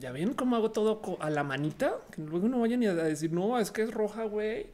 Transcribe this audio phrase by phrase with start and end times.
[0.00, 3.58] Ya ven cómo hago todo a la manita, que luego no vayan a decir no,
[3.58, 4.68] es que es roja, güey.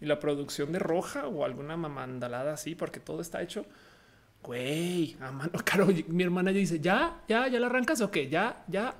[0.00, 3.64] Y la producción de roja o alguna mamandalada así, porque todo está hecho.
[4.42, 5.86] Güey, a mano, caro.
[6.08, 8.28] Mi hermana ya dice ya, ya, ya la arrancas o qué?
[8.28, 8.94] Ya, ya,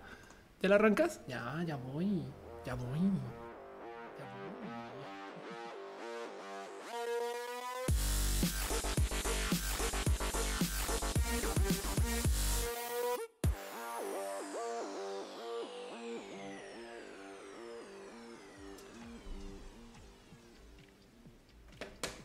[0.62, 1.20] ya la arrancas.
[1.26, 2.22] Ya, ya voy,
[2.64, 3.41] ya voy.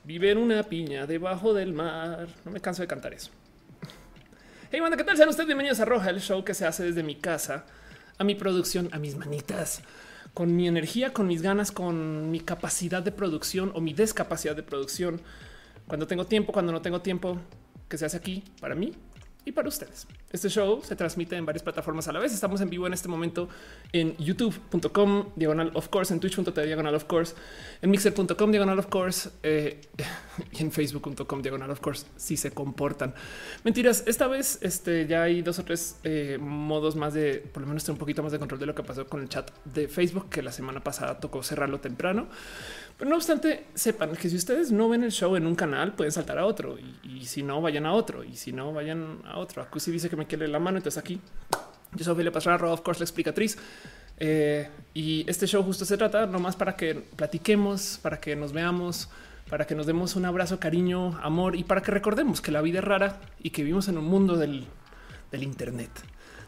[0.08, 2.30] Vive en una piña debajo del mar.
[2.46, 3.30] No me canso de cantar eso.
[4.72, 5.18] Hey, banda, ¿qué tal?
[5.18, 7.66] Sean ustedes bienvenidos a Roja, el show que se hace desde mi casa,
[8.18, 9.82] a mi producción, a mis manitas,
[10.34, 14.64] con mi energía, con mis ganas, con mi capacidad de producción o mi descapacidad de
[14.64, 15.20] producción.
[15.88, 17.38] Cuando tengo tiempo, cuando no tengo tiempo,
[17.90, 18.94] que se hace aquí para mí
[19.48, 20.06] y para ustedes.
[20.30, 22.34] Este show se transmite en varias plataformas a la vez.
[22.34, 23.48] Estamos en vivo en este momento
[23.94, 27.34] en youtube.com diagonal of course, en twitch.tv diagonal of course,
[27.82, 29.80] en mixer.com diagonal of course eh,
[30.52, 33.14] y en facebook.com diagonal of course si se comportan.
[33.64, 37.68] Mentiras, esta vez este, ya hay dos o tres eh, modos más de por lo
[37.68, 39.88] menos tener un poquito más de control de lo que pasó con el chat de
[39.88, 42.28] Facebook que la semana pasada tocó cerrarlo temprano.
[42.98, 46.12] Pero no obstante, sepan que si ustedes no ven el show en un canal, pueden
[46.12, 49.62] saltar a otro y, si no, vayan a otro y si no, vayan a otro.
[49.62, 50.78] Acusi dice que me quiere la mano.
[50.78, 51.22] Entonces aquí
[51.94, 53.58] yo soy Ophelia Pastrana, of course, la explicatriz.
[54.20, 59.10] Eh, y este show justo se trata nomás para que platiquemos, para que nos veamos,
[59.48, 62.80] para que nos demos un abrazo, cariño, amor y para que recordemos que la vida
[62.80, 64.66] es rara y que vivimos en un mundo del,
[65.32, 65.92] del Internet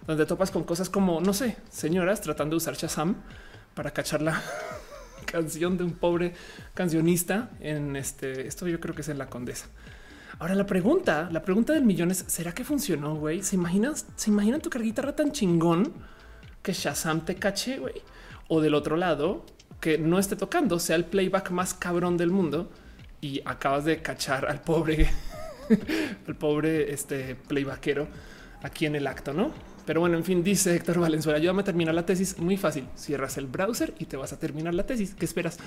[0.09, 3.17] donde topas con cosas como, no sé, señoras tratando de usar Shazam
[3.75, 4.41] para cachar la
[5.31, 6.33] canción de un pobre
[6.73, 8.47] cancionista en este.
[8.47, 9.67] Esto yo creo que es en la Condesa.
[10.39, 13.15] Ahora la pregunta, la pregunta del millón es: ¿será que funcionó?
[13.15, 15.93] Güey, se imaginan, se imaginan tu guitarra tan chingón
[16.61, 18.01] que Shazam te cache, güey,
[18.47, 19.45] o del otro lado
[19.79, 22.69] que no esté tocando, sea el playback más cabrón del mundo
[23.21, 25.09] y acabas de cachar al pobre,
[26.27, 28.07] al pobre este playbackero
[28.61, 29.51] aquí en el acto, no?
[29.89, 32.37] Pero bueno, en fin, dice Héctor Valenzuela, ayúdame a terminar la tesis.
[32.37, 32.85] Muy fácil.
[32.95, 35.15] Cierras el browser y te vas a terminar la tesis.
[35.15, 35.57] ¿Qué esperas?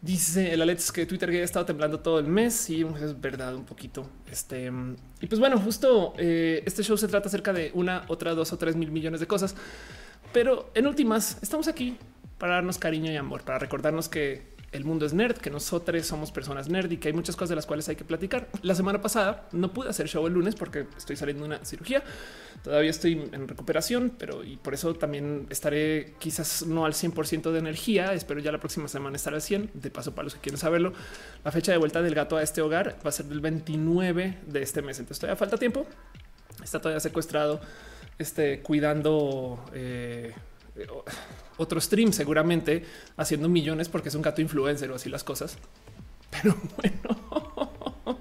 [0.00, 2.70] Dice el Alex que Twitter ha estado temblando todo el mes.
[2.70, 4.08] Y es verdad, un poquito.
[4.32, 4.72] Este
[5.20, 8.56] y pues bueno, justo eh, este show se trata acerca de una, otra, dos o
[8.56, 9.54] tres mil millones de cosas.
[10.32, 11.98] Pero en últimas, estamos aquí
[12.38, 16.32] para darnos cariño y amor, para recordarnos que el mundo es nerd, que nosotros somos
[16.32, 18.48] personas nerd y que hay muchas cosas de las cuales hay que platicar.
[18.62, 22.02] La semana pasada no pude hacer show el lunes porque estoy saliendo de una cirugía.
[22.62, 27.58] Todavía estoy en recuperación, pero y por eso también estaré quizás no al 100% de
[27.58, 28.12] energía.
[28.12, 29.70] Espero ya la próxima semana estar al 100.
[29.74, 30.92] De paso, para los que quieren saberlo,
[31.44, 34.62] la fecha de vuelta del gato a este hogar va a ser del 29 de
[34.62, 34.98] este mes.
[34.98, 35.86] Entonces todavía falta tiempo.
[36.62, 37.60] Está todavía secuestrado,
[38.18, 39.64] este, cuidando.
[39.72, 40.34] Eh,
[41.56, 42.84] otro stream seguramente
[43.16, 45.58] haciendo millones porque es un gato influencer o así las cosas.
[46.30, 48.20] Pero bueno,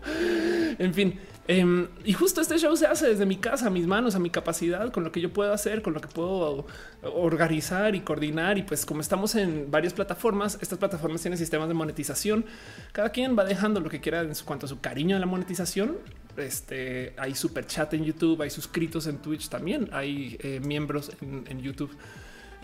[0.80, 1.20] en fin.
[1.48, 4.32] Em, y justo este show se hace desde mi casa, a mis manos, a mi
[4.32, 6.66] capacidad, con lo que yo puedo hacer, con lo que puedo
[7.04, 8.58] organizar y coordinar.
[8.58, 12.46] Y pues como estamos en varias plataformas, estas plataformas tienen sistemas de monetización.
[12.94, 15.98] Cada quien va dejando lo que quiera en cuanto a su cariño a la monetización.
[16.36, 21.62] Este hay super chat en YouTube, hay suscritos en Twitch también, hay eh, miembros en
[21.62, 21.96] YouTube.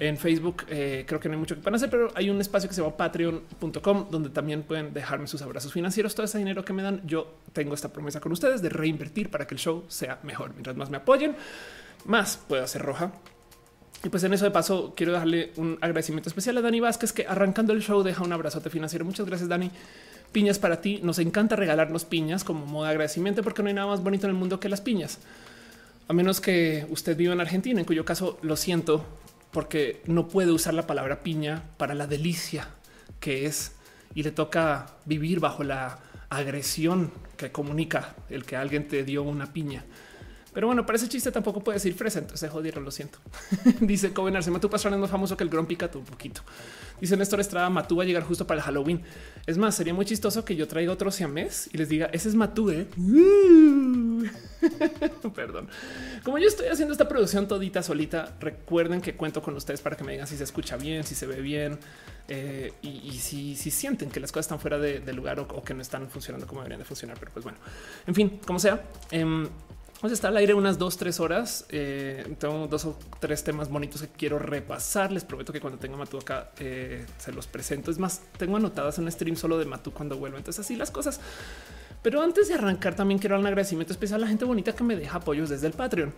[0.01, 2.67] En Facebook eh, creo que no hay mucho que puedan hacer, pero hay un espacio
[2.67, 6.15] que se llama patreon.com donde también pueden dejarme sus abrazos financieros.
[6.15, 9.45] Todo ese dinero que me dan, yo tengo esta promesa con ustedes de reinvertir para
[9.45, 10.53] que el show sea mejor.
[10.53, 11.35] Mientras más me apoyen,
[12.05, 13.11] más puedo hacer roja.
[14.03, 17.27] Y pues en eso de paso quiero darle un agradecimiento especial a Dani Vázquez que
[17.27, 19.05] arrancando el show deja un abrazote financiero.
[19.05, 19.69] Muchas gracias Dani.
[20.31, 20.99] Piñas para ti.
[21.03, 24.31] Nos encanta regalarnos piñas como modo de agradecimiento porque no hay nada más bonito en
[24.31, 25.19] el mundo que las piñas.
[26.07, 29.05] A menos que usted viva en Argentina, en cuyo caso lo siento,
[29.51, 32.67] porque no puede usar la palabra piña para la delicia
[33.19, 33.73] que es
[34.13, 39.51] y le toca vivir bajo la agresión que comunica el que alguien te dio una
[39.53, 39.85] piña.
[40.53, 43.19] Pero bueno, para ese chiste tampoco puede decir fresa, entonces jodieron, lo siento.
[43.79, 46.41] Dice Coven Arce, Matú Pastrana es más famoso que el Grom Picato un poquito.
[46.99, 49.01] Dice Néstor Estrada, Matú va a llegar justo para el Halloween.
[49.45, 52.35] Es más, sería muy chistoso que yo traiga otro siamés y les diga, ese es
[52.35, 52.87] Matú, ¿eh?
[55.35, 55.67] Perdón.
[56.23, 60.03] Como yo estoy haciendo esta producción todita solita, recuerden que cuento con ustedes para que
[60.03, 61.79] me digan si se escucha bien, si se ve bien
[62.27, 66.09] eh, y, si, sienten que las cosas están fuera de, lugar o, que no están
[66.09, 67.17] funcionando como deberían de funcionar.
[67.19, 67.57] Pero pues bueno,
[68.05, 68.83] en fin, como sea.
[69.09, 69.47] Em,
[70.01, 71.63] Vamos a estar al aire unas dos, tres horas.
[71.69, 75.11] Eh, tengo dos o tres temas bonitos que quiero repasar.
[75.11, 77.91] Les prometo que cuando tenga Matú acá eh, se los presento.
[77.91, 80.37] Es más, tengo anotadas un stream solo de Matú cuando vuelvo.
[80.37, 81.19] Entonces así las cosas.
[82.01, 84.83] Pero antes de arrancar también quiero dar un agradecimiento especial a la gente bonita que
[84.83, 86.11] me deja apoyos desde el Patreon.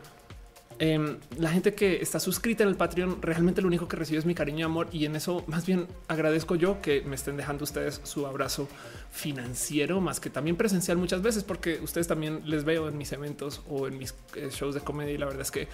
[0.79, 4.25] Em, la gente que está suscrita en el Patreon, realmente lo único que recibe es
[4.25, 4.87] mi cariño y amor.
[4.91, 8.67] Y en eso más bien agradezco yo que me estén dejando ustedes su abrazo
[9.11, 13.61] financiero, más que también presencial muchas veces, porque ustedes también les veo en mis eventos
[13.69, 15.13] o en mis eh, shows de comedia.
[15.13, 15.67] Y la verdad es que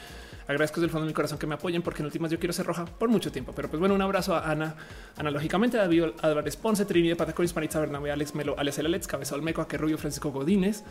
[0.48, 2.66] agradezco el fondo de mi corazón que me apoyen, porque en últimas yo quiero ser
[2.66, 3.54] roja por mucho tiempo.
[3.56, 4.76] Pero pues bueno, un abrazo a Ana,
[5.16, 9.36] analógicamente a David Álvarez Ponce, Trini de Patacolis, Maritza Bernabé, Alex Melo, Alex Alex, Cabeza
[9.36, 10.84] Olmeco, que Rubio, Francisco Godínez.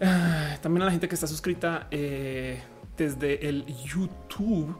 [0.00, 1.88] Ah, también a la gente que está suscrita.
[1.90, 2.62] Eh,
[2.96, 4.76] desde el YouTube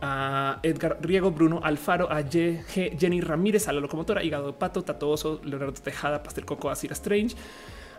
[0.00, 5.40] a Edgar Riego, Bruno Alfaro, a Jenny Ramírez, a la locomotora, Hígado de Pato, Tatoso,
[5.44, 7.34] Leonardo Tejada, Pastel Coco, a Strange,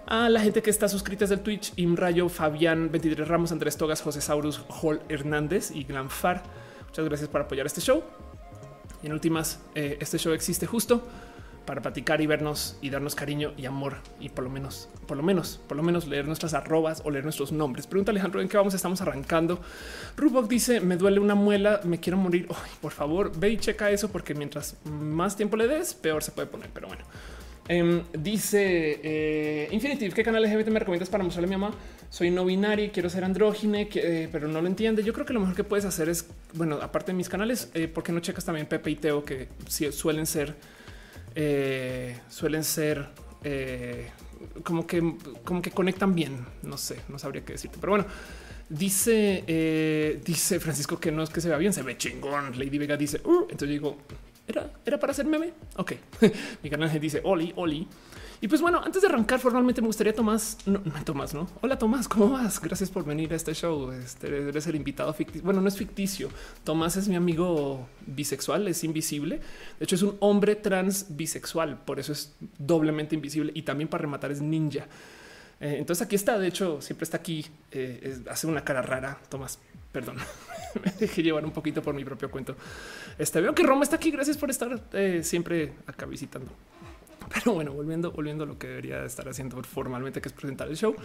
[0.05, 4.01] a la gente que está suscrita desde el Twitch, Imrayo, Fabián, 23 Ramos, Andrés Togas,
[4.01, 6.43] José Saurus, Hall Hernández y Glanfar.
[6.87, 8.03] Muchas gracias por apoyar este show.
[9.01, 11.01] Y en últimas, eh, este show existe justo
[11.65, 15.23] para platicar y vernos y darnos cariño y amor y por lo menos, por lo
[15.23, 17.87] menos, por lo menos leer nuestras arrobas o leer nuestros nombres.
[17.87, 19.59] Pregunta Alejandro en qué vamos, estamos arrancando.
[20.15, 22.47] Rubok dice me duele una muela, me quiero morir.
[22.81, 26.47] por favor, ve y checa eso porque mientras más tiempo le des, peor se puede
[26.47, 26.69] poner.
[26.73, 27.03] Pero bueno,
[27.67, 31.75] em, dice eh, Infinitive, ¿qué canal LGBT me recomiendas para mostrarle a mi mamá?
[32.09, 35.03] Soy no binario, quiero ser andrógine, eh, pero no lo entiende.
[35.03, 37.87] Yo creo que lo mejor que puedes hacer es, bueno, aparte de mis canales, eh,
[37.87, 39.49] ¿por qué no checas también Pepe y Teo que
[39.91, 40.55] suelen ser
[41.35, 43.07] eh, suelen ser
[43.43, 44.09] eh,
[44.63, 46.45] como que como que conectan bien.
[46.63, 48.05] No sé, no sabría qué decirte, pero bueno.
[48.67, 52.57] Dice, eh, dice Francisco que no es que se vea bien, se ve chingón.
[52.57, 53.97] Lady Vega dice, uh", entonces digo,
[54.47, 55.53] era, era para hacer meme.
[55.75, 55.93] Ok,
[56.63, 57.87] mi canal dice Oli, Oli.
[58.41, 61.47] Y pues bueno, antes de arrancar formalmente me gustaría Tomás, no, Tomás, no.
[61.61, 62.59] Hola Tomás, ¿cómo vas?
[62.59, 63.91] Gracias por venir a este show.
[63.91, 65.43] Este, eres el invitado ficticio.
[65.43, 66.29] Bueno, no es ficticio.
[66.63, 69.39] Tomás es mi amigo bisexual, es invisible.
[69.79, 74.01] De hecho, es un hombre trans bisexual, por eso es doblemente invisible y también para
[74.01, 74.85] rematar es ninja.
[75.61, 79.59] Eh, entonces aquí está, de hecho, siempre está aquí, eh, hace una cara rara, Tomás,
[79.93, 80.17] perdón,
[80.83, 82.57] me dejé llevar un poquito por mi propio cuento.
[83.17, 86.51] Este, veo que Roma está aquí, gracias por estar eh, siempre acá visitando.
[87.33, 90.77] Pero bueno, volviendo, volviendo a lo que debería estar haciendo formalmente, que es presentar el
[90.77, 90.95] show.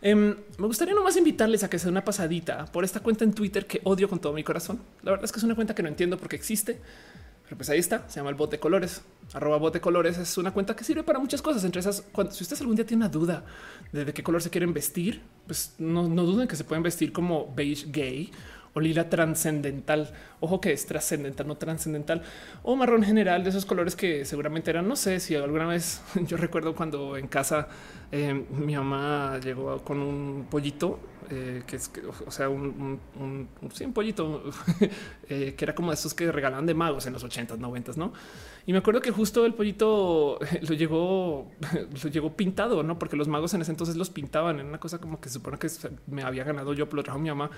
[0.00, 3.66] Em, me gustaría nomás invitarles a que se una pasadita por esta cuenta en Twitter
[3.66, 4.80] que odio con todo mi corazón.
[5.02, 6.80] La verdad es que es una cuenta que no entiendo por qué existe,
[7.44, 8.08] pero pues ahí está.
[8.08, 9.02] Se llama el bote colores.
[9.32, 11.62] Arroba bote colores es una cuenta que sirve para muchas cosas.
[11.64, 13.44] Entre esas, cuando, si ustedes algún día tienen una duda
[13.92, 17.52] de, de qué color se quieren vestir, pues no duden que se pueden vestir como
[17.54, 18.32] beige gay
[18.74, 20.10] o lila trascendental.
[20.40, 22.22] Ojo que es trascendental, no trascendental
[22.62, 24.88] o marrón general de esos colores que seguramente eran.
[24.88, 27.68] No sé si alguna vez yo recuerdo cuando en casa
[28.10, 30.98] eh, mi mamá llegó con un pollito
[31.30, 31.90] eh, que es,
[32.26, 34.42] o sea, un, un, un, pollito
[35.28, 38.12] eh, que era como esos que regalaban de magos en los 80s, 90s, no?
[38.66, 40.38] Y me acuerdo que justo el pollito
[40.68, 41.50] lo llegó,
[42.02, 42.98] lo llegó pintado, no?
[42.98, 45.58] Porque los magos en ese entonces los pintaban en una cosa como que se supone
[45.58, 45.68] que
[46.06, 47.50] me había ganado yo, pero lo trajo mi mamá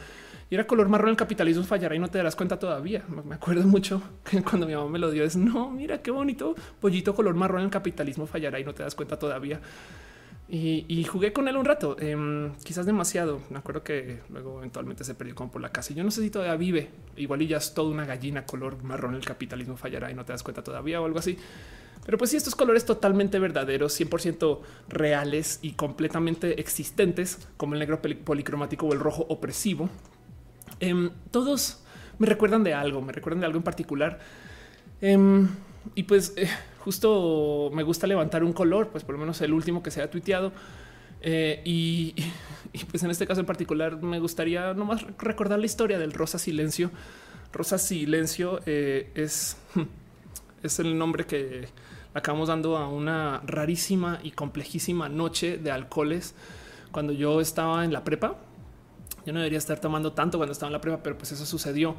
[0.50, 1.10] y era color marrón.
[1.10, 3.04] El capitalismo fallará y no te darás cuenta todavía.
[3.24, 6.54] Me acuerdo mucho que cuando mi mamá me lo dio es no, mira qué bonito
[6.80, 7.62] pollito color marrón.
[7.62, 9.60] El capitalismo fallará y no te das cuenta todavía.
[10.46, 13.41] Y, jugué con él un rato, em, quizás demasiado.
[13.50, 15.94] Me acuerdo que luego eventualmente se perdió como por la casa.
[15.94, 16.91] Yo no sé si todavía vive.
[17.17, 19.14] Igual y ya es toda una gallina color marrón.
[19.14, 21.38] El capitalismo fallará y no te das cuenta todavía o algo así.
[22.05, 28.02] Pero pues sí, estos colores totalmente verdaderos, 100% reales y completamente existentes, como el negro
[28.02, 29.88] policromático o el rojo opresivo,
[30.81, 31.82] em, todos
[32.19, 34.19] me recuerdan de algo, me recuerdan de algo en particular.
[35.00, 35.48] Em,
[35.94, 36.48] y pues eh,
[36.84, 40.10] justo me gusta levantar un color, pues por lo menos el último que se ha
[40.10, 40.53] tuiteado.
[41.22, 42.14] Eh, y,
[42.91, 46.91] pues en este caso en particular me gustaría nomás recordar la historia del Rosa Silencio.
[47.53, 49.56] Rosa Silencio eh, es,
[50.62, 51.69] es el nombre que
[52.12, 56.34] acabamos dando a una rarísima y complejísima noche de alcoholes
[56.93, 58.36] cuando yo estaba en la prepa.
[59.24, 61.96] Yo no debería estar tomando tanto cuando estaba en la prepa, pero pues eso sucedió.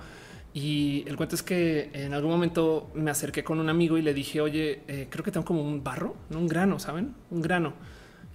[0.56, 4.14] Y el cuento es que en algún momento me acerqué con un amigo y le
[4.14, 7.14] dije, oye, eh, creo que tengo como un barro, un grano, ¿saben?
[7.30, 7.74] Un grano.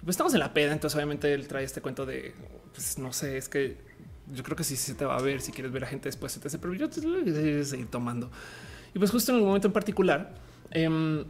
[0.03, 2.35] Pues estamos en la peda, entonces obviamente él trae este cuento de,
[2.75, 3.79] pues no sé, es que
[4.31, 6.31] yo creo que sí se te va a ver si quieres ver a gente después,
[6.31, 8.29] se te pero yo te voy a seguir tomando.
[8.93, 10.35] Y pues justo en algún momento en particular,
[10.69, 11.25] em,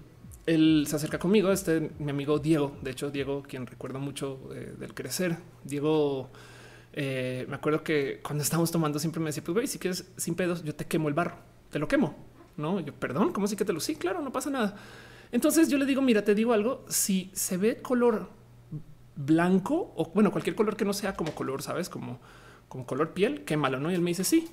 [0.46, 4.74] él se acerca conmigo, este mi amigo Diego, de hecho Diego, quien recuerda mucho eh,
[4.78, 6.30] del crecer, Diego
[6.94, 10.36] eh, me acuerdo que cuando estábamos tomando siempre me decía, pues güey, si quieres sin
[10.36, 11.36] pedos, yo te quemo el barro,
[11.70, 12.16] te lo quemo.
[12.58, 13.80] No, yo perdón, ¿cómo sí que te lo?
[13.80, 14.76] Sí, claro, no pasa nada.
[15.32, 18.30] Entonces yo le digo, mira, te digo algo, si se ve color
[19.16, 22.20] blanco o bueno, cualquier color que no sea como color, sabes, como,
[22.68, 23.90] como color piel, quémalo, ¿no?
[23.92, 24.50] Y él me dice, sí,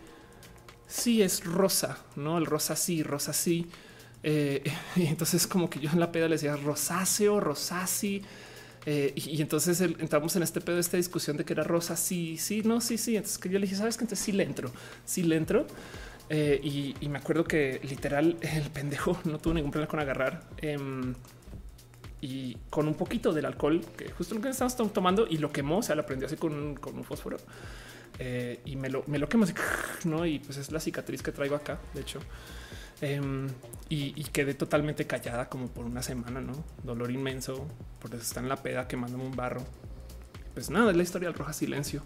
[0.87, 2.39] sí es rosa, ¿no?
[2.39, 3.67] El rosa sí, rosa sí.
[4.23, 4.63] Eh,
[4.97, 8.23] y entonces como que yo en la peda le decía rosáceo, rosáceo
[8.87, 11.97] Eh, y, entonces entramos en este pedo, esta discusión de que era rosa.
[11.97, 13.17] Sí, sí, no, sí, sí.
[13.17, 14.71] Entonces que yo le dije, sabes que entonces sí le entro,
[15.05, 15.67] sí le entro.
[16.31, 16.61] Eh,
[17.01, 21.15] y, me acuerdo que literal el pendejo no tuvo ningún problema con agarrar em,
[22.21, 25.79] y con un poquito del alcohol que justo lo que estábamos tomando y lo quemó.
[25.79, 27.39] O sea, lo prendió así con, un fósforo
[28.19, 29.55] eh, y me lo, me lo quemó así,
[30.05, 30.27] no?
[30.27, 31.79] Y pues es la cicatriz que traigo acá.
[31.95, 32.21] De hecho,
[33.01, 33.49] Em,
[33.89, 36.53] y, quedé totalmente callada como por una semana, no
[36.83, 37.67] dolor inmenso
[38.01, 39.63] porque está en la peda quemándome un barro.
[40.55, 42.03] Pues nada, es la historia del roja silencio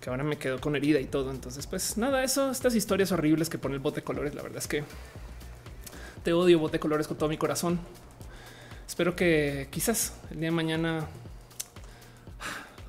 [0.00, 1.30] que ahora me quedo con herida y todo.
[1.30, 4.34] Entonces, pues nada, eso, estas historias horribles que pone el bote de colores.
[4.34, 4.84] La verdad es que
[6.24, 7.78] te odio, bote de colores con todo mi corazón.
[8.86, 11.06] Espero que quizás el día de mañana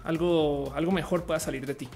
[0.03, 1.89] algo, algo mejor pueda salir de ti.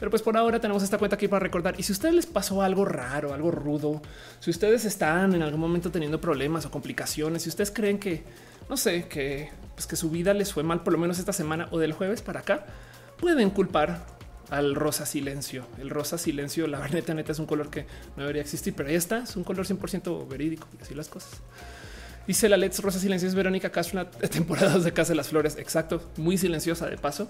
[0.00, 1.78] Pero pues por ahora tenemos esta cuenta aquí para recordar.
[1.78, 4.00] Y si a ustedes les pasó algo raro, algo rudo,
[4.40, 8.24] si ustedes están en algún momento teniendo problemas o complicaciones, si ustedes creen que,
[8.70, 11.68] no sé, que, pues que su vida les fue mal por lo menos esta semana
[11.70, 12.64] o del jueves para acá,
[13.18, 14.06] pueden culpar
[14.48, 15.66] al rosa silencio.
[15.78, 17.82] El rosa silencio, la neta, neta es un color que
[18.16, 21.42] no debería existir, pero ahí está, es un color 100% verídico y así las cosas.
[22.26, 25.56] Dice la Let's Rosa Silencio es Verónica Castro, temporadas de Casa de las Flores.
[25.58, 27.28] Exacto, muy silenciosa de paso.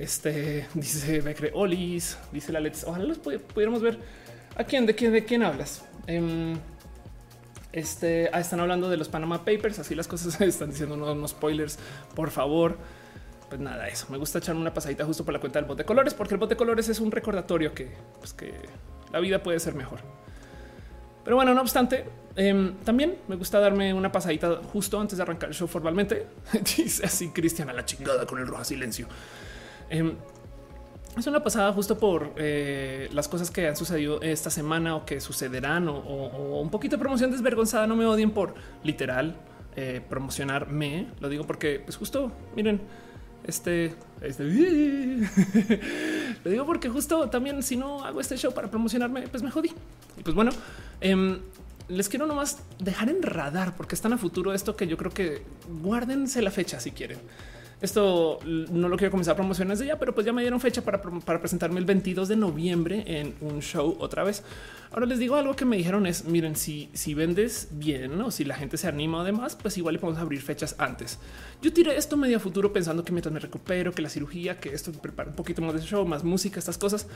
[0.00, 2.84] Este dice Becre Olis, dice la Let's.
[2.84, 3.98] Ojalá los pudiéramos ver.
[4.56, 4.86] ¿A quién?
[4.86, 5.12] ¿De quién?
[5.12, 5.84] ¿De quién hablas?
[6.06, 6.54] Em,
[7.72, 9.78] este ah, están hablando de los Panama Papers.
[9.78, 11.78] Así las cosas están diciendo unos, spoilers.
[12.14, 12.78] Por favor,
[13.50, 15.86] pues nada, eso me gusta echar una pasadita justo por la cuenta del bote de
[15.86, 18.54] colores, porque el bote de colores es un recordatorio que, pues que
[19.12, 20.00] la vida puede ser mejor.
[21.24, 25.50] Pero bueno, no obstante, em, también me gusta darme una pasadita justo antes de arrancar
[25.50, 26.26] el show formalmente.
[26.76, 29.06] Dice así Cristian a la chingada con el roja silencio.
[29.90, 30.14] Em,
[31.18, 35.20] es una pasada justo por eh, las cosas que han sucedido esta semana o que
[35.20, 37.86] sucederán o, un poquito de promoción desvergonzada.
[37.86, 38.54] No me odien por
[38.84, 39.36] literal
[39.76, 41.08] eh, promocionarme.
[41.20, 42.80] Lo digo porque pues justo miren
[43.44, 44.44] este, este
[46.44, 49.72] lo digo porque justo también si no hago este show para promocionarme, pues me jodí.
[50.16, 50.52] Y pues bueno,
[51.00, 51.40] em,
[51.88, 55.42] les quiero nomás dejar en radar porque están a futuro esto que yo creo que
[55.82, 57.18] guárdense la fecha si quieren.
[57.80, 60.82] Esto no lo quiero comenzar a promocionar desde ya, pero pues ya me dieron fecha
[60.82, 64.42] para, presentarme el 22 de noviembre en un show otra vez.
[64.92, 68.44] Ahora les digo algo que me dijeron es, miren, si, si vendes bien o si
[68.44, 71.18] la gente se anima además, pues igual le podemos abrir fechas antes.
[71.62, 74.92] Yo tiré esto medio futuro pensando que mientras me recupero, que la cirugía, que esto
[74.92, 77.06] prepara un poquito más de show, más música, estas cosas.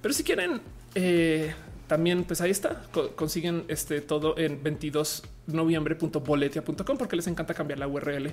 [0.00, 0.60] Pero si quieren
[0.94, 1.52] eh,
[1.92, 2.82] también, pues ahí está.
[3.16, 8.32] consiguen este todo en 22noviembre.boletia.com porque les encanta cambiar la URL.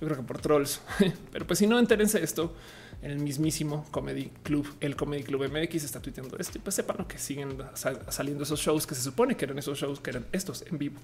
[0.00, 0.80] Yo creo que por trolls,
[1.32, 2.54] pero pues si no entérense esto
[3.02, 7.04] en el mismísimo Comedy Club, el Comedy Club MX está tuiteando esto y pues sepan
[7.04, 10.64] que siguen saliendo esos shows que se supone que eran esos shows que eran estos
[10.70, 11.00] en vivo.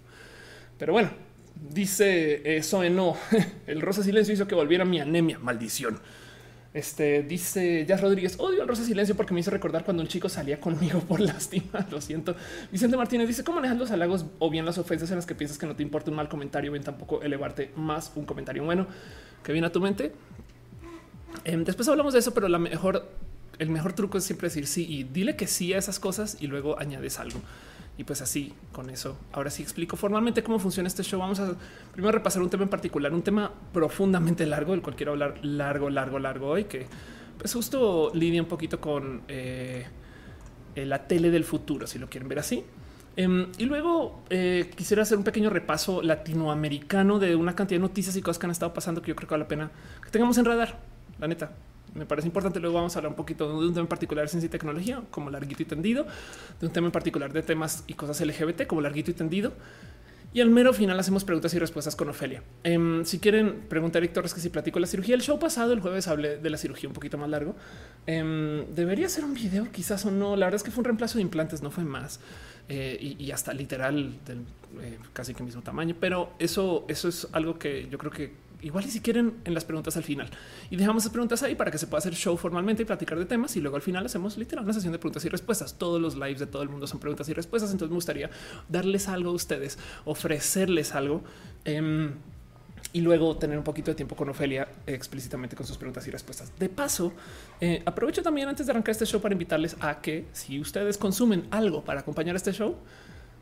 [0.78, 1.10] Pero bueno,
[1.72, 3.16] dice eso en no.
[3.66, 5.38] El rosa silencio hizo que volviera mi anemia.
[5.38, 6.00] Maldición.
[6.76, 10.28] Este dice Jazz Rodríguez, odio el rosa silencio porque me hizo recordar cuando un chico
[10.28, 11.86] salía conmigo por lástima.
[11.90, 12.36] Lo siento.
[12.70, 15.56] Vicente Martínez dice cómo manejas los halagos o bien las ofensas en las que piensas
[15.56, 18.86] que no te importa un mal comentario, bien tampoco elevarte más un comentario bueno
[19.42, 20.12] que viene a tu mente.
[21.44, 25.34] Em, después hablamos de eso, pero el mejor truco es siempre decir sí y dile
[25.34, 27.40] que sí a esas cosas y luego añades algo.
[27.98, 31.18] Y pues así, con eso, ahora sí explico formalmente cómo funciona este show.
[31.18, 31.54] Vamos a
[31.92, 35.88] primero repasar un tema en particular, un tema profundamente largo, del cual quiero hablar largo,
[35.88, 36.86] largo, largo hoy, que
[37.38, 39.86] pues justo lidia un poquito con eh,
[40.74, 42.64] la tele del futuro, si lo quieren ver así.
[43.16, 48.14] Em, y luego eh, quisiera hacer un pequeño repaso latinoamericano de una cantidad de noticias
[48.16, 49.70] y cosas que han estado pasando que yo creo que vale la pena
[50.04, 50.78] que tengamos en radar,
[51.18, 51.52] la neta
[51.96, 52.60] me parece importante.
[52.60, 55.02] Luego vamos a hablar un poquito de un tema en particular de ciencia y tecnología,
[55.10, 56.06] como larguito y tendido,
[56.60, 59.52] de un tema en particular de temas y cosas LGBT, como larguito y tendido.
[60.36, 62.42] Y al mero final hacemos preguntas y respuestas con Ofelia.
[62.62, 65.80] Em, si quieren preguntar, Víctor, es que si platico la cirugía, el show pasado, el
[65.80, 67.56] jueves, hablé de la cirugía un poquito más largo.
[68.06, 70.36] Em, debería ser un video, quizás o no.
[70.36, 72.20] La verdad es que fue un reemplazo de implantes, no fue más.
[72.68, 74.38] Eh, y, hasta literal del
[74.82, 75.94] eh, casi que mismo tamaño.
[75.98, 78.32] Pero eso, eso es algo que yo creo que
[78.62, 80.28] igual y si quieren en las preguntas al final
[80.70, 83.26] y dejamos las preguntas ahí para que se pueda hacer show formalmente y platicar de
[83.26, 85.74] temas y luego al final hacemos literal una sesión de preguntas y respuestas.
[85.74, 87.70] Todos los lives de todo el mundo son preguntas y respuestas.
[87.70, 88.30] Entonces me gustaría
[88.68, 91.22] darles algo a ustedes, ofrecerles algo.
[91.64, 92.12] Em,
[92.92, 96.52] y luego tener un poquito de tiempo con Ofelia explícitamente con sus preguntas y respuestas.
[96.58, 97.12] De paso,
[97.60, 101.46] eh, aprovecho también antes de arrancar este show para invitarles a que si ustedes consumen
[101.50, 102.76] algo para acompañar este show,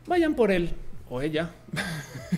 [0.07, 0.73] vayan por él
[1.09, 1.51] o ella,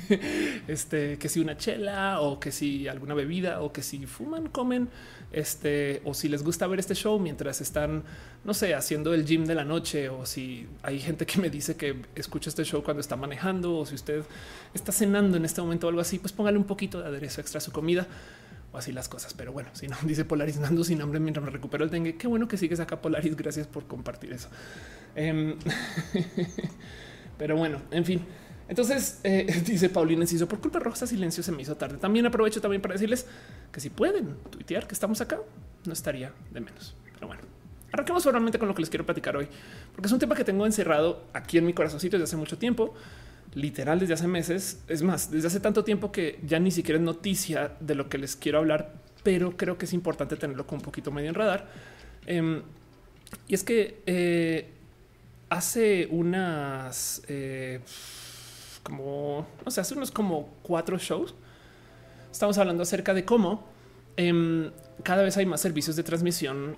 [0.67, 4.89] este, que si una chela o que si alguna bebida o que si fuman, comen,
[5.31, 8.03] este, o si les gusta ver este show mientras están,
[8.43, 11.77] no sé, haciendo el gym de la noche, o si hay gente que me dice
[11.77, 14.23] que escucha este show cuando está manejando, o si usted
[14.73, 17.59] está cenando en este momento o algo así, pues póngale un poquito de aderezo extra
[17.59, 18.05] a su comida
[18.73, 19.33] o así las cosas.
[19.33, 22.17] Pero bueno, si no dice Polaris Nando sin hambre mientras me recupero el dengue.
[22.17, 23.35] Qué bueno que sigues acá, Polaris.
[23.35, 24.49] Gracias por compartir eso.
[25.15, 25.55] Em,
[27.37, 28.21] pero bueno, en fin.
[28.69, 31.97] Entonces eh, dice Paulina Enciso, por culpa roja silencio se me hizo tarde.
[31.97, 33.25] También aprovecho también para decirles
[33.71, 35.39] que si pueden tuitear que estamos acá,
[35.85, 36.95] no estaría de menos.
[37.13, 37.41] Pero bueno,
[37.91, 39.47] arranquemos formalmente con lo que les quiero platicar hoy,
[39.93, 42.93] porque es un tema que tengo encerrado aquí en mi corazoncito desde hace mucho tiempo,
[43.55, 44.81] literal desde hace meses.
[44.87, 48.17] Es más, desde hace tanto tiempo que ya ni siquiera es noticia de lo que
[48.17, 48.93] les quiero hablar,
[49.23, 51.69] pero creo que es importante tenerlo con un poquito medio en radar.
[52.25, 52.61] Em,
[53.47, 54.69] y es que eh,
[55.49, 57.21] hace unas...
[58.87, 61.35] Como, no sé, hace unos como cuatro shows.
[62.31, 63.67] Estamos hablando acerca de cómo
[64.15, 64.71] em,
[65.03, 66.77] cada vez hay más servicios de transmisión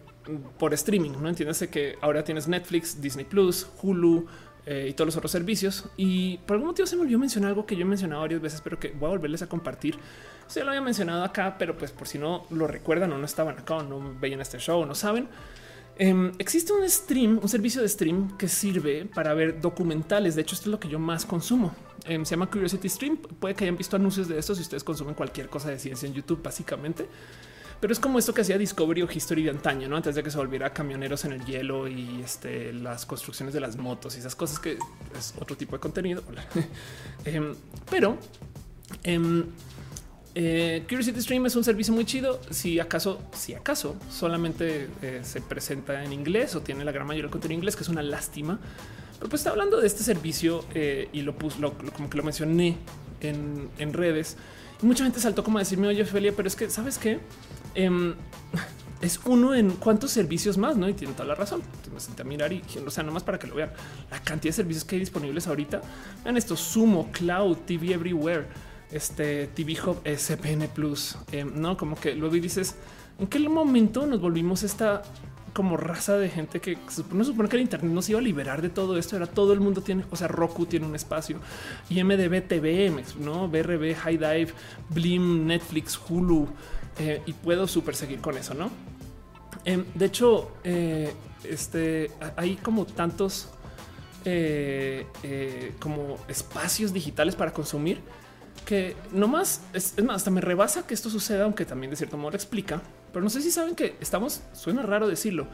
[0.57, 1.11] por streaming.
[1.21, 4.25] No entiendes que ahora tienes Netflix, Disney Plus, Hulu
[4.65, 5.85] eh, y todos los otros servicios.
[5.97, 8.61] Y por algún motivo se me olvidó mencionar algo que yo he mencionado varias veces,
[8.61, 9.99] pero que voy a volverles a compartir.
[10.51, 13.59] ya lo había mencionado acá, pero pues por si no lo recuerdan o no estaban
[13.59, 15.29] acá o no veían este show o no saben,
[16.01, 20.33] Em, existe un stream, un servicio de stream que sirve para ver documentales.
[20.33, 21.75] De hecho, esto es lo que yo más consumo.
[22.05, 23.17] Em, se llama Curiosity Stream.
[23.17, 26.13] Puede que hayan visto anuncios de esto si ustedes consumen cualquier cosa de ciencia en
[26.13, 27.07] YouTube, básicamente.
[27.79, 29.95] Pero es como esto que hacía Discovery o History de antaño, ¿no?
[29.95, 33.77] Antes de que se volviera camioneros en el hielo y este, las construcciones de las
[33.77, 34.77] motos y esas cosas que
[35.17, 36.23] es otro tipo de contenido.
[37.25, 37.53] Em,
[37.89, 38.17] pero
[40.35, 42.41] eh, Curiosity Stream es un servicio muy chido.
[42.49, 47.23] Si acaso, si acaso solamente eh, se presenta en inglés o tiene la gran mayoría
[47.23, 48.59] del contenido en inglés, que es una lástima.
[49.19, 51.59] Pero pues está hablando de este servicio eh, y lo puse,
[51.93, 52.77] como que lo mencioné
[53.21, 54.37] en, redes.
[54.81, 57.19] Y mucha gente saltó como a decirme, oye, Felia, pero es que sabes que
[57.75, 58.15] em,
[59.01, 60.87] es uno en cuántos servicios más, no?
[60.87, 61.61] Y tiene toda la razón.
[61.61, 63.71] Entonces me senté a mirar y, o sea, nomás para que lo vean
[64.09, 65.81] la cantidad de servicios que hay disponibles ahorita.
[66.23, 68.47] Vean esto: Sumo, Cloud, TV Everywhere
[68.91, 72.75] este TV Hub SPN Plus, eh, no como que luego dices
[73.19, 75.01] en qué momento nos volvimos esta
[75.53, 76.77] como raza de gente que
[77.11, 79.15] no supone que el Internet nos iba a liberar de todo esto.
[79.15, 81.39] Era todo el mundo tiene, o sea, Roku tiene un espacio
[81.89, 84.53] y MDB TV, no BRB, High Dive,
[84.89, 86.47] Blim, Netflix, Hulu
[86.99, 88.69] eh, y puedo súper seguir con eso, no?
[89.65, 93.49] Em, de hecho, eh, este hay como tantos
[95.79, 97.99] como espacios digitales para consumir
[98.65, 102.17] que no más es, más, hasta me rebasa que esto suceda, aunque también de cierto
[102.17, 102.81] modo explica.
[103.11, 105.47] Pero no sé si saben que estamos, suena raro decirlo,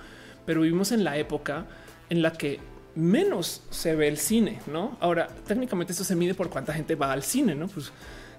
[0.46, 1.66] pero vivimos en la época
[2.10, 2.60] en la que
[2.96, 4.98] menos se ve el cine, ¿no?
[5.00, 7.68] Ahora, técnicamente esto se mide por cuánta gente va al cine, ¿no?
[7.68, 7.92] Pues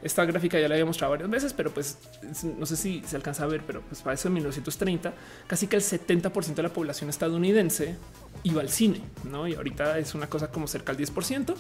[0.02, 1.98] esta gráfica ya la había mostrado varias veces, pero pues
[2.42, 5.12] no sé si se alcanza a ver, pero pues para eso en 1930
[5.46, 7.96] casi que el 70% de la población estadounidense
[8.44, 9.48] iba al cine, ¿no?
[9.48, 11.54] Y ahorita es una cosa como cerca al 10%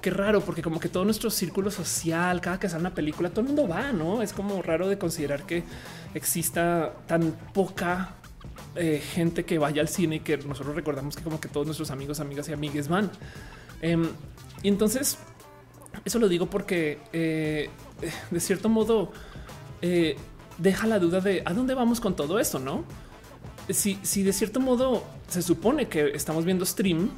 [0.00, 3.40] qué raro, porque como que todo nuestro círculo social, cada que sale una película, todo
[3.42, 5.64] el mundo va, no es como raro de considerar que
[6.14, 8.14] exista tan poca
[8.74, 11.90] eh, gente que vaya al cine y que nosotros recordamos que como que todos nuestros
[11.90, 13.10] amigos, amigas y amigues van.
[13.82, 14.08] Em,
[14.62, 15.18] y entonces
[16.04, 17.70] eso lo digo porque eh,
[18.30, 19.12] de cierto modo
[19.82, 20.16] eh,
[20.58, 22.84] deja la duda de a dónde vamos con todo esto, no?
[23.70, 27.10] Si, si de cierto modo se supone que estamos viendo stream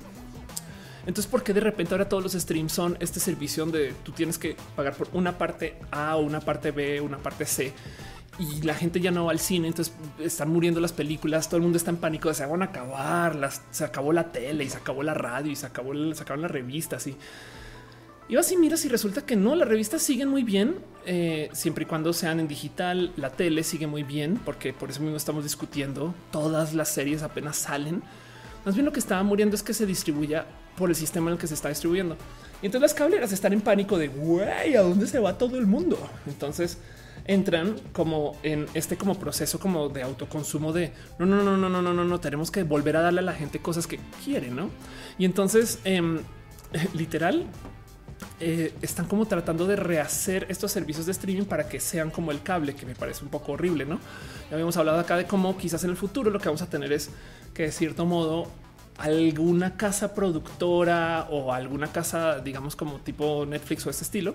[1.07, 4.39] entonces, ¿por qué de repente ahora todos los streams son este servicio donde tú tienes
[4.39, 7.73] que pagar por una parte A una parte B, una parte C?
[8.39, 11.63] Y la gente ya no va al cine, entonces están muriendo las películas, todo el
[11.63, 14.79] mundo está en pánico, se van a acabar, las, se acabó la tele y se
[14.79, 17.17] acabó la radio y se acabó, se acabaron las revistas y
[18.31, 21.87] y así miras y resulta que no, las revistas siguen muy bien, eh, siempre y
[21.87, 26.15] cuando sean en digital, la tele sigue muy bien, porque por eso mismo estamos discutiendo,
[26.31, 28.05] todas las series apenas salen,
[28.65, 31.41] más bien lo que estaba muriendo es que se distribuya por el sistema en el
[31.41, 32.17] que se está distribuyendo.
[32.63, 35.67] Y entonces las cableras están en pánico de güey, ¿a dónde se va todo el
[35.67, 35.99] mundo?
[36.29, 36.79] Entonces
[37.25, 41.83] entran como en este como proceso como de autoconsumo de no, no, no, no, no,
[41.83, 44.71] no, no, no, tenemos que volver a darle a la gente cosas que quiere, ¿no?
[45.19, 46.21] Y entonces, em,
[46.95, 47.47] literal,
[48.39, 52.43] eh, están como tratando de rehacer estos servicios de streaming para que sean como el
[52.43, 53.99] cable, que me parece un poco horrible, ¿no?
[54.49, 56.93] Ya habíamos hablado acá de cómo quizás en el futuro lo que vamos a tener
[56.93, 57.11] es
[57.55, 58.49] que de cierto modo
[58.99, 64.35] alguna casa productora o alguna casa, digamos como tipo Netflix o ese estilo,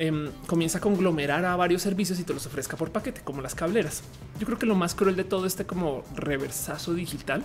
[0.00, 3.54] em, comienza a conglomerar a varios servicios y te los ofrezca por paquete, como las
[3.54, 4.02] cableras.
[4.38, 7.42] Yo creo que lo más cruel de todo este como reversazo digital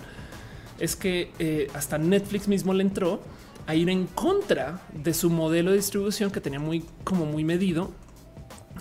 [0.78, 3.20] es que eh, hasta Netflix mismo le entró
[3.66, 7.92] a ir en contra de su modelo de distribución que tenía muy como muy medido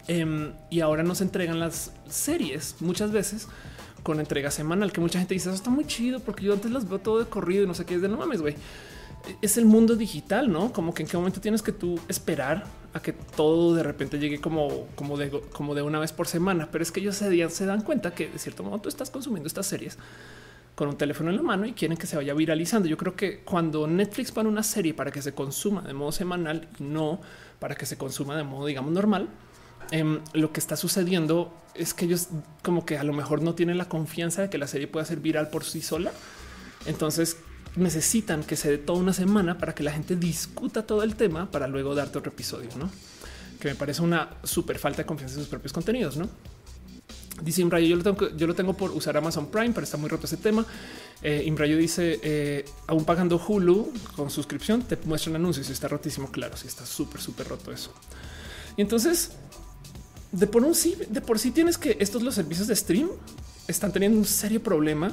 [0.07, 3.49] em, y ahora nos entregan las series muchas veces
[4.03, 6.87] con entrega semanal, que mucha gente dice eso está muy chido porque yo antes las
[6.87, 8.55] veo todo de corrido y no sé qué es de no mames, güey.
[9.41, 13.01] Es el mundo digital, no como que en qué momento tienes que tú esperar a
[13.01, 16.81] que todo de repente llegue como, como, de, como de una vez por semana, pero
[16.81, 19.67] es que ellos se, se dan cuenta que de cierto modo tú estás consumiendo estas
[19.67, 19.97] series
[20.75, 22.87] con un teléfono en la mano y quieren que se vaya viralizando.
[22.87, 26.69] Yo creo que cuando Netflix pone una serie para que se consuma de modo semanal
[26.79, 27.19] y no
[27.59, 29.27] para que se consuma de modo, digamos, normal,
[29.91, 32.29] em, lo que está sucediendo es que ellos
[32.63, 35.19] como que a lo mejor no tienen la confianza de que la serie pueda ser
[35.19, 36.13] viral por sí sola.
[36.85, 37.35] Entonces
[37.75, 41.51] necesitan que se dé toda una semana para que la gente discuta todo el tema
[41.51, 42.89] para luego darte otro episodio, ¿no?
[43.59, 46.29] Que me parece una súper falta de confianza en sus propios contenidos, ¿no?
[47.41, 50.09] Dice Imrayo, yo lo tengo, yo lo tengo por usar Amazon Prime, pero está muy
[50.09, 50.65] roto ese tema.
[51.21, 56.31] Eh, Imrayo dice, eh, aún pagando Hulu con suscripción, te muestran anuncios y está rotísimo.
[56.31, 57.93] Claro, sí está súper, súper roto eso.
[58.77, 59.31] Y entonces,
[60.31, 63.09] de por un sí, de por sí tienes que estos los servicios de stream
[63.67, 65.11] están teniendo un serio problema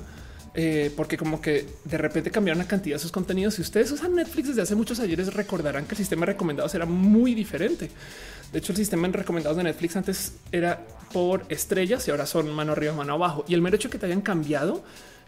[0.54, 3.54] eh, porque como que de repente cambiaron la cantidad de sus contenidos.
[3.54, 6.86] Si ustedes usan Netflix desde hace muchos ayeres, recordarán que el sistema de recomendados era
[6.86, 7.90] muy diferente.
[8.52, 12.52] De hecho, el sistema de recomendados de Netflix antes era por estrellas y ahora son
[12.52, 13.44] mano arriba, mano abajo.
[13.48, 14.82] Y el mero hecho que te hayan cambiado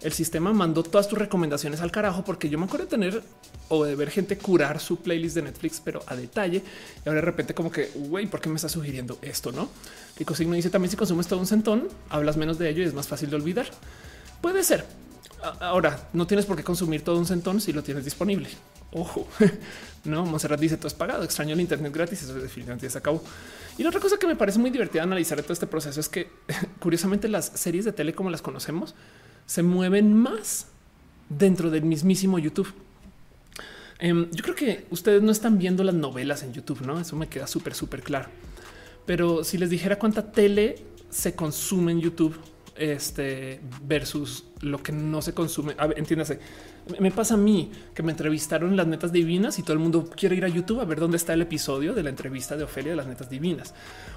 [0.05, 3.23] el sistema mandó todas tus recomendaciones al carajo, porque yo me acuerdo de tener
[3.69, 6.63] o de ver gente curar su playlist de Netflix, pero a detalle.
[7.05, 9.51] Y ahora de repente, como que, güey, ¿por qué me está sugiriendo esto?
[9.51, 9.71] No?
[10.19, 12.93] Rico Signo dice también: si consumes todo un centón, hablas menos de ello y es
[12.93, 13.67] más fácil de olvidar.
[14.43, 14.85] Puede ser,
[15.61, 18.49] Ahora, no tienes por qué consumir todo un centón si lo tienes disponible.
[18.93, 19.29] Ojo,
[20.05, 21.23] no, Monserrat dice todo es pagado.
[21.25, 22.23] Extraño el Internet gratis.
[22.23, 23.23] Eso definitivamente se acabó.
[23.77, 26.31] Y la otra cosa que me parece muy divertida analizar todo este proceso es que
[26.81, 28.95] curiosamente las series de tele como las conocemos
[29.47, 30.69] se mueven más
[31.29, 32.73] dentro del mismísimo YouTube.
[33.99, 37.01] Em, yo creo que ustedes no están viendo las novelas en YouTube, no?
[37.01, 38.29] Eso me queda súper, súper claro.
[39.07, 40.77] Pero si les dijera cuánta tele
[41.11, 42.37] se consume en YouTube,
[42.77, 45.77] este versus lo que no se consume.
[45.97, 46.39] Entiéndase.
[46.99, 50.11] Me pasa a mí que me entrevistaron en las netas divinas y todo el mundo
[50.15, 52.91] quiere ir a YouTube a ver dónde está el episodio de la entrevista de Ofelia
[52.91, 53.73] de las netas divinas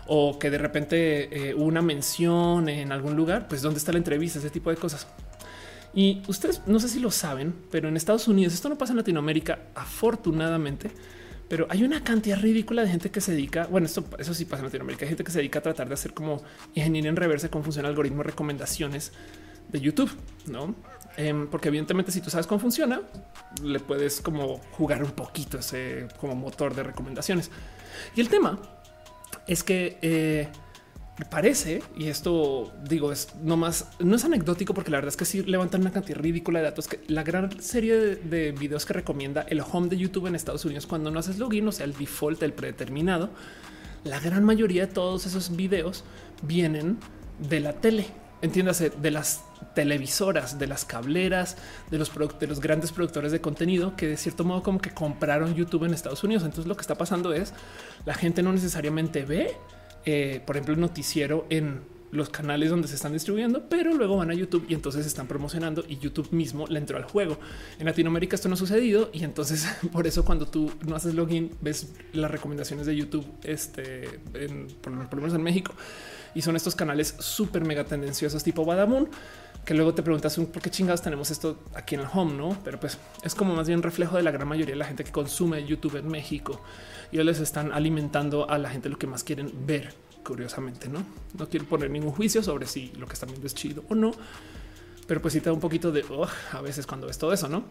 [0.06, 4.39] o que de repente eh, una mención en algún lugar, pues dónde está la entrevista,
[4.39, 5.08] ese tipo de cosas.
[5.93, 8.98] Y ustedes no sé si lo saben, pero en Estados Unidos esto no pasa en
[8.98, 10.91] Latinoamérica, afortunadamente
[11.50, 13.68] pero hay una cantidad ridícula de gente que se dedica.
[13.68, 15.06] Bueno, esto, eso sí pasa en Latinoamérica.
[15.06, 16.42] Hay gente que se dedica a tratar de hacer como
[16.76, 19.14] ingeniería en reversa cómo funciona el algoritmo de recomendaciones
[19.70, 20.12] de YouTube,
[20.48, 20.76] no?
[21.16, 23.02] Em, porque evidentemente, si tú sabes cómo funciona,
[23.64, 27.50] le puedes como jugar un poquito ese como motor de recomendaciones.
[28.16, 28.60] Y el tema
[29.48, 30.50] es que eh,
[31.26, 35.26] parece, y esto digo, es no más, no es anecdótico porque la verdad es que
[35.26, 39.42] sí levantan una cantidad ridícula de datos que la gran serie de, videos que recomienda
[39.50, 42.44] el home de YouTube en Estados Unidos cuando no haces login, o sea, el default,
[42.44, 43.32] el predeterminado,
[44.04, 46.04] la gran mayoría de todos esos videos
[46.44, 47.00] vienen
[47.40, 48.06] de la tele.
[48.44, 51.58] Entiéndase, de las televisoras, de las cableras,
[51.90, 55.56] de los, de los grandes productores de contenido que de cierto modo como que compraron
[55.56, 56.44] YouTube en Estados Unidos.
[56.44, 57.54] Entonces lo que está pasando es
[58.06, 59.58] la gente no necesariamente ve
[60.10, 64.32] eh, por ejemplo, el noticiero en los canales donde se están distribuyendo, pero luego van
[64.32, 67.38] a YouTube y entonces están promocionando y YouTube mismo le entró al juego.
[67.78, 71.52] En Latinoamérica esto no ha sucedido y entonces por eso cuando tú no haces login
[71.60, 74.22] ves las recomendaciones de YouTube, este,
[74.82, 75.74] por, lo menos en México,
[76.34, 79.10] y son estos canales súper mega tendenciosos tipo Badamoon,
[79.65, 82.58] que luego te preguntas por qué chingados tenemos esto aquí en el home, no?
[82.63, 85.12] Pero pues es como más bien reflejo de la gran mayoría de la gente que
[85.12, 86.62] consume YouTube en México
[87.12, 89.93] y les están alimentando a la gente lo que más quieren ver.
[90.24, 91.06] Curiosamente, no,
[91.38, 94.12] no quiero poner ningún juicio sobre si lo que están viendo es chido o no,
[95.08, 96.04] pero pues sí te da un poquito de
[96.52, 97.63] a veces cuando ves todo eso, no?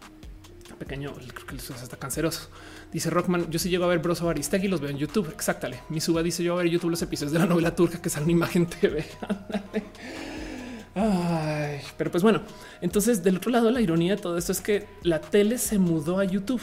[0.79, 2.49] Pequeño, creo que eso está canceroso.
[2.91, 5.29] Dice Rockman, yo sí llego a ver Broso Aristegui, los veo en YouTube.
[5.33, 5.81] Exactale.
[5.89, 8.29] Mi suba dice yo a ver YouTube los episodios de la novela turca que salen
[8.29, 9.05] imagen TV.
[10.95, 12.41] Ay, pero pues bueno,
[12.81, 16.19] entonces del otro lado la ironía de todo esto es que la tele se mudó
[16.19, 16.61] a YouTube.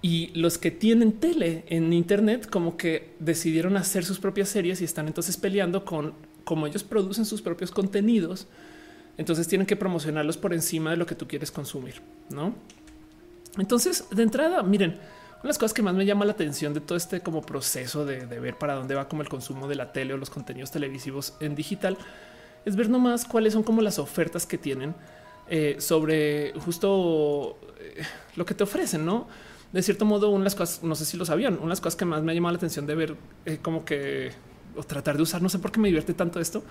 [0.00, 4.84] Y los que tienen tele en Internet como que decidieron hacer sus propias series y
[4.84, 8.46] están entonces peleando con cómo ellos producen sus propios contenidos.
[9.16, 12.54] Entonces tienen que promocionarlos por encima de lo que tú quieres consumir, ¿no?
[13.58, 16.80] Entonces, de entrada, miren, una de las cosas que más me llama la atención de
[16.80, 20.14] todo este como proceso de, ver para dónde va como el consumo de la tele
[20.14, 21.96] o los contenidos televisivos en digital
[22.64, 24.94] es ver nomás cuáles son como las ofertas que tienen
[25.48, 28.02] eh, sobre justo eh,
[28.34, 29.28] lo que te ofrecen, ¿no?
[29.72, 32.32] De cierto modo, unas cosas, no sé si lo sabían, unas cosas que más me
[32.32, 34.32] ha llamado la atención de ver eh, como que
[34.76, 36.62] o tratar de usar, no sé por qué me divierte tanto esto.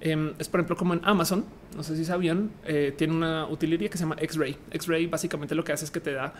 [0.00, 1.44] Em, es por ejemplo como en Amazon,
[1.76, 4.56] no sé si sabían, eh, tiene una utilidad que se llama X-Ray.
[4.70, 6.32] X-Ray básicamente lo que hace es que te da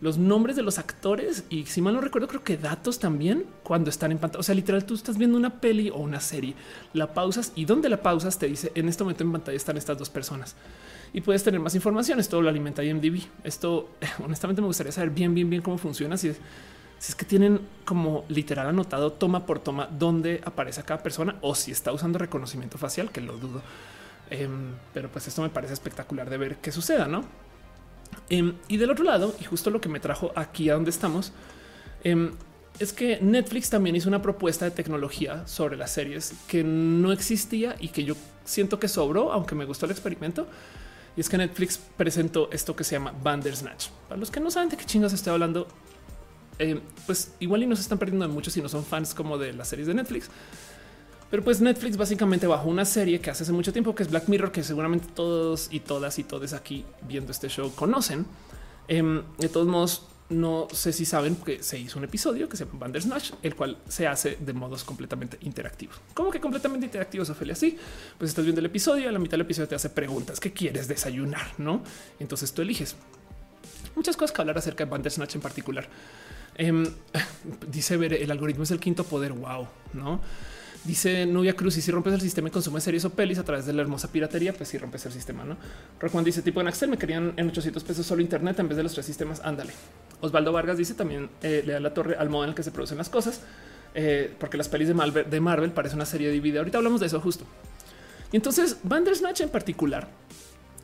[0.00, 3.90] los nombres de los actores y si mal no recuerdo, creo que datos también cuando
[3.90, 4.40] están en pantalla.
[4.40, 6.54] O sea, literal, tú estás viendo una peli o una serie,
[6.94, 9.98] la pausas y donde la pausas te dice en este momento en pantalla están estas
[9.98, 10.56] dos personas
[11.14, 12.20] y puedes tener más información.
[12.20, 13.22] Esto lo alimenta IMDb.
[13.42, 13.88] Esto
[14.22, 16.18] honestamente me gustaría saber bien, bien, bien cómo funciona.
[16.18, 16.34] Si
[16.98, 21.54] si es que tienen como literal anotado toma por toma dónde aparece cada persona o
[21.54, 23.62] si está usando reconocimiento facial, que lo dudo.
[24.30, 27.24] Em, pero pues esto me parece espectacular de ver qué suceda, ¿no?
[28.30, 31.32] Em, y del otro lado, y justo lo que me trajo aquí a donde estamos,
[32.04, 32.32] em,
[32.78, 37.76] es que Netflix también hizo una propuesta de tecnología sobre las series que no existía
[37.80, 40.46] y que yo siento que sobró, aunque me gustó el experimento.
[41.16, 43.88] Y es que Netflix presentó esto que se llama Bandersnatch.
[44.08, 45.68] Para los que no saben de qué chingas estoy hablando,
[46.58, 49.38] eh, pues igual y no se están perdiendo de mucho si no son fans como
[49.38, 50.28] de las series de Netflix.
[51.30, 54.28] Pero pues Netflix básicamente bajó una serie que hace hace mucho tiempo que es Black
[54.28, 58.26] Mirror, que seguramente todos y todas y todos aquí viendo este show conocen.
[58.86, 62.64] Em, de todos modos, no sé si saben que se hizo un episodio que se
[62.64, 66.00] llama Bandersnatch, el cual se hace de modos completamente interactivos.
[66.14, 67.54] ¿Cómo que completamente interactivos, Ophelia?
[67.54, 67.78] Sí,
[68.16, 70.40] pues estás viendo el episodio, a la mitad del episodio te hace preguntas.
[70.40, 71.52] ¿Qué quieres desayunar?
[71.58, 71.82] No?
[72.18, 72.96] Entonces tú eliges
[73.94, 75.88] muchas cosas que hablar acerca de Bandersnatch en particular.
[76.56, 76.86] Em,
[77.70, 79.32] dice ver el algoritmo es el quinto poder.
[79.32, 80.20] Wow, no?
[80.84, 83.64] Dice Nubia Cruz, y si rompes el sistema y consumes series o pelis a través
[83.64, 85.56] de la hermosa piratería, pues si rompes el sistema, ¿no?
[85.98, 88.82] Rockman dice, tipo en Axel me querían en 800 pesos solo internet en vez de
[88.82, 89.72] los tres sistemas, ándale.
[90.20, 92.70] Osvaldo Vargas dice también eh, le da la torre al modo en el que se
[92.70, 93.40] producen las cosas,
[93.94, 96.60] eh, porque las pelis de Marvel, de Marvel parece una serie de video.
[96.60, 97.46] Ahorita hablamos de eso justo.
[98.30, 100.08] Y entonces Bandersnatch en particular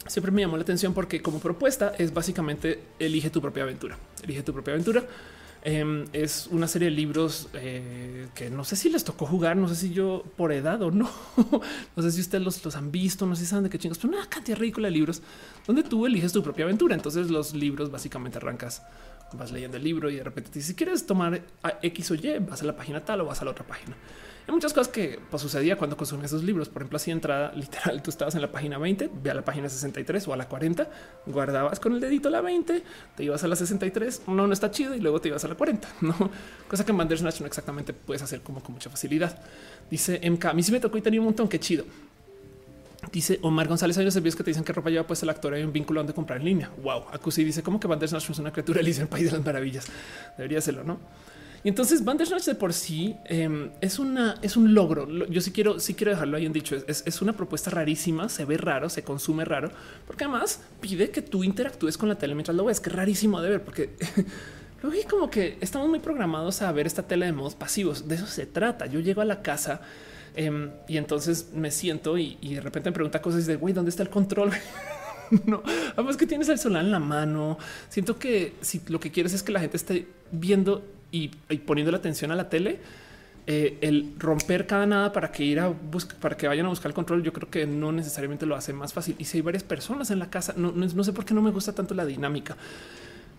[0.06, 4.42] siempre me llamó la atención porque como propuesta es básicamente elige tu propia aventura, elige
[4.42, 5.04] tu propia aventura.
[5.62, 9.68] Em, es una serie de libros eh, que no sé si les tocó jugar, no
[9.68, 11.10] sé si yo por edad o no,
[11.96, 14.14] no sé si ustedes los, han visto, no sé si saben de qué chingos, pero
[14.14, 15.20] una cantidad ridícula de libros
[15.66, 16.94] donde tú eliges tu propia aventura.
[16.94, 18.82] Entonces los libros básicamente arrancas,
[19.34, 21.42] vas leyendo el libro y de repente si quieres tomar
[21.82, 23.96] X o Y, vas a la página tal o vas a la otra página.
[24.50, 26.68] Hay muchas cosas que pues, sucedía cuando consumías esos libros.
[26.68, 29.68] Por ejemplo, así entrada literal, tú estabas en la página 20, ve a la página
[29.68, 30.90] 63 o a la 40,
[31.26, 32.82] guardabas con el dedito la 20,
[33.16, 35.54] te ibas a la 63, no, no está chido y luego te ibas a la
[35.54, 36.32] 40, no
[36.66, 39.38] cosa que en Bandersnatch no exactamente puedes hacer como con mucha facilidad.
[39.88, 41.84] Dice MK, a mí sí me tocó y tenía un montón, qué chido.
[43.12, 45.54] Dice Omar González, hay unos servicios que te dicen que ropa lleva pues el actor
[45.54, 46.70] hay un vínculo donde comprar en línea.
[46.82, 49.86] Wow, Acusi dice como que Bandersnatch es una criatura en el país de las maravillas.
[50.36, 50.98] Debería serlo, ¿no?
[51.62, 55.06] Y entonces Bandersnatch de por sí em, es una es un logro.
[55.28, 56.76] Yo sí quiero, sí quiero dejarlo ahí en dicho.
[56.86, 59.70] Es, es, una propuesta rarísima, se ve raro, se consume raro,
[60.06, 63.42] porque además pide que tú interactúes con la tele mientras lo ves, que es rarísimo
[63.42, 63.90] de ver, porque
[64.88, 68.08] vi como que estamos muy programados a ver esta tele de modos pasivos.
[68.08, 68.86] De eso se trata.
[68.86, 69.82] Yo llego a la casa
[70.34, 74.02] em, y entonces me siento y, de repente me pregunta cosas de güey, ¿dónde está
[74.02, 74.50] el control?
[75.44, 77.58] no, además que tienes el celular en la mano.
[77.90, 81.28] Siento que si lo que quieres es que la gente esté viendo y,
[81.66, 82.80] poniendo la atención a la tele,
[83.46, 86.90] eh, el romper cada nada para que ir a buscar, para que vayan a buscar
[86.90, 89.16] el control, yo creo que no necesariamente lo hace más fácil.
[89.18, 91.50] Y si hay varias personas en la casa, no, no, sé por qué no me
[91.50, 92.56] gusta tanto la dinámica.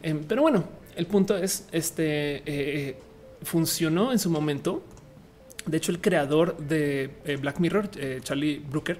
[0.03, 0.63] Em, pero bueno,
[0.95, 2.97] el punto es este eh,
[3.43, 4.83] funcionó en su momento.
[5.65, 7.89] De hecho, el creador de eh, Black Mirror,
[8.23, 8.99] Charlie Brooker,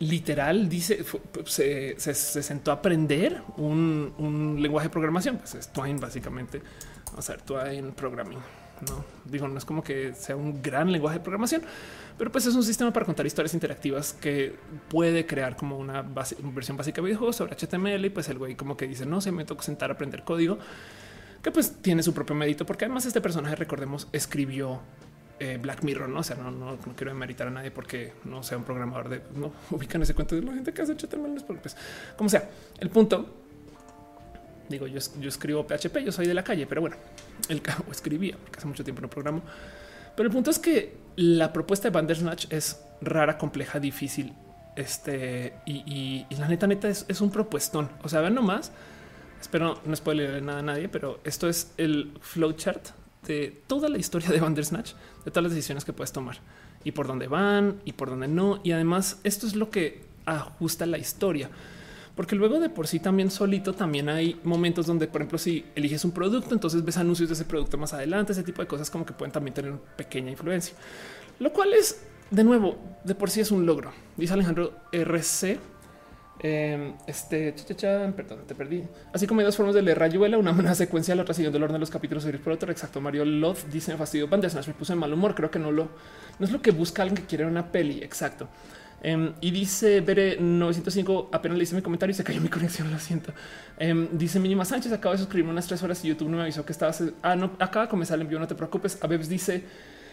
[0.00, 1.04] literal dice
[1.46, 6.60] se, sentó a aprender un, lenguaje de programación, pues es Twine básicamente.
[7.16, 8.38] O sea, Twine Programming.
[8.88, 11.62] No digo, no es como que sea un gran lenguaje de programación,
[12.18, 14.56] pero pues es un sistema para contar historias interactivas que
[14.88, 18.04] puede crear como una, versión básica de videojuegos sobre HTML.
[18.04, 20.58] Y pues el güey, como que dice, no se me toca sentar a aprender código
[21.42, 24.80] que pues tiene su propio mérito, porque además este personaje, recordemos, escribió
[25.38, 26.20] eh, Black Mirror, no?
[26.20, 30.00] O sea, no, quiero demeritar a nadie porque no sea un programador de no ubican
[30.00, 31.76] ese cuento de la gente que hace HTML, pues
[32.16, 32.48] como sea.
[32.78, 33.43] El punto,
[34.68, 36.96] digo, yo, yo escribo PHP, yo soy de la calle, pero bueno,
[37.48, 39.42] el cabo escribía porque hace mucho tiempo no programo.
[40.16, 44.32] Pero el punto es que la propuesta de Bandersnatch es rara, compleja, difícil.
[44.76, 47.90] Este y, la neta, neta es, es un propuestón.
[48.02, 48.72] O sea, ven nomás.
[49.40, 52.88] Espero no spoiler nada a nadie, pero esto es el flowchart
[53.26, 54.92] de toda la historia de Bandersnatch,
[55.24, 56.38] de todas las decisiones que puedes tomar
[56.84, 58.60] y por dónde van y por dónde no.
[58.62, 61.50] Y además esto es lo que ajusta la historia.
[62.14, 66.04] Porque luego de por sí también solito también hay momentos donde, por ejemplo, si eliges
[66.04, 69.04] un producto, entonces ves anuncios de ese producto más adelante, ese tipo de cosas como
[69.04, 70.76] que pueden también tener pequeña influencia.
[71.40, 73.92] Lo cual es, de nuevo, de por sí es un logro.
[74.16, 75.58] Dice Alejandro RC,
[76.40, 77.54] Em, este,
[78.14, 78.82] perdón, te perdí.
[79.12, 81.74] Así como hay dos formas de leer Rayuela, una manera secuencial, otra siguiendo el orden
[81.74, 82.70] de los capítulos por otro.
[82.70, 83.00] Exacto.
[83.00, 85.34] Mario Love dice fastidio Bandersnatch, me puse en mal humor.
[85.34, 85.88] Creo que no lo,
[86.38, 88.02] no es lo que busca alguien que quiere una peli.
[88.02, 88.48] Exacto.
[89.04, 92.90] Em, y dice Bere 905, apenas le hice mi comentario y se cayó mi conexión,
[92.90, 93.34] lo siento.
[93.78, 96.64] Um, dice Mínima Sánchez, acaba de suscribirme unas tres horas y YouTube no me avisó
[96.64, 97.04] que estabas.
[97.20, 98.98] Ah, no, acaba de comenzar el envío, no te preocupes.
[99.02, 99.62] A dice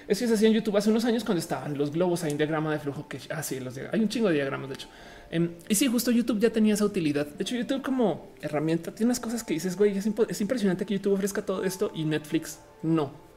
[0.10, 2.26] Eso se hacía en YouTube hace unos años cuando estaban los globos.
[2.26, 4.68] Hay un diagrama de flujo que así ah, los hay un chingo de diagramas.
[4.68, 4.90] De hecho,
[5.30, 7.28] em, y sí, justo YouTube ya tenía esa utilidad.
[7.28, 11.14] De hecho, YouTube como herramienta tiene unas cosas que dices, güey, es impresionante que YouTube
[11.14, 13.31] ofrezca todo esto y Netflix no.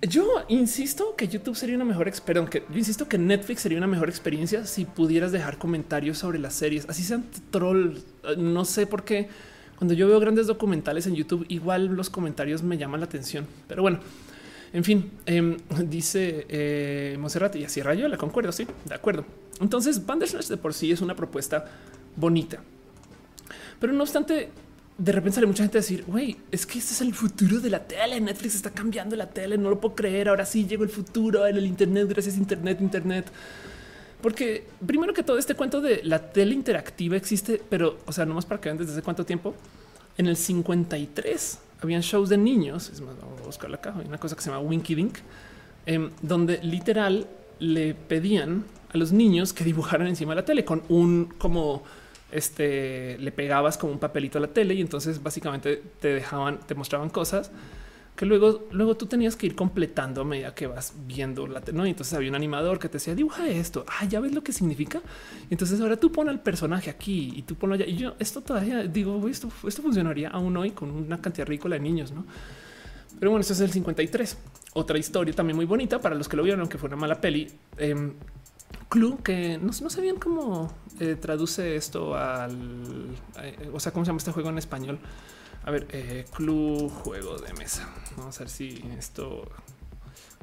[0.00, 2.62] Yo insisto que YouTube sería una mejor experiencia.
[2.70, 6.88] Yo insisto que Netflix sería una mejor experiencia si pudieras dejar comentarios sobre las series,
[6.88, 7.96] así sean troll.
[8.36, 9.28] No sé por qué
[9.76, 13.46] cuando yo veo grandes documentales en YouTube, igual los comentarios me llaman la atención.
[13.66, 14.00] Pero bueno,
[14.72, 15.56] en fin, em,
[15.88, 18.52] dice eh, Monserrat y así rayo, la concuerdo.
[18.52, 19.24] Sí, de acuerdo.
[19.60, 21.64] Entonces, Bandersnatch de por sí es una propuesta
[22.16, 22.60] bonita,
[23.80, 24.50] pero no obstante,
[24.98, 27.70] de repente sale mucha gente a decir, güey, es que este es el futuro de
[27.70, 28.20] la tele.
[28.20, 29.56] Netflix está cambiando la tele.
[29.56, 30.28] No lo puedo creer.
[30.28, 32.08] Ahora sí llegó el futuro en el Internet.
[32.08, 33.26] Gracias, Internet, Internet.
[34.20, 38.34] Porque primero que todo, este cuento de la tele interactiva existe, pero, o sea, no
[38.34, 39.54] más para que vean desde hace cuánto tiempo.
[40.16, 42.90] En el 53 habían shows de niños.
[42.90, 43.94] Es más, vamos a buscar acá.
[43.96, 45.18] Hay una cosa que se llama Winky Dink,
[45.86, 47.28] em, donde literal
[47.60, 51.84] le pedían a los niños que dibujaran encima de la tele con un como
[52.30, 56.74] este le pegabas como un papelito a la tele y entonces básicamente te dejaban, te
[56.74, 57.50] mostraban cosas
[58.18, 61.78] que luego, luego tú tenías que ir completando a medida que vas viendo la tele.
[61.78, 61.86] ¿no?
[61.86, 63.86] Entonces había un animador que te decía dibuja esto.
[63.86, 65.00] Ah, ya ves lo que significa.
[65.50, 67.86] entonces ahora tú pones al personaje aquí y tú ponlo allá.
[67.86, 71.80] Y yo esto todavía digo, esto, esto funcionaría aún hoy con una cantidad ridícula de
[71.80, 72.26] niños, no?
[73.20, 74.36] Pero bueno, esto es el 53.
[74.74, 77.48] Otra historia también muy bonita para los que lo vieron, aunque fue una mala peli.
[77.76, 78.12] Eh,
[78.88, 84.08] Clue, que no, no sabían cómo eh, traduce esto al, eh, o sea, cómo se
[84.08, 84.98] llama este juego en español.
[85.64, 87.88] A ver, eh, juego de mesa.
[88.16, 89.48] Vamos a ver si esto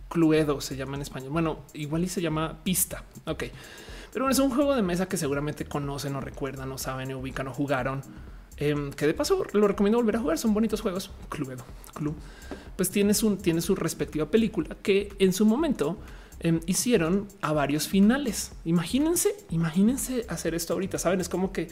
[0.08, 1.32] Cluedo se llama en español.
[1.32, 3.04] Bueno, igual y se llama pista.
[3.26, 3.46] Ok,
[4.14, 7.48] pero es un juego de mesa que seguramente conocen o recuerdan o saben, o ubican
[7.48, 8.02] o jugaron.
[8.58, 10.38] Em, que de paso lo recomiendo volver a jugar.
[10.38, 11.12] Son bonitos juegos.
[11.30, 12.14] Cluedo, Clue,
[12.78, 15.98] pues tiene su, tiene su respectiva película que en su momento
[16.46, 18.52] Em, hicieron a varios finales.
[18.66, 21.00] Imagínense, imagínense hacer esto ahorita.
[21.00, 21.70] Saben, es como que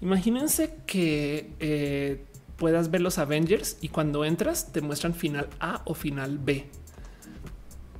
[0.00, 2.24] imagínense que eh,
[2.56, 6.66] puedas ver los Avengers y cuando entras te muestran final A o final B.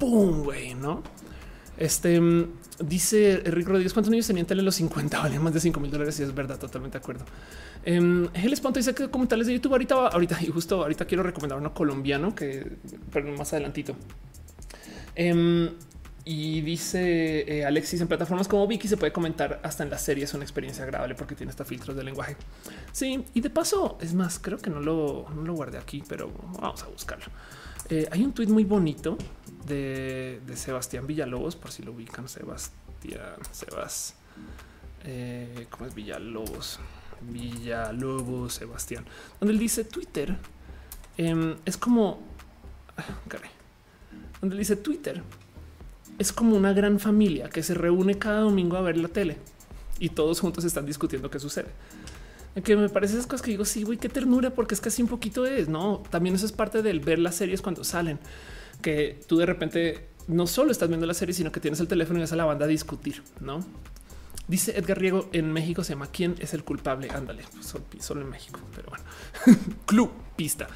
[0.01, 0.43] ¡Pum!
[0.43, 1.05] Güey, no?
[1.77, 2.49] Este em,
[2.81, 5.19] dice Rick Rodríguez: ¿Cuántos niños tenían tele los 50?
[5.23, 6.19] Valían más de 5 mil dólares.
[6.19, 7.25] Y es verdad, totalmente de acuerdo.
[7.85, 11.73] El Esponto dice que documentales de YouTube ahorita, ahorita y justo ahorita quiero recomendar uno
[11.73, 12.73] colombiano que,
[13.13, 13.95] pero más adelantito.
[16.31, 20.25] Y dice eh, Alexis, en plataformas como Viki se puede comentar hasta en la serie.
[20.25, 22.37] Es una experiencia agradable porque tiene hasta filtros de lenguaje.
[22.93, 26.31] Sí, y de paso, es más, creo que no lo, no lo guardé aquí, pero
[26.61, 27.33] vamos a buscarlo.
[27.88, 29.17] Eh, hay un tweet muy bonito
[29.64, 32.29] de, Sebastián Villalobos, por si lo ubican.
[32.29, 34.14] Sebastián, Sebas,
[35.05, 36.79] eh, ¿cómo es Villalobos?
[37.23, 39.07] Villalobos, Sebastián,
[39.41, 40.37] donde él dice Twitter
[41.17, 42.21] em, es como,
[42.99, 43.51] ah, caray,
[44.43, 45.23] donde él dice Twitter
[46.19, 49.37] es como una gran familia que se reúne cada domingo a ver la tele
[49.99, 51.69] y todos juntos están discutiendo qué sucede.
[52.65, 55.01] Que me parece esas cosas que digo, sí, güey, qué ternura, porque es que así
[55.03, 56.03] un poquito es, no?
[56.11, 58.19] También eso es parte del ver las series cuando salen,
[58.83, 62.19] que tú de repente no solo estás viendo la serie, sino que tienes el teléfono
[62.19, 63.65] y vas a la banda a discutir, no?
[64.49, 67.11] Dice Edgar Riego en México se llama ¿Quién es el culpable?
[67.11, 67.45] Ándale,
[68.01, 69.05] solo, en México, pero bueno.
[69.87, 70.67] Club, pista.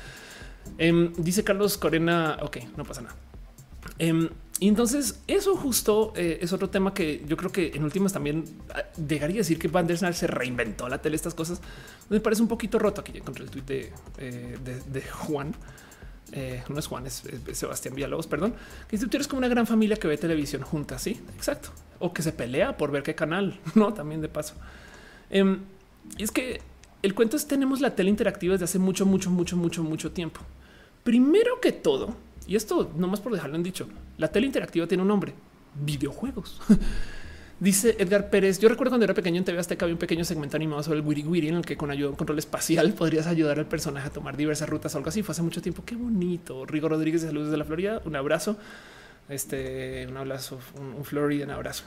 [0.79, 3.17] Em, dice Carlos Corena, ok, no pasa nada.
[3.99, 4.29] Em,
[4.63, 8.45] y entonces eso justo eh, es otro tema que yo creo que en últimas también
[8.73, 11.61] ah, llegaría a decir que Bandersnatch se reinventó la tele, estas cosas.
[12.09, 13.01] Me parece un poquito roto.
[13.01, 15.53] Aquí ya encontré el tweet de, eh, Juan.
[16.31, 18.55] Eh, no es Juan, es, Sebastián Villalobos, perdón.
[18.87, 21.03] Que tú eres como una gran familia que ve televisión juntas.
[21.03, 21.71] Sí, exacto.
[21.99, 23.93] O que se pelea por ver qué canal, no?
[23.93, 24.55] También de paso.
[25.29, 25.59] Em,
[26.17, 26.61] y es que
[27.03, 30.41] el cuento es tenemos la tele interactiva desde hace mucho, mucho, mucho, mucho, mucho tiempo.
[31.03, 32.15] Primero que todo,
[32.47, 35.35] y esto no más por dejarlo en dicho, la tele interactiva tiene un nombre,
[35.75, 36.61] videojuegos.
[37.63, 40.57] Dice Edgar Pérez, yo recuerdo cuando era pequeño en TV Azteca había un pequeño segmento
[40.57, 43.29] animado sobre el Wiri Wiri en el que con ayuda de un control espacial podrías
[43.29, 45.23] ayudar al personaje a tomar diversas rutas o algo así.
[45.23, 45.85] Fue hace mucho tiempo.
[45.87, 46.67] Qué bonito.
[46.67, 48.03] Rigo Rodríguez de Saludos de la Florida.
[48.05, 48.57] Un abrazo.
[49.29, 51.85] Este, un abrazo, un, un Florida, un abrazo.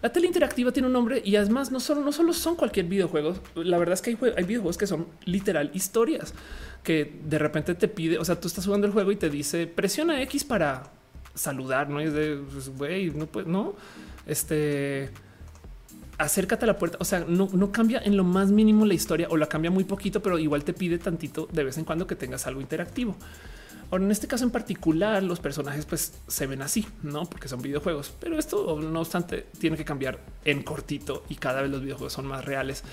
[0.00, 3.34] La tele interactiva tiene un nombre y además no solo, no solo son cualquier videojuego.
[3.56, 6.32] La verdad es que hay, hay videojuegos que son literal historias
[6.86, 9.66] que de repente te pide, o sea, tú estás jugando el juego y te dice
[9.66, 10.84] presiona X para
[11.34, 13.74] saludar, no es de pues, güey, no puede, no,
[14.24, 15.10] este
[16.16, 16.96] acércate a la puerta.
[17.00, 19.82] O sea, no, no cambia en lo más mínimo la historia o la cambia muy
[19.82, 23.16] poquito, pero igual te pide tantito de vez en cuando que tengas algo interactivo.
[23.90, 27.62] Ahora, en este caso en particular, los personajes pues se ven así, no porque son
[27.62, 32.12] videojuegos, pero esto no obstante tiene que cambiar en cortito y cada vez los videojuegos
[32.12, 32.84] son más reales.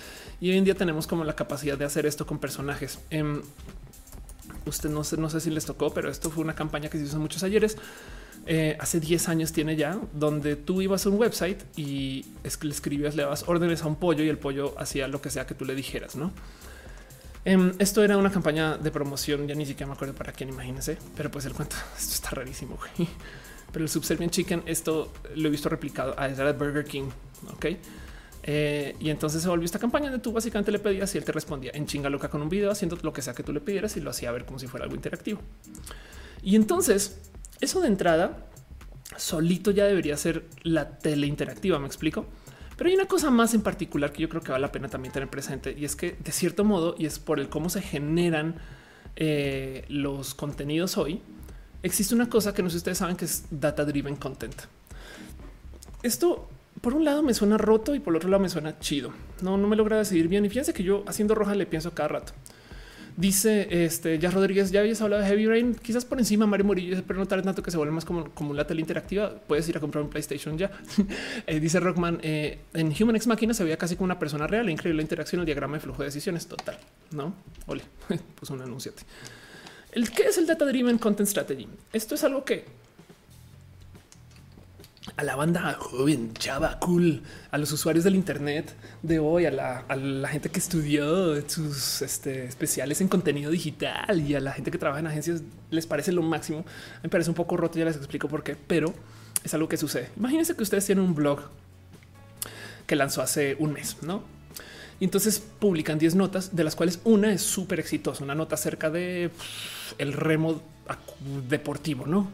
[0.42, 3.00] Y hoy en día tenemos como la capacidad de hacer esto con personajes.
[3.12, 3.42] Em,
[4.66, 7.06] Usted no sé, no sé si les tocó, pero esto fue una campaña que se
[7.06, 7.78] hizo muchos ayeres.
[8.46, 13.16] Eh, hace 10 años tiene ya, donde tú ibas a un website y le escribías,
[13.16, 15.64] le dabas órdenes a un pollo y el pollo hacía lo que sea que tú
[15.64, 16.32] le dijeras, ¿no?
[17.46, 20.98] Em, esto era una campaña de promoción, ya ni siquiera me acuerdo para quién, imagínense,
[21.16, 22.78] pero pues el cuento, esto está rarísimo.
[23.72, 27.10] Pero el Subservient Chicken, esto lo he visto replicado a Burger King,
[27.54, 27.66] ¿ok?
[28.46, 31.32] Eh, y entonces se volvió esta campaña donde tú básicamente le pedías y él te
[31.32, 33.96] respondía en chinga loca con un video haciendo lo que sea que tú le pidieras
[33.96, 35.40] y lo hacía ver como si fuera algo interactivo.
[36.42, 37.22] Y entonces
[37.62, 38.46] eso de entrada
[39.18, 41.80] solito ya debería ser la tele interactiva.
[41.80, 42.26] Me explico.
[42.76, 45.14] Pero hay una cosa más en particular que yo creo que vale la pena también
[45.14, 48.56] tener presente y es que de cierto modo y es por el cómo se generan
[49.16, 51.22] eh, los contenidos hoy,
[51.84, 54.56] existe una cosa que no sé si ustedes saben que es data driven content.
[56.02, 56.50] Esto
[56.84, 59.14] por un lado me suena roto y por otro lado me suena chido.
[59.42, 60.44] No, no me logra decidir bien.
[60.44, 62.34] Y fíjense que yo haciendo roja le pienso cada rato.
[63.16, 67.02] Dice este ya Rodríguez, ya habías hablado de Heavy Rain, quizás por encima Mario Murillo,
[67.08, 69.34] pero no tal tanto que se vuelve más como, como la tele interactiva.
[69.34, 70.72] Puedes ir a comprar un PlayStation ya.
[71.48, 74.70] Eh, dice Rockman eh, en Human X Máquina se veía casi como una persona real.
[74.70, 76.78] Increíble la interacción, el diagrama de flujo de decisiones total.
[77.12, 77.34] No,
[77.68, 77.84] ole,
[78.36, 79.04] pues un anunciate.
[79.94, 81.66] El que es el Data Driven Content Strategy.
[81.94, 82.83] Esto es algo que
[85.18, 90.28] a la banda joven, chava, cool, a los usuarios del Internet de hoy, a la,
[90.30, 95.02] gente que estudió sus este, especiales en contenido digital y a la gente que trabaja
[95.02, 95.42] en agencias,
[95.72, 96.66] les parece lo máximo.
[97.04, 98.94] Me parece un poco roto, ya les explico por qué, pero
[99.44, 100.10] es algo que sucede.
[100.16, 101.42] Imagínense que ustedes tienen un blog
[102.88, 104.24] que lanzó hace un mes, ¿no?
[105.00, 108.90] Y entonces publican 10 notas, de las cuales una es súper exitosa, una nota acerca
[108.90, 109.32] de
[109.98, 110.62] el remo
[111.50, 112.30] deportivo, ¿no?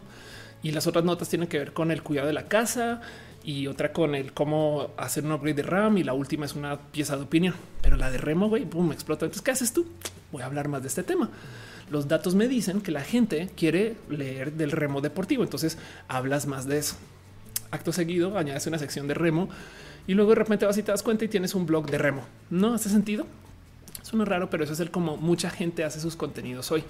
[0.61, 3.01] Y las otras notas tienen que ver con el cuidado de la casa
[3.43, 6.77] y otra con el cómo hacer un upgrade de RAM y la última es una
[6.77, 9.25] pieza de opinión, pero la de Remo, güey, boom, explota.
[9.25, 9.87] Entonces, ¿qué haces tú?
[10.31, 11.29] Voy a hablar más de este tema.
[11.89, 16.67] Los datos me dicen que la gente quiere leer del remo deportivo, entonces hablas más
[16.67, 16.97] de eso.
[17.71, 19.49] Acto seguido, añades una sección de remo
[20.05, 22.23] y luego de repente vas y te das cuenta y tienes un blog de remo.
[22.49, 23.25] ¿No hace sentido?
[24.03, 26.83] Suena raro, pero eso es el como mucha gente hace sus contenidos hoy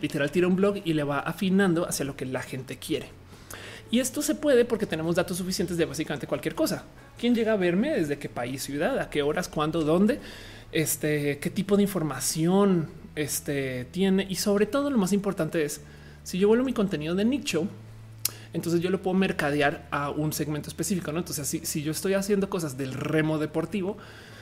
[0.00, 3.10] literal tira un blog y le va afinando hacia lo que la gente quiere.
[3.90, 6.84] Y esto se puede porque tenemos datos suficientes de básicamente cualquier cosa.
[7.18, 7.90] ¿Quién llega a verme?
[7.90, 8.98] ¿Desde qué país, ciudad?
[8.98, 9.48] ¿A qué horas?
[9.48, 9.82] ¿Cuándo?
[9.82, 10.20] ¿Dónde?
[10.72, 14.26] Este, ¿Qué tipo de información este, tiene?
[14.28, 15.80] Y sobre todo lo más importante es,
[16.22, 17.66] si yo vuelvo mi contenido de nicho,
[18.52, 21.10] entonces yo lo puedo mercadear a un segmento específico.
[21.10, 21.20] ¿no?
[21.20, 23.96] Entonces, si, si yo estoy haciendo cosas del remo deportivo,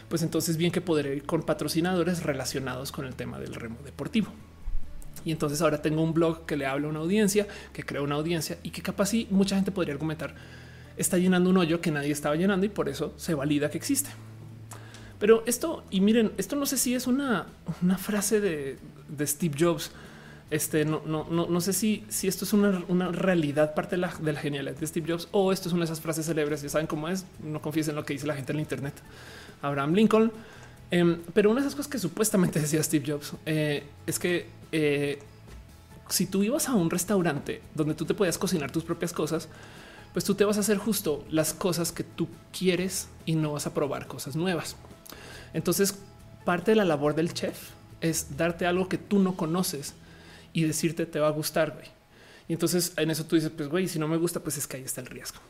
[0.08, 4.32] pues entonces bien que podré ir con patrocinadores relacionados con el tema del remo deportivo.
[5.26, 8.14] Y entonces ahora tengo un blog que le habla a una audiencia, que crea una
[8.14, 10.34] audiencia y que capaz sí mucha gente podría argumentar
[10.96, 14.10] está llenando un hoyo que nadie estaba llenando y por eso se valida que existe.
[15.18, 17.46] Pero esto, y miren, esto no sé si es una,
[17.82, 18.78] una frase de,
[19.26, 19.90] Steve Jobs.
[20.48, 24.02] Este no, no, no, no sé si, si esto es una, una realidad, parte de
[24.02, 26.62] la, de la, genialidad de Steve Jobs o esto es una de esas frases célebres.
[26.62, 27.24] Ya saben cómo es.
[27.42, 28.94] No confíes en lo que dice la gente en Internet.
[29.62, 30.32] Abraham Lincoln.
[30.90, 35.18] Em, pero una de esas cosas que supuestamente decía Steve Jobs eh, es que eh,
[36.08, 39.48] si tú ibas a un restaurante donde tú te podías cocinar tus propias cosas,
[40.12, 43.66] pues tú te vas a hacer justo las cosas que tú quieres y no vas
[43.66, 44.76] a probar cosas nuevas.
[45.52, 45.98] Entonces,
[46.44, 47.70] parte de la labor del chef
[48.00, 49.94] es darte algo que tú no conoces
[50.52, 51.72] y decirte te va a gustar.
[51.72, 51.86] Güey.
[52.48, 54.76] Y entonces en eso tú dices, pues güey, si no me gusta, pues es que
[54.76, 55.40] ahí está el riesgo.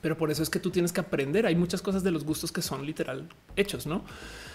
[0.00, 1.46] Pero por eso es que tú tienes que aprender.
[1.46, 4.04] Hay muchas cosas de los gustos que son literal hechos, no?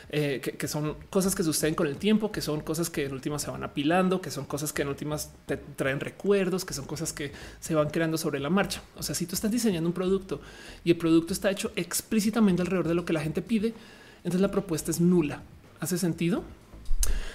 [0.09, 3.41] Eh, que, son cosas que suceden con el tiempo, que son cosas que en últimas
[3.41, 7.11] se van apilando, que son cosas que en últimas te traen recuerdos, que son cosas
[7.11, 8.81] que se van creando sobre la marcha.
[8.97, 10.41] O sea, si tú estás diseñando un producto
[10.83, 13.73] y el producto está hecho explícitamente alrededor de lo que la gente pide,
[14.17, 15.41] entonces la propuesta es nula.
[15.79, 16.43] ¿Hace sentido?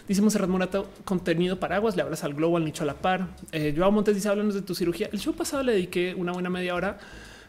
[0.09, 3.29] Dice Monserrat Morato, contenido paraguas, le hablas al globo, al nicho a la par.
[3.53, 5.09] Eh, Joao Montes dice, háblanos de tu cirugía.
[5.13, 6.99] El show pasado le dediqué una buena media hora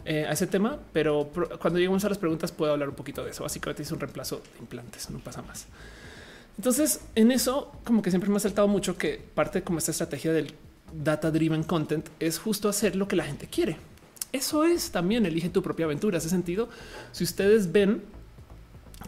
[0.05, 1.29] eh, a ese tema, pero
[1.59, 3.43] cuando lleguemos a las preguntas puedo hablar un poquito de eso.
[3.43, 5.67] Básicamente es un reemplazo de implantes, no pasa más.
[6.57, 10.33] Entonces, en eso, como que siempre me ha saltado mucho que parte como esta estrategia
[10.33, 10.53] del
[10.93, 13.77] data driven content es justo hacer lo que la gente quiere.
[14.31, 16.17] Eso es también elige tu propia aventura.
[16.17, 16.69] Hace sentido.
[17.11, 18.01] Si ustedes ven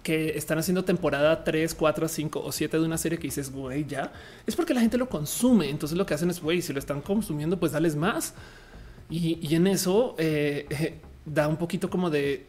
[0.02, 3.86] que están haciendo temporada 3, 4, 5 o 7 de una serie que dices, güey,
[3.86, 4.12] ya
[4.48, 5.70] es porque la gente lo consume.
[5.70, 8.34] Entonces lo que hacen es, güey, si lo están consumiendo, pues dales más.
[9.16, 12.48] Y, en eso eh, eh, da un poquito como de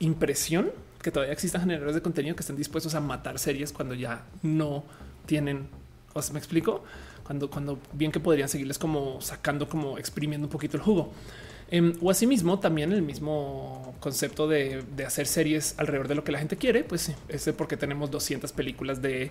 [0.00, 0.70] impresión
[1.00, 4.84] que todavía existan generadores de contenido que estén dispuestos a matar series cuando ya no
[5.24, 5.68] tienen.
[6.12, 6.84] Os me explico
[7.24, 11.10] cuando, cuando bien que podrían seguirles como sacando, como exprimiendo un poquito el jugo.
[11.70, 16.38] Em, o asimismo, también el mismo concepto de, hacer series alrededor de lo que la
[16.38, 19.30] gente quiere, pues es porque tenemos 200 películas de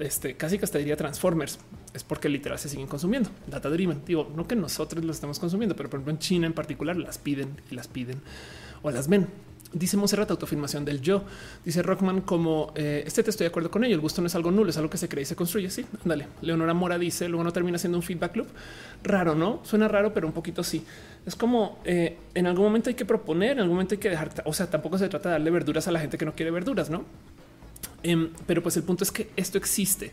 [0.00, 1.58] este, casi que hasta diría Transformers,
[1.94, 3.30] es porque literal se siguen consumiendo.
[3.46, 4.02] Data driven.
[4.06, 7.18] Digo, no que nosotros lo estamos consumiendo, pero por ejemplo en China en particular las
[7.18, 8.20] piden y las piden
[8.82, 9.28] o las ven.
[9.72, 11.24] Dice Monserrat, autoafirmación del yo.
[11.64, 13.94] Dice Rockman, como eh, este te estoy de acuerdo con ello.
[13.94, 15.68] El gusto no es algo nulo, es algo que se cree y se construye.
[15.70, 16.28] Sí, dale.
[16.40, 18.48] Leonora Mora dice, luego no termina siendo un feedback loop.
[19.02, 20.84] Raro, no suena raro, pero un poquito sí.
[21.26, 24.30] Es como eh, en algún momento hay que proponer, en algún momento hay que dejar.
[24.44, 26.88] O sea, tampoco se trata de darle verduras a la gente que no quiere verduras,
[26.88, 27.04] no?
[28.02, 30.12] Em, pero pues el punto es que esto existe.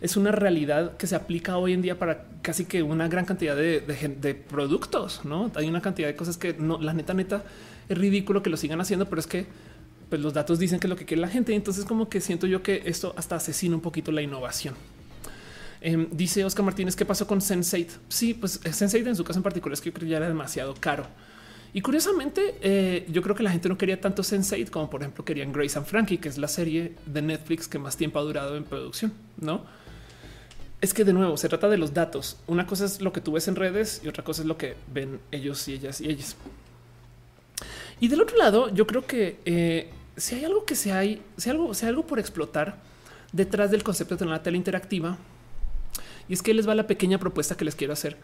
[0.00, 3.54] Es una realidad que se aplica hoy en día para casi que una gran cantidad
[3.54, 5.50] de, productos, no?
[5.54, 7.44] Hay una cantidad de cosas que no, la neta, neta
[7.88, 9.46] es ridículo que lo sigan haciendo, pero es que
[10.08, 11.54] pues, los datos dicen que lo que quiere la gente.
[11.54, 14.74] Entonces como que siento yo que esto hasta asesina un poquito la innovación.
[15.82, 17.88] Em, dice Oscar Martínez, ¿qué pasó con Sense8?
[18.08, 20.18] Sí, pues eh, Sense8 en su caso en particular es que yo creo que ya
[20.18, 21.06] era demasiado caro.
[21.72, 25.24] Y curiosamente, eh, yo creo que la gente no quería tanto Sense8 como por ejemplo
[25.24, 28.56] querían Grace and Frankie, que es la serie de Netflix que más tiempo ha durado
[28.56, 29.64] en producción, ¿no?
[30.80, 32.38] Es que de nuevo se trata de los datos.
[32.46, 34.74] Una cosa es lo que tú ves en redes y otra cosa es lo que
[34.92, 36.36] ven ellos y ellas y ellas.
[38.00, 41.50] Y del otro lado, yo creo que eh, si hay algo que se hay, si
[41.50, 42.78] algo, si algo por explotar
[43.32, 45.18] detrás del concepto de una tele interactiva,
[46.28, 48.16] y es que les va la pequeña propuesta que les quiero hacer.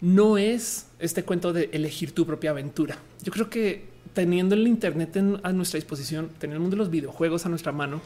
[0.00, 2.98] No es este cuento de elegir tu propia aventura.
[3.22, 3.84] Yo creo que
[4.14, 8.00] teniendo el Internet a nuestra disposición, teniendo el mundo de los videojuegos a nuestra mano,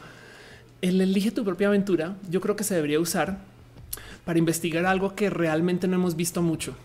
[0.81, 3.39] el elige tu propia aventura, yo creo que se debería usar
[4.25, 6.75] para investigar algo que realmente no hemos visto mucho.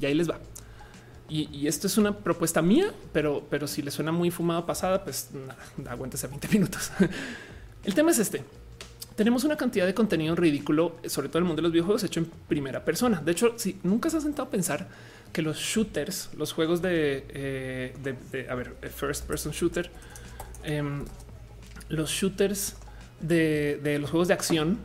[0.00, 0.38] Y ahí les va.
[1.28, 5.30] Y, esto es una propuesta mía, pero, pero si le suena muy fumada pasada, pues
[5.32, 5.56] nada,
[5.90, 6.90] aguántese 20 minutos.
[7.84, 8.44] El tema es este.
[9.16, 12.20] Tenemos una cantidad de contenido ridículo, sobre todo en el mundo de los videojuegos, hecho
[12.20, 13.22] en primera persona.
[13.24, 14.88] De hecho, si nunca se ha sentado a pensar
[15.32, 19.90] que los shooters, los juegos de, eh, a ver, first person shooter,
[20.64, 21.04] em,
[21.88, 22.76] los shooters
[23.20, 24.78] de, de los juegos de acción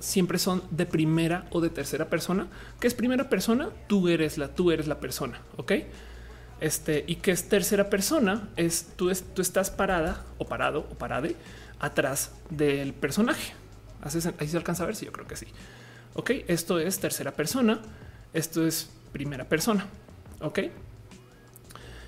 [0.00, 2.48] siempre son de primera o de tercera persona.
[2.80, 3.70] ¿Qué es primera persona?
[3.86, 5.72] Tú eres la, tú eres la persona, ¿ok?
[6.60, 11.36] Este, y que es tercera persona, es tú, tú estás parada o parado o parade
[11.78, 13.52] atrás del personaje.
[14.02, 15.46] Ahí se alcanza a ver si yo creo que sí.
[16.14, 17.80] Ok, esto es tercera persona,
[18.32, 19.86] esto es primera persona.
[20.40, 20.60] Ok.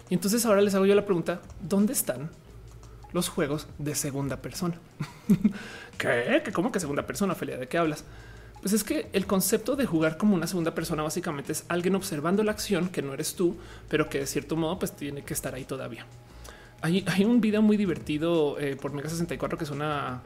[0.09, 2.31] Y entonces ahora les hago yo la pregunta: ¿dónde están
[3.13, 4.79] los juegos de segunda persona?
[5.99, 6.43] ¿Qué?
[6.53, 7.59] ¿Cómo que segunda persona, Felia?
[7.59, 8.05] ¿De qué hablas?
[8.61, 12.43] Pues es que el concepto de jugar como una segunda persona básicamente es alguien observando
[12.43, 13.57] la acción que no eres tú,
[13.89, 16.05] pero que de cierto modo pues tiene que estar ahí todavía.
[16.83, 20.23] Hay, un video muy divertido eh, por Mega 64 que es una,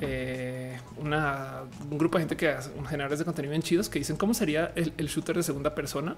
[0.00, 4.16] eh, una un grupo de gente que hace generadores de contenido en chidos que dicen
[4.16, 6.16] cómo sería el, shooter de segunda persona.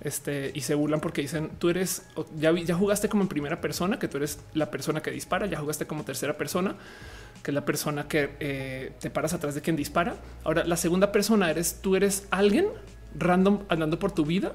[0.00, 2.02] Este y se burlan porque dicen tú eres
[2.38, 5.58] ya, ya jugaste como en primera persona, que tú eres la persona que dispara, ya
[5.58, 6.76] jugaste como tercera persona
[7.42, 10.16] que es la persona que eh, te paras atrás de quien dispara.
[10.42, 12.66] Ahora, la segunda persona eres tú, eres alguien
[13.16, 14.52] random andando por tu vida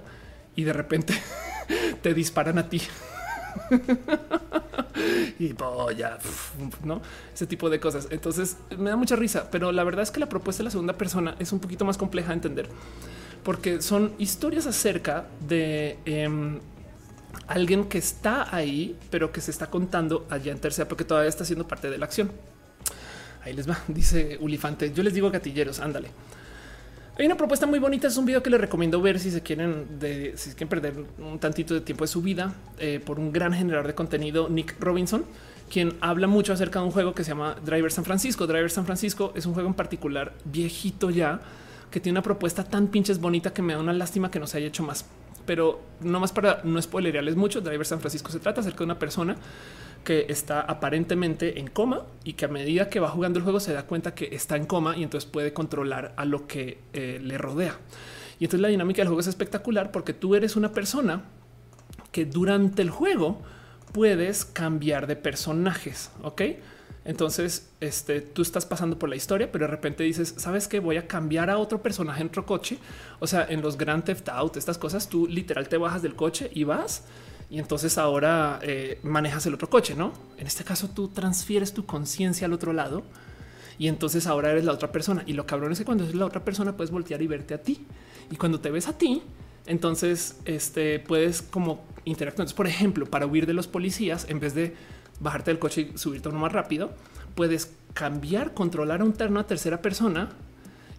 [0.57, 1.14] y de repente
[2.01, 2.82] te disparan a ti.
[5.39, 6.18] y polla,
[6.84, 7.02] no
[7.34, 8.08] ese tipo de cosas.
[8.12, 10.93] Entonces me da mucha risa, pero la verdad es que la propuesta de la segunda
[10.93, 12.70] persona es un poquito más compleja de entender
[13.43, 16.60] porque son historias acerca de em,
[17.47, 21.45] alguien que está ahí, pero que se está contando allá en tercera, porque todavía está
[21.45, 22.32] siendo parte de la acción.
[23.43, 24.93] Ahí les va, dice Ulifante.
[24.93, 26.10] Yo les digo gatilleros, ándale.
[27.22, 29.86] Hay una propuesta muy bonita, es un video que les recomiendo ver si se quieren,
[30.34, 33.86] si quieren perder un tantito de tiempo de su vida eh, por un gran generador
[33.86, 35.26] de contenido, Nick Robinson,
[35.69, 38.47] quien habla mucho acerca de un juego que se llama Driver San Francisco.
[38.47, 41.39] Driver San Francisco es un juego en particular viejito ya,
[41.91, 44.57] que tiene una propuesta tan pinches bonita que me da una lástima que no se
[44.57, 45.05] haya hecho más.
[45.45, 48.97] Pero no más para no spoilerearles mucho, Driver San Francisco se trata acerca de una
[48.97, 49.36] persona
[50.04, 53.74] que está aparentemente en coma y que a medida que va jugando el juego se
[53.74, 57.38] da cuenta que está en coma y entonces puede controlar a lo que eh, le
[57.38, 57.78] rodea.
[58.39, 61.26] Y entonces la dinámica del juego es espectacular porque tú eres una persona
[62.12, 63.41] que durante el juego
[63.91, 66.41] puedes cambiar de personajes, ¿ok?
[67.04, 70.80] Entonces, este, tú estás pasando por la historia, pero de repente dices, ¿sabes qué?
[70.80, 72.78] Voy a cambiar a otro personaje en otro coche.
[73.20, 76.52] O sea, en los Grand Theft Auto, estas cosas, tú literal te bajas del coche
[76.54, 77.06] y vas
[77.52, 80.14] y entonces ahora eh, manejas el otro coche, ¿no?
[80.38, 83.04] En este caso tú transfieres tu conciencia al otro lado
[83.78, 85.24] y entonces ahora eres la otra persona.
[85.28, 87.62] Y lo cabrón es que cuando eres la otra persona puedes voltear y verte a
[87.62, 87.86] ti.
[88.30, 89.22] Y cuando te ves a ti,
[89.66, 92.43] entonces este, puedes como interactuar.
[92.43, 94.74] Entonces, por ejemplo, para huir de los policías, en vez de
[95.20, 96.91] bajarte del coche y subirte uno más rápido,
[97.36, 100.30] puedes cambiar, controlar a un terno a tercera persona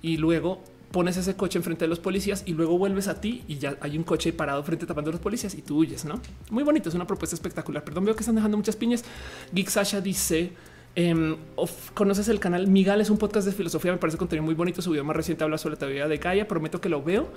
[0.03, 0.63] y luego
[0.93, 3.99] pones ese coche enfrente de los policías y luego vuelves a ti y ya hay
[3.99, 6.21] un coche parado frente tapando a los policías y tú huyes, ¿no?
[6.51, 7.83] Muy bonito, es una propuesta espectacular.
[7.83, 9.05] Perdón, veo que están dejando muchas piñas.
[9.53, 10.53] Geek Sasha dice
[10.95, 11.37] Em,
[11.95, 13.93] conoces el canal Migal, es un podcast de filosofía.
[13.93, 14.83] Me parece contenido muy bonito.
[14.83, 16.47] Su video más reciente habla sobre la teoría de Gaia.
[16.47, 17.29] Prometo que lo veo.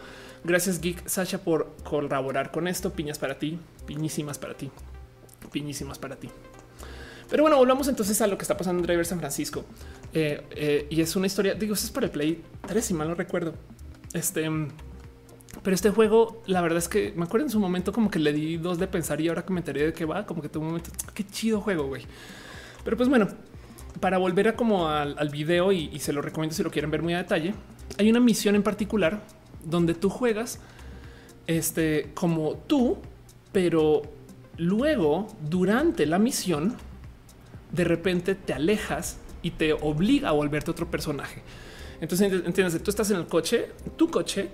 [0.44, 2.92] Gracias, Geek Sasha, por colaborar con esto.
[2.92, 4.70] Piñas para ti, piñísimas para ti,
[5.52, 6.30] piñísimas para ti.
[7.30, 9.66] Pero bueno, volvamos entonces a lo que está pasando en Driver San Francisco.
[10.14, 13.16] Eh, eh, y es una historia, digo, es para el Play 3, si mal no
[13.16, 13.54] recuerdo.
[14.14, 14.50] Este,
[15.64, 18.34] pero este juego, la verdad es que me acuerdo en su momento como que le
[18.34, 20.64] di dos de pensar y ahora que me enteré de que va, como que tuvo
[20.64, 22.04] un momento, qué chido juego, güey.
[22.84, 23.28] Pero pues bueno,
[24.00, 27.14] para volver a como al, video y, se lo recomiendo si lo quieren ver muy
[27.14, 27.54] a detalle,
[27.98, 29.22] hay una misión en particular
[29.64, 30.60] donde tú juegas
[31.48, 32.98] este como tú,
[33.52, 34.04] pero
[34.58, 36.76] luego durante la misión
[37.76, 41.42] de repente te alejas y te obliga a volverte otro personaje.
[42.02, 44.50] Entonces entiendes, tú estás en el coche, tu coche,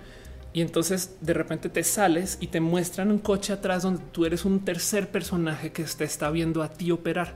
[0.53, 4.43] y entonces de repente te sales y te muestran un coche atrás donde tú eres
[4.43, 7.35] un tercer personaje que te está viendo a ti operar.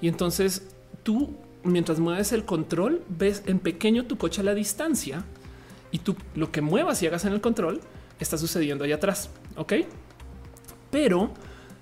[0.00, 0.68] Y entonces
[1.02, 5.24] tú, mientras mueves el control, ves en pequeño tu coche a la distancia
[5.90, 7.80] y tú lo que muevas y hagas en el control
[8.20, 9.30] está sucediendo allá atrás.
[9.56, 9.72] Ok,
[10.90, 11.32] pero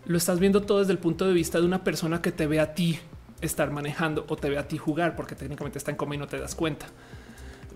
[0.07, 2.61] lo estás viendo todo desde el punto de vista de una persona que te ve
[2.61, 2.99] a ti
[3.45, 6.27] estar manejando o te ve a ti jugar porque técnicamente está en coma y no
[6.27, 6.87] te das cuenta.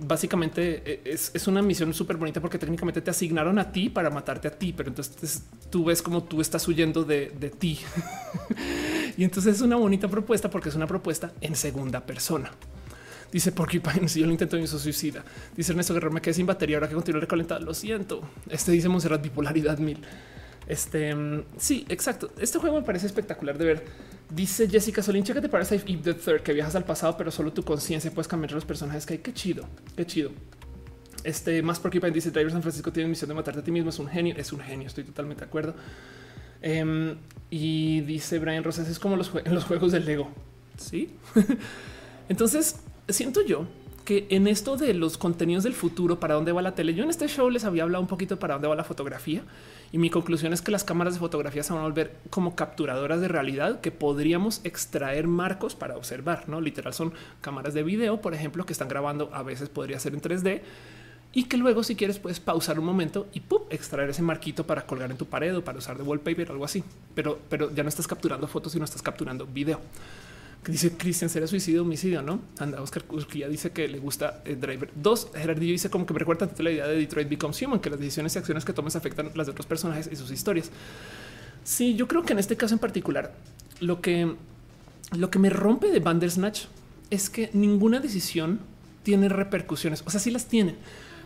[0.00, 4.48] Básicamente e, es, una misión súper bonita porque técnicamente te asignaron a ti para matarte
[4.48, 7.80] a ti, pero entonces tú ves como tú estás huyendo de, de ti.
[9.18, 12.52] Y entonces es una bonita propuesta porque es una propuesta en segunda persona.
[13.32, 15.24] Dice Porcupine, si yo lo intento y suicida.
[15.56, 17.58] Dice Ernesto Guerrero, me quedé sin batería ahora que continúo recalentada.
[17.58, 18.22] Lo siento.
[18.48, 19.98] Este dice Monserrat bipolaridad mil.
[20.68, 22.30] Este mm, sí, exacto.
[22.38, 23.84] Este juego me parece espectacular de ver.
[24.30, 27.52] Dice Jessica Solín, que te parece Eve the Third, que viajas al pasado, pero solo
[27.52, 29.18] tu conciencia puedes cambiar los personajes que hay.
[29.20, 29.64] Qué chido,
[29.96, 30.30] qué chido.
[31.24, 33.88] Este más Porcupine dice Driver San Francisco tiene misión de matarte a ti mismo.
[33.88, 34.86] Es un genio, es un genio.
[34.86, 35.74] Estoy totalmente de acuerdo.
[36.60, 37.16] Em,
[37.50, 39.30] y dice Brian Rosas, es como los
[39.64, 40.30] juegos del Lego.
[40.76, 41.10] Sí.
[42.28, 42.76] Entonces,
[43.08, 43.66] siento yo
[44.08, 47.10] que en esto de los contenidos del futuro, para dónde va la tele, yo en
[47.10, 49.42] este show les había hablado un poquito para dónde va la fotografía.
[49.92, 53.20] Y mi conclusión es que las cámaras de fotografía se van a volver como capturadoras
[53.20, 56.48] de realidad que podríamos extraer marcos para observar.
[56.48, 59.28] No literal son cámaras de video, por ejemplo, que están grabando.
[59.34, 60.62] A veces podría ser en 3D
[61.34, 65.10] y que luego si quieres puedes pausar un momento y extraer ese marquito para colgar
[65.10, 66.82] en tu pared o para usar de wallpaper o algo así.
[67.14, 69.82] Pero, pero ya no estás capturando fotos, sino estás capturando video.
[70.66, 72.20] Dice Cristian, ¿sería suicidio homicidio?
[72.20, 73.02] No, anda, Oscar
[73.34, 74.90] ya dice que le gusta el Driver.
[74.94, 77.98] Dos, Gerardillo dice como que me recuerda la idea de Detroit Becomes Human, que las
[77.98, 80.70] decisiones y acciones que tomes afectan las de otros personajes y sus historias.
[81.64, 83.34] Sí, yo creo que en este caso en particular,
[83.80, 84.34] lo que,
[85.16, 86.64] lo que me rompe de Bandersnatch
[87.08, 88.60] es que ninguna decisión
[89.04, 90.02] tiene repercusiones.
[90.04, 90.76] O sea, sí las tienen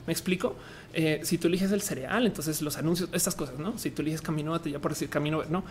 [0.07, 0.57] me explico.
[0.95, 3.79] Eh, si tú eliges el cereal, entonces los anuncios, estas cosas, no?
[3.79, 5.65] Si tú eliges camino, ya por decir camino, no,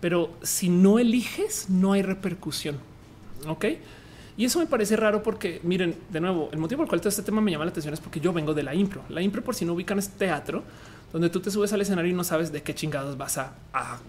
[0.00, 2.76] pero si no eliges, no hay repercusión.
[3.46, 3.66] Ok.
[4.36, 7.08] Y eso me parece raro porque miren, de nuevo, el motivo por el cual todo
[7.08, 9.02] este tema me llama la atención es porque yo vengo de la impro.
[9.08, 10.62] La impro, por si no ubican, es teatro
[11.12, 13.54] donde tú te subes al escenario y no sabes de qué chingados vas a,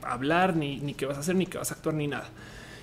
[0.04, 2.30] hablar, ni, ni qué vas a hacer, ni qué vas a actuar, ni nada.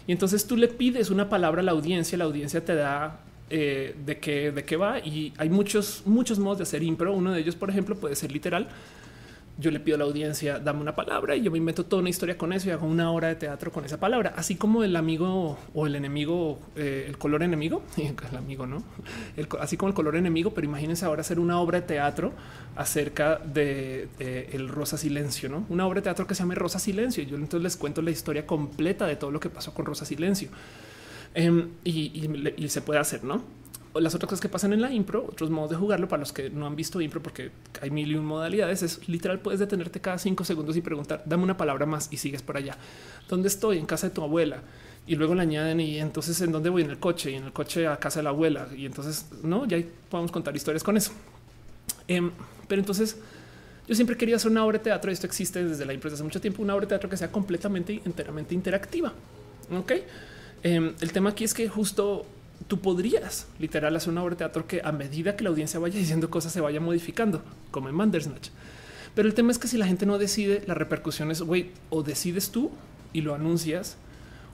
[0.06, 3.20] Y entonces tú le pides una palabra a la audiencia, la audiencia te da
[3.50, 7.12] eh, de qué de qué va y hay muchos muchos modos de hacer impro.
[7.12, 8.68] Uno de ellos, por ejemplo, puede ser literal.
[9.58, 12.10] Yo le pido a la audiencia, dame una palabra y yo me invento toda una
[12.10, 14.94] historia con eso y hago una hora de teatro con esa palabra, así como el
[14.96, 18.82] amigo o el enemigo, eh, el color enemigo, el amigo, no,
[19.60, 20.52] así como el color enemigo.
[20.52, 22.32] Pero imagínense ahora hacer una obra de teatro
[22.76, 24.08] acerca de,
[24.52, 27.24] el Rosa Silencio, no una obra de teatro que se llame Rosa Silencio.
[27.24, 30.50] Yo entonces les cuento la historia completa de todo lo que pasó con Rosa Silencio.
[31.36, 33.42] Em, y, se puede hacer, ¿no?
[34.00, 36.50] Las otras cosas que pasan en la impro, otros modos de jugarlo para los que
[36.50, 40.18] no han visto impro, porque hay mil y un modalidades, es literal, puedes detenerte cada
[40.18, 42.76] cinco segundos y preguntar, dame una palabra más y sigues por allá.
[43.28, 43.78] ¿Dónde estoy?
[43.78, 44.62] En casa de tu abuela.
[45.06, 47.52] Y luego le añaden y entonces en dónde voy en el coche y en el
[47.52, 48.68] coche a casa de la abuela.
[48.76, 49.78] Y entonces, no, ya
[50.10, 51.12] podemos contar historias con eso.
[52.08, 52.30] Em,
[52.66, 53.16] pero entonces
[53.86, 56.40] yo siempre quería hacer una obra de teatro esto existe desde la impro hace mucho
[56.40, 59.12] tiempo, una obra de teatro que sea completamente y enteramente interactiva.
[59.70, 59.92] Ok.
[60.62, 62.26] Em, el tema aquí es que justo
[62.68, 65.98] tú podrías literal hacer una obra de teatro que a medida que la audiencia vaya
[65.98, 68.48] diciendo cosas se vaya modificando, como en Bandersnatch.
[69.14, 72.02] Pero el tema es que si la gente no decide, la repercusión es, güey, o
[72.02, 72.70] decides tú
[73.12, 73.96] y lo anuncias,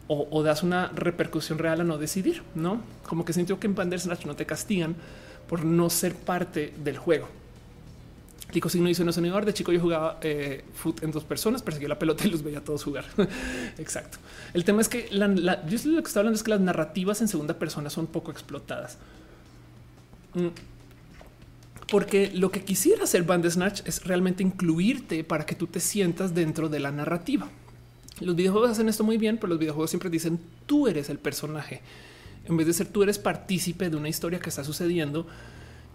[0.09, 2.83] o, das una repercusión real a no decidir, ¿no?
[3.09, 4.95] Como que siento que en Bandersnatch no te castigan
[5.49, 7.29] por no ser parte del juego.
[8.53, 10.65] Tico Signo dice no sonidor de chico yo jugaba eh,
[11.01, 13.05] en dos personas, perseguía la pelota y los veía todos jugar.
[13.79, 14.19] Exacto.
[14.55, 15.27] El tema es que la,
[15.67, 18.99] yo lo que estoy hablando es que las narrativas en segunda persona son poco explotadas.
[20.35, 20.49] Mm.
[21.91, 26.69] Porque lo que quisiera hacer Bandersnatch es realmente incluirte para que tú te sientas dentro
[26.69, 27.49] de la narrativa.
[28.21, 31.83] Los videojuegos hacen esto muy bien, pero los videojuegos siempre dicen tú eres el personaje
[32.45, 35.27] en vez de ser tú eres partícipe de una historia que está sucediendo.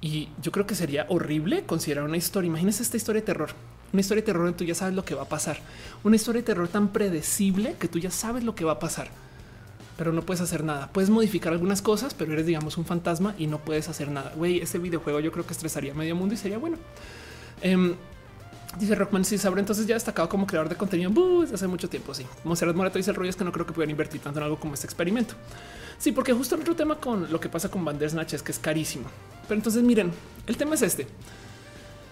[0.02, 2.48] Y yo creo que sería horrible considerar una historia.
[2.48, 3.50] Imagínese esta historia de terror,
[3.94, 5.60] una historia de terror en tú ya sabes lo que va a pasar,
[6.04, 9.10] una historia de terror tan predecible que tú ya sabes lo que va a pasar,
[9.98, 10.90] pero no puedes hacer nada.
[10.92, 14.34] Puedes modificar algunas cosas, pero eres, digamos, un fantasma y no puedes hacer nada.
[14.36, 16.78] Güey, ese videojuego yo creo que estresaría medio mundo y sería bueno.
[17.62, 17.96] Em,
[18.80, 21.12] Dice Rockman, si sabrá entonces ya destacado como creador de contenido
[21.52, 22.14] hace mucho tiempo.
[22.14, 24.44] Sí, Monserrat Morato dice el rollo es que no creo que puedan invertir tanto en
[24.44, 25.34] algo como este experimento.
[25.98, 28.60] Sí, porque justo el otro tema con lo que pasa con Bandersnatch es que es
[28.60, 29.06] carísimo.
[29.48, 30.12] Pero entonces miren,
[30.46, 31.08] el tema es este.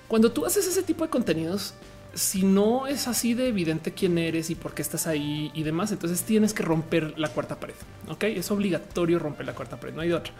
[0.07, 1.73] Cuando tú haces ese tipo de contenidos,
[2.15, 5.91] si no es así de evidente quién eres y por qué estás ahí y demás,
[5.91, 7.75] entonces tienes que romper la cuarta pared.
[8.07, 10.33] Ok, es obligatorio romper la cuarta pared, no hay de otra.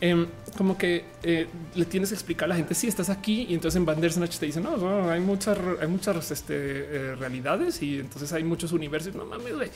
[0.00, 3.54] Em, como que eh, le tienes que explicar a la gente si estás aquí y
[3.54, 8.32] entonces en Bandersnatch te dicen no, hay muchas, hay muchas este, eh, realidades y entonces
[8.32, 9.16] hay muchos universos.
[9.16, 9.70] No mames, güey.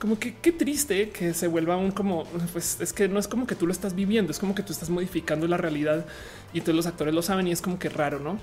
[0.00, 3.46] Como que qué triste que se vuelva un como pues es que no es como
[3.46, 6.04] que tú lo estás viviendo, es como que tú estás modificando la realidad
[6.52, 8.40] y entonces los actores lo saben y es como que raro, no?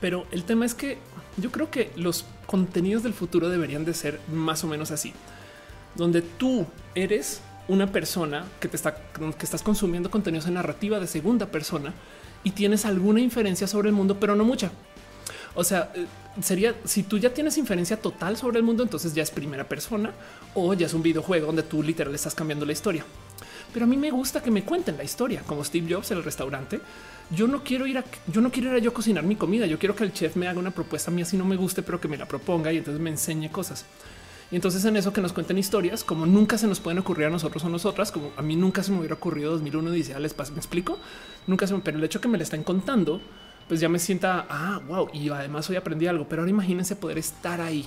[0.00, 0.98] Pero el tema es que
[1.36, 5.12] yo creo que los contenidos del futuro deberían de ser más o menos así,
[5.94, 11.06] donde tú eres una persona que te está que estás consumiendo contenidos en narrativa de
[11.06, 11.92] segunda persona
[12.44, 14.70] y tienes alguna inferencia sobre el mundo, pero no mucha.
[15.54, 16.06] O sea, eh,
[16.42, 20.12] sería si tú ya tienes inferencia total sobre el mundo, entonces ya es primera persona
[20.54, 23.04] o ya es un videojuego donde tú literal estás cambiando la historia.
[23.76, 26.24] Pero a mí me gusta que me cuenten la historia, como Steve Jobs en el
[26.24, 26.80] restaurante.
[27.28, 29.66] Yo no quiero ir a, yo no quiero a yo cocinar mi comida.
[29.66, 32.00] Yo quiero que el chef me haga una propuesta mía si no me guste, pero
[32.00, 33.84] que me la proponga y entonces me enseñe cosas.
[34.50, 37.28] Y entonces en eso que nos cuenten historias, como nunca se nos pueden ocurrir a
[37.28, 40.34] nosotros o nosotras, como a mí nunca se me hubiera ocurrido 2001 dice, ah, les
[40.52, 40.98] me explico,
[41.46, 43.20] nunca se me, pero el hecho que me le están contando,
[43.68, 47.18] pues ya me sienta, ah, wow, y además hoy aprendí algo, pero ahora imagínense poder
[47.18, 47.86] estar ahí,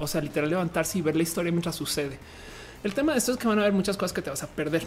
[0.00, 2.18] o sea, literal levantarse y ver la historia mientras sucede.
[2.82, 4.46] El tema de esto es que van a haber muchas cosas que te vas a
[4.46, 4.86] perder,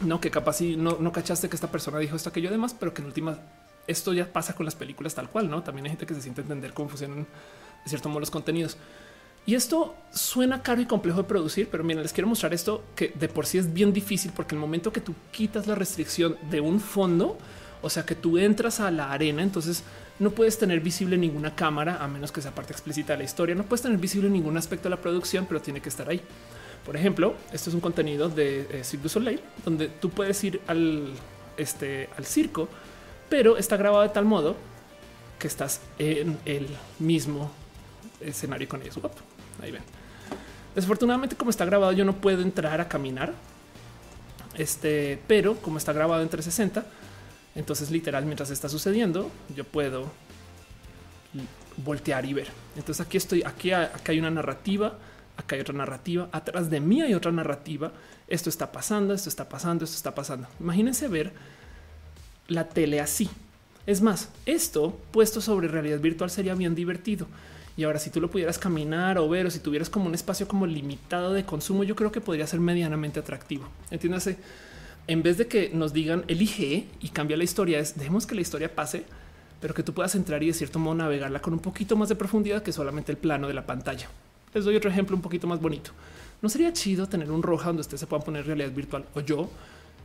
[0.00, 2.92] no que capaz si no, no cachaste que esta persona dijo esto, aquello demás, pero
[2.92, 3.38] que en última
[3.86, 5.62] esto ya pasa con las películas tal cual, no?
[5.62, 7.26] También hay gente que se siente entender cómo funcionan
[7.84, 8.76] de cierto modo los contenidos.
[9.46, 13.12] Y esto suena caro y complejo de producir, pero miren, les quiero mostrar esto que
[13.14, 16.62] de por sí es bien difícil porque el momento que tú quitas la restricción de
[16.62, 17.36] un fondo,
[17.82, 19.82] o sea que tú entras a la arena, entonces
[20.18, 23.54] no puedes tener visible ninguna cámara a menos que sea parte explícita de la historia.
[23.54, 26.22] No puedes tener visible ningún aspecto de la producción, pero tiene que estar ahí.
[26.84, 31.14] Por ejemplo, esto es un contenido de eh, Cirque du donde tú puedes ir al,
[31.56, 32.68] este, al circo,
[33.28, 34.56] pero está grabado de tal modo
[35.38, 36.68] que estás en el
[36.98, 37.50] mismo
[38.20, 38.98] escenario con ellos.
[39.62, 39.82] Ahí ven.
[40.74, 43.32] Desafortunadamente, como está grabado, yo no puedo entrar a caminar.
[44.56, 46.84] Este, pero como está grabado en 360,
[47.54, 50.10] entonces literal, mientras está sucediendo, yo puedo
[51.76, 52.48] voltear y ver.
[52.76, 54.98] Entonces aquí estoy, aquí, acá hay una narrativa,
[55.36, 57.92] acá hay otra narrativa, atrás de mí hay otra narrativa.
[58.28, 60.48] Esto está pasando, esto está pasando, esto está pasando.
[60.60, 61.32] Imagínense ver
[62.48, 63.28] la tele así.
[63.86, 67.26] Es más, esto puesto sobre realidad virtual sería bien divertido.
[67.76, 70.46] Y ahora, si tú lo pudieras caminar o ver, o si tuvieras como un espacio
[70.46, 73.68] como limitado de consumo, yo creo que podría ser medianamente atractivo.
[73.90, 74.36] Entiéndase,
[75.06, 78.40] en vez de que nos digan elige y cambia la historia, es dejemos que la
[78.40, 79.04] historia pase,
[79.60, 82.14] pero que tú puedas entrar y de cierto modo navegarla con un poquito más de
[82.14, 84.08] profundidad que solamente el plano de la pantalla.
[84.54, 85.90] Les doy otro ejemplo un poquito más bonito.
[86.40, 89.50] No sería chido tener un roja donde ustedes se puedan poner realidad virtual o yo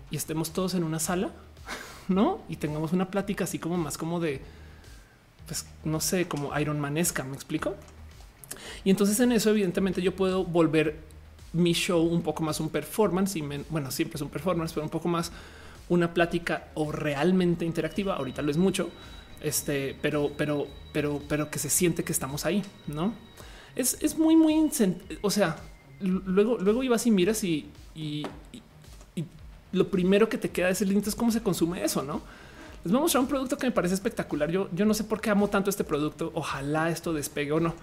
[0.10, 1.30] y estemos todos en una sala,
[2.08, 2.42] no?
[2.50, 4.42] Y tengamos una plática así como más como de
[5.46, 7.76] pues no sé, como Iron Manesca, me explico.
[8.84, 11.00] Y entonces en eso, evidentemente, yo puedo volver
[11.54, 14.92] mi show un poco más un performance y bueno, siempre es un performance, pero un
[14.92, 15.32] poco más
[15.90, 18.16] una plática o realmente interactiva.
[18.16, 18.92] Ahorita lo es mucho,
[19.42, 23.14] este, pero, pero, pero, pero que se siente que estamos ahí, no
[23.76, 24.70] es, es muy, muy,
[25.22, 25.58] o sea,
[26.00, 28.26] luego, luego ibas y miras y, y,
[29.72, 32.22] lo primero que te queda es el es cómo se consume eso, no?
[32.84, 34.50] Les voy a mostrar un producto que me parece espectacular.
[34.50, 36.32] Yo, yo no sé por qué amo tanto este producto.
[36.34, 37.76] Ojalá esto despegue o no.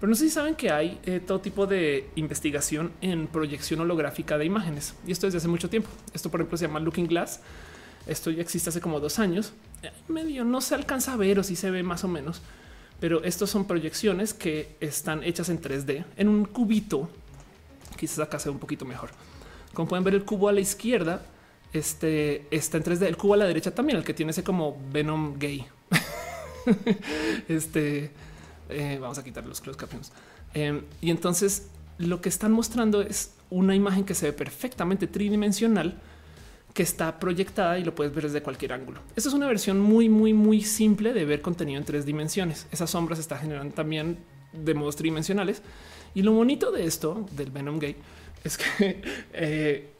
[0.00, 4.38] Pero no sé si saben que hay eh, todo tipo de investigación en proyección holográfica
[4.38, 4.94] de imágenes.
[5.06, 5.88] Y esto desde hace mucho tiempo.
[6.12, 7.40] Esto, por ejemplo, se llama Looking Glass.
[8.06, 9.52] Esto ya existe hace como dos años.
[10.08, 12.42] Medio no se alcanza a ver o si se ve más o menos.
[13.00, 17.08] Pero estos son proyecciones que están hechas en 3D en un cubito.
[17.96, 19.10] Quizás acá sea un poquito mejor.
[19.72, 21.22] Como pueden ver el cubo a la izquierda
[21.72, 23.06] este está en 3D.
[23.06, 25.66] El cubo a la derecha también, el que tiene ese como Venom gay.
[27.48, 28.10] este
[28.68, 30.12] eh, vamos a quitar los close captions.
[30.54, 35.98] Em, y entonces lo que están mostrando es una imagen que se ve perfectamente tridimensional
[36.74, 39.00] que está proyectada y lo puedes ver desde cualquier ángulo.
[39.16, 42.66] Esta es una versión muy, muy, muy simple de ver contenido en tres dimensiones.
[42.70, 44.18] Esas sombras se están generando también
[44.52, 45.62] de modos tridimensionales.
[46.14, 47.96] Y lo bonito de esto del Venom Gay
[48.44, 49.02] es que
[49.32, 49.90] eh,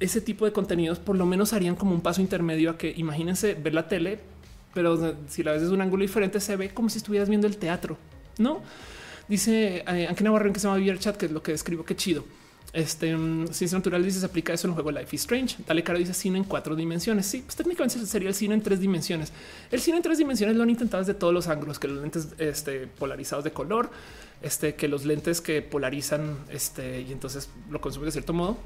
[0.00, 3.54] ese tipo de contenidos por lo menos harían como un paso intermedio a que imagínense
[3.54, 4.20] ver la tele,
[4.74, 7.56] pero si la ves desde un ángulo diferente se ve como si estuvieras viendo el
[7.56, 7.98] teatro,
[8.38, 8.62] ¿no?
[9.28, 12.24] Dice eh, Navarro que se llama Chat, que es lo que escribo, qué chido.
[12.72, 15.56] Este um, ciencia natural dice se aplica eso en el juego Life is Strange.
[15.66, 17.26] Dale caro dice cine en cuatro dimensiones.
[17.26, 19.32] Sí, pues técnicamente sería el cine en tres dimensiones.
[19.70, 22.28] El cine en tres dimensiones lo han intentado desde todos los ángulos, que los lentes
[22.38, 23.90] este, polarizados de color,
[24.40, 28.56] este, que los lentes que polarizan este, y entonces lo consumen de cierto modo.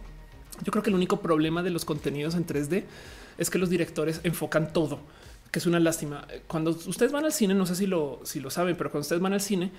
[0.62, 2.84] Yo creo que el único problema de los contenidos en 3D
[3.38, 5.00] es que los directores enfocan todo,
[5.50, 6.28] que es una lástima.
[6.46, 9.40] Cuando ustedes van al cine, no sé si lo saben, pero cuando ustedes van al
[9.40, 9.72] cine,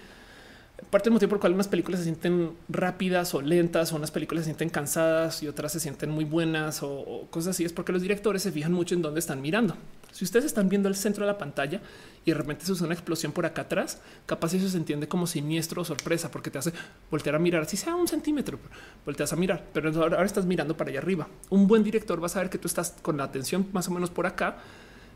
[0.89, 4.11] parte del motivo por el cual unas películas se sienten rápidas o lentas, o unas
[4.11, 7.91] películas se sienten cansadas y otras se sienten muy buenas o, cosas así, es porque
[7.91, 9.75] los directores se fijan mucho en dónde están mirando.
[10.11, 11.82] Si ustedes están viendo el centro de la pantalla
[12.25, 15.28] y de repente se usa una explosión por acá atrás, capaz eso se entiende como
[15.28, 16.71] siniestro o sorpresa, porque te hace
[17.11, 18.59] voltear a mirar, si sea un centímetro,
[19.05, 21.28] volteas a mirar, pero ahora estás mirando para allá arriba.
[21.49, 24.09] Un buen director va a saber que tú estás con la atención más o menos
[24.09, 24.57] por acá.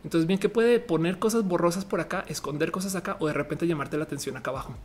[0.03, 3.67] Entonces, bien que puede poner cosas borrosas por acá, esconder cosas acá o de repente
[3.67, 4.75] llamarte la atención acá abajo.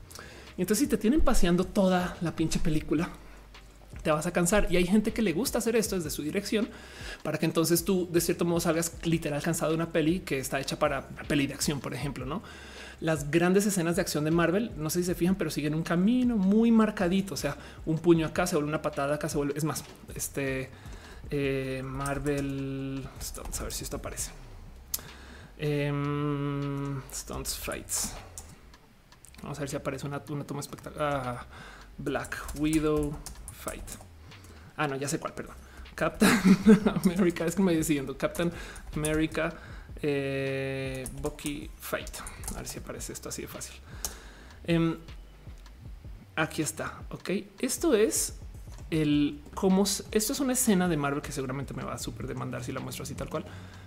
[0.57, 3.11] Y entonces si te tienen paseando toda la pinche película,
[4.03, 4.69] te vas a cansar.
[4.71, 6.69] Y hay gente que le gusta hacer esto desde su dirección
[7.23, 10.61] para que entonces tú de cierto modo salgas literal cansado de una peli que está
[10.61, 12.43] hecha para una peli de acción, por ejemplo, ¿no?
[13.01, 15.83] Las grandes escenas de acción de Marvel, no sé si se fijan, pero siguen un
[15.83, 17.35] camino muy marcadito.
[17.35, 19.55] O sea, un puño acá se vuelve una patada acá se vuelve.
[19.57, 19.85] Es más,
[20.15, 20.71] este
[21.31, 23.07] eh, Marvel.
[23.37, 24.31] Vamos a ver si esto aparece.
[25.59, 25.93] Eh,
[27.13, 28.13] Stunts Fights.
[29.43, 31.15] Vamos a ver si aparece una, toma espectacular.
[31.15, 31.47] Ah,
[31.99, 33.17] Black Widow
[33.53, 33.85] Fight.
[34.77, 35.57] Ah, no, ya sé cuál, perdón.
[35.95, 36.31] Captain
[37.05, 38.17] America, es que me voy decidiendo.
[38.19, 38.53] Captain
[38.95, 39.53] America
[40.03, 42.11] eh, Bucky Fight.
[42.55, 43.75] A ver si aparece esto así de fácil.
[44.65, 44.97] Em,
[46.35, 47.01] aquí está.
[47.11, 48.35] Ok, esto es
[48.91, 52.63] el cómo esto es una escena de Marvel que seguramente me va a súper demandar
[52.63, 53.45] si la muestro así tal cual.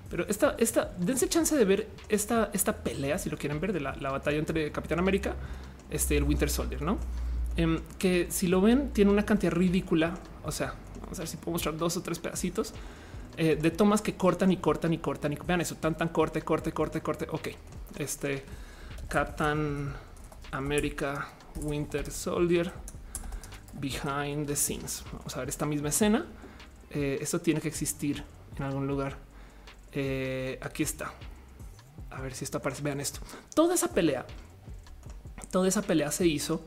[0.09, 3.79] Pero esta, esta, dense chance de ver esta, esta pelea, si lo quieren ver, de
[3.79, 5.35] la, batalla entre Capitán América,
[5.89, 6.97] este, el Winter Soldier, ¿no?
[7.55, 10.15] Em, que si lo ven, tiene una cantidad ridícula.
[10.43, 12.73] O sea, vamos a ver si puedo mostrar dos o tres pedacitos
[13.37, 15.33] eh, de tomas que cortan y cortan y cortan.
[15.33, 17.27] Y vean eso, tan, tan corte, corte, corte, corte.
[17.29, 17.49] Ok,
[17.97, 18.43] este
[19.07, 19.93] Captain
[20.51, 21.27] América
[21.61, 22.71] Winter Soldier
[23.73, 25.03] behind the scenes.
[25.13, 26.25] Vamos a ver esta misma escena.
[26.91, 28.23] Eh, esto tiene que existir
[28.57, 29.28] en algún lugar.
[29.91, 31.13] Eh, aquí está.
[32.11, 32.81] A ver si esto aparece.
[32.81, 33.19] Vean esto.
[33.53, 34.25] Toda esa pelea,
[35.51, 36.63] toda esa pelea se hizo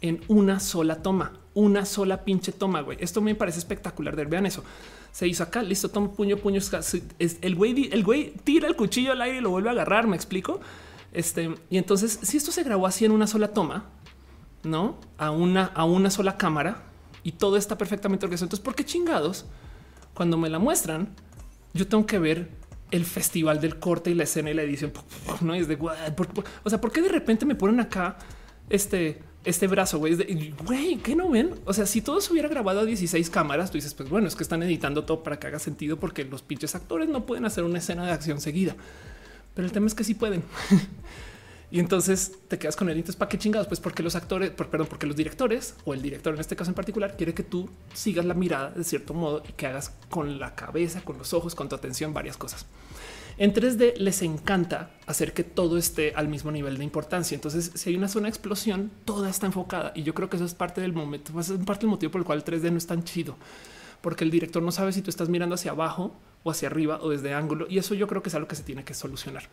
[0.00, 2.80] en una sola toma, una sola pinche toma.
[2.80, 4.14] Güey, esto me parece espectacular.
[4.26, 4.64] Vean eso.
[5.12, 5.62] Se hizo acá.
[5.62, 5.88] Listo.
[5.88, 6.60] Toma puño, puño.
[7.18, 10.06] El güey, el güey tira el cuchillo al aire y lo vuelve a agarrar.
[10.06, 10.60] Me explico.
[11.12, 13.84] Este y entonces, si esto se grabó así en una sola toma,
[14.64, 16.82] no a una, a una sola cámara
[17.22, 18.46] y todo está perfectamente organizado.
[18.46, 19.46] Entonces, ¿por qué chingados?
[20.12, 21.14] Cuando me la muestran,
[21.72, 22.50] yo tengo que ver
[22.90, 24.92] el festival del corte y la escena y la edición.
[25.40, 28.16] No es de o sea, ¿por qué de repente me ponen acá
[28.68, 29.98] este, este brazo?
[29.98, 31.54] Güey, güey, ¿qué no ven?
[31.64, 34.36] O sea, si todo se hubiera grabado a 16 cámaras, tú dices, pues bueno, es
[34.36, 37.64] que están editando todo para que haga sentido porque los pinches actores no pueden hacer
[37.64, 38.76] una escena de acción seguida.
[39.54, 40.42] Pero el tema es que sí pueden.
[41.74, 42.98] Y entonces te quedas con él.
[42.98, 43.66] Entonces, ¿para qué chingados?
[43.66, 46.76] Pues porque los actores, perdón, porque los directores o el director en este caso en
[46.76, 50.54] particular quiere que tú sigas la mirada de cierto modo y que hagas con la
[50.54, 52.64] cabeza, con los ojos, con tu atención varias cosas.
[53.38, 57.34] En 3D les encanta hacer que todo esté al mismo nivel de importancia.
[57.34, 59.90] Entonces, si hay una zona de explosión, toda está enfocada.
[59.96, 62.24] Y yo creo que eso es parte del momento, es parte del motivo por el
[62.24, 63.34] cual el 3D no es tan chido,
[64.00, 66.14] porque el director no sabe si tú estás mirando hacia abajo
[66.44, 67.66] o hacia arriba o desde ángulo.
[67.68, 69.48] Y eso yo creo que es algo que se tiene que solucionar.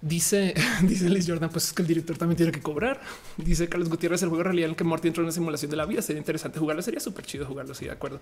[0.00, 3.00] Dice, dice Liz Jordan, pues es que el director también tiene que cobrar.
[3.36, 5.70] Dice Carlos Gutiérrez, el juego de realidad en el que Morty entró en una simulación
[5.70, 6.02] de la vida.
[6.02, 8.20] Sería interesante jugarlo, sería súper chido jugarlo, sí, de acuerdo.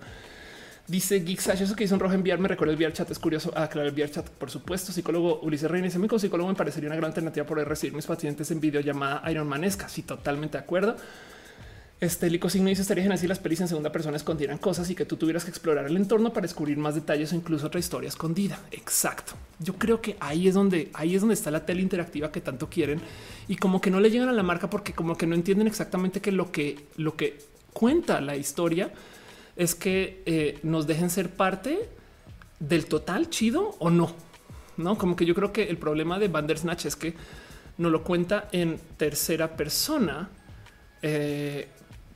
[0.87, 3.51] Dice Geeksash, eso que hizo un rojo enviar me recuerda el VR chat, es curioso.
[3.55, 4.91] Ah, claro, el VR chat, por supuesto.
[4.91, 8.51] Psicólogo Ulises Reina dice, mi psicólogo me parecería una gran alternativa por recibir mis pacientes
[8.51, 9.89] en videollamada Iron Manesca.
[9.89, 10.95] Sí, totalmente de acuerdo.
[12.01, 14.95] Este Lico Signo dice estaría genial si las pelis en segunda persona escondieran cosas y
[14.95, 18.09] que tú tuvieras que explorar el entorno para descubrir más detalles o incluso otra historia
[18.09, 18.59] escondida.
[18.71, 19.33] Exacto.
[19.59, 22.69] Yo creo que ahí es donde ahí es donde está la tele interactiva que tanto
[22.69, 22.99] quieren
[23.47, 26.19] y como que no le llegan a la marca porque como que no entienden exactamente
[26.19, 27.39] que lo que lo que
[27.71, 28.91] cuenta la historia
[29.55, 31.87] es que eh, nos dejen ser parte
[32.59, 34.13] del total chido o no.
[34.75, 37.13] No, como que yo creo que el problema de Bandersnatch es que
[37.77, 40.29] no lo cuenta en tercera persona.
[41.01, 41.69] Eh,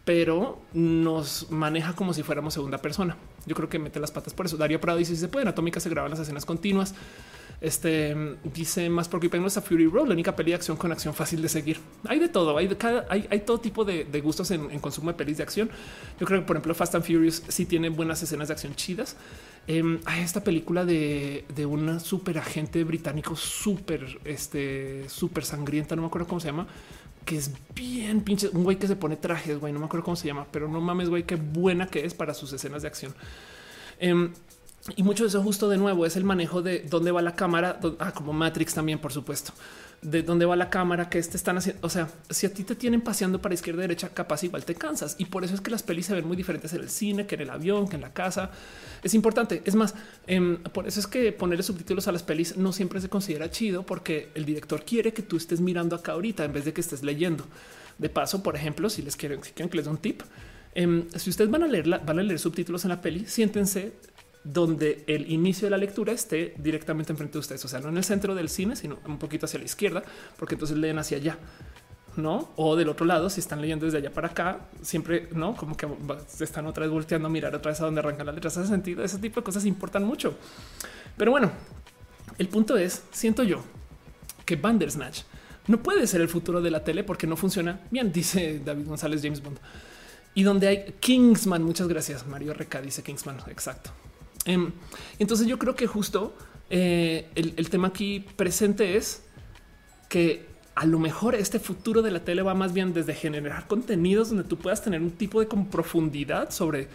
[0.09, 3.15] pero nos maneja como si fuéramos segunda persona.
[3.45, 4.57] Yo creo que mete las patas por eso.
[4.57, 6.95] Darío Prado dice si se pueden atómicas se graban las escenas continuas.
[7.61, 11.13] Este dice más porque no a Fury Road, la única peli de acción con acción
[11.13, 11.79] fácil de seguir.
[12.07, 13.05] Hay de todo, hay de cada,
[13.45, 15.69] todo tipo de, gustos en, consumo de pelis de acción.
[16.19, 19.15] Yo creo que, por ejemplo, Fast and Furious sí tiene buenas escenas de acción chidas.
[19.67, 26.01] Em, hay esta película de, de un super agente británico súper, este, súper sangrienta, no
[26.01, 26.65] me acuerdo cómo se llama,
[27.25, 30.15] que es bien pinche, un güey que se pone trajes, güey, no me acuerdo cómo
[30.15, 33.13] se llama, pero no mames, güey, qué buena que es para sus escenas de acción.
[33.99, 34.33] Em,
[34.95, 37.79] y mucho de eso justo de nuevo es el manejo de dónde va la cámara,
[37.99, 39.53] ah, como Matrix también, por supuesto,
[40.01, 41.85] de dónde va la cámara, que te están haciendo.
[41.85, 44.75] O sea, si a ti te tienen paseando para izquierda y derecha, capaz igual te
[44.75, 45.15] cansas.
[45.17, 47.35] Y por eso es que las pelis se ven muy diferentes en el cine, que
[47.35, 48.51] en el avión, que en la casa.
[49.03, 49.61] Es importante.
[49.65, 49.95] Es más,
[50.27, 53.85] em, por eso es que ponerle subtítulos a las pelis no siempre se considera chido
[53.85, 57.03] porque el director quiere que tú estés mirando acá ahorita en vez de que estés
[57.03, 57.45] leyendo.
[57.97, 60.21] De paso, por ejemplo, si les quieren, si quieren que les dé un tip,
[60.75, 63.91] em, si ustedes van a leer, van a leer subtítulos en la peli, siéntense
[64.43, 67.97] donde el inicio de la lectura esté directamente enfrente de ustedes, o sea, no en
[67.97, 70.03] el centro del cine, sino un poquito hacia la izquierda,
[70.37, 71.37] porque entonces leen hacia allá.
[72.15, 75.77] No, o del otro lado, si están leyendo desde allá para acá, siempre no como
[75.77, 75.87] que
[76.27, 78.57] se están otra vez volteando a mirar otra vez a donde arrancan las letras.
[78.57, 79.03] Hace sentido.
[79.03, 80.35] Ese tipo de cosas importan mucho.
[81.15, 81.51] Pero bueno,
[82.37, 83.63] el punto es, siento yo
[84.43, 85.21] que Bandersnatch
[85.67, 89.21] no puede ser el futuro de la tele porque no funciona bien, dice David González
[89.21, 89.59] James Bond.
[90.33, 92.25] Y donde hay Kingsman, muchas gracias.
[92.25, 93.37] Mario Reca dice Kingsman.
[93.47, 93.91] Exacto.
[94.45, 94.71] Em,
[95.19, 96.33] entonces yo creo que justo
[96.69, 99.23] eh, el, tema aquí presente es
[100.07, 104.29] que a lo mejor este futuro de la tele va más bien desde generar contenidos
[104.29, 106.87] donde tú puedas tener un tipo de profundidad sobre,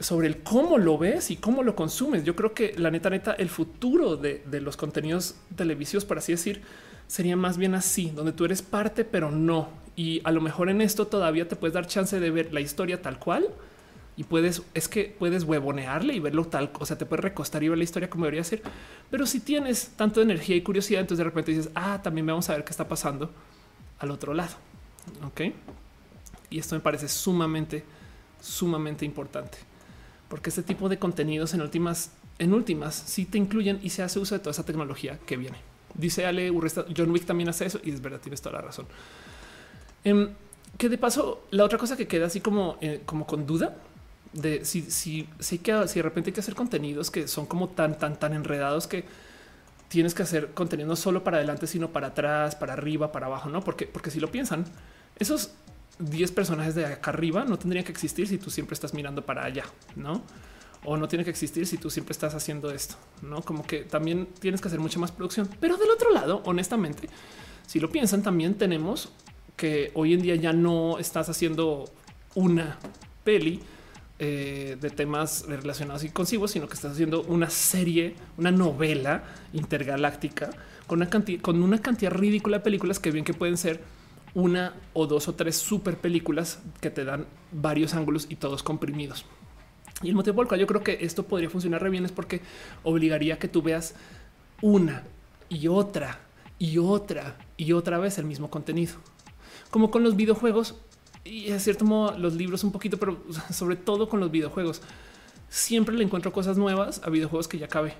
[0.00, 2.24] sobre el cómo lo ves y cómo lo consumes.
[2.24, 6.32] Yo creo que la neta, neta, el futuro de, de los contenidos televisivos, por así
[6.32, 6.62] decir,
[7.06, 9.68] sería más bien así, donde tú eres parte, pero no.
[9.94, 13.02] Y a lo mejor en esto todavía te puedes dar chance de ver la historia
[13.02, 13.46] tal cual
[14.16, 17.68] y puedes, es que puedes huevonearle y verlo tal, o sea, te puedes recostar y
[17.68, 18.62] ver la historia como debería ser.
[19.10, 22.54] Pero si tienes tanto energía y curiosidad, entonces de repente dices, ah, también vamos a
[22.54, 23.30] ver qué está pasando
[23.98, 24.54] al otro lado.
[25.24, 25.40] Ok.
[26.50, 27.84] Y esto me parece sumamente,
[28.40, 29.72] sumamente importante
[30.32, 34.18] porque este tipo de contenidos en últimas, en últimas, sí te incluyen y se hace
[34.18, 35.58] uso de toda esa tecnología que viene.
[35.92, 38.86] Dice Ale Urresta, John Wick también hace eso y es verdad, tienes toda la razón.
[40.04, 40.30] Em,
[40.78, 43.76] que de paso, la otra cosa que queda así como, eh, como con duda
[44.32, 47.68] de si, si, si, que, si de repente hay que hacer contenidos que son como
[47.68, 49.04] tan, tan, tan enredados que
[49.88, 53.50] tienes que hacer contenido no solo para adelante, sino para atrás, para arriba, para abajo,
[53.50, 53.62] no?
[53.62, 54.64] Porque, porque si lo piensan,
[55.18, 55.50] esos
[55.98, 59.44] 10 personajes de acá arriba no tendrían que existir si tú siempre estás mirando para
[59.44, 59.64] allá,
[59.96, 60.22] no?
[60.84, 63.42] O no tiene que existir si tú siempre estás haciendo esto, no?
[63.42, 65.48] Como que también tienes que hacer mucha más producción.
[65.60, 67.08] Pero del otro lado, honestamente,
[67.66, 69.12] si lo piensan, también tenemos
[69.56, 71.84] que hoy en día ya no estás haciendo
[72.34, 72.78] una
[73.24, 73.60] peli
[74.24, 80.50] eh, de temas relacionados y concibos, sino que estás haciendo una serie, una novela intergaláctica
[80.86, 83.80] con una cantidad, con una cantidad ridícula de películas que bien que pueden ser
[84.34, 89.24] una o dos o tres super películas que te dan varios ángulos y todos comprimidos.
[90.04, 92.12] Y el motivo por el cual yo creo que esto podría funcionar re bien es
[92.12, 92.42] porque
[92.84, 93.96] obligaría a que tú veas
[94.60, 95.02] una
[95.48, 96.20] y otra
[96.60, 98.94] y otra y otra vez el mismo contenido.
[99.72, 100.76] Como con los videojuegos,
[101.24, 104.82] y es cierto modo los libros un poquito, pero sobre todo con los videojuegos.
[105.48, 107.94] Siempre le encuentro cosas nuevas a videojuegos que ya cabe.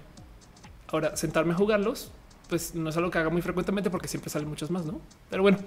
[0.89, 2.11] Ahora, sentarme a jugarlos,
[2.49, 5.01] pues no es algo que haga muy frecuentemente porque siempre salen muchos más, ¿no?
[5.31, 5.59] Pero bueno,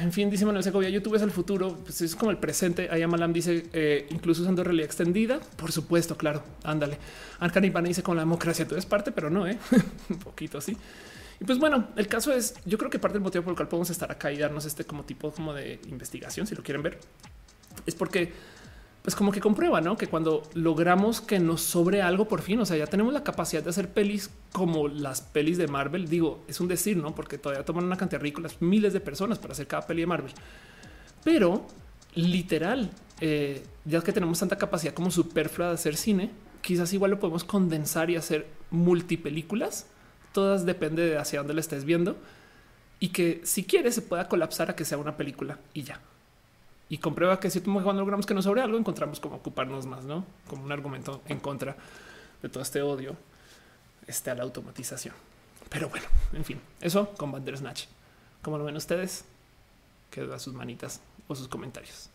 [0.00, 2.88] en fin, dice Manuel Segovia, YouTube es el futuro, pues es como el presente.
[2.90, 5.38] Ayamalam dice, eh, incluso usando realidad extendida.
[5.56, 6.98] Por supuesto, claro, ándale.
[7.38, 9.56] Arcanipana dice con la democracia tú eres parte, pero no, ¿eh?
[10.08, 10.76] un poquito así.
[11.40, 13.68] Y pues bueno, el caso es, yo creo que parte del motivo por el cual
[13.68, 16.98] podemos estar acá y darnos este como tipo como de investigación, si lo quieren ver,
[17.86, 18.32] es porque
[19.02, 19.96] pues como que comprueba, ¿no?
[19.96, 23.62] Que cuando logramos que nos sobre algo por fin, o sea, ya tenemos la capacidad
[23.62, 27.14] de hacer pelis como las pelis de Marvel, digo, es un decir, ¿no?
[27.14, 30.32] Porque todavía toman una cantidad ridícula, miles de personas para hacer cada peli de Marvel.
[31.24, 31.66] Pero
[32.14, 36.30] literal, eh, ya que tenemos tanta capacidad como superflua de hacer cine,
[36.60, 39.86] quizás igual lo podemos condensar y hacer multipelículas
[40.38, 42.14] todas depende de hacia dónde le estés viendo
[43.00, 46.00] y que si quieres se pueda colapsar a que sea una película y ya.
[46.88, 50.24] Y comprueba que si cuando logramos que nos sobre algo, encontramos como ocuparnos más, no
[50.46, 51.76] como un argumento en contra
[52.40, 53.16] de todo este odio
[54.06, 55.12] este, a la automatización.
[55.70, 57.86] Pero bueno, en fin, eso con Bandersnatch.
[58.40, 59.24] Como lo ven ustedes,
[60.08, 62.10] quedo a sus manitas o sus comentarios.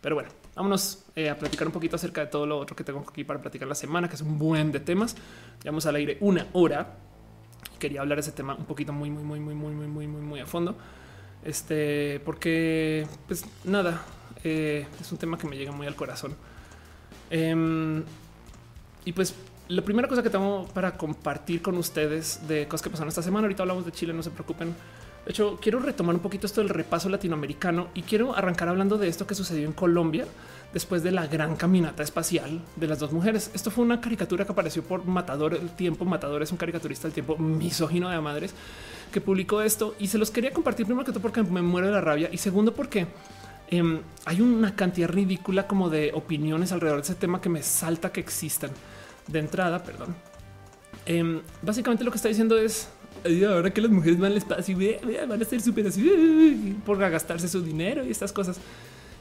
[0.00, 3.04] Pero bueno, vámonos eh, a platicar un poquito acerca de todo lo otro que tengo
[3.08, 5.16] aquí para platicar la semana, que es un buen de temas.
[5.64, 6.96] Llevamos al aire una hora
[7.80, 10.40] quería hablar ese tema un poquito muy, muy, muy, muy, muy, muy, muy, muy, muy
[10.40, 10.76] a fondo.
[11.44, 14.04] Este, porque, pues nada,
[14.44, 16.36] eh, es un tema que me llega muy al corazón.
[17.30, 18.04] Em,
[19.04, 19.34] y pues
[19.68, 23.46] la primera cosa que tengo para compartir con ustedes de cosas que pasaron esta semana,
[23.46, 24.74] ahorita hablamos de Chile, no se preocupen.
[25.24, 29.08] De hecho, quiero retomar un poquito esto del repaso latinoamericano y quiero arrancar hablando de
[29.08, 30.26] esto que sucedió en Colombia
[30.72, 33.50] después de la gran caminata espacial de las dos mujeres.
[33.54, 36.04] Esto fue una caricatura que apareció por Matador el tiempo.
[36.04, 38.54] Matador es un caricaturista del tiempo misógino de madres
[39.12, 41.92] que publicó esto y se los quería compartir primero que todo porque me muero de
[41.92, 43.08] la rabia y segundo porque
[43.68, 48.12] em, hay una cantidad ridícula como de opiniones alrededor de ese tema que me salta
[48.12, 48.70] que existan
[49.26, 49.82] de entrada.
[49.82, 50.14] Perdón.
[51.06, 52.88] Em, básicamente lo que está diciendo es
[53.48, 54.76] ahora que las mujeres van al espacio
[55.28, 58.58] van a ser súper así por gastarse su dinero y estas cosas.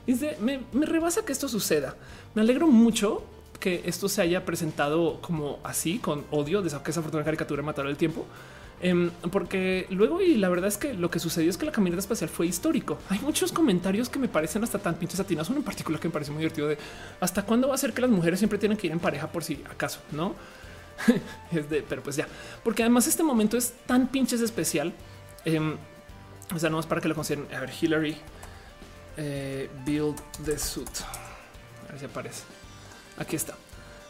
[0.09, 1.95] Dice, me, rebasa que esto suceda.
[2.33, 3.23] Me alegro mucho
[3.59, 7.61] que esto se haya presentado como así, con odio de esa, que esa fortuna caricatura
[7.61, 8.25] matar el tiempo.
[8.81, 11.99] Em, porque luego, y la verdad es que lo que sucedió es que la caminata
[11.99, 12.97] espacial fue histórico.
[13.09, 15.47] Hay muchos comentarios que me parecen hasta tan pinches atinas.
[15.49, 16.79] Uno en particular que me parece muy divertido de
[17.19, 19.43] hasta cuándo va a ser que las mujeres siempre tienen que ir en pareja por
[19.43, 20.33] si acaso, no?
[21.51, 22.27] es de, pero pues ya,
[22.63, 24.91] porque además este momento es tan pinches especial.
[25.45, 25.75] Em,
[26.51, 27.53] o sea, no es para que lo consideren.
[27.53, 28.17] A ver, Hillary
[29.19, 30.15] eh, build
[30.45, 30.89] the suit.
[31.87, 32.43] A ver si aparece.
[33.17, 33.55] Aquí está.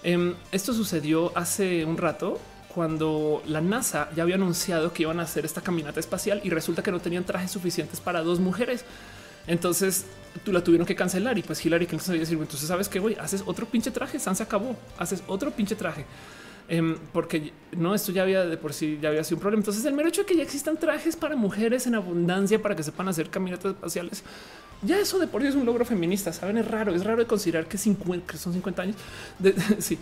[0.03, 2.39] Em, esto sucedió hace un rato
[2.74, 6.84] cuando la NASA ya había anunciado que iban a hacer esta caminata espacial y resulta
[6.84, 8.86] que no tenían trajes suficientes para dos mujeres.
[9.47, 10.05] Entonces
[10.45, 13.43] tú la tuvieron que cancelar y pues Hillary Clinton sabía decir, entonces sabes que haces
[13.47, 16.05] otro pinche traje, San se acabó, haces otro pinche traje.
[16.70, 19.62] Em, porque no, esto ya había de por sí ya había sido un problema.
[19.62, 22.84] Entonces el mero hecho de que ya existan trajes para mujeres en abundancia para que
[22.84, 24.24] sepan hacer caminatas espaciales
[24.82, 26.32] ya eso de por sí es un logro feminista.
[26.32, 28.96] Saben, es raro, es raro de considerar que, 50, son 50 años.
[29.38, 29.98] De, sí,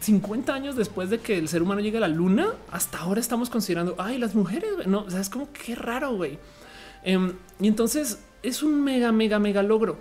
[0.00, 3.50] 50 años después de que el ser humano llegue a la luna, hasta ahora estamos
[3.50, 4.86] considerando ay, las mujeres.
[4.86, 6.38] No, o sea, es como qué raro, güey.
[7.02, 9.98] Em, y entonces es un mega, mega, mega logro.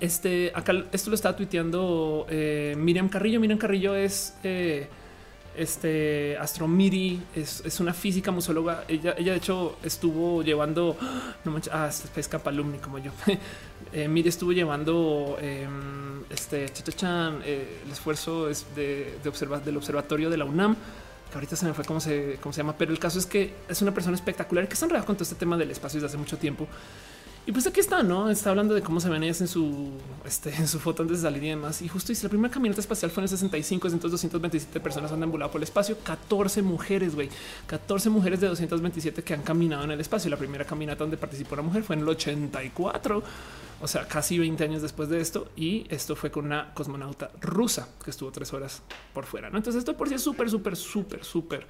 [0.00, 3.40] Este acá, esto lo está tuiteando eh, Miriam Carrillo.
[3.40, 4.88] Miriam Carrillo es eh,
[5.56, 8.84] este Astromiri es, es, una física museóloga.
[8.88, 10.96] Ella, ella de hecho estuvo llevando
[11.44, 13.10] no manches, ah, pesca palumni como yo.
[13.92, 15.66] eh, Miri estuvo llevando eh,
[16.30, 20.76] este chachachan, eh, el esfuerzo es de, de del observatorio de la UNAM.
[21.30, 23.52] Que ahorita se me fue cómo se, cómo se llama, pero el caso es que
[23.68, 26.18] es una persona espectacular que está enredado con todo este tema del espacio desde hace
[26.18, 26.68] mucho tiempo.
[27.48, 28.28] Y pues aquí está, ¿no?
[28.28, 29.92] Está hablando de cómo se ven ellas en su,
[30.24, 31.80] este, en su foto antes de salir y demás.
[31.80, 35.20] Y justo dice, la primera caminata espacial fue en el 65, entonces 227 personas han
[35.20, 37.28] deambulado por el espacio, 14 mujeres, güey,
[37.68, 40.28] 14 mujeres de 227 que han caminado en el espacio.
[40.28, 43.22] La primera caminata donde participó una mujer fue en el 84,
[43.80, 45.46] o sea, casi 20 años después de esto.
[45.54, 48.82] Y esto fue con una cosmonauta rusa que estuvo tres horas
[49.14, 49.56] por fuera, ¿no?
[49.56, 51.66] Entonces esto por sí es súper, súper, súper, súper,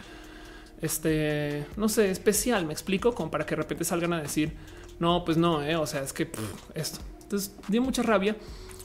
[0.80, 4.54] este, no sé, especial, me explico, como para que de repente salgan a decir
[4.98, 6.30] no, pues no, eh, o sea, es que
[6.74, 7.00] esto.
[7.22, 8.36] Entonces dio mucha rabia.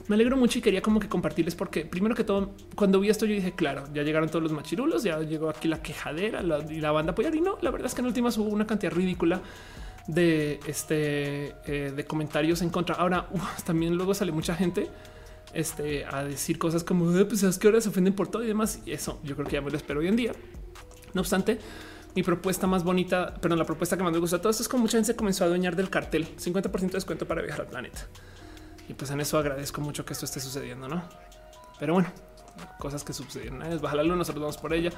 [0.08, 3.26] Me alegro mucho y quería como que compartirles porque primero que todo, cuando vi esto
[3.26, 6.92] yo dije, claro, ya llegaron todos los machirulos, ya llegó aquí la quejadera y la
[6.92, 9.42] banda apoyar y no, la verdad es que en últimas hubo una cantidad ridícula
[10.08, 12.96] de este eh, de comentarios en contra.
[12.96, 13.30] Ahora
[13.66, 14.90] también luego sale mucha gente
[15.54, 18.48] este, a decir cosas como eh, pues es que ahora se ofenden por todo y
[18.48, 18.80] demás.
[18.86, 20.34] Y eso yo creo que ya me lo espero hoy en día.
[21.14, 21.60] No obstante,
[22.16, 24.84] mi propuesta más bonita, pero la propuesta que más me gusta todo esto es como
[24.84, 28.02] mucha gente comenzó a adueñar del cartel 50% de descuento para viajar al planeta.
[28.88, 31.04] Y pues en eso agradezco mucho que esto esté sucediendo, no?
[31.80, 32.12] Pero bueno,
[32.78, 33.62] cosas que sucedieron.
[33.64, 34.92] Es la luna, nosotros vamos por ella.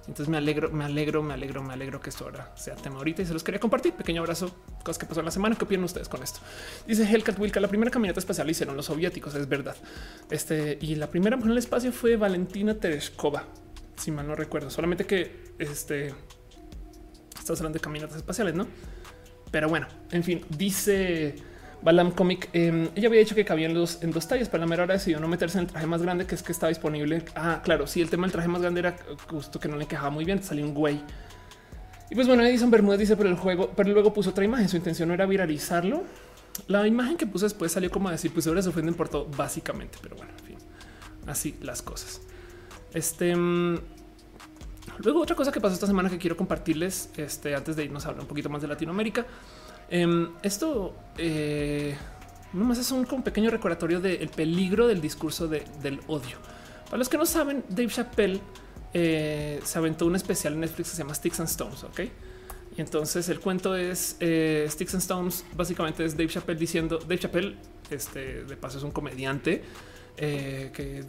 [0.00, 3.22] Entonces me alegro, me alegro, me alegro, me alegro que esto ahora sea tema ahorita
[3.22, 3.92] y se los quería compartir.
[3.92, 4.50] Pequeño abrazo,
[4.82, 5.56] cosas que pasó en la semana.
[5.56, 6.40] ¿Qué opinan ustedes con esto?
[6.86, 9.76] Dice Hellcat Wilka, la primera caminata espacial hicieron los soviéticos, es verdad.
[10.30, 13.44] Este y la primera mujer en el espacio fue Valentina Tereshkova,
[13.96, 14.70] si mal no recuerdo.
[14.70, 16.14] Solamente que este
[17.40, 18.66] estás hablando de caminatas espaciales, no?
[19.50, 21.34] Pero bueno, en fin, dice
[21.82, 22.48] Balam Comic.
[22.52, 25.18] Eh, ella había dicho que cabían los en dos tallas, pero la mera hora decidió
[25.18, 27.24] no meterse en el traje más grande, que es que estaba disponible.
[27.34, 28.96] Ah, claro, sí, el tema del traje más grande era
[29.28, 30.42] justo que no le encajaba muy bien.
[30.42, 31.00] Salió un güey.
[32.10, 34.68] Y pues bueno, Edison Bermúdez dice, pero el juego, pero luego puso otra imagen.
[34.68, 36.04] Su intención no era viralizarlo.
[36.66, 39.26] La imagen que puso después salió como a decir, pues ahora se ofenden por todo,
[39.36, 39.98] básicamente.
[40.02, 40.58] Pero bueno, en fin,
[41.26, 42.20] así las cosas.
[42.92, 43.78] Este mm,
[45.02, 48.10] Luego, otra cosa que pasó esta semana que quiero compartirles este, antes de irnos a
[48.10, 49.26] hablar un poquito más de Latinoamérica.
[49.88, 51.96] Em, esto eh,
[52.52, 56.38] nomás es un, pequeño recordatorio del peligro del discurso del odio.
[56.84, 58.40] Para los que no saben, Dave Chappelle
[58.92, 61.84] eh, se aventó un especial en Netflix que se llama Sticks and Stones.
[61.84, 62.00] Ok.
[62.76, 65.44] Y entonces el cuento es eh, Sticks and Stones.
[65.56, 67.56] Básicamente es Dave Chappelle diciendo Dave Chappelle,
[67.90, 69.62] este de paso es un comediante
[70.16, 71.02] que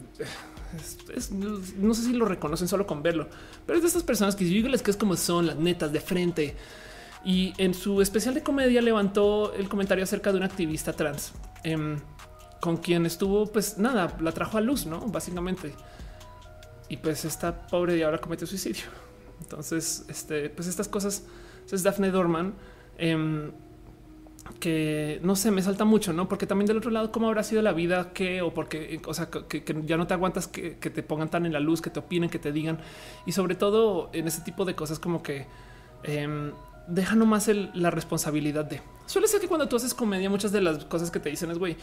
[1.78, 3.28] no sé si lo reconocen solo con verlo,
[3.66, 6.00] pero es de estas personas que yo les que es como son las netas de
[6.00, 6.56] frente.
[7.24, 11.32] Y en su especial de comedia levantó el comentario acerca de un activista trans
[11.62, 11.98] em,
[12.60, 15.00] con quien estuvo, pues nada, la trajo a luz, no?
[15.06, 15.74] Básicamente.
[16.88, 18.84] y pues esta pobre diabla comete suicidio.
[19.40, 21.24] Entonces, este, pues estas cosas
[21.70, 22.54] es Daphne Dorman.
[22.98, 23.52] Em,
[24.60, 26.28] que no sé, me salta mucho, no?
[26.28, 29.28] Porque también del otro lado, cómo habrá sido la vida que o porque, o sea,
[29.30, 32.30] que, ya no te aguantas que, te pongan tan en la luz, que te opinen,
[32.30, 32.78] que te digan.
[33.26, 35.46] Y sobre todo en ese tipo de cosas, como que
[36.04, 36.52] eh,
[36.86, 38.80] deja nomás la responsabilidad de.
[39.06, 41.58] Suele ser que cuando tú haces comedia, muchas de las cosas que te dicen es
[41.58, 41.76] güey,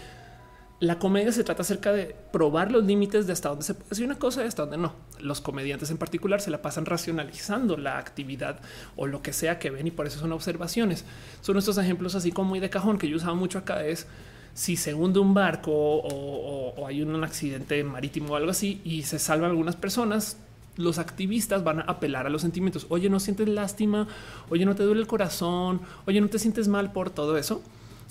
[0.80, 4.06] la comedia se trata acerca de probar los límites de hasta dónde se puede decir
[4.06, 4.94] una cosa y hasta dónde no.
[5.20, 8.60] Los comediantes en particular se la pasan racionalizando la actividad
[8.96, 11.04] o lo que sea que ven y por eso son observaciones.
[11.42, 14.08] Son estos ejemplos así como muy de cajón que yo usaba mucho acá es
[14.54, 19.20] si se hunde un barco o, hay un, accidente marítimo o algo así y se
[19.20, 20.38] salvan algunas personas,
[20.76, 22.86] los activistas van a apelar a los sentimientos.
[22.90, 24.08] Oye, no sientes lástima,
[24.50, 27.62] oye, no te duele el corazón, oye, no te sientes mal por todo eso.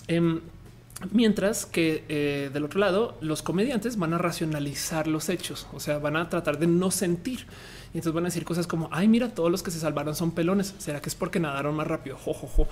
[0.07, 0.40] Em,
[1.12, 5.99] Mientras que eh, del otro lado, los comediantes van a racionalizar los hechos, o sea,
[5.99, 7.47] van a tratar de no sentir.
[7.95, 10.33] Y entonces van a decir cosas como, ay, mira, todos los que se salvaron son
[10.33, 10.75] pelones.
[10.79, 12.16] ¿Será que es porque nadaron más rápido?
[12.16, 12.69] Jo,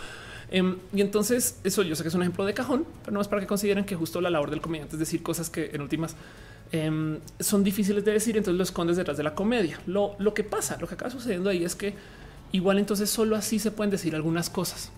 [0.51, 3.29] em, y entonces eso yo sé que es un ejemplo de cajón, pero no es
[3.29, 6.17] para que consideren que justo la labor del comediante es decir cosas que en últimas
[6.73, 9.81] em, son difíciles de decir, entonces lo escondes detrás de la comedia.
[9.87, 11.95] Lo, lo que pasa, lo que acaba sucediendo ahí es que
[12.51, 14.91] igual entonces solo así se pueden decir algunas cosas,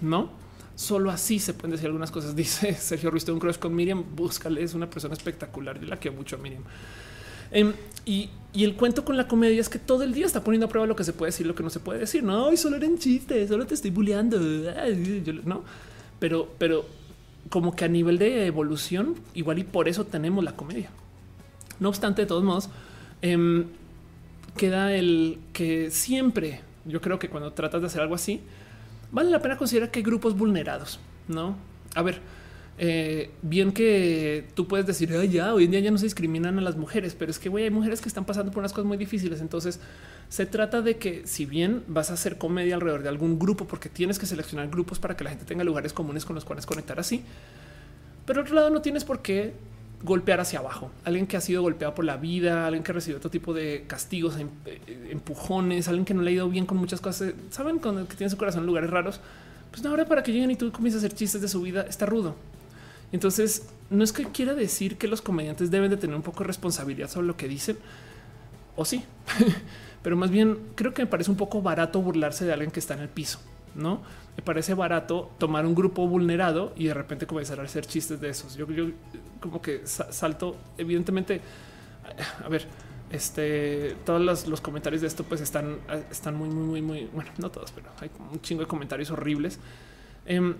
[0.00, 0.45] ¿no?
[0.76, 2.36] Solo así se pueden decir algunas cosas.
[2.36, 4.04] Dice Sergio Ruiz, un crush con Miriam.
[4.14, 5.80] Búscale, es una persona espectacular.
[5.80, 6.62] Yo la quiero mucho a Miriam.
[7.50, 7.72] Em,
[8.04, 10.86] y, el cuento con la comedia es que todo el día está poniendo a prueba
[10.86, 12.22] lo que se puede decir, lo que no se puede decir.
[12.22, 14.38] No, y solo eran chistes, solo te estoy bulleando.
[15.44, 15.62] no,
[16.18, 16.86] pero, pero
[17.48, 20.90] como que a nivel de evolución, igual y por eso tenemos la comedia.
[21.80, 22.70] No obstante, de todos modos,
[23.22, 23.66] em,
[24.56, 28.40] queda el que siempre yo creo que cuando tratas de hacer algo así,
[29.10, 31.56] vale la pena considerar que hay grupos vulnerados, ¿no?
[31.94, 32.20] A ver,
[32.78, 36.58] eh, bien que tú puedes decir, Ay, ya, hoy en día ya no se discriminan
[36.58, 38.86] a las mujeres, pero es que güey, hay mujeres que están pasando por unas cosas
[38.86, 39.40] muy difíciles.
[39.40, 39.80] Entonces
[40.28, 43.88] se trata de que si bien vas a hacer comedia alrededor de algún grupo, porque
[43.88, 47.00] tienes que seleccionar grupos para que la gente tenga lugares comunes con los cuales conectar
[47.00, 47.22] así,
[48.26, 49.54] pero otro lado no tienes por qué
[50.02, 50.90] golpear hacia abajo.
[51.04, 53.84] Alguien que ha sido golpeado por la vida, alguien que ha recibido otro tipo de
[53.86, 57.32] castigos, em, eh, empujones, alguien que no le ha ido bien con muchas cosas.
[57.50, 59.20] Saben con que tiene su corazón en lugares raros.
[59.70, 62.06] Pues ahora para que lleguen y tú comiences a hacer chistes de su vida está
[62.06, 62.34] rudo.
[63.12, 66.48] Entonces, no es que quiera decir que los comediantes deben de tener un poco de
[66.48, 67.78] responsabilidad sobre lo que dicen,
[68.74, 69.04] o sí,
[70.02, 72.94] pero más bien creo que me parece un poco barato burlarse de alguien que está
[72.94, 73.40] en el piso,
[73.74, 74.02] no?
[74.36, 78.28] Me parece barato tomar un grupo vulnerado y de repente comenzar a hacer chistes de
[78.28, 78.54] esos.
[78.56, 78.90] Yo, yo
[79.40, 81.40] como que salto, evidentemente,
[82.44, 82.66] a ver,
[83.10, 85.78] este, todos los, comentarios de esto pues están,
[86.10, 89.58] están muy, muy, muy, muy, bueno, no todos, pero hay un chingo de comentarios horribles.
[90.26, 90.54] Em,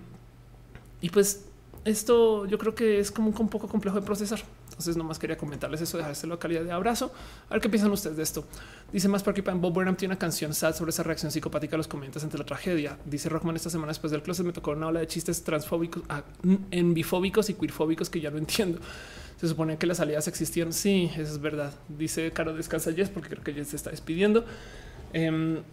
[1.01, 1.45] y pues
[1.85, 4.39] esto yo creo que es como un poco complejo de procesar.
[4.77, 7.11] Entonces, nomás quería comentarles eso, dejarse la calidad de abrazo.
[7.49, 8.45] A ver qué piensan ustedes de esto.
[8.93, 11.77] Dice más por aquí, Bob Burnham tiene una canción sad sobre esa reacción psicopática a
[11.77, 12.95] los comentarios ante la tragedia.
[13.03, 16.21] Dice Rockman esta semana después del closet me tocó una ola de chistes transfóbicos, ah,
[16.69, 18.79] enbifóbicos y queerfóbicos que ya no entiendo.
[19.41, 20.71] Se supone que las aliadas existían.
[20.71, 21.73] Sí, eso es verdad.
[21.89, 24.45] Dice Caro descansa Jess porque creo que Jess se está despidiendo.
[25.11, 25.63] Em,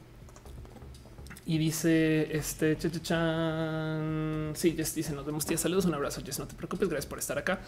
[1.44, 4.52] y dice este chan.
[4.54, 5.58] Sí, Jess dice nos vemos tía.
[5.58, 6.22] Saludos, un abrazo.
[6.24, 6.88] Jess, no te preocupes.
[6.88, 7.60] Gracias por estar acá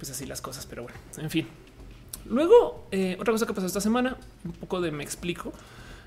[0.00, 1.46] pues así las cosas, pero bueno, en fin.
[2.24, 5.52] Luego, eh, otra cosa que pasó esta semana, un poco de me explico.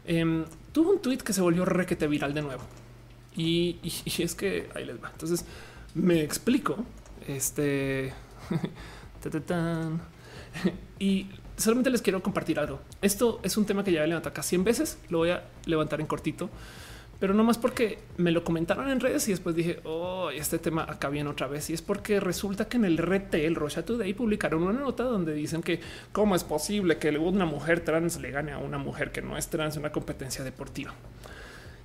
[0.05, 2.63] Em, tuvo un tweet que se volvió requete viral de nuevo.
[3.35, 3.77] Y,
[4.17, 5.11] es que ahí les va.
[5.11, 5.45] Entonces
[5.93, 6.77] me explico.
[7.27, 8.13] Este
[10.99, 12.79] y solamente les quiero compartir algo.
[12.99, 14.97] Esto es un tema que ya he levantado casi 100 veces.
[15.09, 16.49] Lo voy a levantar en cortito
[17.23, 20.83] pero no más porque me lo comentaron en redes y después dije, oh, este tema
[20.83, 21.69] acá viene otra vez.
[21.69, 25.33] Y es porque resulta que en el RT, el Rocha Today, publicaron una nota donde
[25.33, 25.79] dicen que
[26.11, 29.47] cómo es posible que una mujer trans le gane a una mujer que no es
[29.47, 30.93] trans una competencia deportiva.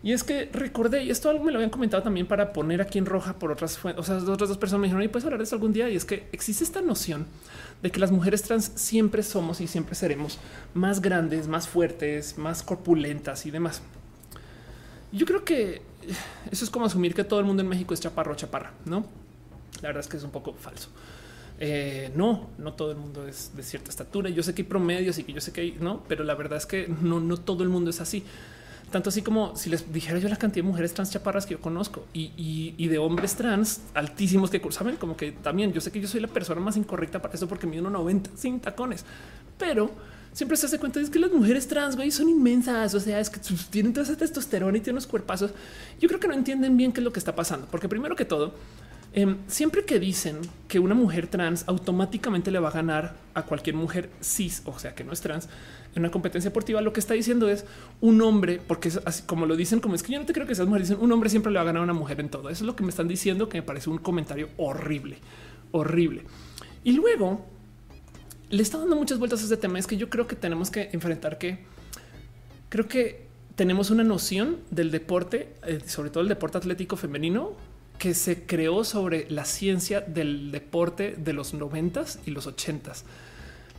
[0.02, 2.98] Y es que recordé, y esto algo me lo habían comentado también para poner aquí
[2.98, 5.44] en roja por otras, o sea, otras dos personas me dijeron, y puedes hablar de
[5.44, 5.89] eso algún día.
[5.89, 7.28] Y es que existe esta noción
[7.81, 10.40] de que las mujeres trans siempre somos y siempre seremos
[10.74, 13.82] más grandes, más fuertes, más corpulentas y demás.
[15.13, 15.83] Yo creo que
[16.51, 19.07] eso es como asumir que todo el mundo en México es chaparro chaparra, no?
[19.83, 20.91] La verdad es que es un poco falso.
[21.61, 24.31] Eh, no, no todo el mundo es de cierta estatura.
[24.31, 26.59] Yo sé que hay promedios y que yo sé que hay, no, pero la verdad
[26.59, 28.25] es que no, no todo el mundo es así.
[28.91, 31.61] Tanto así como si les dijera yo la cantidad de mujeres trans chaparras que yo
[31.61, 36.09] conozco y, de hombres trans altísimos que saben como que también yo sé que yo
[36.09, 39.05] soy la persona más incorrecta para eso porque mido 90 sin tacones,
[39.59, 39.91] pero
[40.39, 42.94] siempre se hace cuenta de que las mujeres trans güey, son inmensas.
[42.94, 43.40] O sea, es que
[43.70, 45.51] tienen toda esa testosterona y tienen unos cuerpazos.
[46.01, 48.24] Yo creo que no entienden bien qué es lo que está pasando, porque primero que
[48.24, 48.55] todo,
[49.15, 50.39] Em, siempre que dicen
[50.69, 54.94] que una mujer trans automáticamente le va a ganar a cualquier mujer cis, o sea
[54.94, 55.48] que no es trans,
[55.94, 57.65] en una competencia deportiva, lo que está diciendo es
[58.02, 60.47] un hombre, porque es así como lo dicen, como es que yo no te creo
[60.47, 62.28] que esas mujeres dicen un hombre siempre le va a ganar a una mujer en
[62.28, 62.51] todo.
[62.51, 65.19] Eso es lo que me están diciendo, que me parece un comentario horrible,
[65.73, 66.24] horrible.
[66.85, 67.47] Y luego
[68.51, 69.79] le está dando muchas vueltas a este tema.
[69.79, 71.59] Es que yo creo que tenemos que enfrentar que
[72.69, 77.53] creo que tenemos una noción del deporte, eh, sobre todo el deporte atlético femenino,
[77.99, 83.05] que se creó sobre la ciencia del deporte de los noventas y los ochentas.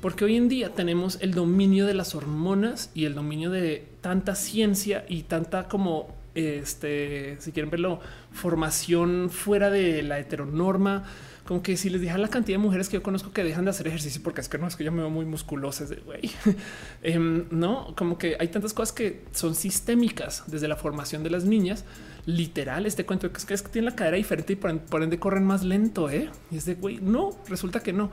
[0.02, 4.36] Porque hoy en día tenemos el dominio de las hormonas y el dominio de tanta
[4.36, 8.00] ciencia y tanta como este, si quieren verlo,
[8.32, 11.06] formación fuera de la heteronorma.
[11.50, 13.72] Como que si les dejan la cantidad de mujeres que yo conozco que dejan de
[13.72, 16.30] hacer ejercicio porque es que no es que yo me veo muy musculosa, de güey.
[17.02, 21.46] Em, no, como que hay tantas cosas que son sistémicas desde la formación de las
[21.46, 21.86] niñas
[22.28, 25.18] literal este cuento que es que, es que tienen la cadera diferente y por, ende
[25.18, 26.08] corren más lento.
[26.12, 26.30] ¿eh?
[26.52, 28.12] Y es de güey, no resulta que no.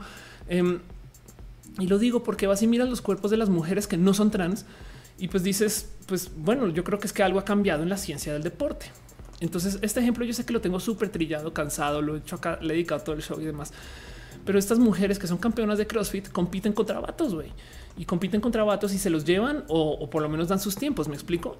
[0.49, 0.79] Em,
[1.77, 4.31] y lo digo porque vas y miras los cuerpos de las mujeres que no son
[4.31, 4.65] trans
[5.19, 7.97] y pues dices, pues bueno, yo creo que es que algo ha cambiado en la
[7.97, 8.87] ciencia del deporte.
[9.39, 12.57] Entonces, este ejemplo yo sé que lo tengo súper trillado, cansado, lo he hecho acá,
[12.61, 13.71] le he dedicado todo el show y demás.
[14.45, 17.51] Pero estas mujeres que son campeonas de CrossFit compiten contra vatos, güey,
[17.97, 21.07] y compiten contra vatos y se los llevan o, por lo menos dan sus tiempos.
[21.07, 21.57] Me explico.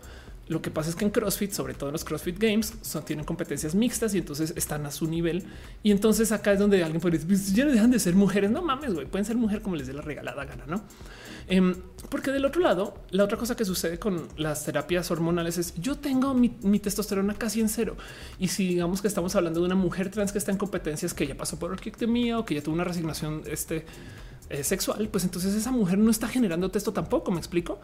[0.48, 3.26] Lo que pasa es que en CrossFit, sobre todo en los CrossFit Games, son, tienen
[3.26, 5.44] competencias mixtas y entonces están a su nivel.
[5.84, 8.50] Y entonces acá es donde alguien puede decir, pues ya no dejan de ser mujeres.
[8.50, 10.82] No mames, güey, pueden ser mujer como les dé la regalada gana, ¿no?
[11.48, 11.76] Em,
[12.10, 15.98] porque del otro lado, la otra cosa que sucede con las terapias hormonales es yo
[15.98, 16.50] tengo mi,
[16.80, 17.96] testosterona casi en cero.
[18.38, 21.26] Y si digamos que estamos hablando de una mujer trans que está en competencias que
[21.26, 23.86] ya pasó por orquídea o que ya tuvo una resignación este,
[24.50, 27.32] eh, sexual, pues entonces esa mujer no está generando testo tampoco.
[27.32, 27.80] Me explico.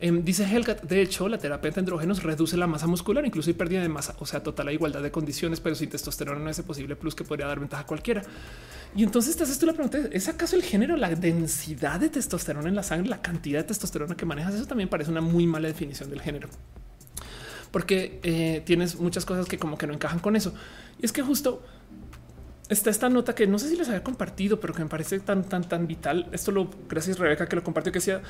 [0.00, 3.54] Em, dice Helgat, de hecho, la terapia de andrógenos reduce la masa muscular, incluso hay
[3.54, 6.94] pérdida de masa, o sea, total igualdad de condiciones, pero sin testosterona no es posible
[6.94, 8.22] plus que podría dar ventaja a cualquiera.
[8.94, 12.68] Y entonces te haces tú la pregunta, ¿es acaso el género, la densidad de testosterona
[12.68, 14.54] en la sangre, la cantidad de testosterona que manejas?
[14.54, 16.48] Eso también parece una muy mala definición del género.
[17.72, 20.54] Porque eh, tienes muchas cosas que como que no encajan con eso.
[21.00, 21.62] Y es que justo
[22.68, 25.44] está esta nota que no sé si les había compartido, pero que me parece tan,
[25.44, 26.28] tan, tan vital.
[26.32, 28.22] Esto lo gracias Rebeca que lo compartió, que decía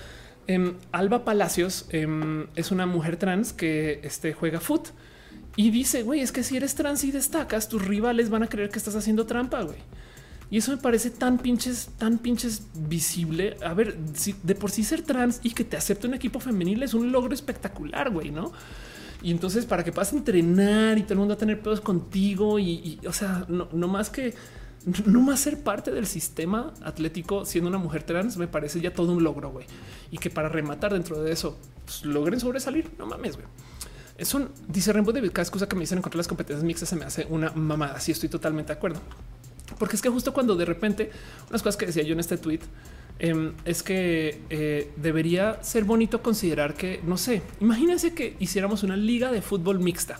[0.49, 4.89] em, Alba Palacios em, es una mujer trans que este, juega foot
[5.55, 8.71] y dice, güey, es que si eres trans y destacas, tus rivales van a creer
[8.71, 9.79] que estás haciendo trampa, güey.
[10.51, 13.57] Y eso me parece tan pinches, tan pinches visible.
[13.65, 16.83] A ver, si de por sí ser trans y que te acepte un equipo femenil
[16.83, 18.53] es un logro espectacular, güey, ¿no?
[19.23, 23.01] Y entonces para que puedas entrenar y todo el mundo a tener pedos contigo y,
[23.07, 24.35] o sea, no, no, más que
[25.07, 29.13] no más ser parte del sistema atlético siendo una mujer trans me parece ya todo
[29.13, 29.67] un logro, güey.
[30.11, 33.47] Y que para rematar dentro de eso pues, logren sobresalir, no mames, güey.
[34.17, 36.89] Eso dice Rainbow David, cada excusa que me dicen en contra de las competencias mixtas
[36.89, 37.95] se me hace una mamada.
[37.95, 39.01] Así estoy totalmente de acuerdo.
[39.79, 41.11] Porque es que justo cuando de repente
[41.49, 42.61] unas cosas que decía yo en este tweet
[43.21, 48.97] em, es que eh, debería ser bonito considerar que, no sé, imagínense que hiciéramos una
[48.97, 50.19] liga de fútbol mixta.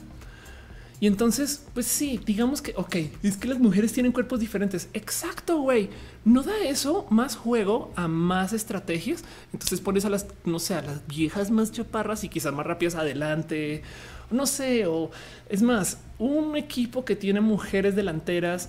[1.01, 4.89] Y entonces, pues sí, digamos que, ok, es que las mujeres tienen cuerpos diferentes.
[4.95, 5.91] Exacto, güey.
[6.25, 9.23] ¿No da eso más juego a más estrategias?
[9.53, 12.97] Entonces pones a las, no sé, a las viejas más chaparras y quizás más rápidas
[12.97, 13.83] adelante.
[14.31, 15.11] No sé, o
[15.49, 18.69] es más, un equipo que tiene mujeres delanteras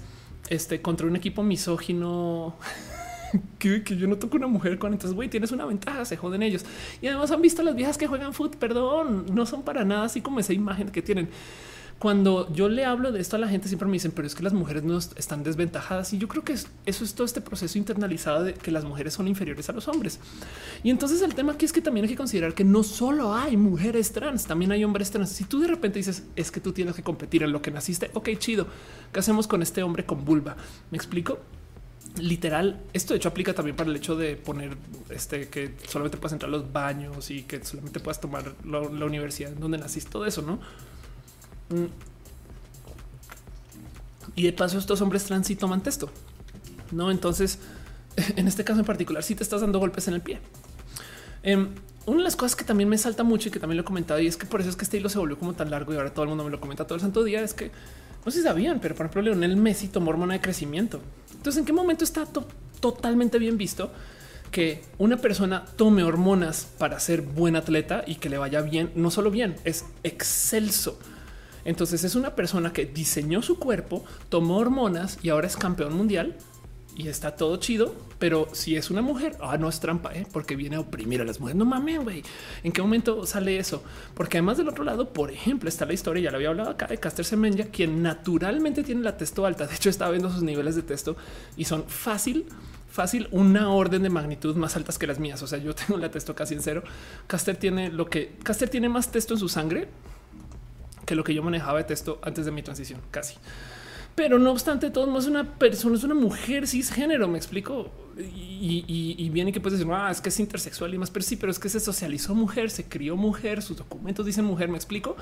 [0.49, 2.55] este, contra un equipo misógino.
[3.59, 6.65] que, yo no toco una mujer con entonces güey tienes una ventaja se joden ellos
[6.99, 10.21] y además han visto las viejas que juegan foot perdón no son para nada así
[10.21, 11.29] como esa imagen que tienen
[11.99, 14.41] cuando yo le hablo de esto a la gente siempre me dicen pero es que
[14.41, 18.45] las mujeres no están desventajadas y yo creo que eso es todo este proceso internalizado
[18.45, 20.19] de que las mujeres son inferiores a los hombres.
[20.83, 23.57] Y entonces el tema aquí es que también hay que considerar que no solo hay
[23.57, 25.29] mujeres trans también hay hombres trans.
[25.29, 28.11] Si tú de repente dices es que tú tienes que competir en lo que naciste
[28.13, 28.67] ok chido
[29.11, 30.55] qué hacemos con este hombre con vulva.
[30.91, 31.39] Me explico
[32.17, 34.77] literal, esto de hecho aplica también para el hecho de poner
[35.09, 39.51] este que solamente puedas entrar a los baños y que solamente puedas tomar la, universidad
[39.51, 40.59] en donde naciste, todo eso, ¿no?
[44.35, 46.09] Y de paso, estos hombres trans sí toman texto,
[46.91, 47.11] no?
[47.11, 47.59] Entonces,
[48.35, 50.39] en este caso en particular, si te estás dando golpes en el pie.
[51.43, 51.69] Em,
[52.05, 54.19] una de las cosas que también me salta mucho y que también lo he comentado,
[54.19, 55.97] y es que por eso es que este hilo se volvió como tan largo y
[55.97, 57.71] ahora todo el mundo me lo comenta todo el santo día, es que
[58.25, 60.99] no sé si sabían, pero por ejemplo, Leonel Messi tomó hormona de crecimiento.
[61.31, 62.27] Entonces, ¿en qué momento está
[62.79, 63.91] totalmente bien visto
[64.51, 68.91] que una persona tome hormonas para ser buen atleta y que le vaya bien?
[68.95, 70.99] No solo bien, es excelso.
[71.69, 76.35] Entonces es una persona que diseñó su cuerpo, tomó hormonas y ahora es campeón mundial
[76.95, 80.25] y está todo chido, pero si es una mujer, ah, no es trampa, ¿eh?
[80.33, 81.59] porque viene a oprimir a las mujeres.
[81.59, 82.23] No mames, güey.
[82.63, 83.83] ¿En qué momento sale eso?
[84.15, 86.87] Porque además del otro lado, por ejemplo, está la historia, ya lo había hablado acá
[86.87, 89.67] de Caster Semenya, quien naturalmente tiene la testo alta.
[89.67, 91.17] De hecho, estaba viendo sus niveles de texto
[91.55, 92.47] y son fácil
[92.89, 95.43] fácil una orden de magnitud más altas que las mías.
[95.43, 96.81] O sea, yo tengo la testo casi en cero.
[97.27, 99.87] Caster tiene lo que Caster tiene más texto en su sangre
[101.09, 103.33] que lo que yo manejaba de texto antes de mi transición, casi.
[104.13, 107.89] Pero no obstante, todo es una persona, es una mujer cisgénero, me explico.
[108.15, 111.51] Y, viene que puedes decir, ah, es que es intersexual y más, pero sí, pero
[111.51, 115.15] es que se socializó mujer, se crió mujer, sus documentos dicen mujer, me explico.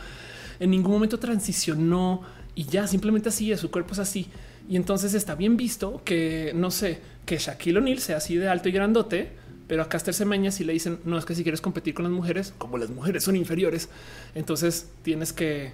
[0.59, 2.21] En ningún momento transicionó
[2.53, 4.27] y ya simplemente así es, su cuerpo es así.
[4.67, 8.67] Y entonces está bien visto que, no sé, que Shaquille O'Neal sea así de alto
[8.67, 9.31] y grandote,
[9.67, 12.11] pero a Caster Semeña si le dicen, no, es que si quieres competir con las
[12.11, 13.89] mujeres, como las mujeres son inferiores,
[14.35, 15.73] entonces tienes que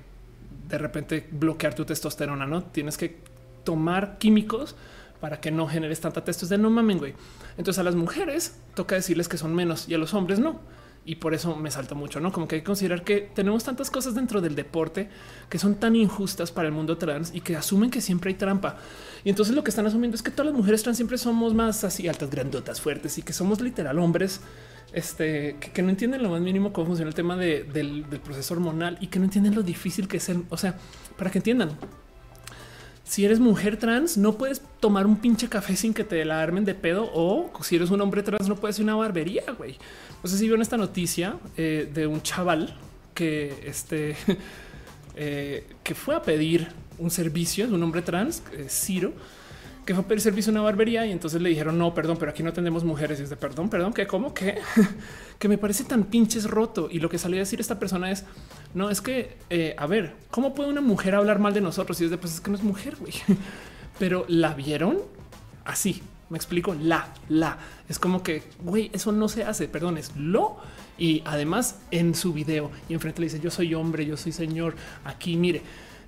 [0.68, 2.64] de repente bloquear tu testosterona, ¿no?
[2.64, 3.18] Tienes que
[3.64, 4.76] tomar químicos
[5.20, 6.70] para que no generes tanta testosterona.
[6.70, 7.14] No mamen, güey.
[7.58, 10.60] Entonces a las mujeres toca decirles que son menos y a los hombres no
[11.06, 13.92] y por eso me salta mucho, no como que hay que considerar que tenemos tantas
[13.92, 15.10] cosas dentro del deporte
[15.50, 18.78] que son tan injustas para el mundo trans y que asumen que siempre hay trampa.
[19.24, 21.84] Y entonces lo que están asumiendo es que todas las mujeres trans siempre somos más
[21.84, 24.42] así altas, grandotas, fuertes y que somos literal hombres
[24.94, 28.98] este, que, no entienden lo más mínimo cómo funciona el tema del, del, proceso hormonal
[29.02, 30.30] y que no entienden lo difícil que es.
[30.30, 30.78] El, o sea,
[31.18, 31.72] para que entiendan,
[33.04, 36.66] si eres mujer trans, no puedes tomar un pinche café sin que te la armen
[36.66, 37.10] de pedo.
[37.14, 39.78] O si eres un hombre trans, no puedes ir a una barbería, güey.
[40.24, 42.76] No sé si vieron esta noticia eh, de un chaval
[43.14, 44.16] que este
[45.16, 49.14] eh, que fue a pedir un servicio de un hombre trans, eh, Ciro,
[49.86, 52.32] que fue a pedir servicio a una barbería y entonces le dijeron no, perdón, pero
[52.32, 53.20] aquí no tenemos mujeres.
[53.20, 54.58] Y es de perdón, perdón, que cómo que
[55.40, 56.88] que me parece tan pinches roto.
[56.90, 58.26] Y lo que salió a decir esta persona es
[58.74, 59.38] no es que
[59.78, 62.00] a ver, cómo puede una mujer hablar mal de nosotros?
[62.02, 63.14] Y es de pues es que no es mujer, güey,
[64.00, 65.00] pero la vieron
[65.66, 66.02] así.
[66.30, 69.68] Me explico la, la es como que güey, eso no se hace.
[69.68, 70.58] Perdón, es lo.
[70.98, 74.76] Y además en su video y enfrente le dice yo soy hombre, yo soy señor.
[75.04, 75.62] Aquí mire.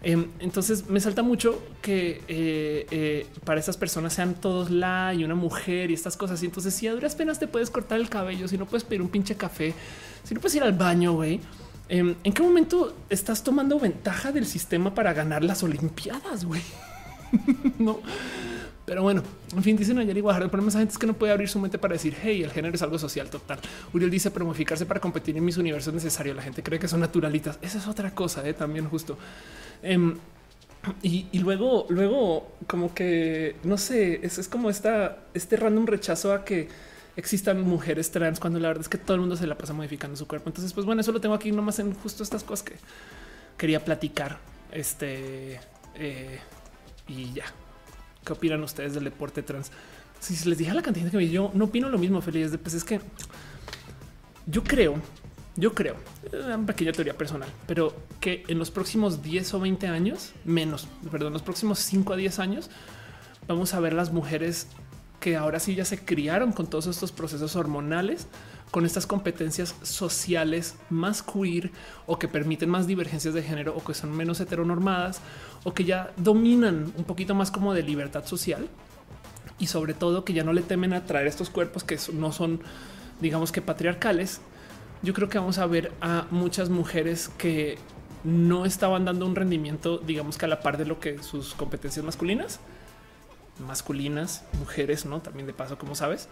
[0.07, 5.23] Em, entonces me salta mucho que eh, eh, para estas personas sean todos la y
[5.23, 6.44] una mujer y estas cosas.
[6.44, 9.02] Y entonces, si a duras penas te puedes cortar el cabello, si no puedes pedir
[9.02, 9.73] un pinche café,
[10.23, 11.40] si no puedes ir al baño, güey.
[11.90, 16.45] Em, ¿En qué momento estás tomando ventaja del sistema para ganar las Olimpiadas?
[16.45, 16.61] Güey,
[17.80, 17.99] no,
[18.86, 19.24] pero bueno,
[19.56, 21.60] en fin, dicen ayer igual el problema es gente es que no puede abrir su
[21.60, 23.60] mente para decir hey, el género es algo social total.
[23.94, 26.36] Uriel dice promoficarse para competir en mis universos es necesario.
[26.36, 27.57] La gente cree que son naturalitas.
[27.64, 28.53] Esa es otra cosa, ¿eh?
[28.53, 29.18] también justo.
[29.82, 30.16] Em,
[31.02, 36.45] y, luego, luego, como que no sé, es, es como esta, este random rechazo a
[36.45, 36.68] que
[37.18, 40.16] existan mujeres trans cuando la verdad es que todo el mundo se la pasa modificando
[40.16, 40.49] su cuerpo.
[40.49, 42.76] Entonces, pues bueno, eso lo tengo aquí nomás en justo estas cosas que
[43.57, 44.38] quería platicar.
[44.72, 45.60] Este
[45.95, 46.40] eh,
[47.07, 47.45] y ya.
[48.26, 49.72] ¿Qué opinan ustedes del deporte trans?
[50.19, 52.52] Si les dije a la cantidad que me yo no opino lo mismo, feliz.
[52.61, 52.99] Pues es que
[54.48, 54.95] yo creo,
[55.56, 55.95] yo creo,
[56.34, 61.34] una pequeña teoría personal, pero que en los próximos 10 o 20 años, menos, perdón,
[61.34, 62.69] los próximos 5 a 10 años,
[63.48, 64.68] vamos a ver las mujeres
[65.20, 68.28] que ahora sí ya se criaron con todos estos procesos hormonales,
[68.72, 71.72] con estas competencias sociales más queer
[72.06, 75.22] o que permiten más divergencias de género o que son menos heteronormadas
[75.64, 78.68] o que ya dominan un poquito más como de libertad social
[79.60, 82.60] y sobre todo que ya no le temen a traer estos cuerpos que no son,
[83.22, 84.42] digamos que patriarcales.
[85.02, 87.78] Yo creo que vamos a ver a muchas mujeres que
[88.24, 92.04] no estaban dando un rendimiento, digamos que a la par de lo que sus competencias
[92.04, 92.60] masculinas,
[93.60, 96.27] masculinas, mujeres, no también de paso, como sabes,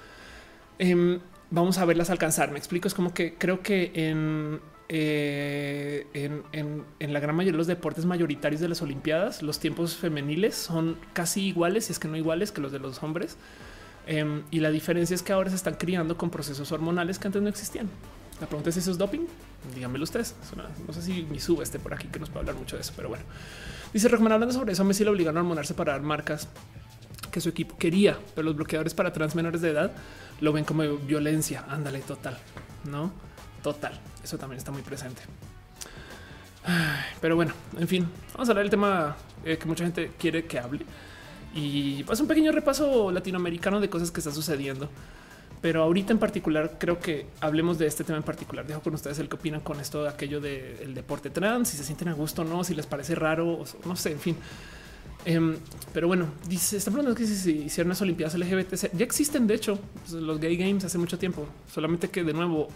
[0.79, 1.19] em,
[1.51, 2.51] vamos a verlas alcanzar.
[2.51, 2.87] Me explico.
[2.87, 4.59] Es como que creo que en,
[4.89, 6.07] eh,
[6.53, 10.97] en, la gran mayoría de los deportes mayoritarios de las Olimpiadas, los tiempos femeniles son
[11.13, 13.37] casi iguales, si es que no iguales que los de los hombres.
[14.05, 17.41] Em, y la diferencia es que ahora se están criando con procesos hormonales que antes
[17.41, 17.89] no existían.
[18.41, 19.25] La pregunta es eso es doping.
[19.73, 20.35] Díganmelo ustedes.
[20.85, 22.91] no sé si mi sube esté por aquí que nos puede hablar mucho de eso,
[22.95, 23.23] pero bueno.
[23.93, 26.49] Dice Rockman hablando sobre eso, Messi le obligaron a hormonarse para dar marcas
[27.31, 29.91] que su equipo quería, pero los bloqueadores para trans menores de edad
[30.41, 31.65] lo ven como violencia.
[31.69, 32.37] Ándale, total,
[32.89, 33.11] no
[33.63, 33.99] total.
[34.23, 35.23] Eso también está muy presente.
[37.19, 40.59] Pero bueno, en fin, vamos a hablar del tema eh, que mucha gente quiere que
[40.59, 40.85] hable
[41.55, 44.89] y pues un pequeño repaso latinoamericano de cosas que están sucediendo.
[45.61, 48.67] Pero ahorita en particular creo que hablemos de este tema en particular.
[48.67, 51.85] Dejo con ustedes el que opinan con esto de aquello del deporte trans, si se
[51.85, 54.37] sienten a gusto o no, si les parece raro, no sé, en fin.
[55.25, 55.55] Em,
[55.93, 59.79] pero bueno, dice, está preguntando que si hicieron las Olimpiadas LGBT, ya existen de hecho
[60.01, 62.67] pues, los gay games hace mucho tiempo, solamente que de nuevo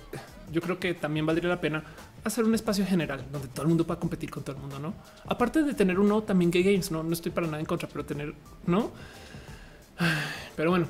[0.51, 1.83] yo creo que también valdría la pena
[2.23, 4.93] hacer un espacio general donde todo el mundo pueda competir con todo el mundo, ¿no?
[5.25, 8.05] Aparte de tener uno también gay games, no, no estoy para nada en contra, pero
[8.05, 8.33] tener,
[8.65, 8.91] ¿no?
[10.55, 10.87] Pero bueno,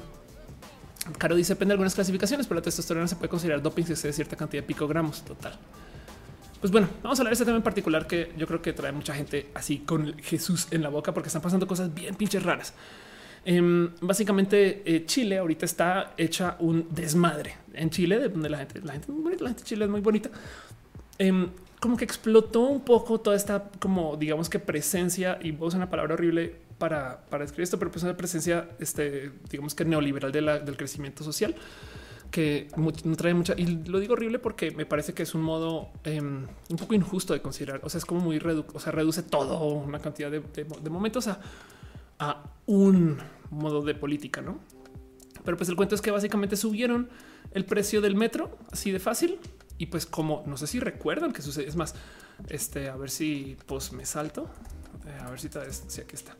[1.17, 4.13] Caro dice depende de algunas clasificaciones, pero la testosterona se puede considerar doping si excede
[4.13, 5.57] cierta cantidad de picogramos total.
[6.59, 8.91] Pues bueno, vamos a hablar de este tema en particular que yo creo que trae
[8.91, 12.73] mucha gente así con Jesús en la boca porque están pasando cosas bien pinches raras.
[13.45, 18.81] Em, básicamente eh, Chile ahorita está hecha un desmadre en Chile, de donde la gente,
[18.81, 20.31] la gente muy la gente de Chile es muy bonita.
[21.19, 25.91] Em, como que explotó un poco toda esta como digamos que presencia y vos una
[25.91, 30.75] palabra horrible para, para describir esto, pero pues una presencia, este, digamos que neoliberal del
[30.75, 31.55] crecimiento social
[32.31, 35.89] que no trae mucha y lo digo horrible porque me parece que es un modo
[36.03, 37.81] em, un poco injusto de considerar.
[37.83, 41.39] O sea, es como muy redu o sea, reduce todo una cantidad de, momentos a,
[42.19, 43.17] a, un
[43.49, 44.59] modo de política, no?
[45.43, 47.09] Pero pues el cuento es que básicamente subieron
[47.51, 49.39] el precio del metro así de fácil
[49.77, 51.67] y pues como no sé si recuerdan que sucede.
[51.67, 51.95] Es más,
[52.49, 54.49] este a ver si pues me salto,
[55.05, 55.49] eh, a ver si,
[55.87, 56.35] si aquí está.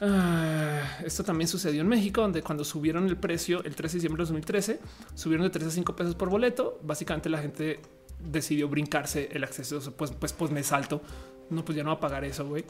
[0.00, 4.22] Ah, esto también sucedió en México, donde cuando subieron el precio el 13 de diciembre
[4.22, 4.80] de 2013,
[5.14, 6.78] subieron de 3 a 5 pesos por boleto.
[6.82, 7.80] Básicamente la gente
[8.20, 9.80] decidió brincarse el acceso.
[9.92, 11.02] Pues, pues, pues me salto.
[11.48, 12.64] No, pues ya no va a pagar eso, güey.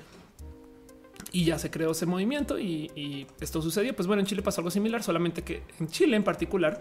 [1.33, 3.95] Y ya se creó ese movimiento y, y esto sucedió.
[3.97, 6.81] Pues bueno, en Chile pasó algo similar, solamente que en Chile en particular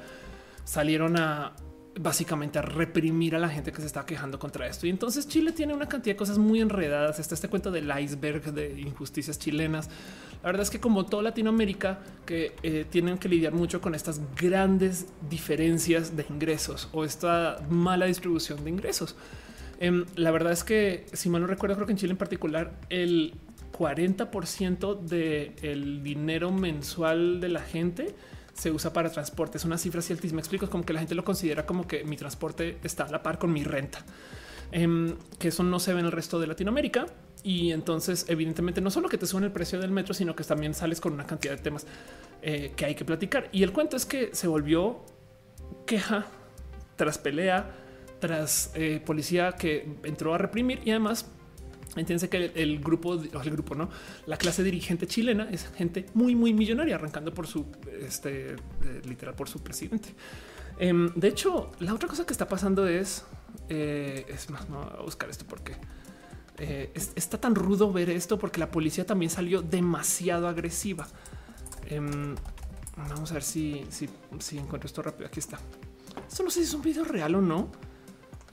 [0.64, 1.54] salieron a
[2.00, 4.86] básicamente a reprimir a la gente que se está quejando contra esto.
[4.88, 7.20] Y entonces Chile tiene una cantidad de cosas muy enredadas.
[7.20, 9.90] Está este cuento del iceberg de injusticias chilenas.
[10.44, 14.22] La verdad es que como toda Latinoamérica que eh, tienen que lidiar mucho con estas
[14.36, 19.16] grandes diferencias de ingresos o esta mala distribución de ingresos.
[19.80, 22.74] Em, la verdad es que si mal no recuerdo, creo que en Chile en particular
[22.90, 23.34] el
[23.78, 28.16] 40% del dinero mensual de la gente
[28.56, 29.58] se usa para transporte.
[29.58, 30.40] Es una cifra así altísima.
[30.40, 33.38] Explico, como que la gente lo considera como que mi transporte está a la par
[33.38, 34.04] con mi renta.
[34.72, 37.06] Em, que eso no se ve en el resto de Latinoamérica.
[37.44, 40.74] Y entonces, evidentemente, no solo que te suben el precio del metro, sino que también
[40.74, 41.86] sales con una cantidad de temas
[42.42, 43.50] eh, que hay que platicar.
[43.52, 45.02] Y el cuento es que se volvió
[45.86, 46.26] queja
[46.96, 47.72] tras pelea,
[48.20, 51.30] tras eh, policía que entró a reprimir y además
[51.96, 53.90] Entiéndase que el, grupo, el grupo, no
[54.26, 57.66] la clase dirigente chilena es gente muy, muy millonaria, arrancando por su
[58.02, 60.10] este, eh, literal por su presidente.
[60.78, 63.24] Em, de hecho, la otra cosa que está pasando es,
[63.70, 65.74] eh, es más, no voy a buscar esto porque
[66.58, 71.08] eh, está tan rudo ver esto porque la policía también salió demasiado agresiva.
[71.90, 72.36] Em,
[72.98, 74.10] vamos a ver si, si,
[74.40, 75.28] si encuentro esto rápido.
[75.28, 75.60] Aquí está.
[76.28, 77.72] Esto no sé si es un video real o no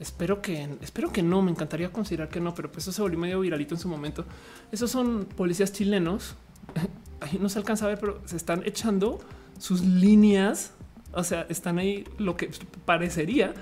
[0.03, 3.17] Espero que, espero que no, me encantaría considerar que no, pero pues eso se volvió
[3.17, 4.25] medio viralito en su momento.
[4.69, 6.35] Esos son policías chilenos.
[7.21, 9.21] Ahí no se alcanza a ver, pero se están echando
[9.57, 10.73] sus líneas.
[11.13, 12.51] O sea, están ahí lo que
[12.85, 13.53] parecería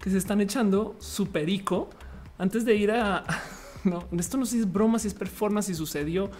[0.00, 1.90] que se están echando su perico
[2.38, 3.24] antes de ir a.
[3.84, 6.30] No, esto no es broma, si es performance, si sucedió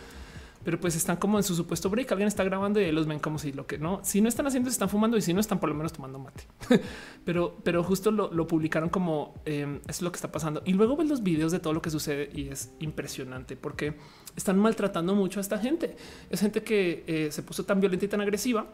[0.65, 2.11] pero pues están como en su supuesto break.
[2.13, 4.71] Alguien está grabando y los ven como si lo que no, si no están haciendo,
[4.71, 6.45] se están fumando y si no están por lo menos tomando mate.
[7.25, 10.63] pero, pero justo lo, publicaron como em, es lo que está pasando.
[10.65, 13.95] Y luego ven los videos de todo lo que sucede y es impresionante porque
[14.37, 15.97] están maltratando mucho a esta gente.
[16.31, 18.67] Es gente que eh, se puso tan violenta y tan agresiva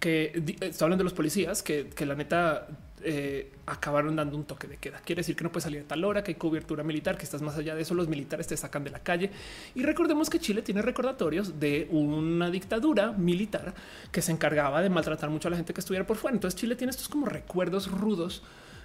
[0.00, 2.66] que eh, está hablando de los policías que, que la neta
[3.02, 5.00] eh, acabaron dando un toque de queda.
[5.00, 7.40] Quiere decir que no puedes salir a tal hora, que hay cobertura militar, que estás
[7.40, 9.30] más allá de eso, los militares te sacan de la calle.
[9.74, 13.74] Y recordemos que Chile tiene recordatorios de una dictadura militar
[14.12, 16.34] que se encargaba de maltratar mucho a la gente que estuviera por fuera.
[16.34, 18.42] Entonces Chile tiene estos como recuerdos rudos.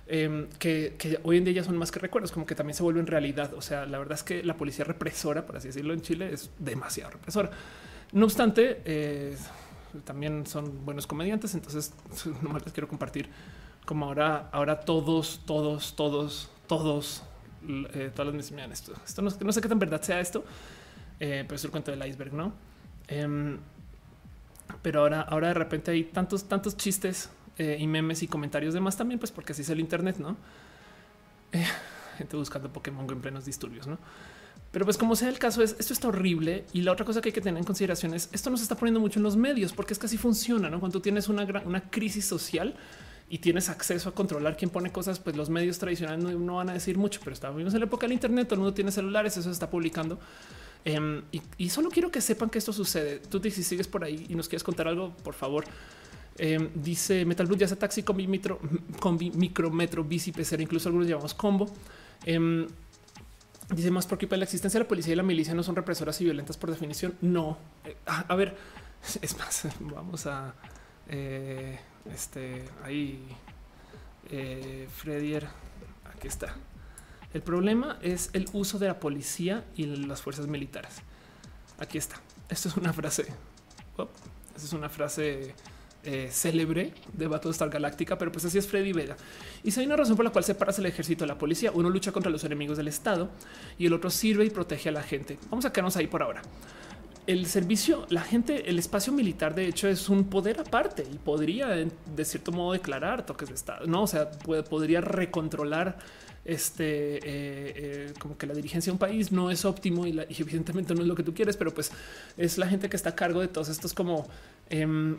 [0.08, 3.08] Em, que, hoy en día ya son más que recuerdos, como que también se vuelven
[3.08, 3.54] realidad.
[3.56, 6.52] O sea, la verdad es que la policía represora, por así decirlo, en Chile es
[6.60, 7.50] demasiado represora.
[8.14, 9.36] No obstante, eh,
[10.04, 11.94] también son buenos comediantes, entonces
[12.42, 13.30] no les quiero compartir
[13.86, 17.24] como ahora, ahora todos, todos, todos, todos,
[17.68, 20.44] eh, todas las miren esto, esto no, no, sé qué tan verdad sea esto,
[21.20, 22.54] eh, pero es el cuento del iceberg, ¿no?
[23.08, 23.60] Em,
[24.82, 28.80] pero ahora, ahora de repente hay tantos, tantos chistes eh, y memes y comentarios de
[28.80, 30.36] más también, pues porque así es el Internet, ¿no?
[31.52, 31.66] Eh,
[32.18, 33.98] gente buscando Pokémon en plenos disturbios, ¿no?
[34.76, 37.30] Pero pues como sea el caso es esto está horrible y la otra cosa que
[37.30, 39.72] hay que tener en consideración es esto no se está poniendo mucho en los medios
[39.72, 40.82] porque es que así funciona, ¿no?
[40.82, 42.76] Cuando tienes una, una crisis social,
[43.30, 46.74] y tienes acceso a controlar quién pone cosas, pues los medios tradicionales no, van a
[46.74, 49.44] decir mucho, pero estamos en la época del Internet, todo el mundo tiene celulares, eso
[49.44, 50.20] se está publicando.
[50.84, 51.24] Em,
[51.58, 53.20] y, solo quiero que sepan que esto sucede.
[53.20, 55.64] Tú si sigues por ahí y nos quieres contar algo, por favor.
[56.38, 58.60] Em, dice Metal Blue ya sea taxi, combi, mitro,
[59.00, 61.74] combi, micro, metro, bici, pecera, incluso algunos llamamos combo.
[62.26, 62.68] Em,
[63.70, 66.26] dice más porque la existencia de la policía y la milicia no son represoras y
[66.26, 67.16] violentas por definición.
[67.22, 67.58] No.
[67.84, 68.56] Eh, a, ver,
[69.22, 70.54] es más, vamos a
[71.08, 71.80] eh,
[72.12, 73.26] este ahí,
[74.30, 75.48] eh, Fredier,
[76.14, 76.56] aquí está.
[77.34, 81.02] El problema es el uso de la policía y las fuerzas militares.
[81.80, 82.22] Aquí está.
[82.48, 83.24] Esto es una frase.
[84.56, 85.54] Esa es una frase
[86.06, 89.18] eh, célebre de Battlestar Galáctica, pero pues así es Freddy Vega.
[89.64, 91.90] Y si hay una razón por la cual separas el ejército de la policía, uno
[91.90, 93.30] lucha contra los enemigos del Estado
[93.78, 95.38] y el otro sirve y protege a la gente.
[95.50, 96.42] Vamos a quedarnos ahí por ahora.
[97.28, 101.68] El servicio, la gente, el espacio militar, de hecho, es un poder aparte y podría,
[101.68, 103.88] de cierto modo, declarar toques de Estado.
[103.88, 105.98] No, o sea, podría recontrolar
[106.46, 110.94] este, eh, eh, como que la dirigencia de un país no es óptimo y, evidentemente
[110.94, 111.92] no es lo que tú quieres, pero pues
[112.38, 114.28] es la gente que está a cargo de todos estos como
[114.70, 115.18] em,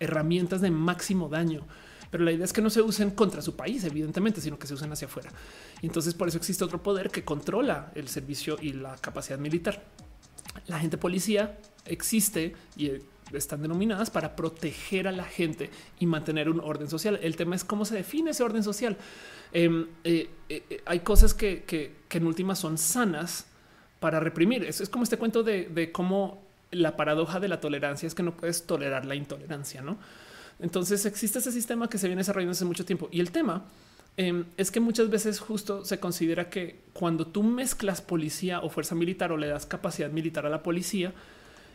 [0.00, 1.66] herramientas de máximo daño.
[2.10, 4.74] Pero la idea es que no se usen contra su país, evidentemente, sino que se
[4.74, 5.30] usen hacia afuera.
[5.80, 9.82] Y entonces por eso existe otro poder que controla el servicio y la capacidad militar.
[10.66, 12.90] La gente policía existe y
[13.32, 15.70] están denominadas para proteger a la gente
[16.00, 17.20] y mantener un orden social.
[17.22, 18.96] El tema es cómo se define ese orden social.
[19.52, 23.46] Em, eh, eh, hay cosas que, en últimas son sanas
[24.00, 24.64] para reprimir.
[24.64, 28.22] Eso es como este cuento de, de cómo la paradoja de la tolerancia es que
[28.22, 29.98] no puedes tolerar la intolerancia, ¿no?
[30.60, 33.08] Entonces existe ese sistema que se viene desarrollando hace mucho tiempo.
[33.10, 33.64] Y el tema
[34.16, 38.94] em, es que muchas veces justo se considera que cuando tú mezclas policía o fuerza
[38.94, 41.12] militar o le das capacidad militar a la policía,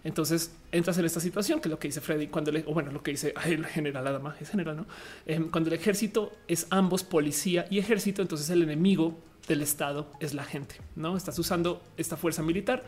[0.03, 2.91] entonces entras en esta situación que es lo que dice Freddy cuando le, o bueno,
[2.91, 4.85] lo que dice el general Adama es general, no?
[5.26, 10.35] Em, cuando el ejército es ambos policía y ejército, entonces el enemigo del Estado es
[10.35, 12.84] la gente, no estás usando esta fuerza militar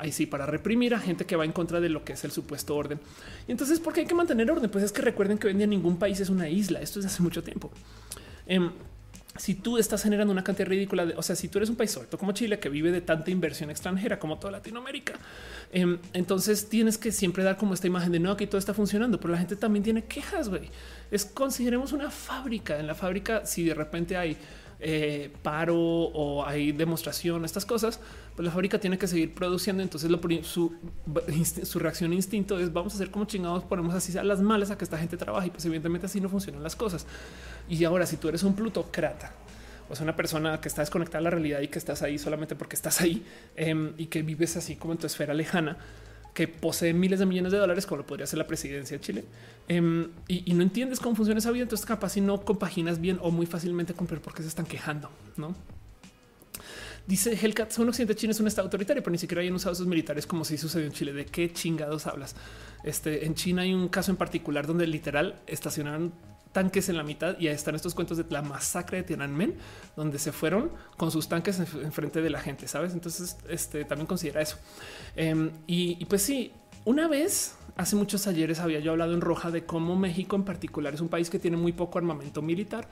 [0.00, 2.30] ahí sí, para reprimir a gente que va en contra de lo que es el
[2.30, 2.98] supuesto orden.
[3.46, 4.70] Y entonces, ¿por qué hay que mantener orden?
[4.70, 6.80] Pues es que recuerden que hoy en día ningún país es una isla.
[6.80, 7.70] Esto es hace mucho tiempo.
[8.46, 8.70] Em,
[9.36, 12.18] si tú estás generando una cantidad ridícula o sea, si tú eres un país suelto
[12.18, 15.14] como Chile que vive de tanta inversión extranjera como toda Latinoamérica,
[15.72, 19.20] em, entonces tienes que siempre dar como esta imagen de no, que todo está funcionando,
[19.20, 20.48] pero la gente también tiene quejas.
[20.48, 20.70] güey.
[21.10, 22.78] Es consideremos una fábrica.
[22.78, 24.36] En la fábrica, si de repente hay
[24.80, 28.00] eh, paro o hay demostración, estas cosas,
[28.34, 29.82] pues la fábrica tiene que seguir produciendo.
[29.82, 30.10] Entonces
[30.42, 30.72] su,
[31.64, 34.78] su reacción instinto es vamos a hacer como chingados, ponemos así a las malas a
[34.78, 37.06] que esta gente trabaje y pues evidentemente así no funcionan las cosas.
[37.68, 39.34] Y ahora si tú eres un plutócrata,
[39.90, 42.54] o sea, una persona que está desconectada a la realidad y que estás ahí solamente
[42.54, 43.24] porque estás ahí
[43.56, 45.76] em, y que vives así como en tu esfera lejana,
[46.32, 49.24] que posee miles de millones de dólares, como lo podría ser la presidencia de Chile,
[49.66, 53.32] em, y, no entiendes cómo funciona esa vida, entonces capaz si no compaginas bien o
[53.32, 55.56] muy fácilmente con por qué se están quejando, ¿no?
[57.10, 59.88] Dice Hellcat, según Occidente, China es un estado autoritario, pero ni siquiera hayan usado sus
[59.88, 61.12] militares como si sucedió en Chile.
[61.12, 62.36] ¿De qué chingados hablas?
[62.84, 66.12] Este, en China hay un caso en particular donde literal estacionaron
[66.52, 69.56] tanques en la mitad y están estos cuentos de la masacre de Tiananmen,
[69.96, 72.92] donde se fueron con sus tanques en frente de la gente, ¿sabes?
[72.92, 74.58] Entonces, este, también considera eso.
[75.16, 76.52] Em, y, pues sí,
[76.84, 80.92] una vez, hace muchos ayeres había yo hablado en roja de cómo México en particular
[80.92, 82.86] es un país que tiene muy poco armamento militar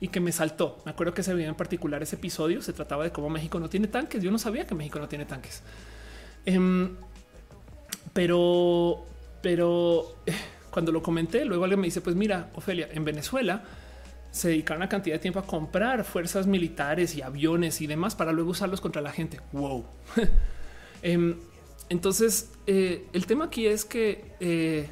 [0.00, 0.82] y que me saltó.
[0.84, 3.70] Me acuerdo que se veía en particular ese episodio, se trataba de cómo México no
[3.70, 4.22] tiene tanques.
[4.22, 5.62] Yo no sabía que México no tiene tanques.
[6.44, 6.94] Em,
[8.12, 9.06] pero,
[9.40, 10.14] pero
[10.70, 13.64] cuando lo comenté, luego alguien me dice, pues mira, Ofelia, en Venezuela
[14.30, 18.32] se dedicaron una cantidad de tiempo a comprar fuerzas militares y aviones y demás para
[18.32, 19.40] luego usarlos contra la gente.
[19.52, 19.86] Wow.
[21.02, 21.36] Em,
[21.88, 24.88] entonces, eh, el tema aquí es que eh,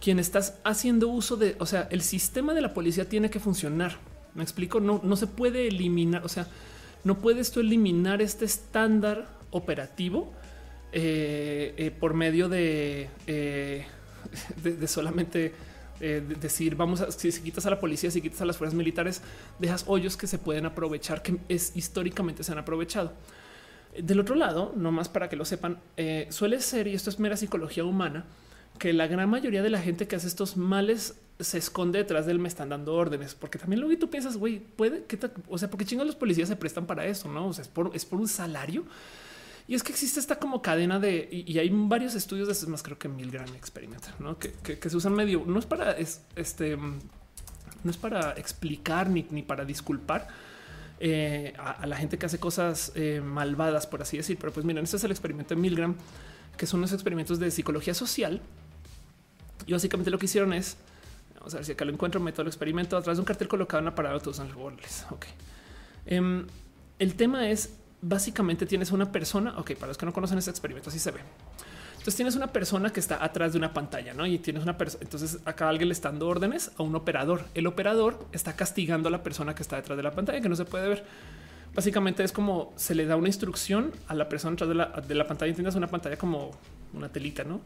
[0.00, 3.98] quien estás haciendo uso de, o sea, el sistema de la policía tiene que funcionar.
[4.34, 6.48] Me explico, no, no se puede eliminar, o sea,
[7.04, 10.32] no puedes tú eliminar este estándar operativo
[10.92, 13.08] eh, por medio de
[14.62, 15.54] de, solamente
[15.98, 19.22] decir vamos a si, quitas a la policía, si quitas a las fuerzas militares,
[19.58, 23.12] dejas hoyos que se pueden aprovechar, que es históricamente se han aprovechado.
[24.02, 27.18] Del otro lado, no más para que lo sepan, eh, suele ser, y esto es
[27.18, 28.24] mera psicología humana,
[28.78, 32.38] que la gran mayoría de la gente que hace estos males se esconde detrás del
[32.38, 35.18] me están dando órdenes, porque también luego tú piensas, güey, puede que,
[35.48, 37.48] o sea, porque chingados los policías se prestan para eso, no?
[37.48, 38.84] O sea, es por, es por un salario.
[39.68, 42.82] Y es que existe esta como cadena de y, hay varios estudios de estos más,
[42.82, 44.38] creo que Milgram experimenta, ¿no?
[44.38, 45.42] que, se usan medio.
[45.44, 50.28] No es para este, no es para explicar ni, ni para disculpar
[51.00, 54.38] eh, a, la gente que hace cosas eh, malvadas, por así decir.
[54.38, 55.94] Pero pues miren, este es el experimento de Milgram,
[56.56, 58.40] que son los experimentos de psicología social.
[59.66, 60.76] Y básicamente lo que hicieron es
[61.38, 62.20] vamos a ver si acá lo encuentro.
[62.20, 65.26] Meto el experimento atrás de un cartel colocado en aparato de los Ok.
[66.06, 66.46] Em,
[66.98, 69.58] el tema es básicamente tienes una persona.
[69.58, 71.20] Ok, para los que no conocen este experimento, así se ve.
[72.06, 74.24] Entonces tienes una persona que está atrás de una pantalla, ¿no?
[74.28, 75.02] Y tienes una persona.
[75.02, 77.46] Entonces acá alguien le está dando órdenes a un operador.
[77.52, 80.54] El operador está castigando a la persona que está detrás de la pantalla, que no
[80.54, 81.04] se puede ver.
[81.74, 85.14] Básicamente es como se le da una instrucción a la persona detrás de la, de
[85.16, 85.48] la pantalla.
[85.48, 86.52] Entiendes una pantalla como
[86.94, 87.60] una telita, ¿no?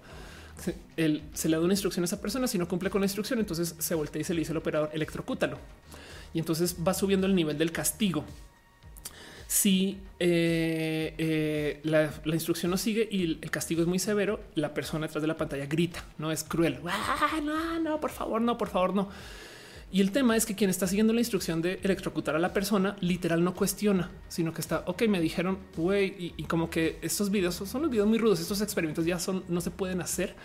[0.56, 0.74] Se,
[1.34, 2.46] se le da una instrucción a esa persona.
[2.46, 4.88] Si no cumple con la instrucción, entonces se voltea y se le dice al operador
[4.94, 5.58] electrocútalo.
[6.32, 8.24] Y entonces va subiendo el nivel del castigo
[9.50, 15.08] Si eh, eh, la, instrucción no sigue y el castigo es muy severo, la persona
[15.08, 16.78] detrás de la pantalla grita, no es cruel.
[16.86, 19.08] Ah, no, no, por favor, no, por favor, no.
[19.90, 22.96] Y el tema es que quien está siguiendo la instrucción de electrocutar a la persona
[23.00, 27.56] literal no cuestiona, sino que está, ok, me dijeron, güey, y, como que estos videos
[27.56, 30.36] son los videos muy rudos, estos experimentos ya son, no se pueden hacer,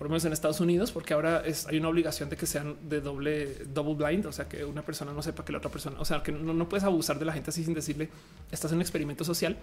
[0.00, 3.02] por lo menos en Estados Unidos, porque ahora hay una obligación de que sean de
[3.02, 6.06] doble, double blind, o sea, que una persona no sepa que la otra persona, o
[6.06, 8.08] sea, que no, puedes abusar de la gente así sin decirle,
[8.50, 9.58] estás en un experimento social,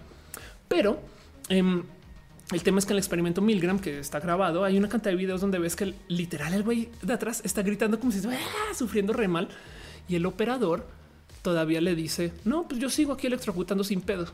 [0.68, 1.00] pero...
[1.48, 1.82] Em,
[2.52, 5.16] el tema es que en el experimento Milgram que está grabado, hay una cantidad de
[5.16, 8.42] videos donde ves que literal el güey de atrás está gritando como si estuviera
[8.76, 9.48] sufriendo re mal
[10.08, 10.86] y el operador
[11.42, 14.32] todavía le dice no, pues yo sigo aquí electrocutando sin pedos.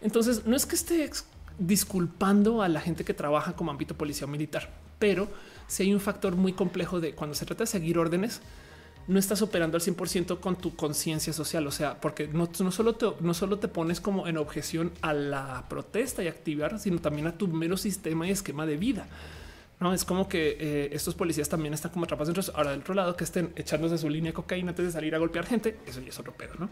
[0.00, 1.10] Entonces no es que esté
[1.58, 4.70] disculpando a la gente que trabaja como ámbito policía militar,
[5.00, 5.28] pero
[5.66, 8.40] si hay un factor muy complejo de cuando se trata de seguir órdenes,
[9.08, 11.66] no estás operando al 100% con tu conciencia social.
[11.66, 15.12] O sea, porque no, no, solo te, no solo te pones como en objeción a
[15.12, 19.08] la protesta y activar, sino también a tu mero sistema y esquema de vida.
[19.80, 22.54] No es como que eh, estos policías también están como atrapados dentro.
[22.54, 25.18] Ahora, del otro lado, que estén echándose su línea de cocaína antes de salir a
[25.18, 26.68] golpear gente, eso ya es otro pedo, no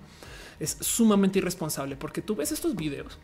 [0.61, 3.19] es sumamente irresponsable porque tú ves estos videos.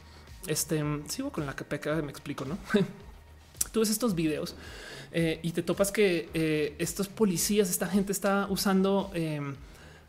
[0.46, 2.58] Este sigo con la que peca, me explico, no?
[3.74, 4.54] tú ves estos videos
[5.10, 9.56] eh, y te topas que eh, estos policías, esta gente está usando em,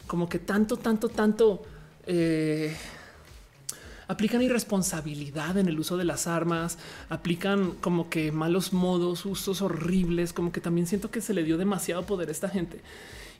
[0.05, 1.63] como que tanto, tanto, tanto
[2.05, 2.75] eh,
[4.07, 6.77] aplican irresponsabilidad en el uso de las armas,
[7.09, 11.57] aplican como que malos modos, usos horribles, como que también siento que se le dio
[11.57, 12.81] demasiado poder a esta gente.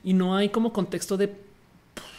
[0.02, 1.28] Y no hay como contexto de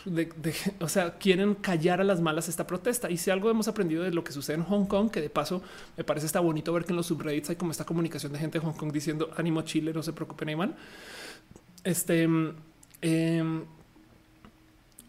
[0.07, 0.31] de,
[0.79, 3.09] o sea, quieren callar a las malas esta protesta.
[3.09, 5.61] Y si algo hemos aprendido de lo que sucede en Hong Kong, que de paso
[5.95, 8.59] me parece está bonito ver que en los subreddits hay como esta comunicación de gente
[8.59, 10.75] de Hong Kong diciendo ánimo Chile, no se preocupen, Ayman.
[11.83, 13.63] Este em,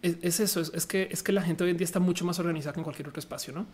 [0.03, 2.73] es, eso, es, que es que la gente hoy en día está mucho más organizada
[2.73, 3.67] que en cualquier otro espacio, ¿no?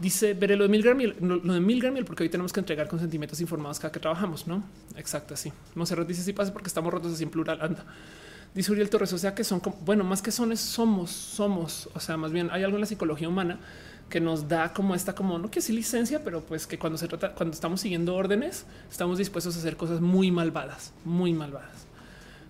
[0.00, 3.40] Dice, veré lo de Milgram y lo de Milgram porque hoy tenemos que entregar consentimientos
[3.40, 4.62] informados cada que trabajamos, ¿no?
[4.96, 5.52] Exacto, sí.
[5.74, 7.84] Monserrat dice, sí pasa porque estamos rotos así en plural, anda.
[8.54, 12.16] Dice Uriel Torres, o sea que son, bueno, más que son, somos, somos, o sea,
[12.16, 13.60] más bien hay algo en la psicología humana
[14.08, 17.06] que nos da como esta, como no que sí licencia, pero pues que cuando se
[17.06, 21.86] trata, cuando estamos siguiendo órdenes, estamos dispuestos a hacer cosas muy malvadas, muy malvadas.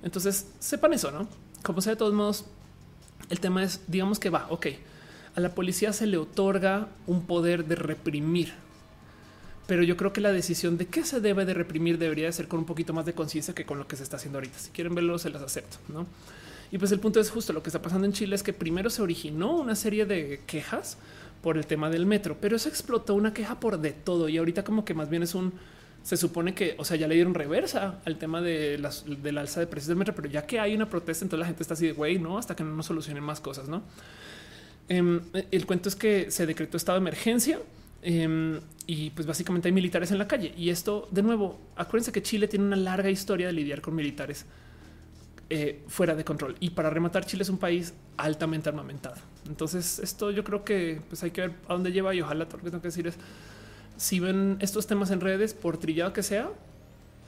[0.02, 1.28] Entonces sepan eso, no?
[1.62, 2.46] Como sea, de todos modos,
[3.28, 4.68] el tema es, digamos que va, ok,
[5.36, 8.54] a la policía se le otorga un poder de reprimir
[9.66, 12.48] pero yo creo que la decisión de qué se debe de reprimir debería de ser
[12.48, 14.58] con un poquito más de conciencia que con lo que se está haciendo ahorita.
[14.58, 16.06] Si quieren verlo, se las acepto, ¿no?
[16.72, 18.90] Y pues el punto es justo lo que está pasando en Chile es que primero
[18.90, 20.98] se originó una serie de quejas
[21.42, 24.62] por el tema del metro, pero eso explotó una queja por de todo y ahorita
[24.62, 25.52] como que más bien es un
[26.02, 29.60] se supone que, o sea, ya le dieron reversa al tema de las, del alza
[29.60, 31.86] de precios del metro, pero ya que hay una protesta, entonces la gente está así
[31.86, 33.82] de güey, no, hasta que no nos solucionen más cosas, no?
[34.88, 35.20] Em,
[35.50, 37.60] el cuento es que se decretó estado de emergencia
[38.02, 40.52] Em, y pues básicamente hay militares en la calle.
[40.56, 44.46] Y esto, de nuevo, acuérdense que Chile tiene una larga historia de lidiar con militares
[45.48, 46.56] eh, fuera de control.
[46.60, 49.16] Y para rematar, Chile es un país altamente armamentado.
[49.48, 52.50] Entonces, esto yo creo que pues hay que ver a dónde lleva y ojalá lo
[52.50, 53.16] que tengo que decir es
[53.96, 56.50] si ven estos temas en redes, por trillado que sea,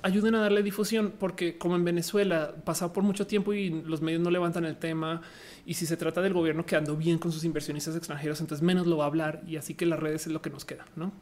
[0.03, 4.21] ayuden a darle difusión, porque como en Venezuela pasado por mucho tiempo y los medios
[4.21, 5.23] no levantan el tema
[5.65, 8.97] y si se trata del gobierno quedando bien con sus inversionistas extranjeros, entonces menos lo
[8.97, 11.13] va a hablar y así que las redes es lo que nos queda, ¿no?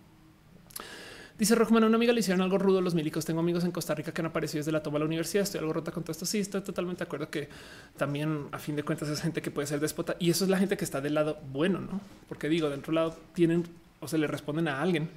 [1.40, 3.24] Dice Rockman, una amiga le hicieron algo rudo a los milicos.
[3.24, 5.42] Tengo amigos en Costa Rica que han aparecido desde la toma de la universidad.
[5.42, 6.26] Estoy algo rota con todo esto.
[6.26, 7.48] Sí, estoy totalmente de acuerdo que
[7.96, 10.58] también a fin de cuentas es gente que puede ser despota y eso es la
[10.58, 11.98] gente que está del lado bueno, no?
[12.28, 13.64] Porque digo, del otro lado tienen
[14.00, 15.08] o se le responden a alguien.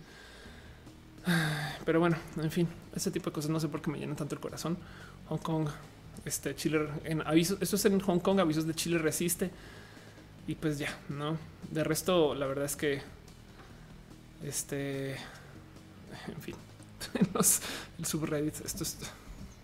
[1.86, 4.36] Pero bueno, en fin, ese tipo de cosas no sé por qué me llenan tanto
[4.36, 4.78] el corazón.
[5.30, 5.70] Hong Kong
[6.26, 7.58] este Chile en avisos.
[7.62, 9.52] Esto es en Hong Kong, avisos de Chile resiste.
[10.48, 11.38] Y pues ya, no.
[11.72, 13.02] De resto, la verdad es que
[14.44, 15.12] este,
[16.28, 16.56] en fin,
[18.00, 18.98] el subreddit, esto es,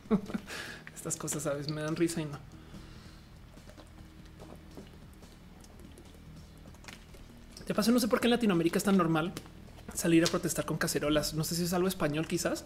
[0.96, 2.40] estas cosas, sabes, me dan risa y no.
[7.68, 9.32] Te paso, no sé por qué en Latinoamérica es tan normal
[9.94, 11.34] salir a protestar con cacerolas.
[11.34, 12.66] No sé si es algo español, quizás.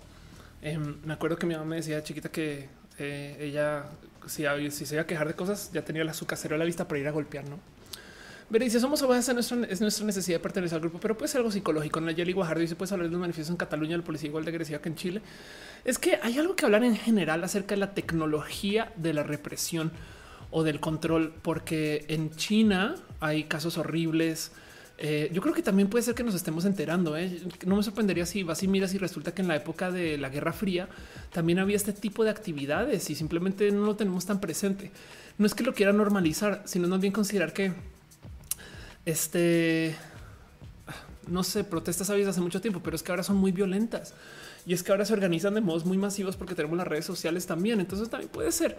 [0.62, 3.86] Em, me acuerdo que mi mamá me decía chiquita que eh, ella,
[4.28, 7.00] si, si, se iba a quejar de cosas, ya tenía la, su la lista para
[7.00, 7.60] ir a golpear, ¿no?
[8.52, 11.28] Pero dice, somos ovejas, es nuestra, es nuestra necesidad de pertenecer al grupo, pero puede
[11.28, 12.00] ser algo psicológico.
[12.00, 14.80] Nayeli Guajardo dice, puedes hablar de los manifiestos en Cataluña, el policía igual de agresiva
[14.80, 15.22] que en Chile.
[15.86, 19.92] Es que hay algo que hablar en general acerca de la tecnología de la represión
[20.52, 24.52] o del control, porque en China hay casos horribles,
[24.98, 27.18] eh, yo creo que también puede ser que nos estemos enterando.
[27.18, 27.42] ¿eh?
[27.66, 30.30] No me sorprendería si vas y miras y resulta que en la época de la
[30.30, 30.88] Guerra Fría
[31.32, 34.92] también había este tipo de actividades y simplemente no lo tenemos tan presente.
[35.38, 37.74] No es que lo quiera normalizar, sino más bien considerar que
[39.06, 39.96] este
[41.28, 44.14] no sé, protestas habidas hace mucho tiempo, pero es que ahora son muy violentas
[44.66, 47.46] y es que ahora se organizan de modos muy masivos porque tenemos las redes sociales
[47.46, 47.80] también.
[47.80, 48.78] Entonces también puede ser.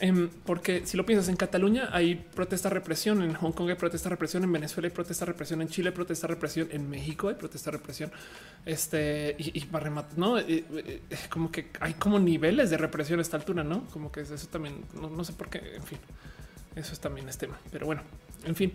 [0.00, 4.08] Em, porque si lo piensas en Cataluña hay protesta represión, en Hong Kong hay protesta
[4.08, 7.70] represión, en Venezuela hay protesta represión, en Chile hay protesta represión, en México hay protesta
[7.70, 8.10] represión.
[8.66, 10.36] Este y, rematar, no
[11.30, 14.84] como que hay como niveles de represión a esta altura, no como que eso también
[14.94, 15.76] no, sé por qué.
[15.76, 15.98] En fin,
[16.74, 18.02] eso es también este tema, pero bueno,
[18.44, 18.72] en fin,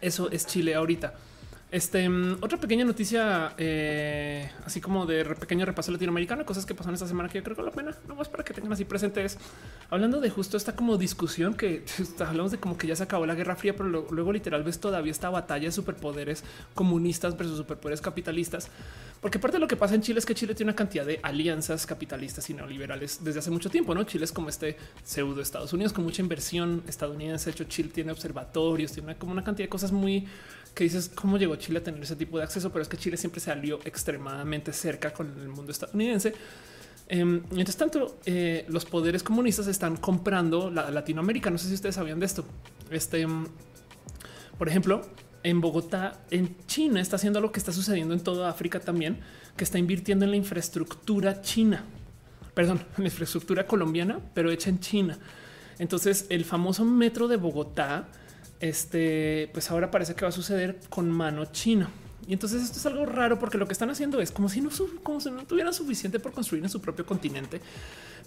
[0.00, 1.14] eso es Chile ahorita.
[1.72, 6.96] Este mm, otra pequeña noticia, eh, así como de pequeño repaso latinoamericano, cosas que pasaron
[6.96, 9.38] esta semana que yo creo que la pena, no más para que tengan así presentes.
[9.88, 11.82] Hablando de justo esta como discusión que
[12.20, 15.10] hablamos de como que ya se acabó la Guerra Fría, pero luego, literal ves todavía
[15.10, 16.44] esta batalla de superpoderes
[16.74, 18.68] comunistas versus superpoderes capitalistas.
[19.22, 21.20] Porque parte de lo que pasa en Chile es que Chile tiene una cantidad de
[21.22, 23.94] alianzas capitalistas y neoliberales desde hace mucho tiempo.
[23.94, 27.46] No Chile es como este pseudo Estados Unidos con mucha inversión estadounidense.
[27.46, 30.26] De hecho, Chile tiene observatorios, tiene como una cantidad de cosas muy
[30.74, 33.16] que dices cómo llegó Chile a tener ese tipo de acceso, pero es que Chile
[33.16, 36.32] siempre salió extremadamente cerca con el mundo estadounidense.
[37.08, 41.50] Em, mientras tanto, eh, los poderes comunistas están comprando la Latinoamérica.
[41.50, 42.44] No sé si ustedes sabían de esto.
[42.90, 43.46] Este, em,
[44.56, 45.02] por ejemplo,
[45.42, 49.18] en Bogotá, en China, está haciendo lo que está sucediendo en toda África también,
[49.56, 51.84] que está invirtiendo en la infraestructura china,
[52.54, 55.18] perdón, en la infraestructura colombiana, pero hecha en China.
[55.78, 58.08] Entonces, el famoso metro de Bogotá
[58.62, 61.90] este, pues ahora parece que va a suceder con mano china.
[62.28, 64.70] Y entonces esto es algo raro porque lo que están haciendo es como si no,
[65.02, 67.60] como no tuvieran suficiente por construir en su propio continente.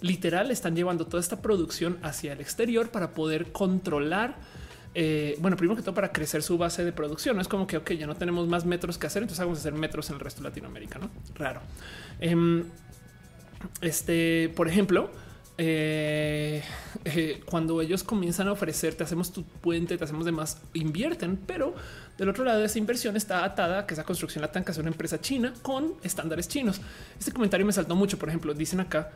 [0.02, 4.36] Literal, están llevando toda esta producción hacia el exterior para poder controlar.
[4.94, 7.36] Eh, bueno, primero que todo para crecer su base de producción.
[7.36, 9.72] No es como que, ya no tenemos más metros que hacer, entonces vamos a hacer
[9.72, 11.08] metros en el resto de Latinoamérica, ¿no?
[11.34, 11.62] Raro.
[12.20, 12.64] Em,
[13.80, 15.10] este, por ejemplo,
[15.58, 16.62] eh,
[17.04, 21.74] eh, cuando ellos comienzan a ofrecer, te hacemos tu puente, te hacemos demás, invierten, pero
[22.18, 24.90] del otro lado esa inversión está atada a que esa construcción la que hacer una
[24.90, 26.80] empresa china con estándares chinos.
[27.18, 28.18] Este comentario me saltó mucho.
[28.18, 29.12] Por ejemplo, dicen acá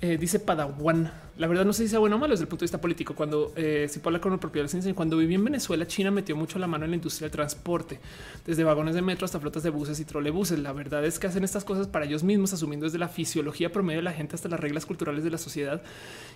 [0.00, 1.12] eh, dice Padawan.
[1.40, 3.14] La verdad no sé si sea bueno o malo desde el punto de vista político.
[3.14, 6.66] Cuando eh, si puedo hablar con propiedad cuando viví en Venezuela, China metió mucho la
[6.66, 7.98] mano en la industria del transporte,
[8.44, 10.58] desde vagones de metro hasta flotas de buses y trolebuses.
[10.58, 14.00] La verdad es que hacen estas cosas para ellos mismos, asumiendo desde la fisiología promedio
[14.00, 15.80] de la gente hasta las reglas culturales de la sociedad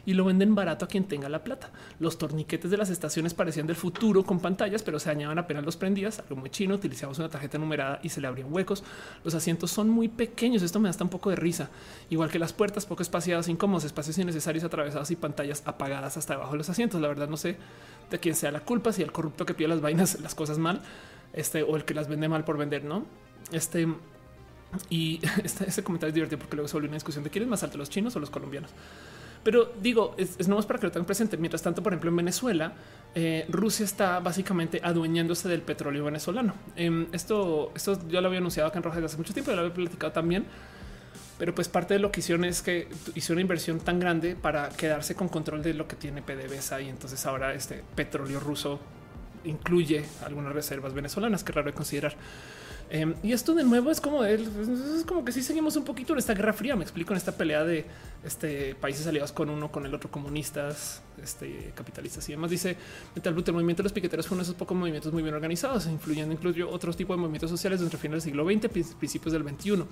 [0.07, 1.71] y lo venden barato a quien tenga la plata.
[2.01, 5.77] Los torniquetes de las estaciones parecían del futuro con pantallas, pero se dañaban apenas los
[5.77, 6.77] prendías, algo muy chino.
[6.77, 8.83] Utilizamos una tarjeta numerada y se le abrían huecos.
[9.23, 10.63] Los asientos son muy pequeños.
[10.63, 11.69] Esto me da hasta un poco de risa,
[12.09, 16.53] igual que las puertas poco espaciadas incómodos, espacios innecesarios atravesados y pantallas apagadas hasta debajo
[16.53, 17.01] de los asientos.
[17.01, 17.57] La verdad no sé
[18.11, 20.83] de quién sea la culpa, si el corrupto que pide las vainas, las cosas mal,
[21.33, 23.05] este o el que las vende mal por vender, no?
[23.53, 23.89] Este
[24.91, 27.63] y este, comentario es divertido porque luego se volvió una discusión de quién es más
[27.63, 28.71] alto, los chinos o los colombianos.
[29.43, 31.37] Pero digo, es, es nomás para que lo tengan presente.
[31.37, 32.73] Mientras tanto, por ejemplo, en Venezuela,
[33.15, 36.55] eh, Rusia está básicamente adueñándose del petróleo venezolano.
[36.77, 39.61] Em, esto, esto yo lo había anunciado acá en Roja desde hace mucho tiempo, lo
[39.61, 40.47] había platicado también
[41.39, 44.69] pero pues parte de lo que hicieron es que hizo una inversión tan grande para
[44.69, 48.81] quedarse con control de lo que tiene PDVSA y entonces ahora este petróleo ruso
[49.45, 52.17] incluye algunas reservas venezolanas, que raro de considerar.
[52.95, 54.41] Em, y esto de nuevo es como es
[55.05, 56.77] como que si seguimos un poquito en esta guerra fría.
[56.77, 57.85] Me explico en esta pelea de
[58.23, 62.53] este países aliados con uno, con el otro, comunistas, este capitalistas y demás.
[62.53, 62.77] Dice
[63.17, 65.87] Metal el movimiento de los piqueteros fue uno de esos pocos movimientos muy bien organizados,
[65.87, 69.85] influyendo incluso otros tipos de movimientos sociales desde finales del siglo XX, principios del XXI.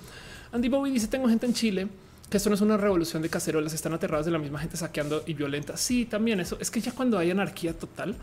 [0.53, 1.89] Andy Bowie dice: Tengo gente en Chile
[2.31, 5.25] que esto no es una revolución de cacerolas, están aterrados de la misma gente saqueando
[5.27, 5.77] y violenta.
[5.77, 8.15] Sí, también eso es que ya cuando hay anarquía total,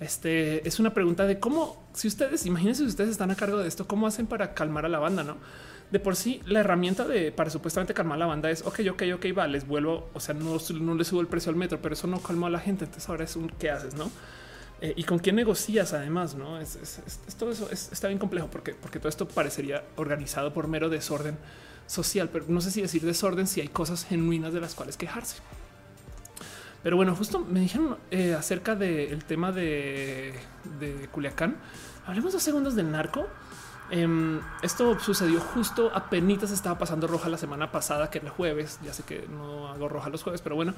[0.00, 3.68] este es una pregunta de cómo, si ustedes, imagínense si ustedes están a cargo de
[3.68, 5.36] esto, cómo hacen para calmar a la banda, no?
[5.90, 9.26] De por sí, la herramienta de para supuestamente calmar la banda es ok, ok, ok,
[9.36, 10.08] va, les vuelvo.
[10.14, 12.50] O sea, no, no le subo el precio al metro, pero eso no calmó a
[12.50, 12.84] la gente.
[12.84, 14.10] Entonces ahora es un qué haces, no?
[14.80, 16.78] Eh, y con quién negocias además, no es,
[17.38, 21.36] todo eso está bien complejo porque, porque todo esto parecería organizado por mero desorden
[21.86, 25.42] social, pero no sé si decir desorden si hay cosas genuinas de las cuales quejarse.
[26.82, 30.34] Pero bueno, justo me dijeron eh, acerca del tema de,
[30.78, 31.56] de, Culiacán.
[32.06, 33.26] Hablemos dos segundos del narco.
[33.90, 38.32] Em, esto sucedió justo a penitas estaba pasando roja la semana pasada, que era el
[38.32, 38.78] jueves.
[38.82, 40.74] Ya sé que no hago roja los jueves, pero bueno,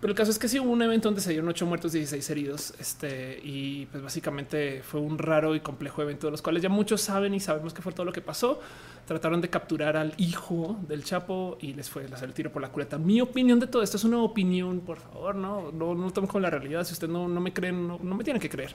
[0.00, 1.98] pero el caso es que sí hubo un evento donde se dieron ocho muertos, y
[1.98, 2.74] 16 heridos.
[2.80, 7.02] Este y pues básicamente fue un raro y complejo evento de los cuales ya muchos
[7.02, 8.60] saben y sabemos que fue todo lo que pasó.
[9.06, 12.70] Trataron de capturar al hijo del Chapo y les fue hacer el tiro por la
[12.70, 12.96] culeta.
[12.96, 16.40] Mi opinión de todo esto es una opinión, por favor, no, no, no tomen con
[16.40, 16.84] la realidad.
[16.84, 18.72] Si usted no, no me creen, no, me tienen que creer.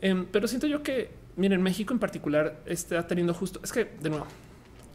[0.00, 4.10] Em, pero siento yo que, miren, México en particular está teniendo justo, es que de
[4.10, 4.26] nuevo,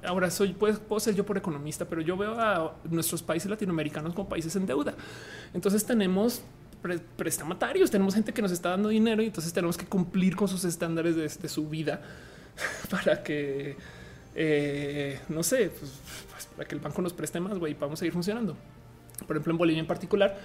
[0.03, 4.13] Ahora soy, puedo, puedo, ser yo por economista, pero yo veo a nuestros países latinoamericanos
[4.13, 4.93] como países en deuda.
[5.53, 6.43] Entonces tenemos
[7.17, 10.63] prestamatarios, tenemos gente que nos está dando dinero y entonces tenemos que cumplir con sus
[10.63, 12.01] estándares de, su vida
[12.89, 13.75] para que,
[14.35, 15.91] eh, no sé, pues,
[16.31, 18.55] pues, para que el banco nos preste más, güey, y podamos seguir funcionando.
[19.27, 20.37] Por ejemplo, en Bolivia en particular,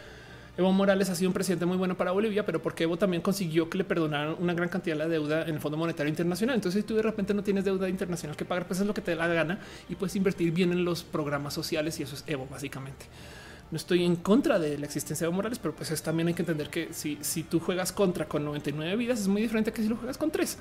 [0.56, 3.68] Evo Morales ha sido un presidente muy bueno para Bolivia, pero porque Evo también consiguió
[3.68, 6.55] que le perdonaran una gran cantidad de la deuda en el Fondo Monetario Internacional.
[6.55, 9.01] Entonces, si tú de repente no tienes deuda internacional que pagar, pues es lo que
[9.01, 9.59] te da la gana
[9.89, 13.06] y puedes invertir bien en los programas sociales y eso es Evo básicamente.
[13.72, 16.35] No estoy en contra de la existencia de Evo Morales, pero pues es, también hay
[16.35, 19.82] que entender que si, si tú juegas contra con 99 vidas es muy diferente que
[19.82, 20.59] si lo juegas con tres.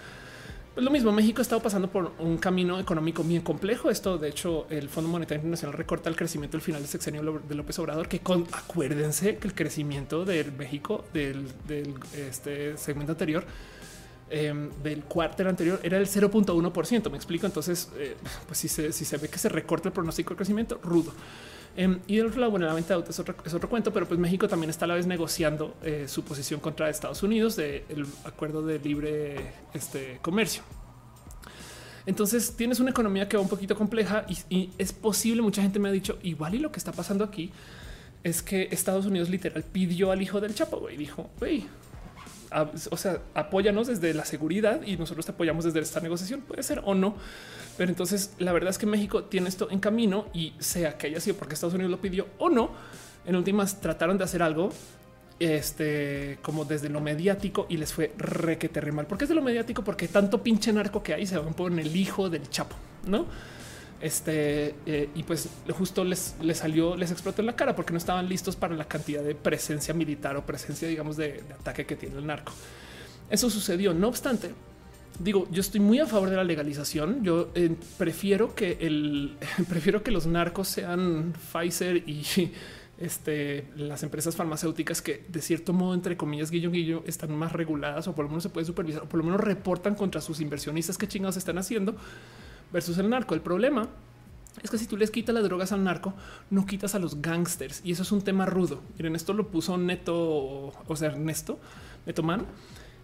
[0.73, 3.91] Pues lo mismo, México ha estado pasando por un camino económico bien complejo.
[3.91, 7.55] Esto, de hecho, el Fondo Monetario Internacional recorta el crecimiento al final del sexenio de
[7.55, 8.19] López Obrador, que
[8.51, 11.45] acuérdense que el crecimiento del México del,
[12.17, 13.45] este segmento anterior
[14.31, 17.11] em, del cuarto anterior era el 0.1%.
[17.11, 17.45] Me explico.
[17.45, 18.17] Entonces, eh,
[18.47, 21.13] pues si se, si se ve que se recorta el pronóstico de crecimiento, rudo.
[21.75, 24.19] Em, y del otro lado, bueno, la venta de autos es otro, cuento, pero pues
[24.19, 28.63] México también está a la vez negociando eh, su posición contra Estados Unidos del acuerdo
[28.63, 30.61] de libre este, comercio.
[32.05, 35.41] Entonces tienes una economía que va un poquito compleja y, es posible.
[35.41, 37.51] Mucha gente me ha dicho igual y lo que está pasando aquí
[38.23, 41.29] es que Estados Unidos literal pidió al hijo del Chapo y dijo,
[42.91, 46.41] o sea, apóyanos desde la seguridad y nosotros te apoyamos desde esta negociación.
[46.41, 47.15] Puede ser o no,
[47.77, 51.19] pero entonces la verdad es que México tiene esto en camino y sea que haya
[51.19, 52.71] sido porque Estados Unidos lo pidió o no,
[53.25, 54.71] en últimas trataron de hacer algo
[55.39, 59.07] este como desde lo mediático y les fue requete re mal.
[59.07, 59.83] porque es de lo mediático?
[59.83, 62.75] Porque tanto pinche narco que hay se van por el hijo del Chapo,
[63.07, 63.25] no?
[64.03, 67.97] Este eh, y pues justo les, les, salió, les explotó en la cara porque no
[67.97, 72.17] estaban listos para la cantidad de presencia militar o presencia, digamos, de, ataque que tiene
[72.17, 72.51] el narco.
[73.29, 73.93] Eso sucedió.
[73.93, 74.51] No obstante,
[75.19, 77.23] digo, yo estoy muy a favor de la legalización.
[77.23, 79.37] Yo eh, prefiero que el
[79.69, 82.25] prefiero que los narcos sean Pfizer y
[82.97, 88.05] este, las empresas farmacéuticas que de cierto modo, entre comillas, guillo guillo, están más reguladas
[88.09, 90.97] o por lo menos se puede supervisar o por lo menos reportan contra sus inversionistas
[90.97, 91.95] que chingados están haciendo
[92.73, 93.35] versus el narco.
[93.35, 93.87] El problema
[94.61, 96.13] es que si tú les quitas las drogas al narco,
[96.49, 98.81] no quitas a los gangsters y eso es un tema rudo.
[98.97, 101.59] Miren, esto lo puso Neto, o sea, Ernesto,
[102.05, 102.45] Neto Man,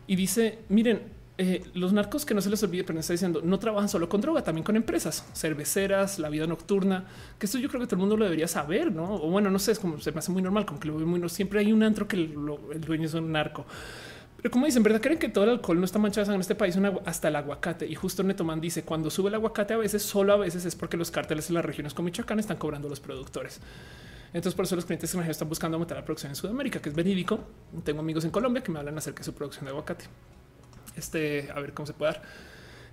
[0.08, 3.60] y dice, miren, eh, los narcos que no se les olvide, pero está diciendo no
[3.60, 7.06] trabajan solo con droga, también con empresas cerveceras, la vida nocturna,
[7.38, 9.16] que esto yo creo que todo el mundo lo debería saber, no?
[9.16, 11.08] O bueno, no sé, es como se me hace muy normal, como que lo veo
[11.08, 13.66] muy siempre hay un antro que el dueño es un narco.
[14.42, 15.02] Pero como dicen, ¿verdad?
[15.02, 17.86] Creen que todo el alcohol no está manchado en este país hasta el aguacate.
[17.86, 20.96] Y justo Netoman dice cuando sube el aguacate a veces, solo a veces es porque
[20.96, 23.60] los cárteles en las regiones como Michoacán están cobrando los productores.
[24.32, 26.96] Entonces, por eso los clientes extranjeros están buscando aumentar la producción en Sudamérica, que es
[26.96, 27.40] verídico.
[27.84, 30.06] Tengo amigos en Colombia que me hablan acerca de su producción de aguacate.
[30.96, 32.22] Este, a ver cómo se puede dar.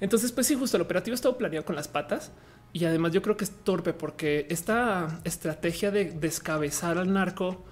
[0.00, 2.32] Entonces, pues sí, justo el operativo estaba planeado con las patas
[2.72, 7.64] y además yo creo que es torpe porque esta estrategia de descabezar al narco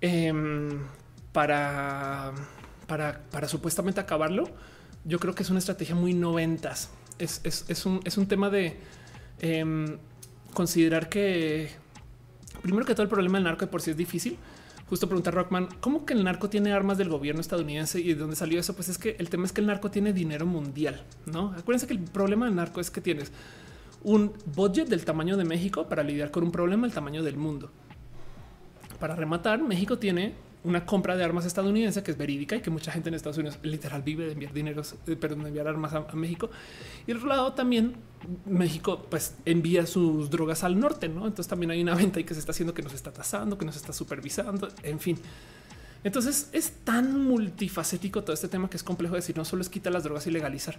[0.00, 0.86] em,
[1.32, 2.32] para,
[2.88, 4.50] para, supuestamente acabarlo,
[5.04, 6.90] yo creo que es una estrategia muy noventas.
[7.20, 8.76] Es, un, tema de
[9.40, 9.98] em,
[10.52, 11.70] considerar que
[12.62, 14.36] primero que todo el problema del narco de por sí es difícil
[14.88, 18.36] Justo pregunta Rockman, ¿cómo que el narco tiene armas del gobierno estadounidense y de dónde
[18.36, 18.74] salió eso?
[18.74, 21.52] Pues es que el tema es que el narco tiene dinero mundial, ¿no?
[21.58, 23.30] Acuérdense que el problema del narco es que tienes
[24.02, 27.70] un budget del tamaño de México para lidiar con un problema del tamaño del mundo.
[28.98, 30.32] Para rematar, México tiene
[30.68, 33.58] una compra de armas estadounidense que es verídica y que mucha gente en Estados Unidos
[33.62, 36.50] literal vive de enviar dinero, eh, perdón, de enviar armas a, México.
[37.06, 37.96] Y el otro lado también
[38.46, 41.26] México pues envía sus drogas al norte, ¿no?
[41.26, 43.64] Entonces también hay una venta y que se está haciendo que nos está tasando, que
[43.64, 45.18] nos está supervisando, en fin.
[46.04, 49.92] Entonces es tan multifacético todo este tema que es complejo decir, no solo es quitar
[49.92, 50.76] las drogas y legalizar.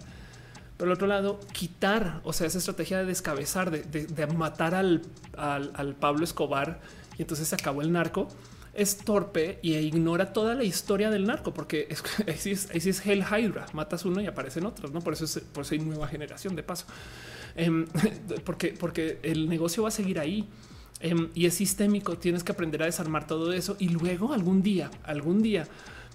[0.76, 5.02] Pero al otro lado, quitar, o sea, esa estrategia de descabezar, de, matar al
[6.00, 6.80] Pablo Escobar
[7.18, 8.28] y entonces se acabó el narco
[8.74, 11.88] es torpe y ignora toda la historia del narco, porque
[12.26, 15.00] es, es, Hell Hydra, matas uno y aparecen otros, ¿no?
[15.00, 16.86] Por eso es, por eso hay nueva generación de paso,
[17.56, 17.86] em,
[18.44, 20.48] porque, porque el negocio va a seguir ahí.
[21.02, 24.90] Em, y es sistémico, tienes que aprender a desarmar todo eso y luego algún día,
[25.02, 25.66] algún día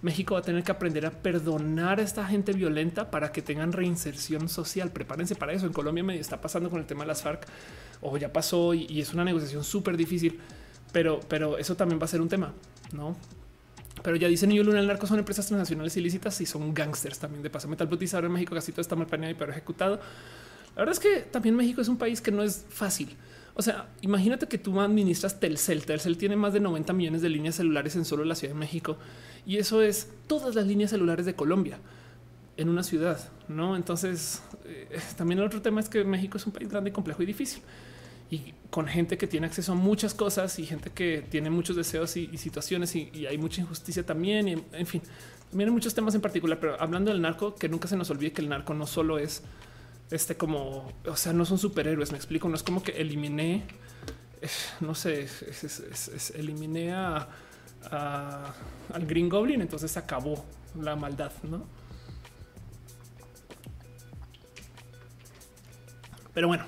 [0.03, 3.71] México va a tener que aprender a perdonar a esta gente violenta para que tengan
[3.71, 4.91] reinserción social.
[4.91, 5.65] Prepárense para eso.
[5.65, 7.47] En Colombia me está pasando con el tema de las FARC
[8.01, 10.39] o ya pasó y es una negociación súper difícil
[10.95, 12.53] pero, pero eso también va a ser un tema,
[12.93, 13.17] no?
[14.01, 17.43] Pero ya dicen yo Luna, el narco son empresas transnacionales ilícitas y son gangsters también.
[17.43, 19.99] De paso, Metal ahora en México casi todo está mal planeado y pero ejecutado.
[20.73, 23.13] La verdad es que también México es un país que no es fácil.
[23.55, 25.85] O sea, imagínate que tú administras Telcel.
[25.85, 28.95] Telcel tiene más de 90 millones de líneas celulares en solo la Ciudad de México
[29.45, 31.77] y eso es todas las líneas celulares de Colombia
[32.55, 33.19] en una ciudad,
[33.49, 33.75] no?
[33.75, 37.25] Entonces, eh, también el otro tema es que México es un país grande, complejo y
[37.25, 37.61] difícil
[38.29, 42.17] y con gente que tiene acceso a muchas cosas y gente que tiene muchos deseos
[42.17, 44.47] y, situaciones y, hay mucha injusticia también.
[44.47, 45.01] Y en fin,
[45.49, 48.31] también hay muchos temas en particular, pero hablando del narco, que nunca se nos olvide
[48.31, 49.43] que el narco no solo es
[50.11, 53.63] este como, o sea, no son superhéroes, me explico, no es como que eliminé,
[54.41, 54.49] eh,
[54.81, 55.27] no sé,
[56.35, 57.27] eliminé a,
[57.91, 60.45] al Green Goblin, entonces acabó
[60.79, 61.65] la maldad, ¿no?
[66.33, 66.65] Pero bueno,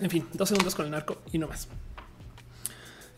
[0.00, 1.68] en fin, dos segundos con el narco y no más.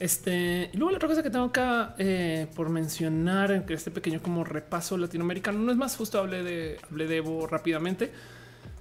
[0.03, 4.21] Este, y luego la otra cosa que tengo acá eh, por mencionar, que este pequeño
[4.21, 8.11] como repaso latinoamericano, no es más, justo hablé de, hablé de Evo rápidamente.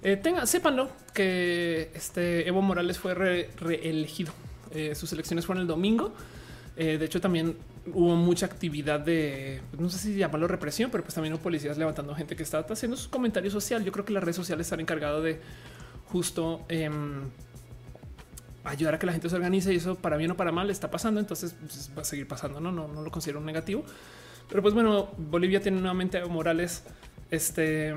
[0.02, 4.32] Eh, tenga, sépanlo que este Evo Morales fue reelegido.
[4.72, 6.12] Eh, sus elecciones fueron el domingo.
[6.74, 7.56] de hecho, también
[7.94, 12.16] hubo mucha actividad de, no sé si llamarlo represión, pero pues también hubo policías levantando
[12.16, 13.84] gente que estaba haciendo sus comentarios social.
[13.84, 15.40] Yo creo que las redes sociales están encargadas de
[16.06, 17.30] justo em,
[18.64, 20.90] ayudar a que la gente se organice y eso para bien o para mal está
[20.90, 21.20] pasando.
[21.20, 22.60] Entonces pues, va a seguir pasando.
[22.60, 23.84] No, no, no lo considero un negativo,
[24.48, 26.84] pero pues bueno, Bolivia tiene nuevamente a Morales.
[27.30, 27.94] Este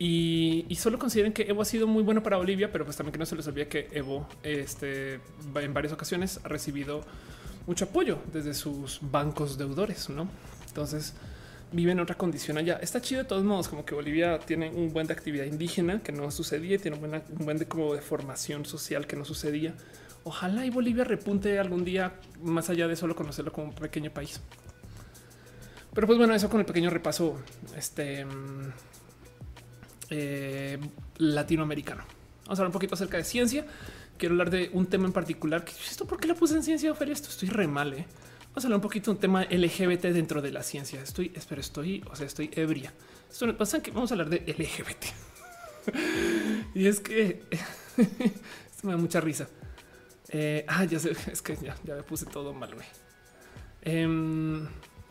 [0.00, 3.18] y, solo consideren que Evo ha sido muy bueno para Bolivia, pero pues también que
[3.18, 5.20] no se les olvide que Evo este,
[5.56, 7.00] en varias ocasiones ha recibido
[7.66, 10.28] mucho apoyo desde sus bancos deudores, ¿no?
[10.68, 11.14] Entonces,
[11.72, 12.78] vive en otra condición allá.
[12.80, 16.12] Está chido de todos modos, como que Bolivia tiene un buen de actividad indígena que
[16.12, 19.74] no sucedía, tiene un buen, de como de formación social que no sucedía.
[20.24, 24.40] Ojalá y Bolivia repunte algún día más allá de solo conocerlo como un pequeño país.
[25.94, 27.40] Pero pues bueno, eso con el pequeño repaso
[27.76, 28.72] este mm,
[30.10, 30.78] eh,
[31.16, 32.02] latinoamericano.
[32.44, 33.66] Vamos a hablar un poquito acerca de ciencia.
[34.16, 35.64] Quiero hablar de un tema en particular.
[35.88, 37.12] ¿Esto por qué lo puse en ciencia, Ofelia?
[37.12, 38.06] Esto estoy re mal, ¿eh?
[38.58, 41.00] Vamos a hablar un poquito de un tema LGBT dentro de la ciencia.
[41.00, 42.92] Estoy, espero, estoy, o sea, estoy ebria.
[43.30, 45.04] Esto pasa que vamos a hablar de LGBT.
[46.74, 47.44] y es que
[47.96, 49.48] esto me da mucha risa.
[50.30, 52.86] Eh, ah, ya sé, es que ya, me puse todo mal, güey.
[53.82, 54.64] Em,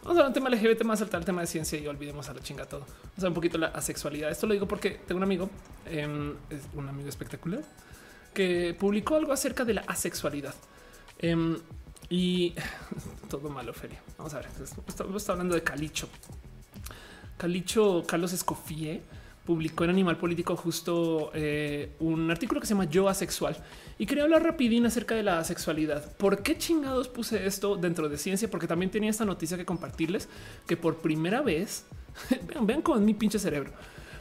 [0.03, 2.33] vamos a hablar un tema LGBT más saltar el tema de ciencia y olvidemos a
[2.33, 2.81] la chinga todo.
[2.81, 4.29] Vamos a hablar un poquito la asexualidad.
[4.29, 5.49] Esto lo digo porque tengo un amigo,
[5.85, 6.35] em,
[6.73, 7.63] un amigo espectacular,
[8.33, 10.53] que publicó algo acerca de la asexualidad.
[11.19, 11.57] Em,
[12.09, 12.53] y
[13.29, 14.01] todo malo, Feria.
[14.17, 14.47] Vamos a ver.
[14.87, 16.09] Estamos hablando de Calicho.
[17.37, 19.01] Calicho Carlos Escofie
[19.45, 23.55] publicó en Animal Político justo eh, un artículo que se llama Yo asexual
[23.97, 26.11] y quería hablar rapidín acerca de la asexualidad.
[26.17, 28.49] ¿Por qué chingados puse esto dentro de ciencia?
[28.49, 30.27] Porque también tenía esta noticia que compartirles
[30.67, 31.85] que por primera vez,
[32.47, 33.71] vean, vean con mi pinche cerebro,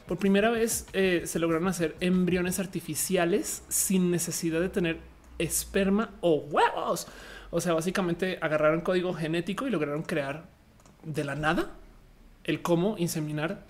[0.07, 5.01] por primera vez eh, se lograron hacer embriones artificiales sin necesidad de tener
[5.39, 7.09] esperma o huevos.
[7.51, 10.45] O sea, básicamente agarraron código genético y lograron crear
[11.05, 11.71] de la nada
[12.45, 13.65] el cómo inseminar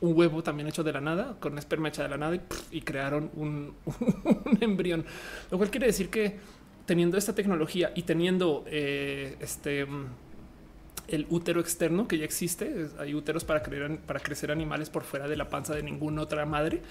[0.00, 2.38] un huevo también hecho de la nada, con esperma hecha de la nada
[2.70, 3.74] y, crearon un,
[4.60, 5.04] embrión.
[5.50, 6.38] Lo cual quiere decir que
[6.86, 9.86] teniendo esta tecnología y teniendo eh, este
[11.08, 15.26] el útero externo que ya existe, hay úteros para, creer, para crecer animales por fuera
[15.26, 16.82] de la panza de ninguna otra madre.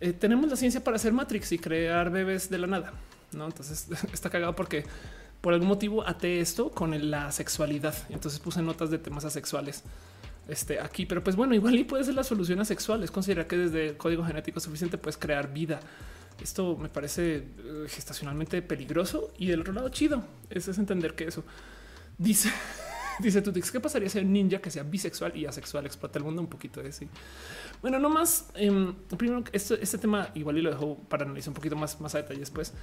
[0.00, 2.92] Eh, tenemos la ciencia para hacer Matrix y crear bebés de la nada.
[3.32, 4.84] No, entonces está cagado porque
[5.40, 7.94] por algún motivo até esto con la sexualidad.
[8.10, 9.82] Entonces puse notas de temas asexuales
[10.48, 13.02] este, aquí, pero pues bueno, igual y puede ser la solución asexual.
[13.02, 15.80] Es considerar que desde el código genético suficiente puedes crear vida.
[16.42, 20.24] Esto me parece eh, gestacionalmente peligroso y del otro lado chido.
[20.50, 21.44] Es entender que eso
[22.18, 22.50] dice,
[23.20, 26.42] dice Tutix, ¿qué pasaría si un ninja que sea bisexual y asexual explota el mundo
[26.42, 27.08] un poquito de así?
[27.80, 28.50] Bueno, no más.
[28.54, 32.14] Em, primero, este, este tema igual y lo dejo para analizar un poquito más, más
[32.14, 32.74] a detalle después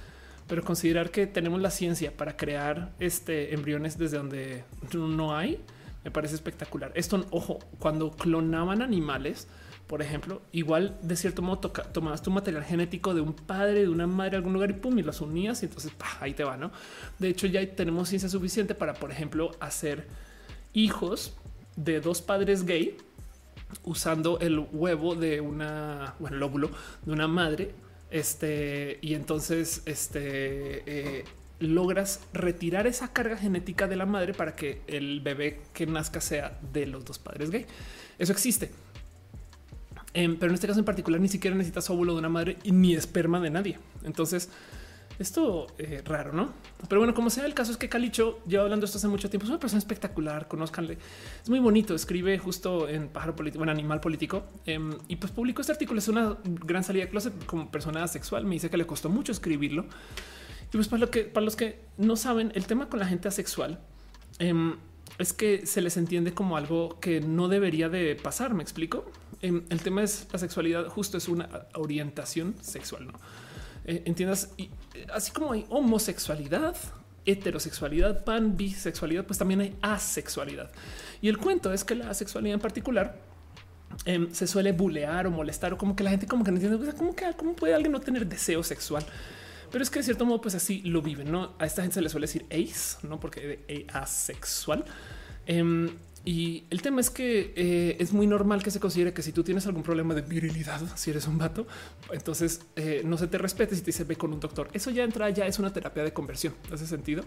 [0.48, 4.64] pero considerar que tenemos la ciencia para crear este embriones desde donde
[4.94, 5.60] no hay,
[6.04, 6.90] me parece espectacular.
[6.94, 9.46] Esto, ojo, cuando clonaban animales,
[9.86, 14.06] por ejemplo, igual de cierto modo tomabas tu material genético de un padre, de una
[14.06, 16.70] madre, algún lugar y pum, y los unías y entonces ahí te va, ¿no?
[17.18, 20.06] De hecho, ya tenemos ciencia suficiente para, por ejemplo, hacer
[20.72, 21.34] hijos
[21.76, 22.96] de dos padres gay
[23.84, 26.70] usando el huevo de una, bueno, el óvulo
[27.04, 27.74] de una madre
[28.10, 31.24] este, y entonces este, eh,
[31.60, 36.58] logras retirar esa carga genética de la madre para que el bebé que nazca sea
[36.72, 37.66] de los dos padres gay.
[38.18, 38.70] Eso existe.
[40.14, 42.94] Em, pero en este caso en particular ni siquiera necesitas óvulo de una madre ni
[42.94, 43.78] esperma de nadie.
[44.04, 44.48] Entonces,
[45.18, 46.52] esto es eh, raro, ¿no?
[46.88, 49.44] Pero bueno, como sea, el caso es que Calicho lleva hablando esto hace mucho tiempo.
[49.44, 50.96] Es una persona espectacular, conózcanle.
[51.42, 51.94] Es muy bonito.
[51.94, 54.44] Escribe justo en Pájaro Político, en Animal Político.
[54.64, 55.98] Em, y pues publicó este artículo.
[55.98, 58.44] Es una gran salida de closet como persona sexual.
[58.44, 59.86] Me dice que le costó mucho escribirlo.
[60.68, 61.04] Y pues para,
[61.40, 63.80] los que no saben, el tema con la gente asexual
[64.38, 64.76] em,
[65.18, 68.54] es que se les entiende como algo que no debería de pasar.
[68.54, 69.10] ¿Me explico?
[69.40, 73.12] el tema es la sexualidad, justo es una orientación sexual, ¿no?
[73.88, 76.76] Eh, entiendas, y, eh, así como hay homosexualidad,
[77.24, 80.70] heterosexualidad, pan, bisexualidad, pues también hay asexualidad.
[81.22, 83.18] Y el cuento es que la asexualidad en particular
[84.04, 86.92] em, se suele bulear o molestar o como que la gente como que no entiende
[86.92, 89.06] cómo, que, cómo puede alguien no tener deseo sexual.
[89.72, 91.54] Pero es que de cierto modo, pues así lo viven, ¿no?
[91.58, 93.18] A esta gente se le suele decir ace, ¿no?
[93.18, 94.84] Porque de asexual.
[95.46, 95.88] Em,
[96.24, 99.42] y el tema es que eh, es muy normal que se considere que si tú
[99.42, 101.66] tienes algún problema de virilidad, si eres un vato,
[102.12, 104.68] entonces eh, no se te respete si te dice ve con un doctor.
[104.72, 106.54] Eso ya entra, ya es una terapia de conversión.
[106.68, 107.24] ¿En ese sentido?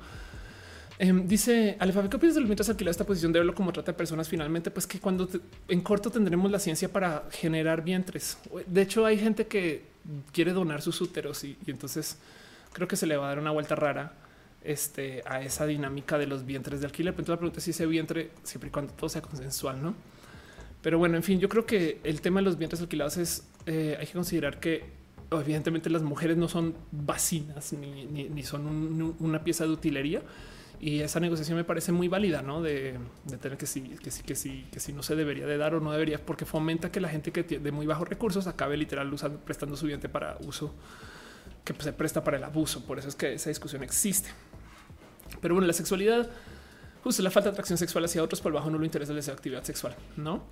[1.00, 3.92] Em, dice Alefa, ¿qué opinas de los mientras alquilado esta posición de verlo como trata
[3.92, 4.70] de personas finalmente?
[4.70, 5.28] Pues que cuando
[5.68, 8.38] en corto tendremos la ciencia para generar vientres.
[8.68, 9.84] De hecho, hay gente que
[10.32, 12.18] quiere donar sus úteros y entonces
[12.74, 14.14] creo que se le va a dar una vuelta rara
[14.64, 17.14] este, a esa dinámica de los vientres de alquiler.
[17.14, 19.96] Pero entonces la pregunta es si ese vientre, siempre y cuando todo sea consensual, no?
[20.82, 23.98] Pero bueno, en fin, yo creo que el tema de los vientres alquilados es eh,
[24.00, 24.84] hay que considerar que
[25.30, 30.22] evidentemente las mujeres no son vacinas ni, son una pieza de utilería.
[30.80, 32.64] Y esa negociación me parece muy válida, ¿no?
[32.64, 32.98] De,
[33.40, 35.80] tener que sí, que sí, que sí, que sí no se debería de dar o
[35.80, 39.14] no debería, porque fomenta que la gente que tiene de muy bajos recursos acabe literal
[39.14, 40.74] usando, prestando su vientre para uso
[41.64, 42.84] que se presta para el abuso.
[42.84, 44.32] Por eso es que esa discusión existe.
[45.40, 46.30] Pero bueno, la sexualidad,
[47.04, 49.64] justo la falta de atracción sexual hacia otros por bajo no lo interesa la actividad
[49.64, 50.44] sexual, no?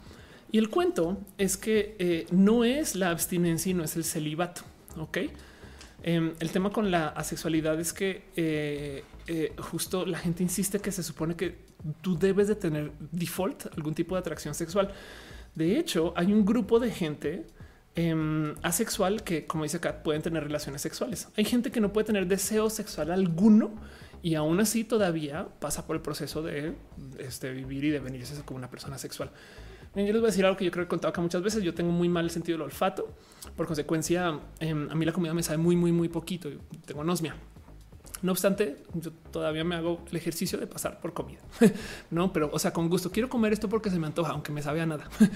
[0.52, 4.62] Y el cuento es que eh, no es la abstinencia y no es el celibato.
[4.98, 5.20] Ok.
[6.02, 10.92] Em, el tema con la asexualidad es que eh, eh, justo la gente insiste que
[10.92, 11.56] se supone que
[12.02, 14.92] tú debes de tener default algún tipo de atracción sexual.
[15.56, 17.46] De hecho, hay un grupo de gente
[17.96, 21.28] em, asexual que, como dice acá, pueden tener relaciones sexuales.
[21.36, 23.72] Hay gente que no puede tener deseo sexual alguno
[24.22, 26.76] y aún así todavía pasa por el proceso de
[27.20, 29.32] este, vivir y de venirse como una persona sexual.
[29.96, 31.64] yo les voy a decir algo que yo creo que he contado acá muchas veces.
[31.64, 33.14] Yo tengo muy mal el sentido del olfato.
[33.56, 36.50] Por consecuencia, em, a mí la comida me sabe muy, muy, muy poquito.
[36.86, 37.36] tengo anosmia.
[38.22, 41.40] No obstante, yo todavía me hago el ejercicio de pasar por comida.
[42.12, 44.62] no, pero o sea, con gusto quiero comer esto porque se me antoja, aunque me
[44.62, 45.10] sabe a nada.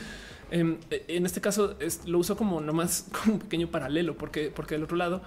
[0.52, 4.84] Em, en este caso lo uso como nomás como un pequeño paralelo, porque, porque del
[4.84, 5.24] otro lado,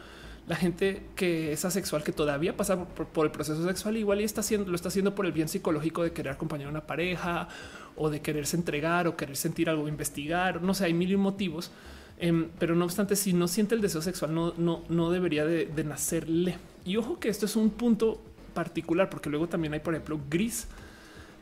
[0.49, 4.41] la gente que es asexual, que todavía pasa por, el proceso sexual, igual y está
[4.41, 7.49] haciendo, lo está haciendo por el bien psicológico de querer acompañar a una pareja
[7.97, 10.63] o de quererse entregar o querer sentir algo, investigar.
[10.63, 11.73] No sé, hay mil motivos.
[12.19, 15.85] Em, pero no obstante, si no siente el deseo sexual, no, no, no debería de,
[15.85, 16.57] nacerle.
[16.85, 18.23] Y ojo que esto es un punto
[18.55, 20.69] particular, porque luego también hay, por ejemplo, gris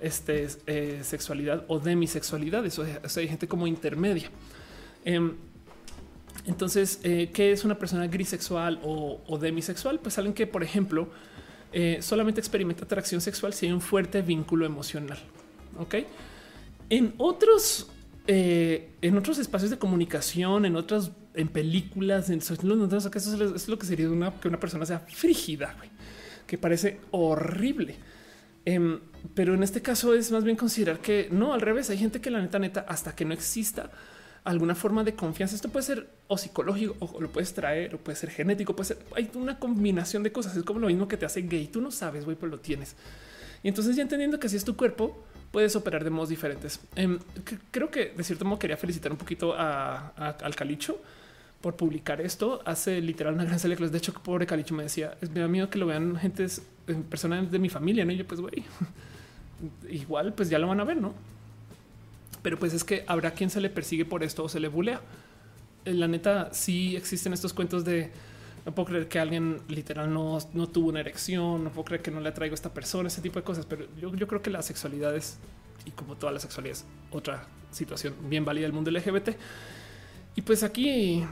[0.00, 2.64] este, eh, sexualidad o demisexualidad.
[2.64, 4.30] Eso, eso hay gente como intermedia.
[5.04, 5.34] Em,
[6.46, 9.98] entonces, eh, ¿qué es una persona grisexual o, demisexual?
[10.00, 11.08] Pues alguien que, por ejemplo,
[11.72, 15.18] eh, solamente experimenta atracción sexual si hay un fuerte vínculo emocional.
[15.78, 15.96] Ok.
[16.90, 17.88] En otros,
[18.26, 23.86] eh, en otros espacios de comunicación, en otras, en películas, en eso es lo que
[23.86, 24.06] sería
[24.40, 25.74] que una persona sea frígida,
[26.46, 27.96] que parece horrible.
[28.66, 29.00] Em,
[29.34, 32.30] pero en este caso es más bien considerar que no, al revés, hay gente que
[32.30, 33.90] la neta, neta, hasta que no exista
[34.44, 35.56] alguna forma de confianza.
[35.56, 38.98] Esto puede ser o psicológico o lo puedes traer o puede ser genético, puede ser
[39.16, 40.56] hay una combinación de cosas.
[40.56, 41.66] Es como lo mismo que te hace gay.
[41.66, 42.94] Tú no sabes, güey, pero lo tienes.
[43.62, 46.80] Y entonces ya entendiendo que así es tu cuerpo, puedes operar de modos diferentes.
[46.94, 47.18] Em,
[47.70, 51.00] creo que de cierto modo quería felicitar un poquito a, al Calicho
[51.62, 52.60] por publicar esto.
[52.66, 53.90] Hace literal una gran selección.
[53.90, 56.60] De hecho, pobre Calicho me decía, es me da miedo que lo vean gentes,
[57.08, 58.04] personas de mi familia.
[58.04, 58.64] No, y yo, pues, güey,
[59.88, 61.14] igual, pues ya lo van a ver, no?
[62.44, 65.00] Pero pues es que habrá quien se le persigue por esto o se le bulea.
[65.86, 68.12] Eh, la neta, sí existen estos cuentos de
[68.66, 72.10] no puedo creer que alguien literal no, no tuvo una erección, no puedo creer que
[72.10, 73.64] no le traigo a esta persona, ese tipo de cosas.
[73.64, 75.38] Pero yo, yo creo que la sexualidad es,
[75.86, 79.30] y como toda la sexualidad, es otra situación bien válida del mundo LGBT.
[80.36, 81.24] Y pues aquí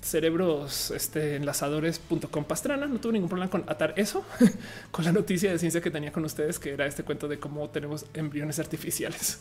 [0.00, 2.86] cerebros este, enlazadores.com pastrana.
[2.86, 4.24] No tuve ningún problema con atar eso
[4.90, 7.68] con la noticia de ciencia que tenía con ustedes, que era este cuento de cómo
[7.68, 9.40] tenemos embriones artificiales.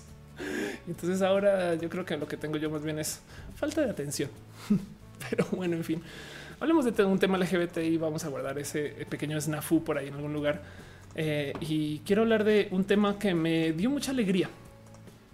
[0.87, 3.21] Entonces ahora yo creo que lo que tengo yo más bien es
[3.55, 4.29] falta de atención.
[5.29, 6.01] Pero bueno, en fin,
[6.59, 10.15] hablemos de un tema LGBT y vamos a guardar ese pequeño snafu por ahí en
[10.15, 10.61] algún lugar.
[11.15, 14.49] Eh, y quiero hablar de un tema que me dio mucha alegría.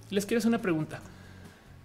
[0.09, 1.01] Les quiero hacer una pregunta.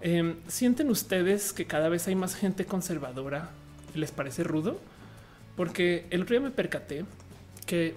[0.03, 3.51] Em, ¿Sienten ustedes que cada vez hay más gente conservadora?
[3.95, 4.79] ¿Les parece rudo?
[5.57, 7.05] Porque el otro día me percaté
[7.65, 7.95] que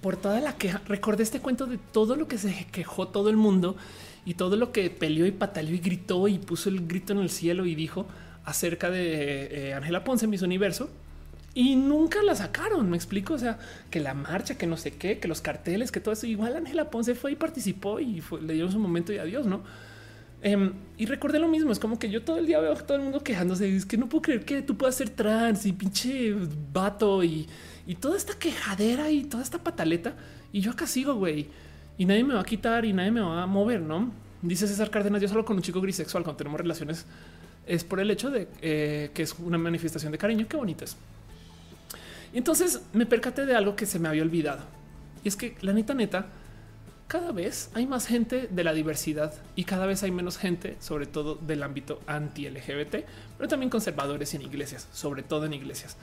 [0.00, 3.36] por toda la queja, recordé este cuento de todo lo que se quejó todo el
[3.36, 3.76] mundo
[4.24, 7.30] y todo lo que peleó y pataleó y gritó y puso el grito en el
[7.30, 8.06] cielo y dijo
[8.44, 10.90] acerca de eh, Ángela Ponce en Miss Universo
[11.54, 12.90] y nunca la sacaron.
[12.90, 13.34] Me explico.
[13.34, 13.58] O sea,
[13.90, 16.26] que la marcha, que no sé qué, que los carteles, que todo eso.
[16.26, 19.62] Igual Ángela Ponce fue y participó y le dio su momento y adiós, no?
[20.42, 21.70] Em, y recordé lo mismo.
[21.70, 23.74] Es como que yo todo el día veo a todo el mundo quejándose.
[23.74, 26.34] Es que no puedo creer que tú puedas ser trans y pinche
[26.72, 27.46] vato y
[27.86, 30.14] y toda esta quejadera y toda esta pataleta.
[30.52, 31.48] Y yo acá sigo, güey.
[31.96, 34.12] Y nadie me va a quitar y nadie me va a mover, ¿no?
[34.42, 37.06] Dice César Cárdenas, yo solo con un chico grisexual cuando tenemos relaciones
[37.66, 40.46] es por el hecho de eh, que es una manifestación de cariño.
[40.48, 40.96] Qué bonito es.
[42.32, 44.64] Y entonces me percaté de algo que se me había olvidado.
[45.22, 46.26] Y es que la neta neta,
[47.06, 51.06] cada vez hay más gente de la diversidad y cada vez hay menos gente, sobre
[51.06, 52.96] todo del ámbito anti-LGBT,
[53.38, 55.96] pero también conservadores en iglesias, sobre todo en iglesias.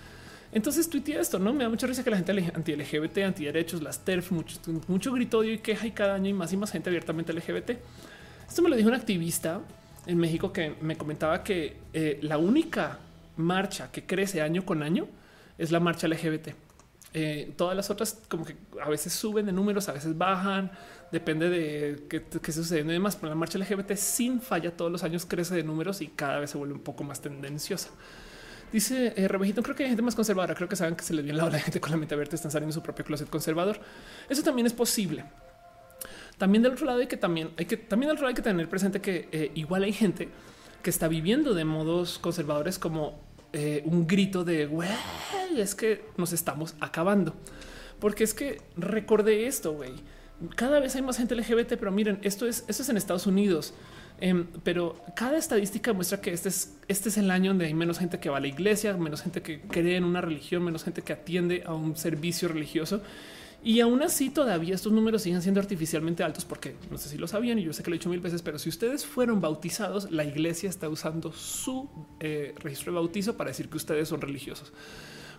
[0.51, 1.53] Entonces tuiteé esto, ¿no?
[1.53, 5.59] Me da mucha risa que la gente anti-LGBT, anti-derechos, las TERF, mucho, mucho grito y
[5.59, 7.71] queja y cada año hay más y más gente abiertamente LGBT.
[8.47, 9.61] Esto me lo dijo un activista
[10.05, 12.99] en México que me comentaba que eh, la única
[13.37, 15.07] marcha que crece año con año
[15.57, 16.49] es la marcha LGBT.
[17.13, 20.71] Eh, todas las otras como que a veces suben de números, a veces bajan,
[21.11, 25.03] depende de qué, qué sucede y demás, pero la marcha LGBT sin falla todos los
[25.03, 27.89] años crece de números y cada vez se vuelve un poco más tendenciosa.
[28.71, 30.55] Dice eh, Rebejito, creo que hay gente más conservadora.
[30.55, 32.73] Creo que saben que se les viene la gente con la mente abierta, están saliendo
[32.73, 33.79] su propio closet conservador.
[34.29, 35.25] Eso también es posible.
[36.37, 38.41] También del otro lado hay que también hay que también del otro lado hay que
[38.41, 40.29] tener presente que eh, igual hay gente
[40.81, 43.21] que está viviendo de modos conservadores como
[43.53, 44.89] eh, un grito de güey,
[45.57, 47.35] es que nos estamos acabando.
[47.99, 49.91] Porque es que recordé esto, güey.
[50.55, 53.75] Cada vez hay más gente LGBT, pero miren, esto es, esto es en Estados Unidos.
[54.21, 57.97] Em, pero cada estadística muestra que este es, este es el año donde hay menos
[57.97, 61.01] gente que va a la iglesia, menos gente que cree en una religión, menos gente
[61.01, 63.01] que atiende a un servicio religioso.
[63.63, 67.27] Y aún así todavía estos números siguen siendo artificialmente altos porque no sé si lo
[67.27, 70.11] sabían y yo sé que lo he dicho mil veces, pero si ustedes fueron bautizados,
[70.11, 71.89] la iglesia está usando su
[72.19, 74.71] eh, registro de bautizo para decir que ustedes son religiosos.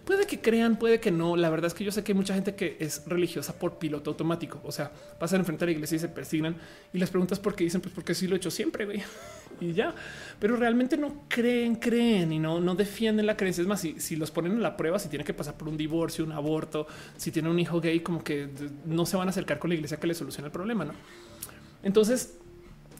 [0.04, 1.36] Puede que crean, puede que no.
[1.36, 4.10] La verdad es que yo sé que hay mucha gente que es religiosa por piloto
[4.10, 4.60] automático.
[4.64, 6.56] O sea, pasan enfrente a la iglesia y se persignan
[6.92, 9.02] y les preguntas por qué dicen, pues porque sí lo he hecho siempre güey.
[9.60, 9.94] y ya.
[10.40, 13.62] Pero realmente no creen, creen y no, no defienden la creencia.
[13.62, 15.76] Es más, si, si los ponen a la prueba, si tienen que pasar por un
[15.76, 18.48] divorcio, un aborto, si tienen un hijo gay, como que
[18.84, 20.84] no se van a acercar con la iglesia que le solucione el problema.
[20.84, 20.94] No,
[21.84, 22.38] entonces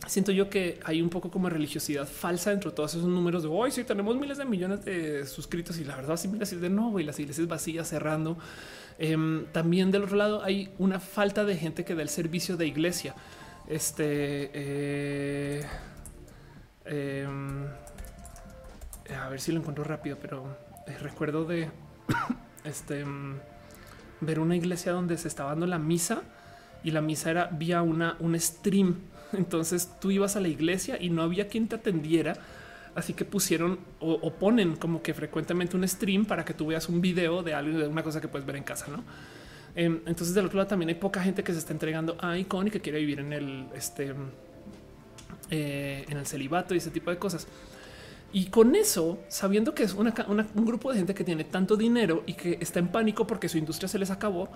[0.06, 3.48] siento yo que hay un poco como religiosidad falsa dentro de todos esos números de
[3.48, 3.70] hoy.
[3.70, 7.04] Si tenemos miles de millones de suscritos y la verdad, siempre decir de no, y
[7.04, 8.36] las iglesias vacías cerrando.
[8.98, 12.66] Em, también del otro lado hay una falta de gente que da el servicio de
[12.66, 13.14] iglesia.
[13.68, 15.66] Este, eh,
[16.84, 17.66] em,
[19.18, 20.56] a ver si lo encuentro rápido, pero
[20.86, 21.70] eh, recuerdo de
[22.64, 23.38] este em,
[24.20, 26.22] ver una iglesia donde se estaba dando la misa
[26.84, 31.10] y la misa era vía una un stream entonces tú ibas a la iglesia y
[31.10, 32.34] no había quien te atendiera.
[32.94, 37.00] Así que pusieron o, ponen como que frecuentemente un stream para que tú veas un
[37.00, 39.02] video de algo, de una cosa que puedes ver en casa, ¿no?
[39.74, 42.66] Em, entonces del otro lado también hay poca gente que se está entregando a Icon
[42.68, 44.14] y que quiere vivir en el este
[45.50, 47.46] eh, en el celibato y ese tipo de cosas.
[48.32, 52.32] Y con eso, sabiendo que es un grupo de gente que tiene tanto dinero y
[52.32, 54.48] que está en pánico porque su industria se les acabó,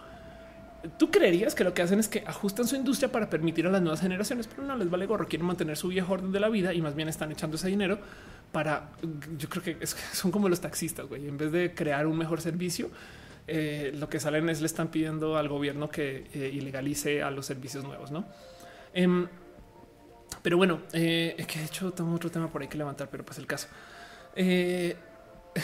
[0.98, 3.82] tú creerías que lo que hacen es que ajustan su industria para permitir a las
[3.82, 6.74] nuevas generaciones, pero no les vale gorro, quieren mantener su viejo orden de la vida
[6.74, 7.98] y más bien están echando ese dinero
[8.52, 8.90] para,
[9.36, 12.90] yo creo que son como los taxistas, güey, en vez de crear un mejor servicio,
[13.48, 17.46] eh, lo que salen es le están pidiendo al gobierno que eh, ilegalice a los
[17.46, 18.24] servicios nuevos, ¿no?
[18.92, 19.28] Em,
[20.42, 23.38] pero bueno, eh, que de hecho tengo otro tema por ahí que levantar, pero pues
[23.38, 23.68] el caso.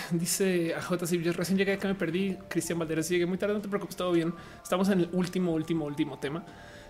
[0.13, 1.07] dice a J.
[1.07, 2.37] yo recién llegué que me perdí.
[2.49, 3.55] Cristian Valderas llegué muy tarde.
[3.55, 4.35] No te preocupes, todo bien.
[4.63, 6.45] Estamos en el último, último, último tema.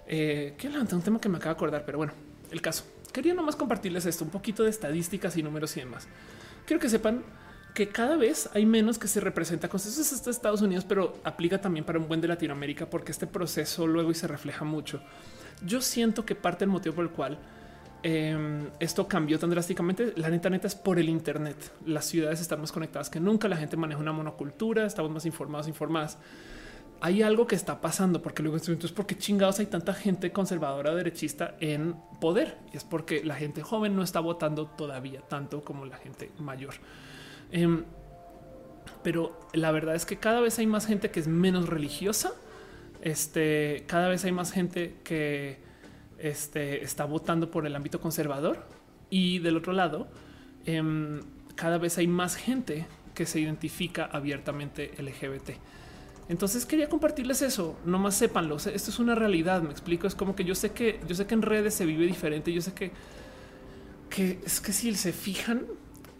[0.07, 2.13] Eh, quiero levantar un tema que me acaba de acordar, pero bueno,
[2.51, 2.85] el caso.
[3.13, 6.09] Quería nomás compartirles esto, un poquito de estadísticas y números y demás.
[6.67, 7.23] Quiero que sepan
[7.75, 11.61] que cada vez hay menos que se representa con eso es Estados Unidos, pero aplica
[11.61, 15.03] también para un buen de Latinoamérica porque este proceso luego y se refleja mucho.
[15.65, 17.39] Yo siento que parte del motivo por el cual
[18.03, 20.13] Em, esto cambió tan drásticamente.
[20.17, 21.57] La neta, neta es por el Internet.
[21.87, 23.49] Las ciudades están más conectadas que nunca.
[23.49, 24.87] La gente maneja una monocultura.
[24.87, 26.19] Estamos más informados, informadas.
[27.01, 31.57] Hay algo que está pasando porque luego entonces, porque chingados hay tanta gente conservadora derechista
[31.59, 32.59] en poder?
[32.73, 36.75] Y es porque la gente joven no está votando todavía tanto como la gente mayor.
[37.51, 37.85] Em,
[39.03, 42.33] pero la verdad es que cada vez hay más gente que es menos religiosa.
[43.01, 45.61] Este, cada vez hay más gente que
[46.23, 48.65] este, está votando por el ámbito conservador
[49.11, 50.09] y del otro lado,
[50.65, 51.21] em,
[51.55, 55.59] cada vez hay más gente que se identifica abiertamente LGBT.
[56.29, 58.57] Entonces quería compartirles eso, no más sépanlo.
[58.57, 59.61] esto es una realidad.
[59.63, 60.07] Me explico.
[60.07, 62.53] Es como que yo sé que yo sé que en redes se vive diferente.
[62.53, 62.93] Yo sé que,
[64.09, 65.67] que es que si se fijan,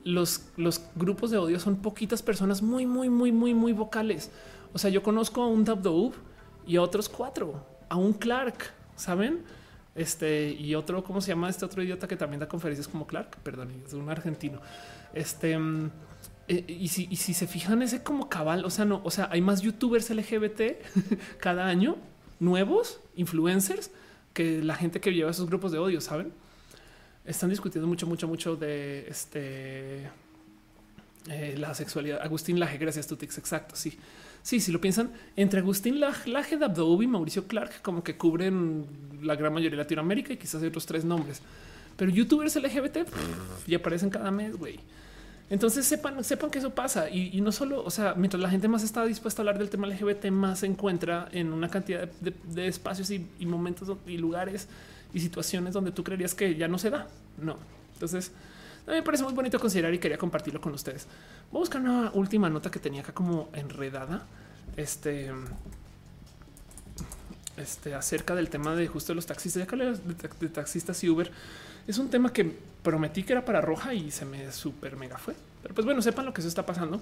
[0.05, 4.31] los, los grupos de odio son poquitas personas muy, muy, muy, muy, muy vocales.
[4.73, 6.13] O sea, yo conozco a un Dabdoub
[6.67, 9.45] y a otros cuatro, a un Clark, saben?
[9.95, 13.37] Este y otro, ¿cómo se llama este otro idiota que también da conferencias como Clark?
[13.43, 14.61] Perdón, es un argentino.
[15.13, 15.59] Este
[16.49, 19.29] eh, y, si, y si se fijan, ese como cabal, o sea, no, o sea,
[19.31, 20.61] hay más youtubers LGBT
[21.41, 21.97] cada año
[22.41, 23.91] nuevos influencers
[24.33, 26.33] que la gente que lleva esos grupos de odio, saben?
[27.25, 30.11] están discutiendo mucho, mucho, mucho de este
[31.29, 32.21] eh, la sexualidad.
[32.23, 33.39] Agustín Laje, gracias Tutix.
[33.39, 33.77] Exacto.
[33.77, 33.99] Sí,
[34.43, 38.87] sí, si lo piensan entre Agustín Laje, Laje y Mauricio Clark, como que cubren
[39.23, 41.41] la gran mayoría de Latinoamérica y quizás hay otros tres nombres,
[41.97, 42.99] pero youtubers LGBT
[43.67, 44.57] ya aparecen cada mes.
[44.57, 44.79] Güey.
[45.53, 48.83] Entonces sepan, sepan que eso pasa y, no solo, o sea, mientras la gente más
[48.83, 53.11] está dispuesta a hablar del tema LGBT, más se encuentra en una cantidad de, espacios
[53.11, 54.67] y, momentos y lugares
[55.13, 57.07] y situaciones donde tú creerías que ya no se da.
[57.37, 57.59] No.
[57.93, 58.33] Entonces,
[58.87, 61.07] me parece muy bonito considerar y quería compartirlo con ustedes.
[61.51, 64.27] Voy a buscar una última nota que tenía acá como enredada.
[64.77, 65.31] Este,
[67.57, 69.99] este acerca del tema de justo los taxistas, ya de,
[70.41, 71.31] de taxistas y Uber
[71.87, 75.35] es un tema que prometí que era para roja y se me súper mega fue.
[75.63, 77.01] Pero pues bueno, sepan lo que eso está pasando.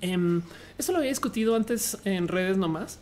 [0.00, 0.40] Eh,
[0.78, 2.98] eso lo había discutido antes en redes nomás,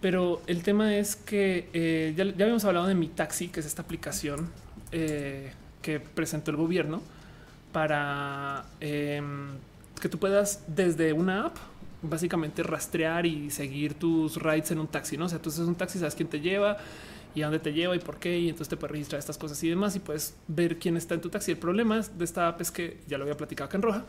[0.00, 3.82] pero el tema es que eh, ya, habíamos hablado de mi taxi, que es esta
[3.82, 4.50] aplicación
[4.92, 7.02] eh, que presentó el gobierno
[7.76, 9.48] para em,
[10.00, 11.58] que tú puedas desde una app
[12.00, 15.26] básicamente rastrear y seguir tus rides en un taxi, ¿no?
[15.26, 16.78] O sea, tú haces un taxi, sabes quién te lleva,
[17.34, 18.38] y a dónde te lleva y por qué.
[18.38, 21.20] Y entonces te puedes registrar estas cosas y demás y puedes ver quién está en
[21.20, 21.50] tu taxi.
[21.50, 24.04] El problema de esta app es que ya lo había platicado acá en roja.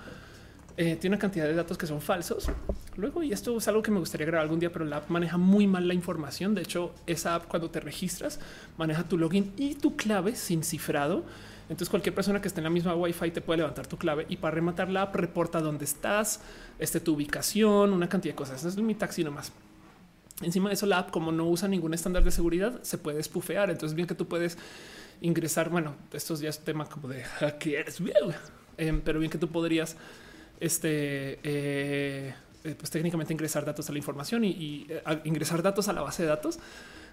[0.77, 2.49] Eh, tiene una cantidad de datos que son falsos.
[2.95, 5.35] Luego, y esto es algo que me gustaría grabar algún día, pero la app maneja
[5.35, 6.55] muy mal la información.
[6.55, 8.39] De hecho, esa app cuando te registras
[8.77, 11.25] maneja tu login y tu clave sin cifrado.
[11.69, 14.37] Entonces cualquier persona que esté en la misma Wi-Fi te puede levantar tu clave y
[14.37, 16.41] para rematar la app reporta dónde estás,
[16.79, 18.63] este, tu ubicación, una cantidad de cosas.
[18.63, 19.51] es mi taxi nomás.
[20.41, 23.71] Encima de eso, la app, como no usa ningún estándar de seguridad, se puede espufear.
[23.71, 24.57] Entonces, bien que tú puedes
[25.21, 25.69] ingresar.
[25.69, 28.01] Bueno, esto ya es tema como de hackers,
[28.77, 29.97] eh, pero bien que tú podrías,
[30.59, 34.87] este, eh, eh, pues técnicamente ingresar datos a la información y,
[35.23, 36.59] ingresar datos a la base de datos.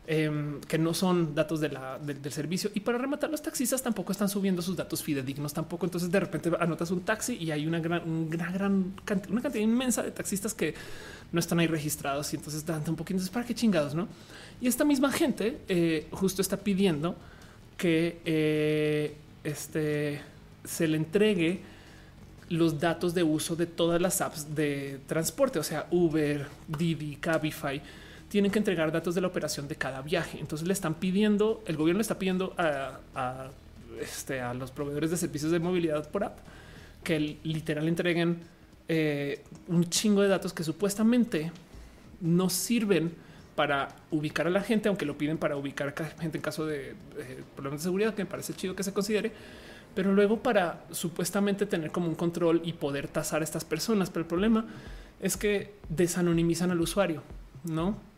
[0.06, 2.70] Que no son datos del servicio.
[2.74, 5.86] Y para rematar, los taxistas tampoco están subiendo sus datos fidedignos tampoco.
[5.86, 10.10] Entonces, de repente anotas un taxi y hay una gran, una gran cantidad inmensa de
[10.10, 10.74] taxistas que
[11.32, 13.14] no están ahí registrados y entonces dan un poquito.
[13.14, 14.08] Entonces, para qué chingados, no?
[14.60, 17.16] Y esta misma gente eh, justo está pidiendo
[17.76, 20.20] que eh, este,
[20.64, 21.60] se le entregue
[22.50, 27.80] los datos de uso de todas las apps de transporte, o sea, Uber, Didi, Cabify,
[28.34, 30.40] tienen que entregar datos de la operación de cada viaje.
[30.40, 32.98] Entonces le están pidiendo, el gobierno le está pidiendo a,
[34.00, 36.38] este, a los proveedores de servicios de movilidad por app
[37.04, 38.40] que literal entreguen
[38.88, 41.52] eh, un chingo de datos que supuestamente
[42.20, 43.12] no sirven
[43.54, 46.96] para ubicar a la gente, aunque lo piden para ubicar a gente en caso de
[47.54, 49.30] problemas de seguridad, que me parece chido que se considere,
[49.94, 54.10] pero luego para supuestamente tener como un control y poder tasar a estas personas.
[54.10, 54.66] Pero el problema
[55.20, 57.22] es que desanonimizan al usuario,
[57.62, 58.12] no?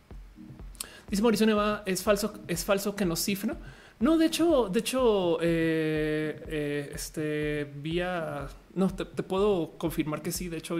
[1.09, 3.57] Dice Mauricio Neva, es falso, es falso que nos cifra.
[3.99, 10.49] No, de hecho, de hecho, eh, este vía no, te, puedo confirmar que sí.
[10.49, 10.77] De hecho,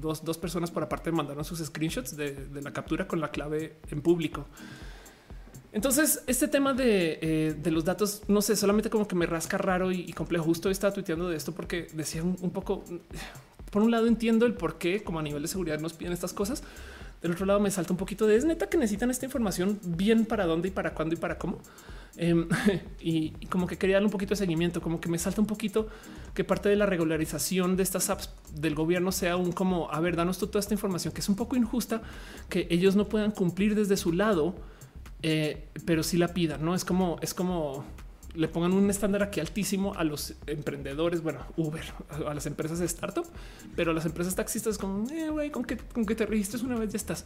[0.00, 4.02] dos, dos personas por aparte mandaron sus screenshots de, la captura con la clave en
[4.02, 4.46] público.
[5.70, 9.56] Entonces, este tema de, eh, de, los datos, no sé, solamente como que me rasca
[9.56, 10.46] raro y, complejo.
[10.46, 12.82] Justo estaba tuiteando de esto porque decía un, poco,
[13.70, 16.32] por un lado entiendo el por qué, como a nivel de seguridad nos piden estas
[16.32, 16.64] cosas.
[17.22, 20.24] Del otro lado me salta un poquito de es neta que necesitan esta información bien
[20.24, 21.58] para dónde y para cuándo y para cómo.
[22.16, 22.48] Em,
[23.00, 25.88] y, como que quería darle un poquito de seguimiento, como que me salta un poquito
[26.34, 30.16] que parte de la regularización de estas apps del gobierno sea un como, a ver,
[30.16, 32.02] danos toda esta información que es un poco injusta,
[32.48, 34.54] que ellos no puedan cumplir desde su lado,
[35.22, 36.74] eh, pero sí la pidan, ¿no?
[36.74, 37.84] Es como, es como
[38.38, 41.82] le pongan un estándar aquí altísimo a los emprendedores, bueno, Uber,
[42.24, 43.26] a las empresas de startup,
[43.74, 46.92] pero a las empresas taxistas como, eh, con que, con que te registres una vez
[46.92, 47.24] ya estás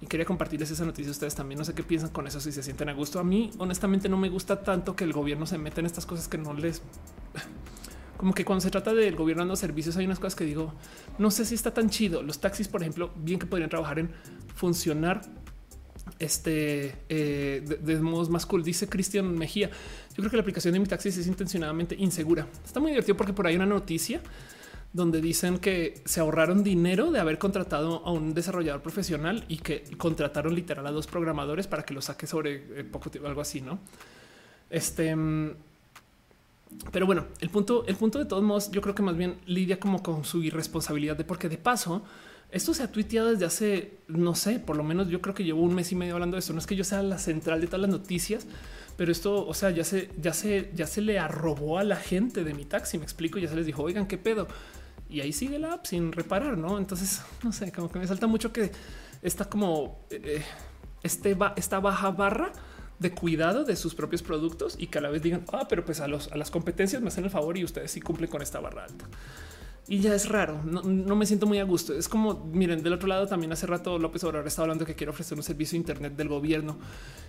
[0.00, 1.12] y quería compartirles esa noticia.
[1.12, 3.20] Ustedes también no sé qué piensan con eso, si se sienten a gusto.
[3.20, 6.26] A mí, honestamente, no me gusta tanto que el gobierno se meta en estas cosas
[6.26, 6.82] que no les
[8.16, 10.74] como que cuando se trata del gobierno dando servicios, hay unas cosas que digo,
[11.18, 12.24] no sé si está tan chido.
[12.24, 14.10] Los taxis, por ejemplo, bien que podrían trabajar en
[14.56, 15.22] funcionar
[16.18, 18.62] este eh, de, modos más cool.
[18.62, 19.68] Dice Cristian Mejía.
[20.10, 22.46] Yo creo que la aplicación de mi taxi es intencionadamente insegura.
[22.64, 24.20] Está muy divertido porque por ahí hay una noticia
[24.92, 29.84] donde dicen que se ahorraron dinero de haber contratado a un desarrollador profesional y que
[29.96, 33.60] contrataron literal a dos programadores para que lo saque sobre eh, poco tiempo, algo así,
[33.60, 33.78] no?
[34.68, 35.50] Este, mm,
[36.92, 39.78] pero bueno, el punto, el punto de todos modos, yo creo que más bien lidia
[39.78, 42.02] como con su irresponsabilidad de porque de paso
[42.52, 45.62] esto se ha tuiteado desde hace, no sé, por lo menos yo creo que llevo
[45.62, 46.52] un mes y medio hablando de esto.
[46.52, 48.46] No es que yo sea la central de todas las noticias,
[48.96, 52.44] pero esto, o sea, ya se, ya se, ya se le arrobó a la gente
[52.44, 52.98] de mi taxi.
[52.98, 54.48] Me explico, ya se les dijo, oigan, qué pedo
[55.10, 56.78] y ahí sigue la app sin reparar, ¿no?
[56.78, 58.70] Entonces, no sé, como que me salta mucho que
[59.22, 60.42] está como eh,
[61.02, 62.52] este esta baja barra
[62.98, 66.00] de cuidado de sus propios productos y que a la vez digan, ah, pero pues
[66.00, 68.60] a, los, a las competencias me hacen el favor y ustedes sí cumplen con esta
[68.60, 69.06] barra alta.
[69.90, 71.92] Y ya es raro, no, me siento muy a gusto.
[71.92, 75.10] Es como, miren, del otro lado también hace rato López Obrador estaba hablando que quiere
[75.10, 76.78] ofrecer un servicio de Internet del gobierno.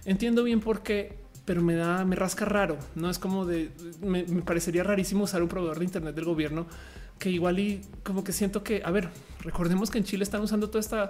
[0.05, 2.77] Entiendo bien por qué, pero me da, me rasca raro.
[2.93, 3.71] No es como de,
[4.01, 6.67] me, parecería rarísimo usar un proveedor de Internet del gobierno
[7.17, 9.09] que igual y como que siento que, a ver,
[9.39, 11.09] recordemos que en Chile están usando toda esta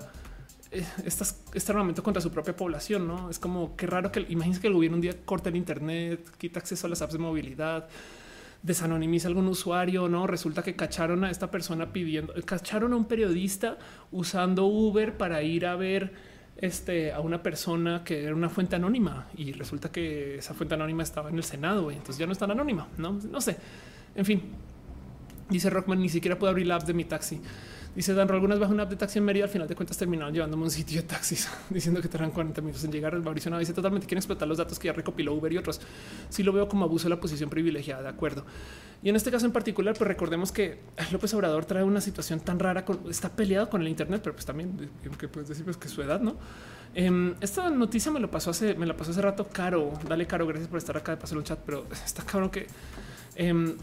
[0.71, 3.09] eh, este armamento contra su propia población.
[3.09, 6.31] No es como que raro que imagínense que el gobierno un día corta el Internet,
[6.37, 7.89] quita acceso a las apps de movilidad,
[8.63, 10.07] desanonimiza algún usuario.
[10.07, 13.77] No resulta que cacharon a esta persona pidiendo, cacharon a un periodista
[14.11, 16.13] usando Uber para ir a ver
[16.57, 21.03] este, a una persona que era una fuente anónima y resulta que esa fuente anónima
[21.03, 21.91] estaba en el Senado.
[21.91, 22.87] Y entonces ya no es tan anónima.
[22.97, 23.57] No, no sé.
[24.15, 24.41] En fin,
[25.49, 27.41] dice Rockman, ni siquiera puedo abrir la app de mi taxi.
[27.93, 30.33] Dice Danro, algunas bajo una app de taxi en Mérida, al final de cuentas terminaron
[30.33, 33.19] llevándome un sitio de taxis, diciendo que tardan 40 minutos en llegar.
[33.19, 35.81] Mauricio no dice totalmente quieren explotar los datos que ya recopiló Uber y otros.
[36.29, 38.45] Sí lo veo como abuso de la posición privilegiada, de acuerdo.
[39.03, 40.79] Y en este caso en particular, pues recordemos que
[41.11, 44.89] López Obrador trae una situación tan rara, está peleado con el Internet, pero pues también
[45.17, 46.37] que puedes decir pues, que su edad, ¿no?
[46.93, 49.91] Em, esta noticia me lo pasó hace, me la pasó hace rato Caro.
[50.07, 52.67] Dale, Caro, gracias por estar acá de pasar un chat, pero está cabrón que
[53.35, 53.75] em,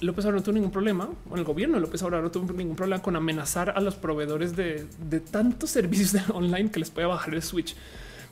[0.00, 2.76] López Obrador no tuvo ningún problema, o el gobierno de López Obrador no tuvo ningún
[2.76, 4.86] problema con amenazar a los proveedores de,
[5.30, 7.74] tantos servicios online que les pueda bajar el switch.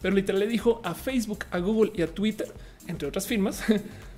[0.02, 2.52] Pero literal le dijo a Facebook, a Google y a Twitter,
[2.86, 3.62] entre otras firmas,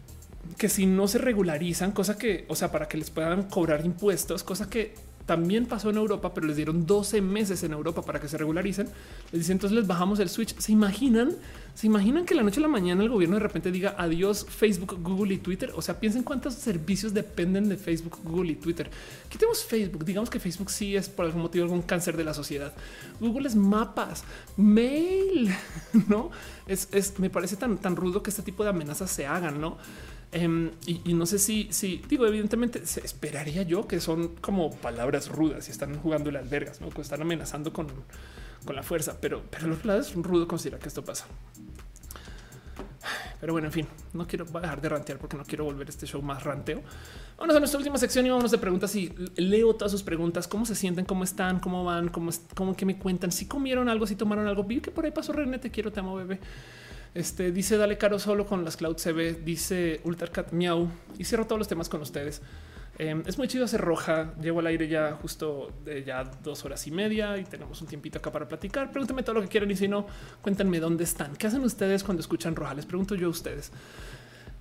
[0.58, 4.42] que si no se regularizan, cosa que, o sea, para que les puedan cobrar impuestos,
[4.42, 4.94] cosa que
[5.26, 8.86] también pasó en Europa, pero les dieron 12 meses en Europa para que se regularicen.
[9.32, 10.56] Les dicen entonces les bajamos el switch.
[10.56, 11.32] ¿Se imaginan?
[11.74, 14.98] ¿Se imaginan que la noche a la mañana el gobierno de repente diga adiós Facebook,
[15.02, 15.72] Google y Twitter?
[15.74, 18.88] O sea, piensen cuántos servicios dependen de Facebook, Google y Twitter.
[19.28, 20.04] Quitemos Facebook.
[20.04, 22.72] Digamos que Facebook sí es por algún motivo algún cáncer de la sociedad.
[23.18, 24.22] Google es mapas,
[24.56, 25.52] mail,
[26.08, 26.30] no
[26.66, 29.76] es, es me parece tan, tan rudo que este tipo de amenazas se hagan, no?
[30.32, 31.70] Em, y, no sé si,
[32.08, 36.80] digo, evidentemente se esperaría yo que son como palabras rudas y están jugando las vergas,
[36.80, 37.86] no están amenazando con,
[38.64, 41.26] con la fuerza, pero, pero los lados es rudo considerar que esto pasa.
[43.40, 46.22] Pero bueno, en fin, no quiero dejar de rantear porque no quiero volver este show
[46.22, 46.82] más ranteo.
[47.38, 50.48] Vamos a nuestra última sección y vámonos de preguntas y leo todas sus preguntas.
[50.48, 51.04] ¿Cómo se sienten?
[51.04, 51.60] ¿Cómo están?
[51.60, 52.08] ¿Cómo van?
[52.08, 53.30] ¿Cómo, cómo me cuentan?
[53.30, 54.64] Si comieron algo, si tomaron algo.
[54.64, 56.40] Vi que por ahí pasó René, te quiero, te amo, bebé.
[57.16, 61.58] Este dice dale caro solo con las cloud CB, dice Ultracat Miau y cierro todos
[61.58, 62.42] los temas con ustedes.
[62.98, 64.34] Em, es muy chido hacer roja.
[64.38, 68.18] Llevo al aire ya justo de ya dos horas y media y tenemos un tiempito
[68.18, 68.90] acá para platicar.
[68.92, 70.06] Pregúntenme todo lo que quieran y si no,
[70.42, 71.34] cuéntenme dónde están.
[71.36, 72.74] ¿Qué hacen ustedes cuando escuchan roja?
[72.74, 73.72] Les pregunto yo a ustedes.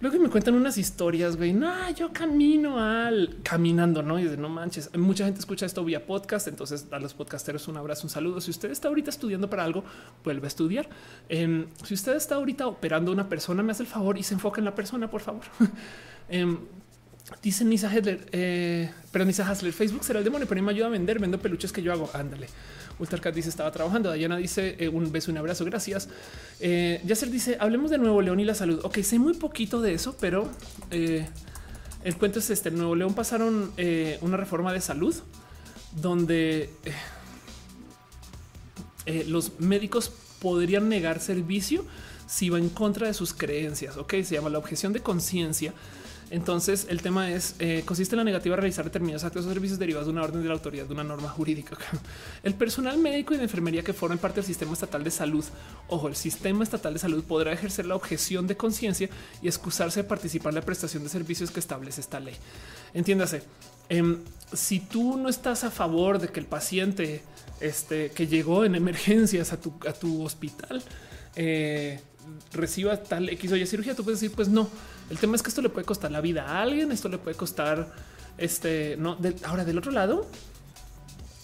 [0.01, 1.53] Luego me cuentan unas historias, güey.
[1.53, 4.19] No, yo camino al caminando, no?
[4.19, 4.89] Y de no manches.
[4.97, 6.49] Mucha gente escucha esto vía podcast.
[6.49, 8.41] Entonces, a los podcasteros un abrazo, un saludo.
[8.41, 9.85] Si usted está ahorita estudiando para algo,
[10.23, 10.89] vuelve a estudiar.
[11.29, 14.59] Em, si usted está ahorita operando una persona, me hace el favor y se enfoca
[14.59, 15.43] en la persona, por favor.
[16.27, 16.57] Em,
[17.43, 20.89] dice Nisa Hedler, eh, pero Nisa Hasler, Facebook será el demonio, pero me ayuda a
[20.89, 22.09] vender, vendo peluches que yo hago.
[22.13, 22.47] Ándale.
[22.99, 24.09] Ultracat dice estaba trabajando.
[24.09, 25.65] Dayana dice eh, un beso, un abrazo.
[25.65, 26.09] Gracias.
[26.59, 28.79] Eh, Yasser dice hablemos de Nuevo León y la salud.
[28.83, 30.49] Ok, sé muy poquito de eso, pero
[30.91, 31.27] eh,
[32.03, 32.71] el cuento es este.
[32.71, 35.15] Nuevo León pasaron eh, una reforma de salud
[35.95, 36.69] donde
[39.27, 40.11] los médicos
[40.41, 41.85] podrían negar servicio
[42.27, 43.97] si va en contra de sus creencias.
[43.97, 45.73] Ok, se llama la objeción de conciencia
[46.31, 49.77] entonces, el tema es, eh, consiste en la negativa a realizar determinados actos o servicios
[49.77, 51.77] derivados de una orden de la autoridad de una norma jurídica.
[52.43, 55.45] El personal médico y de enfermería que formen parte del sistema estatal de salud,
[55.87, 59.09] ojo, el sistema estatal de salud podrá ejercer la objeción de conciencia
[59.41, 62.35] y excusarse de participar en la prestación de servicios que establece esta ley.
[62.93, 63.43] Entiéndase,
[63.89, 64.17] em,
[64.51, 67.21] si tú no estás a favor de que el paciente
[67.59, 70.83] este, que llegó en emergencias a tu, a tu hospital
[71.35, 71.99] eh,
[72.51, 74.67] reciba tal X o Y cirugía, tú puedes decir, pues no
[75.09, 77.37] el tema es que esto le puede costar la vida a alguien, esto le puede
[77.37, 77.93] costar
[78.37, 80.27] este, no, ahora del otro lado,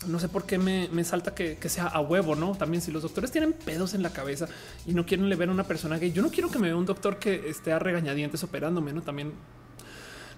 [0.07, 2.55] no sé por qué me, salta que, sea a huevo, no?
[2.55, 4.47] También si los doctores tienen pedos en la cabeza
[4.85, 6.75] y no quieren le ver a una persona gay, yo no quiero que me vea
[6.75, 9.01] un doctor que esté a regañadientes operándome, no?
[9.01, 9.33] También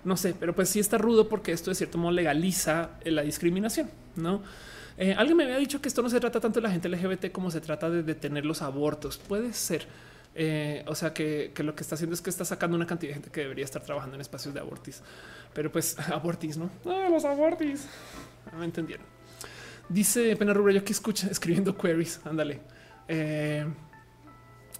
[0.03, 3.89] no sé, pero pues sí está rudo porque esto de cierto modo legaliza la discriminación,
[4.17, 4.43] no?
[4.97, 7.31] Eh, alguien me había dicho que esto no se trata tanto de la gente LGBT
[7.31, 9.17] como se trata de detener los abortos.
[9.17, 9.87] Puede ser.
[10.35, 13.13] Eh, o sea que, lo que está haciendo es que está sacando una cantidad de
[13.15, 15.01] gente que debería estar trabajando en espacios de abortis,
[15.53, 17.87] pero pues abortis, no ah, los abortis.
[18.57, 19.05] Me entendieron.
[19.89, 22.21] Dice Pena Rubio, yo aquí escucho escribiendo queries.
[22.25, 22.61] Ándale.
[23.07, 23.65] Eh,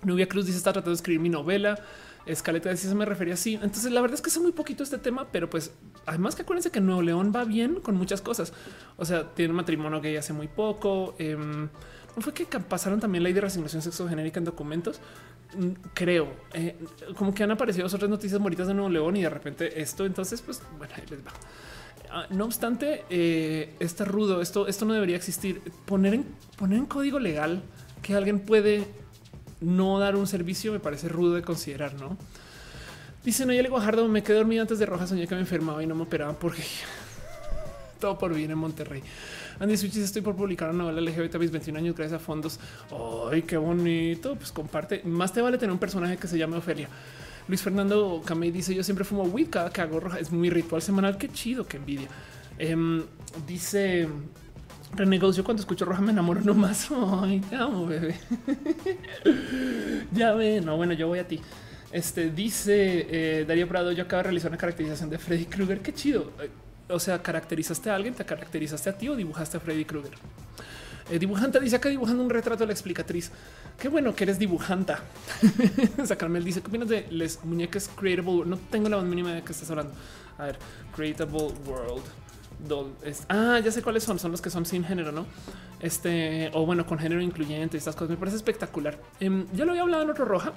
[0.04, 1.80] Nubia Cruz dice está tratando de escribir mi novela.
[2.26, 3.56] Escaleta dice se me refería así.
[3.56, 5.74] Entonces, la verdad es que sé muy poquito este tema, pero pues
[6.06, 8.54] además que acuérdense que Nuevo León va bien con muchas cosas.
[8.98, 11.16] O sea, tiene un matrimonio gay hace muy poco.
[11.20, 11.70] Em,
[12.16, 15.00] ¿No fue que pasaron también ley de resignación sexogenérica en documentos?
[15.56, 16.28] Mm, creo.
[16.54, 16.78] Eh,
[17.16, 20.06] como que han aparecido otras noticias bonitas de Nuevo León y de repente esto.
[20.06, 21.32] Entonces, pues bueno, ahí les va.
[22.12, 24.42] Ah, no obstante, eh, está rudo.
[24.42, 25.62] Esto, esto no debería existir.
[25.86, 26.26] Poner en,
[26.58, 27.64] poner en código legal
[28.02, 28.86] que alguien puede
[29.62, 32.18] no dar un servicio me parece rudo de considerar, ¿no?
[33.24, 35.96] Dice Nayeli Guajardo, me quedé dormido antes de Roja, soñé que me enfermaba y no
[35.96, 36.62] me operaban porque
[38.04, 39.02] todo por bien en Monterrey.
[39.62, 42.60] Andy Switches, estoy por publicar una novela LGBT a mis 21 años gracias a fondos.
[43.32, 44.36] Ay, qué bonito.
[44.36, 45.02] Pues comparte.
[45.06, 46.90] Más te vale tener un personaje que se llame Ofelia.
[47.48, 50.20] Luis Fernando Camey dice: Yo siempre fumo weed cada que hago roja.
[50.20, 51.18] Es muy ritual semanal.
[51.18, 52.10] Qué chido, qué envidia.
[52.60, 53.04] Em,
[53.48, 54.10] dice
[54.96, 56.90] renegocio cuando escucho roja me enamoro nomás.
[57.22, 58.16] Ay, te amo, bebé.
[60.12, 61.40] ya ve, no, bueno, yo voy a ti.
[61.94, 63.94] Este dice eh, Darío Prado.
[63.94, 65.80] Yo acabo de realizar una caracterización de Freddy Krueger.
[65.80, 66.34] Qué chido.
[66.94, 70.14] O sea, caracterizaste a alguien, te caracterizaste a ti o dibujaste a Freddy Krueger.
[71.10, 73.32] Eh, dibujante dice acá dibujando un retrato de la explicatriz.
[73.78, 75.04] Qué bueno que eres dibujanta.
[76.06, 78.46] Sacarme dice qué opinas de les muñecas creatable.
[78.46, 79.94] No tengo la más mínima de qué estás hablando.
[80.38, 80.60] A ver,
[80.96, 82.04] creatable world.
[83.28, 84.20] ah, ya sé cuáles son.
[84.20, 85.26] Son los que son sin género, no?
[85.82, 87.78] Este o bueno, con género incluyente.
[87.78, 88.98] Estas cosas me parece espectacular.
[89.20, 90.54] Em, ya lo había hablado en otro roja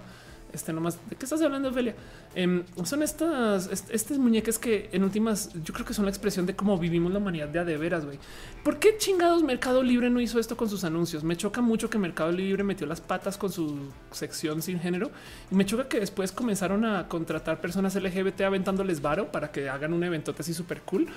[0.52, 1.94] este nomás, ¿de qué estás hablando, Ophelia?
[2.34, 6.54] Em, son estas, estas muñecas que en últimas yo creo que son la expresión de
[6.54, 8.18] cómo vivimos la humanidad de a de veras, güey.
[8.64, 11.24] ¿Por qué chingados Mercado Libre no hizo esto con sus anuncios?
[11.24, 15.10] Me choca mucho que Mercado Libre metió las patas con su sección sin género
[15.50, 19.92] y me choca que después comenzaron a contratar personas LGBT aventándoles varo para que hagan
[19.92, 21.08] un evento así súper cool.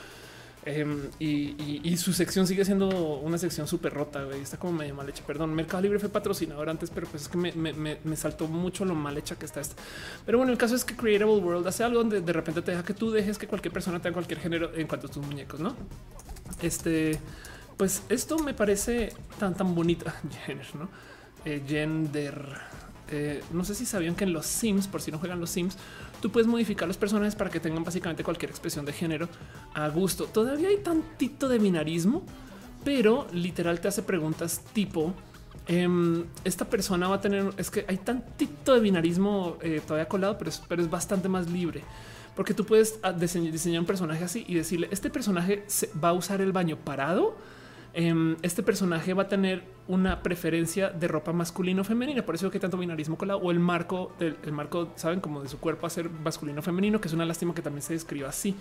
[0.65, 2.87] Em, y, su sección sigue siendo
[3.19, 4.23] una sección súper rota.
[4.23, 4.41] Güey.
[4.41, 5.23] Está como medio mal hecha.
[5.25, 9.17] Perdón, Mercado Libre fue patrocinador antes, pero pues es que me, saltó mucho lo mal
[9.17, 9.81] hecha que está esta.
[10.25, 12.83] Pero bueno, el caso es que Creatable World hace algo donde de repente te deja
[12.83, 15.75] que tú dejes que cualquier persona tenga cualquier género en cuanto a tus muñecos, no?
[16.61, 17.19] Este,
[17.77, 20.13] pues esto me parece tan, tan bonita.
[20.45, 20.89] Género, no?
[21.45, 22.57] Eh, gender.
[23.11, 25.77] Eh, no sé si sabían que en los Sims, por si no juegan los Sims,
[26.21, 29.27] tú puedes modificar los personajes para que tengan básicamente cualquier expresión de género
[29.73, 30.25] a gusto.
[30.25, 32.23] Todavía hay tantito de binarismo,
[32.83, 35.13] pero literal te hace preguntas tipo
[35.67, 40.37] em, esta persona va a tener, es que hay tantito de binarismo eh, todavía colado,
[40.37, 41.83] pero es, pero es bastante más libre.
[42.35, 45.65] Porque tú puedes ah, diseñar un personaje así y decirle, este personaje
[46.01, 47.35] va a usar el baño parado
[48.01, 52.25] Em, este personaje va a tener una preferencia de ropa masculino femenina.
[52.25, 55.59] Por eso que tanto binarismo colado o el marco del marco, saben, como de su
[55.59, 58.55] cuerpo a ser masculino femenino, que es una lástima que también se describa así.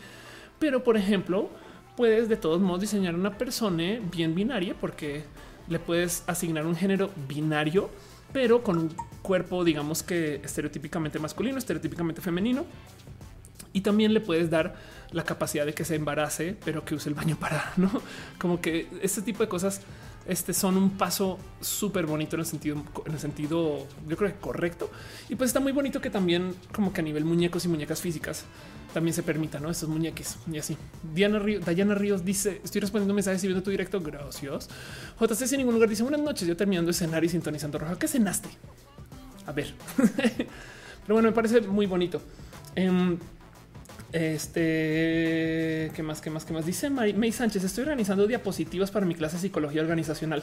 [0.59, 1.51] Pero, por ejemplo,
[1.97, 5.23] puedes de todos modos diseñar una persona bien binaria porque
[5.69, 7.91] le puedes asignar un género binario,
[8.33, 8.91] pero con un
[9.23, 12.65] cuerpo, digamos que estereotípicamente masculino, estereotípicamente femenino.
[13.73, 14.75] Y también le puedes dar
[15.13, 17.91] la capacidad de que se embarace, pero que use el baño para, ¿no?
[18.39, 19.83] Como que este tipo de cosas
[20.27, 24.39] este son un paso súper bonito en el sentido, en el sentido, yo creo que
[24.39, 24.91] correcto.
[25.31, 28.45] Y pues está muy bonito que también como que a nivel muñecos y muñecas físicas
[28.93, 29.71] también se permita, ¿no?
[29.71, 30.77] Estos muñeques y así.
[31.15, 34.69] Diana Ríos, Dayana Ríos dice, estoy respondiendo mensajes y viendo tu directo, gracias.
[35.19, 37.99] JC sin ningún lugar dice, buenas noches, yo terminando de cenar y sintonizando roja.
[37.99, 38.51] ¿Qué cenaste?
[39.47, 39.73] A ver.
[40.27, 42.21] Pero bueno, me parece muy bonito.
[42.75, 43.19] Em,
[44.13, 46.23] este, ¿qué más?
[46.23, 46.45] ¿Qué más?
[46.47, 46.65] ¿Qué más?
[46.65, 50.43] Dice May, Sánchez, estoy organizando diapositivas para mi clase de psicología organizacional.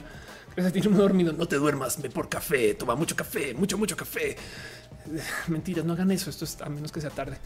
[0.56, 1.34] Gracias a ti no dormido.
[1.34, 4.38] No te duermas, ve por café, toma mucho café, mucho, mucho café.
[5.48, 6.30] Mentiras, no hagan eso.
[6.30, 7.38] Esto es a menos que sea tarde.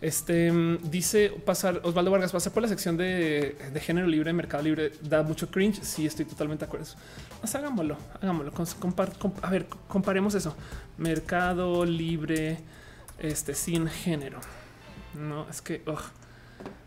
[0.00, 0.50] Este
[0.84, 5.50] dice pasar Osvaldo Vargas, pasar por la sección de, género libre, mercado libre, da mucho
[5.50, 5.82] cringe.
[5.82, 6.86] Sí, estoy totalmente de acuerdo.
[7.42, 8.52] Hagámoslo, hagámoslo.
[9.42, 10.56] a ver, comparemos eso.
[10.96, 12.58] Mercado libre,
[13.18, 14.40] este sin género.
[15.14, 15.82] No, es que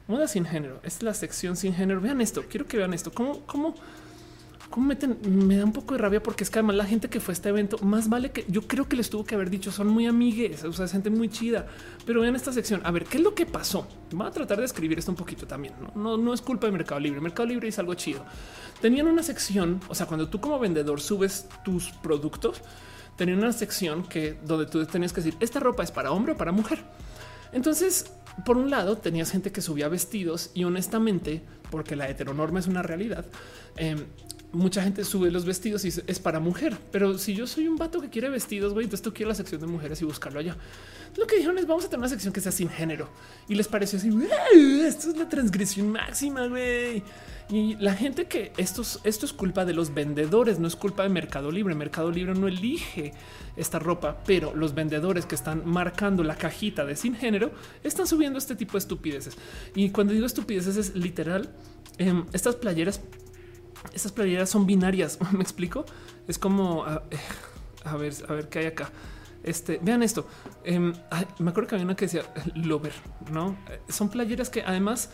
[0.08, 0.80] moda sin género.
[0.83, 2.01] Es la sección sin género.
[2.01, 2.43] Vean esto.
[2.50, 3.11] Quiero que vean esto.
[3.11, 3.75] ¿Cómo, cómo,
[4.69, 5.17] cómo meten?
[5.48, 7.35] Me da un poco de rabia porque es que además la gente que fue a
[7.35, 10.06] este evento, más vale que yo creo que les tuvo que haber dicho, son muy
[10.08, 11.67] amigues, o sea, gente muy chida.
[12.06, 12.82] Pero vean esta sección.
[12.83, 13.88] A ver, ¿qué es lo que pasó?
[14.11, 15.74] Voy a tratar de escribir esto un poquito también.
[15.80, 17.22] No, no, no es culpa de Mercado Libre.
[17.22, 18.25] Mercado Libre es algo chido.
[18.82, 22.61] Tenían una sección, o sea, cuando tú como vendedor subes tus productos,
[23.16, 26.38] tenían una sección que donde tú tenías que decir esta ropa es para hombre o
[26.38, 26.83] para mujer.
[27.54, 28.06] Entonces,
[28.46, 32.82] por un lado, tenías gente que subía vestidos y honestamente, porque la heteronorma es una
[32.82, 33.26] realidad,
[33.76, 34.06] em,
[34.52, 36.78] mucha gente sube los vestidos y es para mujer.
[36.92, 39.62] Pero si yo soy un vato que quiere vestidos, güey, entonces tú quieres la sección
[39.62, 40.58] de mujeres y buscarlo allá.
[41.17, 43.09] Lo que dijeron es vamos a tener una sección que sea sin género
[43.48, 44.09] y les pareció así.
[44.85, 47.03] Esto es la transgresión máxima, güey.
[47.49, 51.09] Y la gente que esto, esto es culpa de los vendedores, no es culpa de
[51.09, 51.75] Mercado Libre.
[51.75, 53.14] Mercado Libre no elige
[53.57, 57.51] esta ropa, pero los vendedores que están marcando la cajita de sin género
[57.83, 59.38] están subiendo este tipo de estupideces.
[59.75, 61.53] Y cuando digo estupideces es literal,
[61.98, 63.01] em, estas playeras
[63.93, 65.19] estas playeras son binarias.
[65.31, 65.85] Me explico.
[66.27, 67.03] Es como a,
[67.83, 68.91] a ver, a ver qué hay acá.
[69.44, 70.28] Este, vean esto.
[70.64, 70.94] Em,
[71.40, 72.24] me acuerdo que había una que decía
[72.56, 72.94] Lover,
[73.32, 73.56] no
[73.90, 75.10] son playeras que además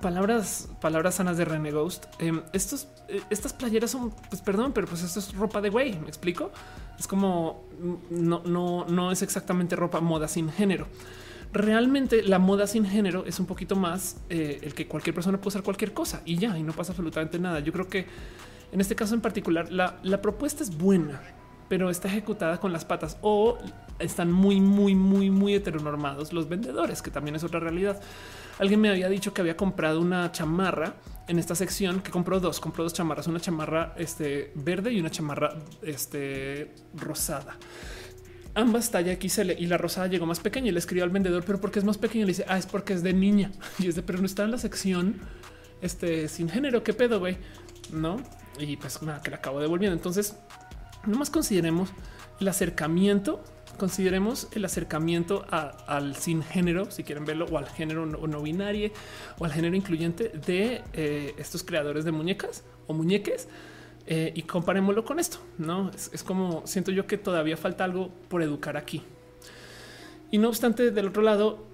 [0.00, 2.06] palabras, palabras sanas de René Ghost.
[2.18, 5.98] Em, estos, eh, estas playeras son, pues perdón, pero pues esto es ropa de güey.
[5.98, 6.50] Me explico.
[6.98, 7.64] Es como
[8.10, 10.86] no, no, no es exactamente ropa moda sin género.
[11.52, 15.48] Realmente la moda sin género es un poquito más eh, el que cualquier persona puede
[15.48, 17.60] usar cualquier cosa y ya, y no pasa absolutamente nada.
[17.60, 18.06] Yo creo que
[18.70, 21.20] en este caso en particular la, la propuesta es buena
[21.68, 23.58] pero está ejecutada con las patas o
[23.98, 28.00] están muy, muy, muy, muy heteronormados los vendedores, que también es otra realidad.
[28.58, 30.94] Alguien me había dicho que había comprado una chamarra
[31.28, 35.10] en esta sección, que compró dos, compró dos chamarras, una chamarra este, verde y una
[35.10, 37.56] chamarra este, rosada.
[38.54, 41.58] Ambas talla XL y la rosada llegó más pequeña y le escribió al vendedor, pero
[41.60, 43.50] porque es más pequeña, le dice, ah, es porque es de niña.
[43.78, 45.20] Y es de, pero no está en la sección
[45.80, 47.38] este, sin género, qué pedo, güey,
[47.92, 48.18] no?
[48.58, 49.96] Y pues nada, que la acabo devolviendo.
[49.96, 50.36] Entonces,
[51.06, 51.90] más consideremos
[52.40, 53.42] el acercamiento,
[53.78, 58.90] consideremos el acercamiento al sin género, si quieren verlo, o al género no, no binario
[59.38, 63.48] o al género incluyente de eh, estos creadores de muñecas o muñeques.
[64.06, 68.42] Eh, y comparémoslo con esto, no es, como siento yo que todavía falta algo por
[68.42, 69.02] educar aquí.
[70.32, 71.66] Y no obstante, del otro lado,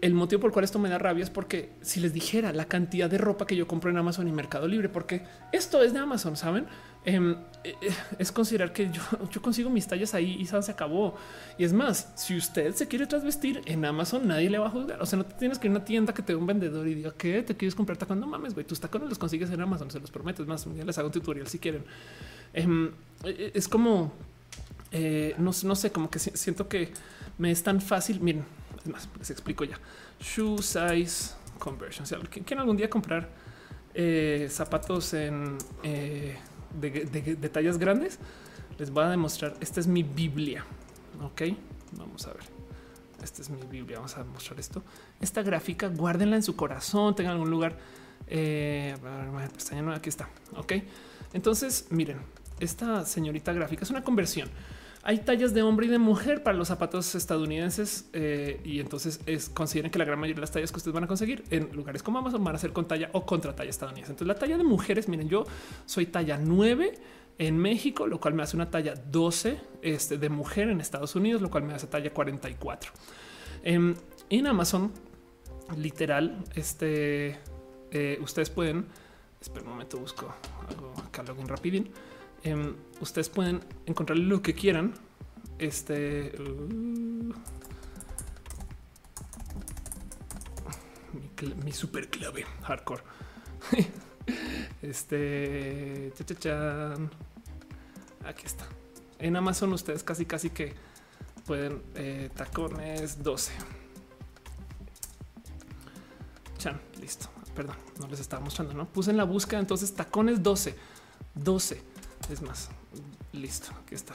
[0.00, 2.64] el motivo por el cual esto me da rabia es porque si les dijera la
[2.66, 6.00] cantidad de ropa que yo compro en Amazon y Mercado Libre, porque esto es de
[6.00, 6.66] Amazon, saben?
[7.08, 8.90] Em, eh, eh, es considerar que
[9.32, 11.14] yo, consigo mis tallas ahí y se acabó.
[11.56, 15.00] Y es más, si usted se quiere trasvestir en Amazon, nadie le va a juzgar.
[15.00, 16.94] O sea, no tienes que ir a una tienda que te dé un vendedor y
[16.94, 18.18] diga que te quieres comprar tacón.
[18.18, 20.42] No mames, güey, tus tacones los consigues en Amazon, se los prometo.
[20.42, 21.84] Es más, ya les hago un tutorial si quieren.
[22.52, 22.90] Em,
[23.22, 24.12] eh, es como
[25.38, 26.92] no, no sé, como que siento que
[27.38, 28.20] me es tan fácil.
[28.20, 28.44] Miren,
[28.80, 29.78] es más, les explico ya.
[30.18, 32.02] Shoe size conversion.
[32.02, 33.28] O sea, quieren algún día comprar
[34.48, 35.56] zapatos en
[36.74, 38.18] de, tallas grandes,
[38.78, 39.54] les voy a demostrar.
[39.60, 40.64] Esta es mi Biblia.
[41.22, 41.42] Ok,
[41.92, 42.44] vamos a ver.
[43.22, 43.98] Esta es mi Biblia.
[43.98, 44.82] Vamos a mostrar esto.
[45.20, 47.76] Esta gráfica, guárdenla en su corazón, tengan algún lugar.
[48.26, 48.94] Eh,
[49.94, 50.28] aquí está.
[50.56, 50.74] Ok,
[51.32, 52.18] entonces miren,
[52.60, 54.48] esta señorita gráfica es una conversión.
[55.08, 59.48] Hay tallas de hombre y de mujer para los zapatos estadounidenses eh, y entonces es,
[59.48, 62.02] consideren que la gran mayoría de las tallas que ustedes van a conseguir en lugares
[62.02, 64.10] como Amazon van a ser con talla o contra talla estadounidense.
[64.10, 65.44] Entonces la talla de mujeres, miren, yo
[65.84, 66.98] soy talla 9
[67.38, 71.40] en México, lo cual me hace una talla 12 este, de mujer en Estados Unidos,
[71.40, 72.90] lo cual me hace talla 44.
[73.62, 73.94] Em,
[74.28, 74.90] en Amazon,
[75.76, 77.38] literal, este,
[77.92, 78.86] eh, ustedes pueden,
[79.40, 80.34] espera un momento, busco
[80.68, 81.92] algo acá, login rapidín.
[82.46, 84.94] Em, ustedes pueden encontrar lo que quieran.
[85.58, 86.32] Este
[91.64, 93.02] mi, super clave hardcore.
[94.82, 96.12] este
[98.24, 98.64] aquí está.
[99.18, 100.72] En Amazon ustedes casi casi que
[101.46, 103.52] pueden eh, tacones 12.
[106.58, 107.28] Chan, listo.
[107.56, 109.58] Perdón, no les estaba mostrando, no puse en la búsqueda.
[109.58, 110.76] Entonces, tacones 12,
[111.34, 111.95] 12
[112.30, 112.70] es más,
[113.32, 114.14] listo, aquí está.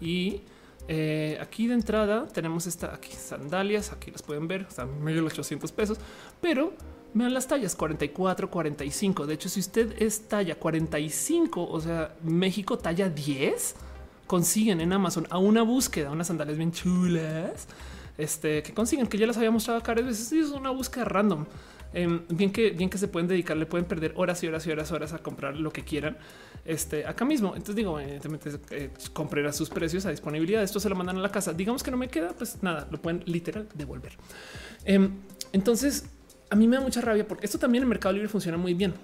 [0.00, 0.42] Y
[0.88, 5.32] eh, aquí de entrada tenemos esta aquí sandalias, aquí las pueden ver, están medio los
[5.32, 5.98] 800 pesos,
[6.40, 6.72] pero
[7.14, 9.26] vean las tallas 44, 45.
[9.26, 13.74] De hecho, si usted es talla 45, o sea, México talla 10,
[14.26, 17.68] consiguen en Amazon a una búsqueda unas sandalias bien chulas.
[18.18, 20.32] Este que consiguen que ya las había mostrado acá veces.
[20.32, 21.46] Es una búsqueda random.
[21.92, 24.70] Em, bien que bien que se pueden dedicar, le pueden perder horas y horas y
[24.70, 26.16] horas, horas a comprar lo que quieran
[26.64, 27.48] este, acá mismo.
[27.48, 28.90] Entonces digo, evidentemente eh,
[29.52, 30.62] sus precios a disponibilidad.
[30.62, 31.52] Esto se lo mandan a la casa.
[31.52, 34.12] Digamos que no me queda, pues nada, lo pueden literal devolver.
[34.84, 35.12] Em,
[35.52, 36.04] entonces
[36.50, 38.94] a mí me da mucha rabia porque esto también en Mercado Libre funciona muy bien.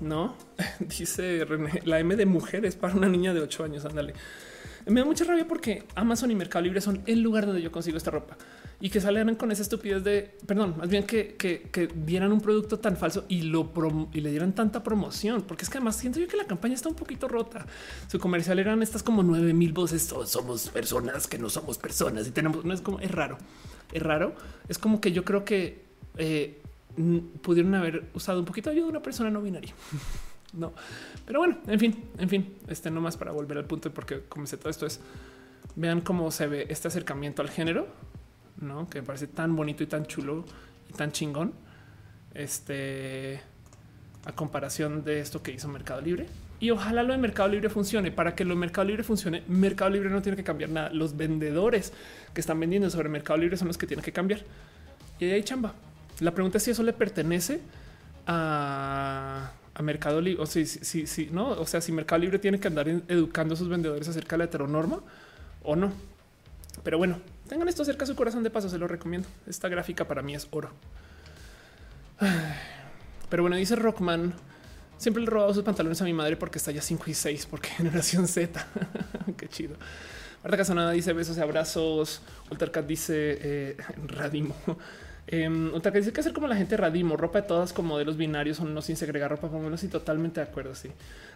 [0.00, 0.36] No
[0.80, 3.84] dice René, la M de mujeres para una niña de 8 años.
[3.84, 4.14] Ándale.
[4.86, 7.98] Me da mucha rabia porque Amazon y Mercado Libre son el lugar donde yo consigo
[7.98, 8.36] esta ropa
[8.80, 12.78] y que salieran con esa estupidez de, perdón, más bien que, que, dieran un producto
[12.78, 13.70] tan falso y lo
[14.12, 16.88] y le dieran tanta promoción, porque es que además siento yo que la campaña está
[16.88, 17.66] un poquito rota.
[18.08, 20.02] Su comercial eran estas como nueve mil voces.
[20.24, 23.36] somos personas que no somos personas y tenemos, no es como, es raro,
[23.92, 24.34] es raro.
[24.68, 25.84] Es como que yo creo que
[26.16, 26.62] eh,
[27.42, 29.74] pudieron haber usado un poquito de ayuda de una persona no binaria.
[30.54, 30.72] no,
[31.26, 34.56] pero bueno, en fin, en fin, este no más para volver al punto porque comencé
[34.56, 35.00] todo esto es
[35.76, 37.86] vean cómo se ve este acercamiento al género
[38.60, 38.88] ¿no?
[38.88, 40.44] Que me parece tan bonito y tan chulo
[40.88, 41.52] y tan chingón.
[42.34, 43.40] Este
[44.24, 46.26] a comparación de esto que hizo Mercado Libre.
[46.60, 48.10] Y ojalá lo de Mercado Libre funcione.
[48.10, 50.90] Para que lo de Mercado Libre funcione, Mercado Libre no tiene que cambiar nada.
[50.90, 51.92] Los vendedores
[52.34, 54.40] que están vendiendo sobre Mercado Libre son los que tienen que cambiar.
[55.18, 55.74] Y ahí chamba.
[56.20, 57.60] La pregunta es si eso le pertenece
[58.26, 60.42] a a Mercado Libre.
[60.42, 63.56] O sea, si, si, no, o sea, si Mercado Libre tiene que andar educando a
[63.56, 65.00] sus vendedores acerca de la heteronorma
[65.62, 65.92] o no.
[66.84, 67.18] Pero bueno,
[67.50, 69.26] tengan esto cerca de su corazón de paso, se lo recomiendo.
[69.44, 70.70] Esta gráfica para mí es oro.
[73.28, 74.32] Pero bueno, dice Rockman.
[74.96, 77.46] Siempre le he robado sus pantalones a mi madre porque está ya 5 y 6,
[77.50, 78.64] porque generación Z.
[79.36, 79.74] Qué chido.
[80.44, 82.22] Marta Casonada dice besos y abrazos.
[82.52, 84.54] Ultercat dice eh, Radimo.
[85.26, 85.48] Eh,
[85.94, 88.80] dice que hacer como la gente Radimo, ropa de todas como modelos binarios o no
[88.80, 90.76] sin segregar ropa, por menos y totalmente de acuerdo.
[90.76, 90.90] Sí.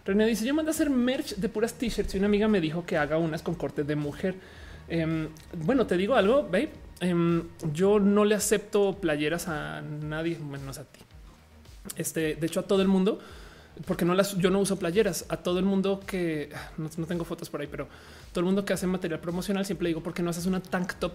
[0.05, 2.85] René dice: Yo mandé a hacer merch de puras t-shirts y una amiga me dijo
[2.85, 4.35] que haga unas con cortes de mujer.
[4.87, 6.71] Em, bueno, te digo algo, babe.
[6.99, 11.01] Em, yo no le acepto playeras a nadie, menos a ti.
[11.97, 13.19] Este, de hecho, a todo el mundo,
[13.85, 15.25] porque no las, yo no uso playeras.
[15.29, 17.87] A todo el mundo que no, tengo fotos por ahí, pero
[18.31, 20.95] todo el mundo que hace material promocional siempre digo, ¿por qué no haces una tank
[20.95, 21.13] top?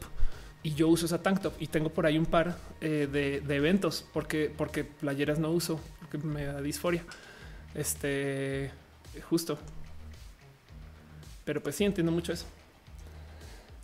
[0.63, 4.05] Y yo uso esa tank top y tengo por ahí un par eh, de, eventos
[4.13, 7.03] porque, porque playeras no uso, porque me da disforia.
[7.75, 8.71] Este
[9.29, 9.59] justo.
[11.45, 12.47] Pero pues sí, entiendo mucho eso.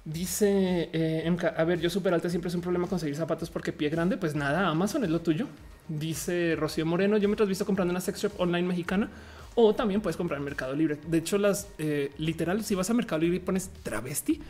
[0.07, 3.89] Dice eh, a ver, yo súper alta siempre es un problema conseguir zapatos porque pie
[3.89, 4.17] grande.
[4.17, 5.49] Pues nada, Amazon es lo tuyo.
[5.89, 9.11] Dice Rocío Moreno, yo me visto comprando una sex shop online mexicana
[9.57, 10.97] o también puedes comprar en Mercado Libre.
[11.09, 14.41] De hecho, las eh, literal, si vas a Mercado Libre y pones travesti,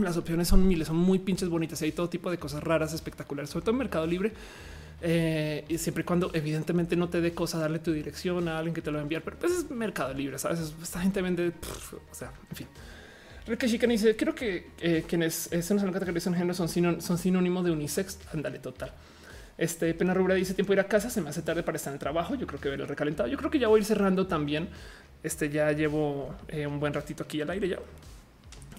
[0.00, 2.94] las opciones son miles, son muy pinches bonitas y hay todo tipo de cosas raras,
[2.94, 4.32] espectaculares, sobre todo en Mercado Libre.
[5.02, 8.74] Eh, y siempre y cuando evidentemente no te dé cosa darle tu dirección a alguien
[8.74, 10.74] que te lo va a enviar, pero pues es Mercado Libre, sabes?
[10.82, 11.52] Esta gente vende,
[12.10, 12.66] o sea, en fin.
[13.56, 18.18] Chican dice: Creo que eh, quienes se nos categorizan género son, son sinónimo de unisex.
[18.32, 18.92] Ándale, total.
[19.58, 21.94] Este Pena Rubra dice tiempo ir a casa, se me hace tarde para estar en
[21.94, 22.36] el trabajo.
[22.36, 23.28] Yo creo que ver el recalentado.
[23.28, 24.68] Yo creo que ya voy a ir cerrando también.
[25.22, 27.78] Este ya llevo eh, un buen ratito aquí al aire ya.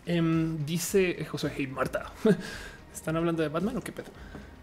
[0.05, 2.11] Em, dice José Hey Marta.
[2.93, 4.07] ¿Están hablando de Batman o qué pedo?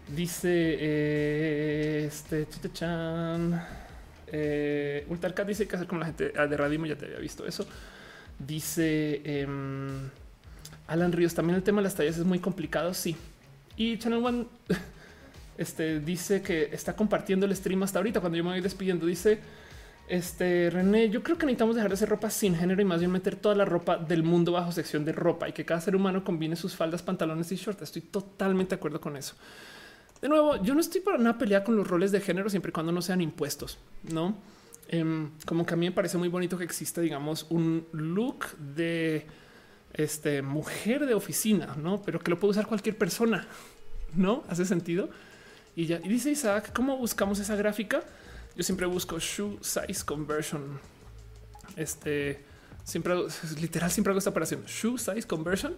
[0.07, 3.63] Dice eh, este Chitechan.
[4.25, 6.87] Eh, Ultarcat dice que hacer como la gente ah, de Radimo.
[6.87, 7.67] Ya te había visto eso.
[8.39, 10.09] Dice em,
[10.87, 11.33] Alan Ríos.
[11.33, 12.93] También el tema de las tallas es muy complicado.
[12.93, 13.15] Sí.
[13.75, 14.45] Y Channel One
[15.57, 18.19] este, dice que está compartiendo el stream hasta ahorita.
[18.19, 19.39] Cuando yo me voy despidiendo, dice
[20.07, 23.11] este René, yo creo que necesitamos dejar de hacer ropa sin género y más bien
[23.11, 26.23] meter toda la ropa del mundo bajo sección de ropa y que cada ser humano
[26.23, 27.81] combine sus faldas, pantalones y shorts.
[27.81, 29.35] Estoy totalmente de acuerdo con eso.
[30.21, 32.73] De nuevo, yo no estoy para una pelea con los roles de género siempre y
[32.73, 34.35] cuando no sean impuestos, no?
[34.89, 39.27] Em, como que a mí me parece muy bonito que exista, digamos, un look de
[39.93, 42.01] este mujer de oficina, no?
[42.03, 43.47] Pero que lo puede usar cualquier persona,
[44.13, 45.09] no hace sentido.
[45.75, 48.01] Y ya y dice Isaac, ¿cómo buscamos esa gráfica?
[48.55, 50.79] Yo siempre busco shoe size conversion.
[51.75, 52.43] Este
[52.83, 53.13] siempre
[53.59, 55.75] literal, siempre hago esta operación shoe size conversion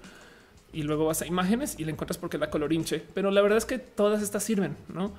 [0.71, 3.03] y luego vas a imágenes y le encuentras porque la color hinche.
[3.13, 5.13] Pero la verdad es que todas estas sirven, no?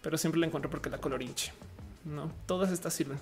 [0.00, 1.52] Pero siempre la encuentro porque la color hinche.
[2.04, 3.18] No todas estas sirven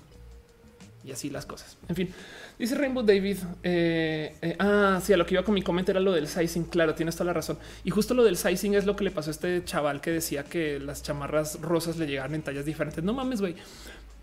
[1.05, 1.77] y así las cosas.
[1.89, 2.13] En fin,
[2.59, 3.39] dice Rainbow David.
[3.63, 6.65] Eh, eh, ah, sí, a lo que iba con mi comentario era lo del sizing.
[6.65, 7.59] Claro, tienes toda la razón.
[7.85, 10.45] Y justo lo del sizing es lo que le pasó a este chaval que decía
[10.45, 13.03] que las chamarras rosas le llegaban en tallas diferentes.
[13.03, 13.57] No mames, güey.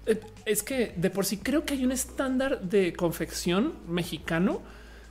[0.06, 4.62] Eh, es que de por sí creo que hay un estándar de confección mexicano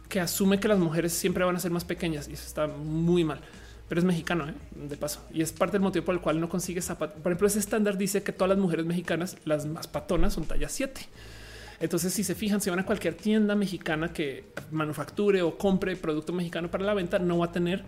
[0.09, 3.25] que asume que las mujeres siempre van a ser más pequeñas y eso está muy
[3.25, 3.41] mal
[3.89, 6.83] pero es mexicano de paso y es parte del motivo por el cual no consigue
[6.83, 7.21] zapatos.
[7.21, 10.69] Por ejemplo, ese estándar dice que todas las mujeres mexicanas, las más patonas, son talla
[10.69, 11.01] 7.
[11.79, 16.33] Entonces, si se fijan, si van a cualquier tienda mexicana que manufacture o compre producto
[16.33, 17.85] mexicano para la venta, no va a tener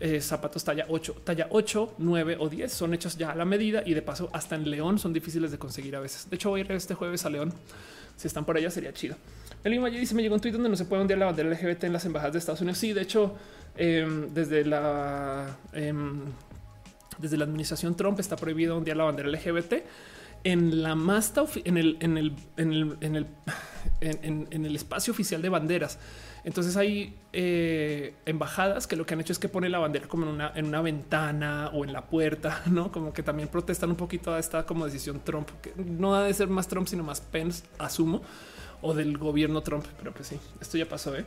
[0.00, 2.72] eh, zapatos talla 8, talla 8, 9 o 10.
[2.72, 5.58] Son hechos ya a la medida y de paso hasta en León son difíciles de
[5.58, 6.28] conseguir a veces.
[6.28, 7.52] De hecho, voy a ir este jueves a León.
[8.16, 9.16] Si están por allá sería chido.
[9.64, 11.84] El Valle dice: Me llegó un tweet donde no se puede ondear la bandera LGBT
[11.84, 12.78] en las embajadas de Estados Unidos.
[12.78, 13.34] Sí, de hecho,
[13.76, 16.20] em, desde la em,
[17.18, 19.74] desde la administración Trump está prohibido ondear la bandera LGBT
[20.44, 23.26] en la masta, en el, en el, en el,
[24.00, 25.98] en el, espacio oficial de banderas.
[26.44, 30.24] Entonces hay eh, embajadas que lo que han hecho es que pone la bandera como
[30.24, 33.96] en una, en una ventana o en la puerta, no como que también protestan un
[33.96, 37.20] poquito a esta como decisión Trump, que no ha de ser más Trump, sino más
[37.20, 38.22] Pence, asumo,
[38.82, 39.84] o del gobierno Trump.
[39.98, 41.16] Pero pues sí, esto ya pasó.
[41.16, 41.24] ¿eh?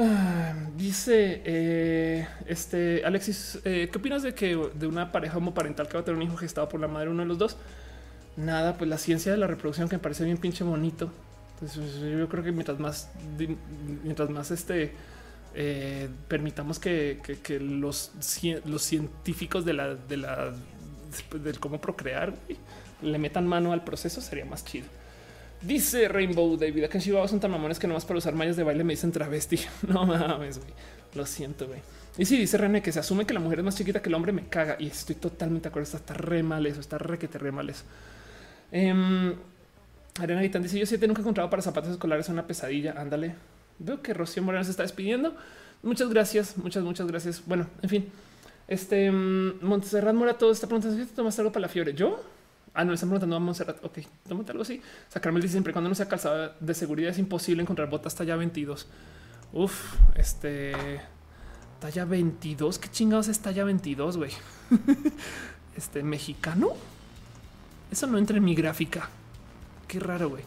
[0.00, 6.00] Ah, dice eh, este Alexis, ¿qué opinas de que de una pareja homoparental que va
[6.00, 7.56] a tener un hijo gestado por la madre uno de los dos?
[8.38, 11.10] nada, pues la ciencia de la reproducción que me parece bien pinche bonito.
[11.54, 13.10] Entonces yo creo que mientras más,
[14.04, 14.92] mientras más este
[15.54, 17.18] eh, permitamos que,
[17.60, 18.12] los,
[18.64, 20.52] los científicos de la, de la,
[21.42, 22.32] del cómo procrear
[23.02, 24.86] le metan mano al proceso, sería más chido.
[25.60, 28.62] Dice Rainbow David, acá en Chihuahua son tan mamones que nomás para usar mallas de
[28.62, 29.58] baile me dicen travesti.
[29.88, 30.70] No mames, güey.
[31.14, 31.80] Lo siento, güey.
[32.16, 34.14] Y si dice René que se asume que la mujer es más chiquita que el
[34.14, 34.76] hombre, me caga.
[34.78, 35.96] Y estoy totalmente de acuerdo.
[35.96, 37.84] Está re mal eso, está re que te re mal eso.
[38.70, 39.34] Em,
[40.20, 42.94] Arena Guitán dice: Yo siete nunca he encontrado para zapatos escolares una pesadilla.
[42.96, 43.34] Ándale.
[43.78, 45.34] Veo que Rocío Moreno se está despidiendo.
[45.82, 47.42] Muchas gracias, muchas, muchas gracias.
[47.46, 48.08] Bueno, en fin,
[48.66, 51.94] este mm, Montserrat Morato está preguntando si te tomas algo para la fiebre.
[51.94, 52.20] Yo,
[52.78, 53.84] ah, no, le están preguntando a Montserrat.
[53.84, 53.98] Ok,
[54.28, 54.80] tómate algo así.
[55.08, 58.86] Sacarme dice siempre cuando no sea calzado de seguridad es imposible encontrar botas talla 22.
[59.52, 61.00] Uf, este
[61.80, 62.78] talla 22.
[62.78, 64.30] ¿Qué chingados es talla 22, güey?
[65.76, 66.68] este mexicano.
[67.90, 69.08] Eso no entra en mi gráfica.
[69.88, 70.44] Qué raro, güey.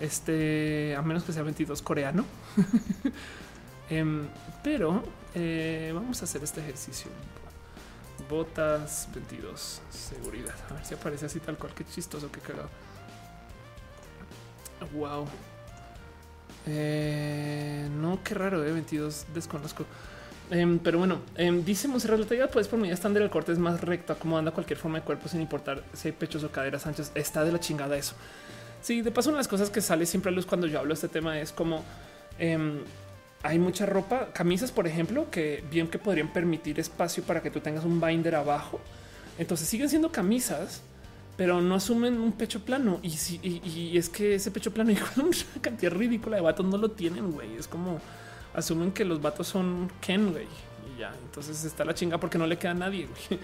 [0.00, 2.24] Este, a menos que sea 22 coreano.
[3.88, 4.26] Em,
[4.64, 7.08] pero eh, vamos a hacer este ejercicio.
[8.28, 10.54] Botas 22, seguridad.
[10.70, 11.72] A ver si aparece así tal cual.
[11.74, 12.68] Qué chistoso, qué cagado.
[14.92, 15.26] Wow.
[16.66, 19.84] Eh, no, qué raro, eh, 22 desconozco.
[20.50, 23.58] Em, pero bueno, em, dice Monserrat, la talla pues por medida estándar el corte es
[23.58, 27.10] más recto, acomodando cualquier forma de cuerpo sin importar si hay pechos o caderas anchas.
[27.14, 28.14] Está de la chingada eso.
[28.80, 30.90] Sí, de paso, una de las cosas que sale siempre a luz cuando yo hablo
[30.90, 31.84] de este tema es como
[32.38, 32.80] em,
[33.46, 37.60] hay mucha ropa, camisas, por ejemplo, que bien que podrían permitir espacio para que tú
[37.60, 38.80] tengas un binder abajo.
[39.38, 40.82] Entonces siguen siendo camisas,
[41.36, 42.98] pero no asumen un pecho plano.
[43.02, 47.32] Y, es que ese pecho plano, hijo, una cantidad ridícula de vatos no lo tienen,
[47.32, 47.54] güey.
[47.56, 48.00] Es como
[48.54, 50.44] asumen que los vatos son Ken, güey.
[50.44, 53.08] Y ya, entonces está la chinga porque no le queda a nadie.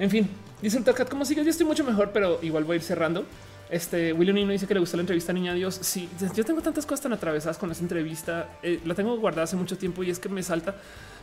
[0.00, 0.28] En fin,
[0.62, 1.44] dice el Cat, ¿cómo sigues?
[1.44, 3.26] Yo estoy mucho mejor, pero igual voy a ir cerrando.
[3.70, 5.78] Este William Nino dice que le gustó la entrevista Niña Dios.
[5.82, 8.48] Sí, yo tengo tantas cosas tan atravesadas con esa entrevista.
[8.62, 10.74] Eh, la tengo guardada hace mucho tiempo y es que me salta,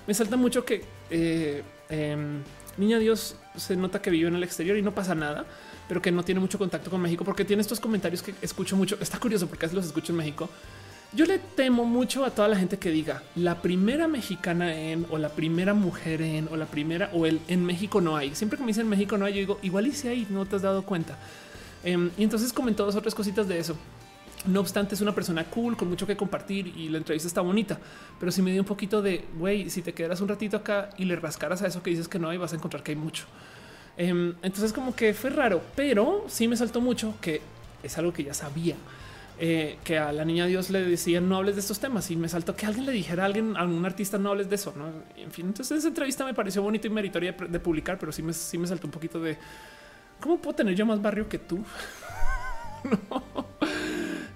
[0.06, 2.42] me salta mucho que eh, em,
[2.78, 5.46] Niña Dios se nota que vive en el exterior y no pasa nada,
[5.88, 8.98] pero que no tiene mucho contacto con México porque tiene estos comentarios que escucho mucho.
[9.02, 10.50] Está curioso porque los escucho en México.
[11.14, 15.18] Yo le temo mucho a toda la gente que diga la primera mexicana en o
[15.18, 18.36] la primera mujer en o la primera o el en México no hay.
[18.36, 20.58] Siempre que me dicen México no hay, yo digo igual y si hay, no te
[20.58, 21.18] has dado cuenta.
[21.86, 23.78] Em, y entonces comentó dos otras cositas de eso.
[24.48, 27.80] No obstante, es una persona cool con mucho que compartir y la entrevista está bonita,
[28.20, 31.06] pero si me dio un poquito de güey, si te quedaras un ratito acá y
[31.06, 33.26] le rascaras a eso que dices que no hay, vas a encontrar que hay mucho.
[33.98, 37.42] Em, entonces, como que fue raro, pero sí me saltó mucho que
[37.82, 38.76] es algo que ya sabía.
[39.38, 42.30] Eh, que a la niña Dios le decía no hables de estos temas y me
[42.30, 44.74] saltó que alguien le dijera a alguien, a algún artista no hables de eso.
[44.78, 44.86] ¿no?
[45.22, 48.32] En fin, entonces esa entrevista me pareció bonita y meritoria de, publicar, pero sí me,
[48.32, 49.38] sí me saltó un poquito de
[50.20, 51.64] ¿Cómo puedo tener yo más barrio que tú?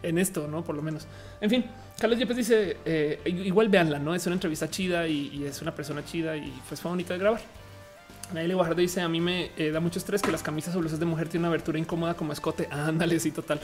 [0.01, 1.05] En esto, no por lo menos.
[1.41, 1.65] En fin,
[1.99, 6.05] Carlos Yepes dice eh, igual véanla, no es una entrevista chida y, es una persona
[6.05, 7.41] chida y pues fue bonita de grabar.
[8.33, 10.99] Naile Guajardo dice a mí me eh, da mucho estrés que las camisas o blusas
[10.99, 12.67] de mujer tienen una abertura incómoda como escote.
[12.71, 13.59] Ándale, sí, total.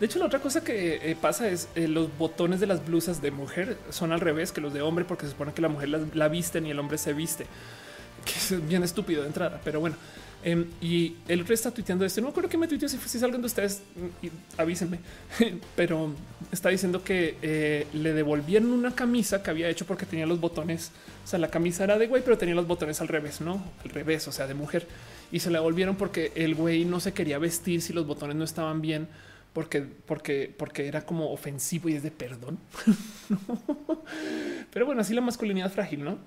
[0.00, 3.30] De hecho, la otra cosa que eh, pasa es los botones de las blusas de
[3.30, 6.00] mujer son al revés que los de hombre, porque se supone que la mujer la,
[6.14, 7.46] la visten y el hombre se viste,
[8.24, 9.60] que es bien estúpido de entrada.
[9.62, 9.96] Pero bueno,
[10.42, 12.20] Em, y el otro está tuiteando esto.
[12.20, 12.88] No me acuerdo que me tuiteó.
[12.88, 14.98] Si, si es alguien de ustedes, mm, avísenme.
[15.76, 16.14] Pero
[16.50, 20.92] está diciendo que eh, le devolvieron una camisa que había hecho porque tenía los botones.
[21.24, 23.90] O sea, la camisa era de güey, pero tenía los botones al revés, no al
[23.90, 24.86] revés, o sea, de mujer.
[25.30, 28.44] Y se la devolvieron porque el güey no se quería vestir si los botones no
[28.44, 29.06] estaban bien,
[29.52, 32.58] porque, porque, porque era como ofensivo y es de perdón.
[34.72, 36.18] Pero bueno, así la masculinidad frágil, no?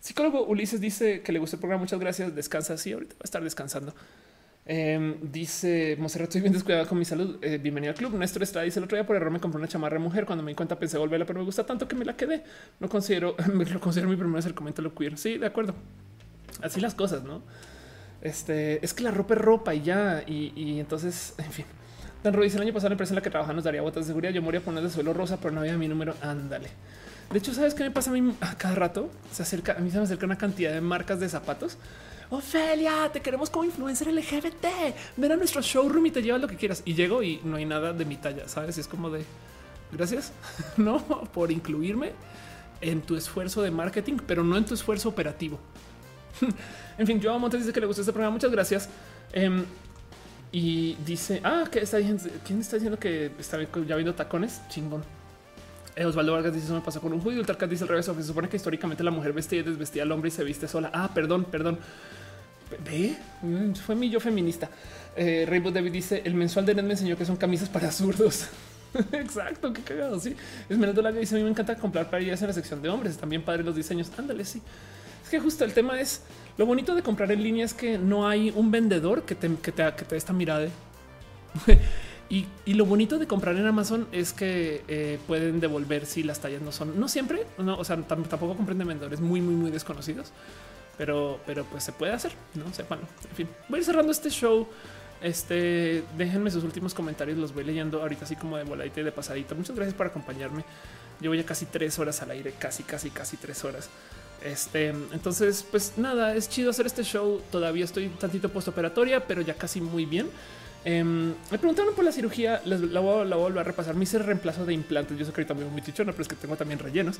[0.00, 1.82] Psicólogo Ulises dice que le gustó el programa.
[1.82, 2.34] Muchas gracias.
[2.34, 2.76] Descansa.
[2.76, 3.94] Sí, ahorita va a estar descansando.
[4.66, 7.38] Em, dice Monserrat, estoy bien descuidada con mi salud.
[7.42, 8.14] Eh, bienvenido al club.
[8.14, 10.26] Néstor está dice el otro día por error me compré una chamarra mujer.
[10.26, 12.44] Cuando me di cuenta pensé volverla, pero me gusta tanto que me la quedé.
[12.78, 13.36] No considero,
[13.72, 15.18] lo considero mi primer acercamiento lo queer.
[15.18, 15.74] Sí, de acuerdo.
[16.62, 17.42] Así las cosas, no?
[18.22, 20.22] Este es que la ropa es ropa y ya.
[20.26, 21.64] Y, entonces, en fin.
[22.22, 24.08] Dan dice el año pasado la empresa en la que trabajaba nos daría botas de
[24.08, 24.32] seguridad.
[24.32, 26.14] Yo moría por de suelo rosa, pero no había mi número.
[26.20, 26.68] Ándale.
[27.30, 29.08] De hecho, ¿sabes qué me pasa a mí a cada rato?
[29.32, 31.78] Se acerca, a mí se me acerca una cantidad de marcas de zapatos.
[32.28, 34.66] Ofelia, te queremos como influencer LGBT.
[35.16, 36.82] Ven a nuestro showroom y te llevas lo que quieras.
[36.84, 38.78] Y llego y no hay nada de mi talla, ¿sabes?
[38.78, 39.24] es como de
[39.92, 40.32] gracias,
[40.76, 40.98] no
[41.32, 42.12] por incluirme
[42.80, 45.58] en tu esfuerzo de marketing, pero no en tu esfuerzo operativo.
[46.98, 48.32] en fin, Joao Montes dice que le gusta este programa.
[48.34, 48.88] Muchas gracias.
[49.32, 49.64] Em,
[50.50, 51.82] y dice, ah, que
[52.44, 54.62] ¿quién está diciendo que está ya viendo tacones?
[54.68, 55.19] Chingón.
[55.96, 57.40] Eh, Osvaldo Vargas dice: Eso me pasa con un judío.
[57.40, 58.06] El Tarkat dice al revés.
[58.06, 60.90] Se supone que históricamente la mujer vestía y desvestía al hombre y se viste sola.
[60.92, 61.78] Ah, perdón, perdón.
[62.84, 64.68] Ve, mm, fue mi yo feminista.
[65.16, 68.46] Eh, David dice: El mensual de Ned me enseñó que son camisas para zurdos.
[69.12, 70.18] Exacto, qué cagado.
[70.20, 70.36] Sí,
[70.68, 73.16] Esmeralda Laga dice: A mí me encanta comprar para ir en la sección de hombres.
[73.18, 74.10] También padres los diseños.
[74.16, 74.62] Ándale, sí.
[75.22, 76.22] Es que justo el tema es
[76.60, 79.72] lo bonito de comprar en línea es que no hay un vendedor que te, que
[79.72, 80.68] te, que te dé esta mirada.
[82.30, 86.62] Y, lo bonito de comprar en Amazon es que eh, pueden devolver si las tallas
[86.62, 90.30] no son, no siempre, no, o sea, tampoco compren de vendedores muy, muy, muy desconocidos,
[90.96, 94.30] pero, pero pues se puede hacer, no bueno, en fin, voy a ir cerrando este
[94.30, 94.68] show
[95.20, 99.12] Este, déjenme sus últimos comentarios, los voy leyendo ahorita así como de voladita y de
[99.12, 99.54] pasadita.
[99.54, 100.64] Muchas gracias por acompañarme.
[101.20, 103.90] Llevo ya casi tres horas al aire, casi, casi, casi tres horas.
[104.42, 107.42] Este, entonces, pues nada, es chido hacer este show.
[107.50, 110.30] Todavía estoy tantito postoperatoria, pero ya casi muy bien.
[110.84, 113.94] Em, me preguntaron por la cirugía, la, voy, a volver a repasar.
[113.94, 115.18] Me hice reemplazo de implantes.
[115.18, 117.18] Yo sé que ahorita muy chichona, pero es que tengo también rellenos.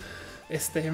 [0.48, 0.90] Este,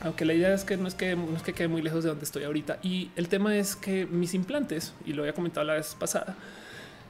[0.00, 2.10] aunque la idea es que no es que no es que quede muy lejos de
[2.10, 2.78] donde estoy ahorita.
[2.82, 6.36] Y el tema es que mis implantes, y lo había comentado la vez pasada,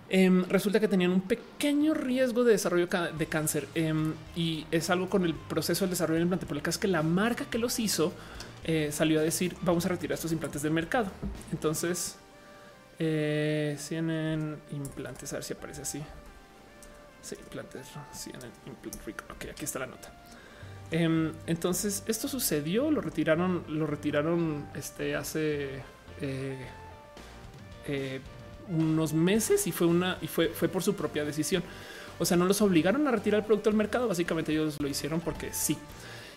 [0.08, 2.88] em, resulta que tenían un pequeño riesgo de desarrollo
[3.18, 3.68] de cáncer.
[3.74, 6.46] Em, y es algo con el proceso del desarrollo del implante.
[6.46, 8.12] Por el caso es que la marca que los hizo
[8.64, 11.06] eh, salió a decir vamos a retirar estos implantes del mercado.
[11.52, 12.18] Entonces,
[12.98, 16.02] eh, tienen implantes, a ver si aparece así.
[17.22, 18.52] Sí, implantes, CNN
[19.34, 20.12] Ok, aquí está la nota.
[20.90, 25.82] Em, entonces esto sucedió, lo retiraron, lo retiraron este hace
[26.20, 26.66] eh,
[27.88, 28.20] eh,
[28.68, 31.62] unos meses y fue una y fue, fue por su propia decisión.
[32.18, 34.08] O sea, no los obligaron a retirar el producto del mercado.
[34.08, 35.76] Básicamente ellos lo hicieron porque sí.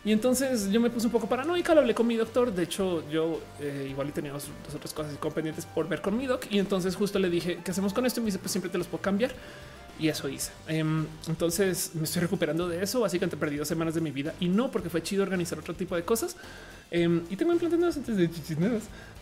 [0.06, 2.53] Y entonces yo me puse un poco paranoica, lo hablé con mi doctor.
[2.53, 6.26] De hecho, yo eh, igual y tenía dos, otras cosas pendientes por ver con mi
[6.26, 6.45] doc.
[6.50, 8.19] Y entonces justo le dije, ¿qué hacemos con esto?
[8.19, 9.32] Y me dice, pues siempre te los puedo cambiar
[10.00, 10.52] y eso hice.
[10.68, 13.02] Em, entonces me estoy recuperando de eso.
[13.02, 15.95] Básicamente perdí dos semanas de mi vida y no porque fue chido organizar otro tipo
[15.95, 16.38] de cosas.
[16.90, 18.58] Em, y tengo implantes nuevos antes de chichis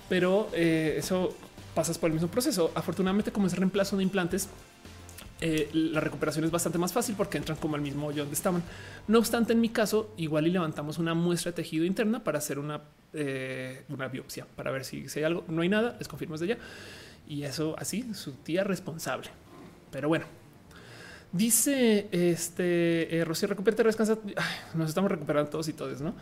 [0.07, 1.35] pero eh, eso
[1.73, 2.72] pasas por el mismo proceso.
[2.75, 4.47] Afortunadamente, como es reemplazo de implantes,
[5.40, 8.64] eh, la recuperación es bastante más fácil porque entran como al mismo hoyo donde estaban.
[9.07, 12.57] No obstante, en mi caso, igual y levantamos una muestra de tejido interna para hacer
[12.57, 12.82] una,
[13.14, 15.43] eh, una biopsia para ver si, hay algo.
[15.48, 16.57] No hay nada, les confirmo desde ya.
[17.27, 19.30] Y eso así, su tía responsable.
[19.91, 20.25] Pero bueno,
[21.30, 24.17] Dice este eh, Rocío, recupérate, descansa.
[24.75, 26.16] nos estamos recuperando todos y todos, no?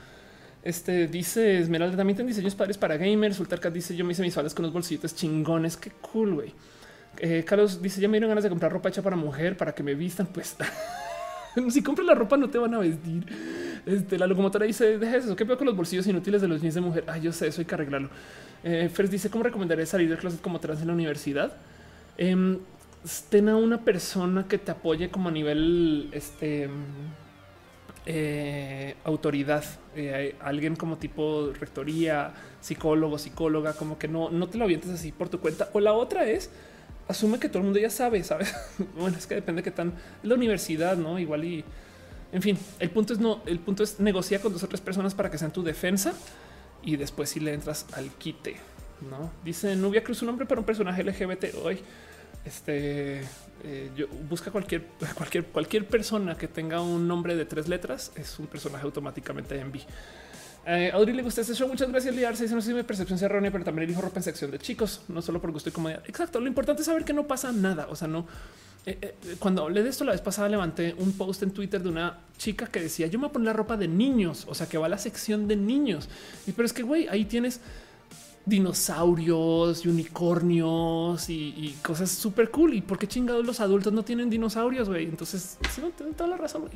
[0.64, 3.36] Este dice Esmeralda también tiene diseños padres para gamers.
[3.36, 5.78] Sultarcat dice: Yo me hice mis faldas con los bolsitos chingones.
[5.78, 6.54] Qué cool, güey.
[7.20, 9.84] Eh, Carlos dice: Ya me dieron ganas de comprar ropa hecha para mujer para que
[9.84, 10.28] me vistan.
[10.28, 10.56] Pues
[11.70, 13.26] si compras la ropa, no te van a vestir.
[13.86, 15.36] Este, la locomotora dice: Deja eso.
[15.36, 17.04] ¿Qué veo con los bolsillos inútiles de los jeans de mujer?
[17.08, 18.10] Ah, yo sé, eso hay que arreglarlo.
[18.64, 21.54] Eh, Fers dice: ¿Cómo recomendaría salir del closet como trans en la universidad?
[22.18, 22.58] Eh,
[23.30, 26.70] ten a una persona que te apoye como a nivel este
[28.08, 29.64] eh, autoridad,
[30.40, 35.30] alguien como tipo rectoría, psicólogo, psicóloga, como que no, no te lo avientes así por
[35.30, 35.70] tu cuenta.
[35.74, 36.50] O la otra es
[37.08, 38.54] asume que todo el mundo ya sabe, sabes?
[38.98, 39.94] bueno, es que depende de qué tan
[40.24, 41.64] la universidad, no igual y
[42.32, 45.30] en fin, el punto es no, el punto es negociar con dos otras personas para
[45.30, 46.14] que sean tu defensa
[46.84, 48.58] y después si le entras al quite,
[49.10, 51.80] no dice Nubia Cruz, un nombre para un personaje LGBT hoy.
[52.44, 53.22] Este
[53.64, 54.84] eh, yo busca cualquier,
[55.16, 59.72] cualquier, cualquier persona que tenga un nombre de tres letras, es un personaje automáticamente en
[60.68, 61.68] Eh, Audrey le gusta este show.
[61.68, 62.36] Muchas gracias, Liar.
[62.36, 64.60] Se no sé si mi percepción se errónea, pero también elijo ropa en sección de
[64.60, 66.04] chicos, no solo por gusto y comodidad.
[66.08, 66.40] Exacto.
[66.40, 67.88] Lo importante es saber que no pasa nada.
[67.90, 68.26] O sea, no.
[68.88, 71.90] Eh, eh, cuando hablé de esto la vez pasada, levanté un post en Twitter de
[71.90, 74.68] una chica que decía: Yo me voy a poner la ropa de niños, o sea,
[74.68, 76.10] que va a la sección de niños.
[76.48, 77.62] Y pero es que, güey, ahí tienes
[78.46, 82.74] dinosaurios unicornios y, cosas súper cool.
[82.74, 85.06] ¿Y por qué chingados los adultos no tienen dinosaurios, güey?
[85.06, 86.74] Entonces, sí, no, tienen toda la razón, güey.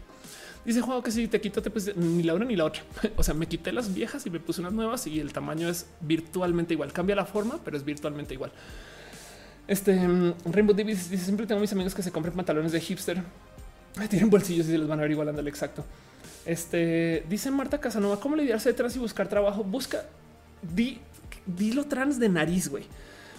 [0.65, 2.83] Dice juego que si te quítate, pues ni la una ni la otra.
[3.15, 5.85] o sea, me quité las viejas y me puse unas nuevas y el tamaño es
[6.01, 6.91] virtualmente igual.
[6.91, 8.51] Cambia la forma, pero es virtualmente igual.
[9.67, 13.23] Este mm, Rainbow Davis dice siempre tengo mis amigos que se compren pantalones de hipster.
[14.09, 15.83] Tienen bolsillos y se les van a ver igual ándale exacto.
[16.45, 19.63] Este dice Marta Casanova, ¿cómo lidiarse detrás y buscar trabajo?
[19.63, 20.05] Busca,
[20.61, 20.99] di
[21.45, 22.85] dilo trans de nariz, güey.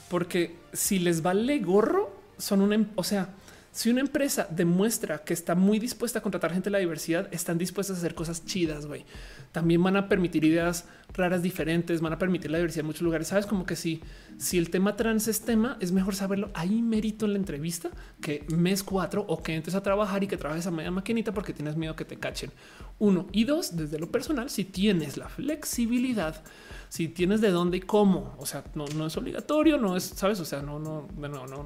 [0.08, 3.28] Porque si les vale gorro, son una, em, o sea,
[3.72, 7.56] si una empresa demuestra que está muy dispuesta a contratar gente de la diversidad, están
[7.56, 9.04] dispuestas a hacer cosas chidas, güey.
[9.52, 13.28] También van a permitir ideas raras, diferentes, van a permitir la diversidad en muchos lugares.
[13.28, 14.02] Sabes como que si,
[14.38, 17.90] si el tema trans es tema, es mejor saberlo ahí mérito en la entrevista
[18.20, 21.52] que mes cuatro o que entres a trabajar y que trabajes a media maquinita porque
[21.52, 22.50] tienes miedo que te cachen.
[22.98, 26.42] Uno y dos, desde lo personal, si tienes la flexibilidad
[26.90, 28.34] si tienes de dónde y cómo.
[28.36, 30.40] O sea, no, no es obligatorio, no es, sabes?
[30.40, 31.62] O sea, no, no, no, no, no,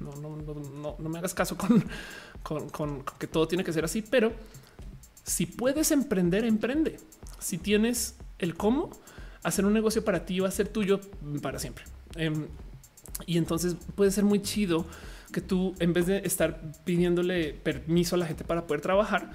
[0.00, 1.82] no, no, no, no me hagas caso con,
[2.42, 4.32] con, con, que todo tiene que ser así, pero
[5.22, 6.98] si puedes emprender, emprende.
[7.38, 8.90] Si tienes el cómo,
[9.44, 11.00] hacer un negocio para ti va a ser tuyo
[11.40, 11.84] para siempre.
[13.26, 14.86] y entonces puede ser muy chido
[15.32, 19.30] que tú, en vez de estar pidiéndole permiso a la gente para poder trabajar,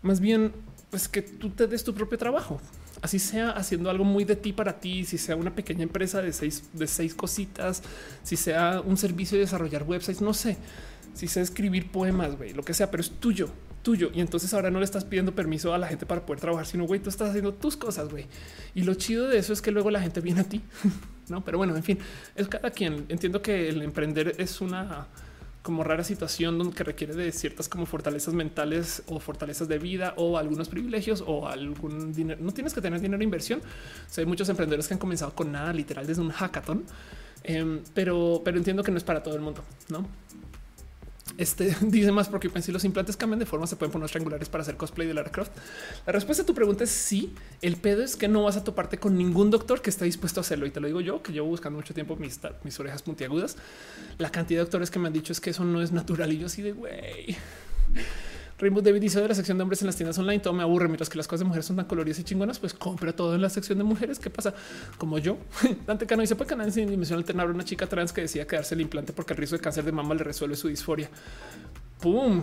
[0.00, 0.52] más bien,
[0.88, 2.58] pues que tú te des tu propio trabajo
[3.02, 6.32] así sea haciendo algo muy de ti para ti, si sea una pequeña empresa de
[6.32, 7.82] seis, de seis cositas,
[8.22, 10.56] si sea un servicio de desarrollar websites, no sé,
[11.14, 13.50] si sea escribir poemas, güey, lo que sea, pero es tuyo.
[13.82, 14.10] tuyo.
[14.14, 16.84] Y entonces ahora no le estás pidiendo permiso a la gente para poder trabajar, sino
[16.84, 18.26] güey, tú estás haciendo tus cosas, güey.
[18.74, 20.60] Y lo chido de eso es que luego la gente viene a ti.
[21.28, 21.98] no, pero bueno, en fin,
[22.36, 23.06] es cada quien.
[23.08, 25.08] Entiendo que el emprender es una
[25.68, 30.14] como rara situación donde que requiere de ciertas como fortalezas mentales o fortalezas de vida
[30.16, 32.40] o algunos privilegios o algún dinero.
[32.42, 33.60] No tienes que tener dinero de inversión.
[34.16, 36.84] hay muchos emprendedores que han comenzado con nada literal desde un hackathon,
[37.44, 40.08] em, pero, pero entiendo que no es para todo el mundo, no?
[41.38, 44.62] Este dice más porque si los implantes cambian de forma, se pueden poner triangulares para
[44.62, 45.52] hacer cosplay de Lara Croft.
[46.04, 47.32] La respuesta a tu pregunta es sí.
[47.62, 50.42] El pedo es que no vas a toparte con ningún doctor que esté dispuesto a
[50.42, 50.66] hacerlo.
[50.66, 53.56] Y te lo digo yo, que llevo buscando mucho tiempo mis, mis orejas puntiagudas.
[54.18, 56.32] La cantidad de doctores que me han dicho es que eso no es natural.
[56.32, 57.36] Y yo así de güey.
[58.58, 60.88] Rainbow David dice de la sección de hombres en las tiendas online, todo me aburre,
[60.88, 63.42] mientras que las cosas de mujeres son tan coloridas y chingonas, pues compra todo en
[63.42, 64.18] la sección de mujeres.
[64.18, 64.52] ¿Qué pasa?
[64.98, 65.38] Como yo,
[65.86, 68.80] Dante Cano dice, puede canal sin dimensión alterna una chica trans que decía quedarse el
[68.80, 71.08] implante porque el riesgo de cáncer de mama le resuelve su disforia.
[72.00, 72.42] ¡Pum!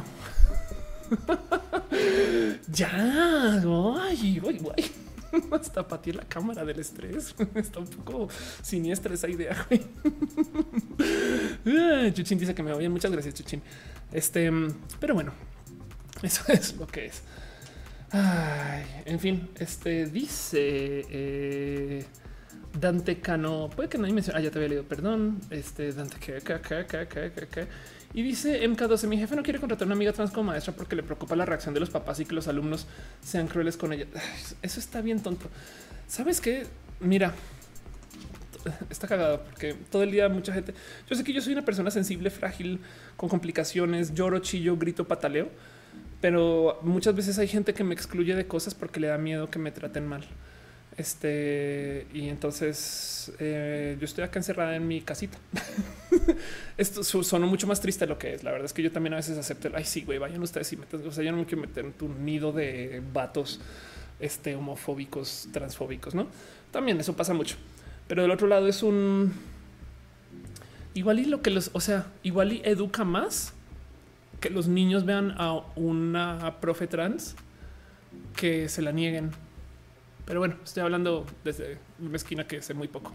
[2.72, 3.62] ya,
[4.10, 4.92] ay, guay, guay.
[5.52, 7.36] Hasta patí la cámara del estrés.
[7.56, 8.30] Está un poco
[8.62, 9.68] siniestra esa idea.
[12.14, 12.92] Chuchín dice que me va bien.
[12.92, 13.62] Muchas gracias, Chuchín.
[14.12, 14.52] Este,
[15.00, 15.34] pero bueno,
[16.24, 17.22] eso es lo que es.
[19.06, 22.06] en fin, este dice eh,
[22.80, 23.70] Dante Cano.
[23.76, 24.40] Puede que nadie mencione.
[24.40, 24.84] Ah, ya te había leído.
[24.84, 25.40] Perdón.
[25.50, 27.68] Este Dante que, que,
[28.14, 31.04] y dice MK12, mi jefe no quiere contratar una amiga trans como maestra porque le
[31.04, 32.88] preocupa la reacción de los papás y que los alumnos
[33.22, 34.06] sean crueles con ella.
[34.62, 35.50] Eso está bien tonto.
[36.08, 36.66] ¿Sabes qué?
[37.02, 37.34] Mira,
[38.90, 40.74] está cagado porque todo el día mucha gente...
[41.10, 42.80] Yo sé que yo soy una persona sensible, frágil,
[43.18, 45.50] con complicaciones, lloro, chillo, grito, pataleo
[46.22, 49.60] pero muchas veces hay gente que me excluye de cosas porque le da miedo que
[49.60, 50.26] me traten mal.
[50.98, 55.38] Este y entonces eh, yo estoy acá encerrada en mi casita.
[56.78, 58.44] Esto suena mucho más triste de lo que es.
[58.44, 59.70] La verdad es que yo también a veces acepto.
[59.74, 61.06] Ay, sí, güey, vayan ustedes y meten.
[61.06, 63.60] O sea, yo no me quiero meter en tu nido de vatos
[64.20, 66.28] este, homofóbicos, transfóbicos, no?
[66.72, 67.56] También eso pasa mucho,
[68.08, 69.34] pero del otro lado es un
[70.94, 73.54] igual y lo que los, o sea, igual y educa más
[74.40, 77.36] que los niños vean a una profe trans
[78.36, 79.32] que se la nieguen.
[80.26, 83.12] Pero bueno, estoy hablando desde una esquina que sé muy poco.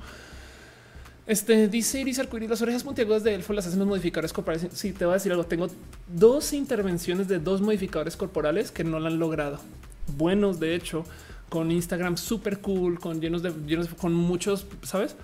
[1.26, 4.68] Este dice Iris Arcoiris, las orejas puntiagudas de Elfo las hacen los modificadores corporales.
[4.73, 5.44] Sí, te voy a decir algo.
[5.44, 5.68] Tengo
[6.08, 9.60] dos intervenciones de dos modificadores corporales que no la han logrado.
[10.16, 11.05] Buenos, de hecho,
[11.49, 15.15] con Instagram súper cool, con llenos de llenos, con muchos, sabes?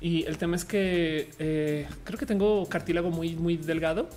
[0.00, 4.08] Y el tema es que eh, creo que tengo cartílago muy, muy delgado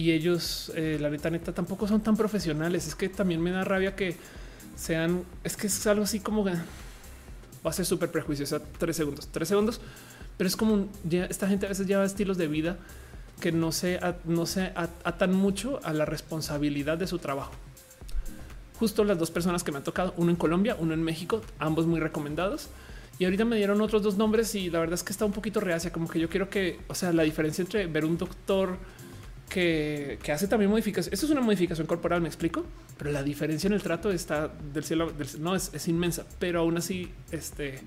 [0.00, 2.88] y ellos, eh, la neta, neta, tampoco son tan profesionales.
[2.88, 4.16] Es que también me da rabia que
[4.74, 6.54] sean, es que es algo así como va
[7.64, 8.62] a ser súper prejuiciosa.
[8.78, 9.78] Tres segundos, tres segundos,
[10.38, 12.78] pero es como esta gente a veces lleva estilos de vida
[13.42, 17.52] que no se, no se atan mucho a la responsabilidad de su trabajo.
[18.78, 21.86] Justo las dos personas que me han tocado, uno en Colombia, uno en México, ambos
[21.86, 22.68] muy recomendados.
[23.18, 25.60] Y ahorita me dieron otros dos nombres y la verdad es que está un poquito
[25.60, 28.78] reacia, como que yo quiero que, o sea, la diferencia entre ver un doctor
[29.50, 31.12] que, hace también modificaciones.
[31.12, 32.64] Esto es una modificación corporal, me explico,
[32.96, 37.10] pero la diferencia en el trato está del cielo, no es, inmensa, pero aún así,
[37.30, 37.80] este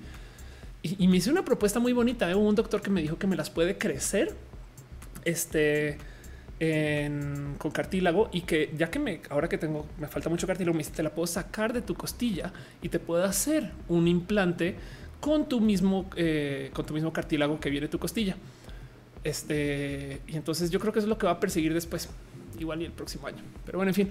[0.84, 2.28] y, me hice una propuesta muy bonita.
[2.28, 2.36] de ¿eh?
[2.36, 4.36] un doctor que me dijo que me las puede crecer
[5.26, 5.98] este
[7.58, 10.84] con cartílago y que ya que me ahora que tengo, me falta mucho cartílago, me
[10.86, 14.76] te la puedo sacar de tu costilla y te puedo hacer un implante
[15.20, 18.38] con tu mismo, eh, con tu mismo cartílago que viene de tu costilla.
[19.24, 22.10] Este, y entonces yo creo que es lo que va a perseguir después,
[22.60, 23.42] igual y el próximo año.
[23.66, 24.10] Pero bueno, en fin,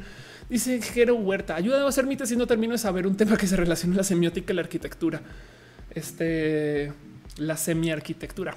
[0.49, 3.47] dice Jero Huerta, ayuda a hacer mi si no termino de saber un tema que
[3.47, 5.21] se relaciona la semiótica y la arquitectura.
[5.91, 6.93] Este,
[7.37, 8.57] la semiarquitectura.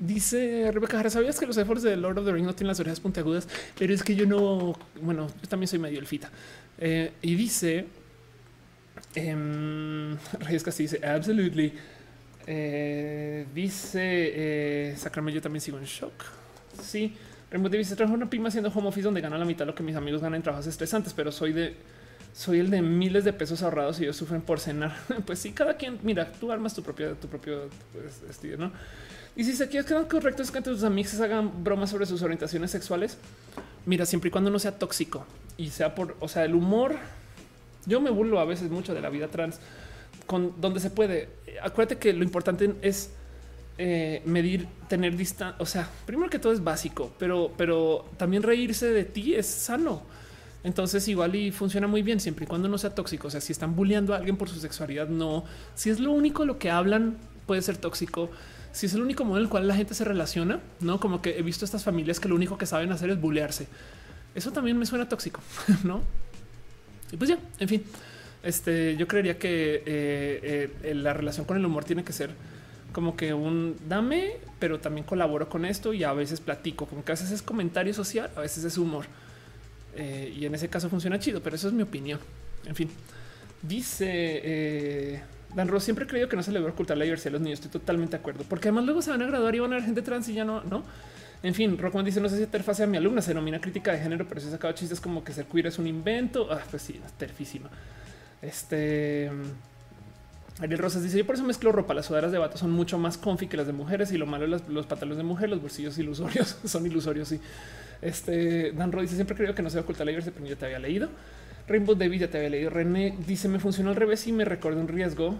[0.00, 2.80] Dice Rebeca Jara, ¿sabías que los efforts de Lord of the Rings no tienen las
[2.80, 3.46] orejas puntiagudas?
[3.78, 6.30] Pero es que yo no, bueno, yo también soy medio elfita.
[6.78, 7.86] Eh, y dice,
[9.14, 11.72] eh, Reyes Castillo dice, absolutely.
[12.46, 14.96] Eh, dice eh,
[15.32, 16.12] yo también sigo en shock.
[16.82, 17.14] Sí,
[17.70, 19.96] dice trabajo una prima haciendo home office donde gana la mitad de lo que mis
[19.96, 21.76] amigos ganan en trabajos estresantes, pero soy de
[22.32, 24.96] soy el de miles de pesos ahorrados y ellos sufren por cenar.
[25.26, 28.72] pues sí, cada quien, mira, tú armas tu propio, tu propio pues, estilo, ¿no?
[29.36, 32.70] Y si se quieres que correcto es que tus amigos hagan bromas sobre sus orientaciones
[32.70, 33.18] sexuales,
[33.86, 36.96] mira, siempre y cuando no sea tóxico y sea por, o sea, el humor.
[37.84, 39.58] Yo me burlo a veces mucho de la vida trans
[40.26, 41.28] con donde se puede.
[41.62, 43.10] Acuérdate que lo importante es
[43.78, 45.56] eh, medir, tener distancia.
[45.58, 50.02] O sea, primero que todo es básico, pero, pero también reírse de ti es sano.
[50.64, 53.28] Entonces igual y funciona muy bien siempre y cuando no sea tóxico.
[53.28, 55.44] O sea, si están bulleando a alguien por su sexualidad, no.
[55.74, 58.30] Si es lo único lo que hablan, puede ser tóxico.
[58.72, 61.38] Si es el único modo en el cual la gente se relaciona, no como que
[61.38, 63.66] he visto estas familias que lo único que saben hacer es bullearse.
[64.34, 65.40] Eso también me suena tóxico,
[65.84, 66.02] ¿no?
[67.10, 67.84] Y pues ya, en fin,
[68.42, 72.30] este, yo creería que eh, eh, la relación con el humor tiene que ser
[72.92, 77.12] como que un dame, pero también colaboro con esto y a veces platico, como que
[77.12, 79.06] a veces es comentario social, a veces es humor.
[79.96, 82.20] Eh, y en ese caso funciona chido, pero eso es mi opinión.
[82.66, 82.90] En fin,
[83.62, 85.22] dice
[85.54, 87.42] Dan Ross, siempre he creído que no se le debe ocultar la diversidad a los
[87.42, 87.60] niños.
[87.60, 89.84] Estoy totalmente de acuerdo, porque además luego se van a graduar y van a ver
[89.84, 90.82] gente trans y ya no, no.
[91.42, 93.98] En fin, Rockman dice: No sé si terfase a mi alumna se denomina crítica de
[93.98, 96.48] género, pero si se acaba chistes como que ser queer es un invento.
[96.50, 97.68] Ah, pues sí, terfísima.
[98.42, 99.30] Este.
[100.60, 101.94] Ariel Rosas dice: Yo por eso mezclo ropa.
[101.94, 104.44] Las sudaderas de vato son mucho más confi que las de mujeres y lo malo
[104.44, 107.32] es los, pantalones de mujer, los bolsillos ilusorios son ilusorios.
[107.32, 107.40] Y
[108.02, 110.56] este Dan Roy dice: Siempre creo que no se va a ocultar la pero ya
[110.56, 111.08] te había leído.
[111.68, 112.70] Rainbow David ya te había leído.
[112.70, 115.36] René dice: Me funcionó al revés y me recordé un riesgo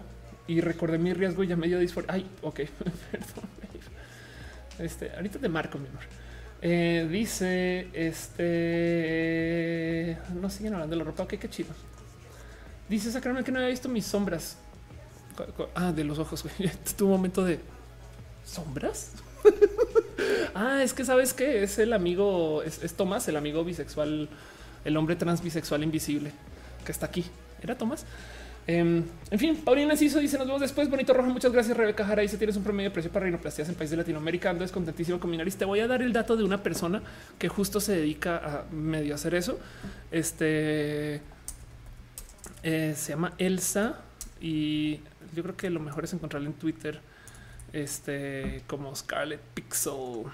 [0.46, 2.04] y recordé mi riesgo y ya medio disfor.
[2.08, 2.56] Ay, ok,
[3.10, 3.50] perdón.
[4.78, 6.02] Este, ahorita te marco, mi amor.
[6.64, 11.24] Eh, dice este no siguen hablando de la ropa.
[11.24, 11.70] Ok, qué chido.
[12.92, 14.58] Dice sacarme que no había visto mis sombras.
[15.74, 16.44] Ah, de los ojos.
[16.98, 17.58] Tu momento de
[18.44, 19.12] sombras.
[20.54, 24.28] ah, es que sabes que es el amigo, es, es, Tomás, el amigo bisexual,
[24.84, 26.32] el hombre trans bisexual invisible
[26.84, 27.24] que está aquí.
[27.62, 28.04] Era Tomás.
[28.66, 30.90] Em, en fin, Paulina Ciso dice: Nos vemos después.
[30.90, 31.30] Bonito rojo.
[31.30, 32.20] Muchas gracias, Rebeca Jara.
[32.20, 34.50] Dice: Tienes un promedio de precio para rinoplastías en países de Latinoamérica.
[34.50, 35.38] Ando contentísimo con mi.
[35.38, 37.02] Te voy a dar el dato de una persona
[37.38, 39.58] que justo se dedica a medio hacer eso.
[40.10, 41.22] Este
[42.62, 44.00] eh, se llama Elsa
[44.40, 45.00] y
[45.34, 47.00] yo creo que lo mejor es encontrarla en Twitter.
[47.72, 50.24] Este como Scarlet Pixel.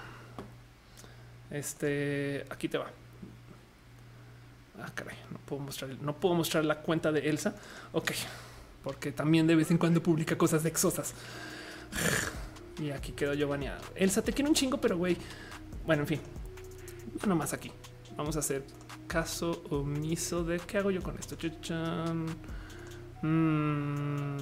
[1.49, 2.91] Este aquí te va.
[4.81, 7.55] Ah, caray, no puedo mostrar, no puedo mostrar la cuenta de Elsa.
[7.91, 8.11] Ok,
[8.83, 11.13] porque también de vez en cuando publica cosas exosas.
[12.79, 13.81] Y aquí quedó yo baneado.
[13.95, 15.17] Elsa te quiere un chingo, pero güey.
[15.85, 16.21] Bueno, en fin,
[17.27, 17.71] no más aquí.
[18.15, 18.63] Vamos a hacer
[19.09, 21.35] caso omiso de qué hago yo con esto.
[23.21, 24.37] Mm,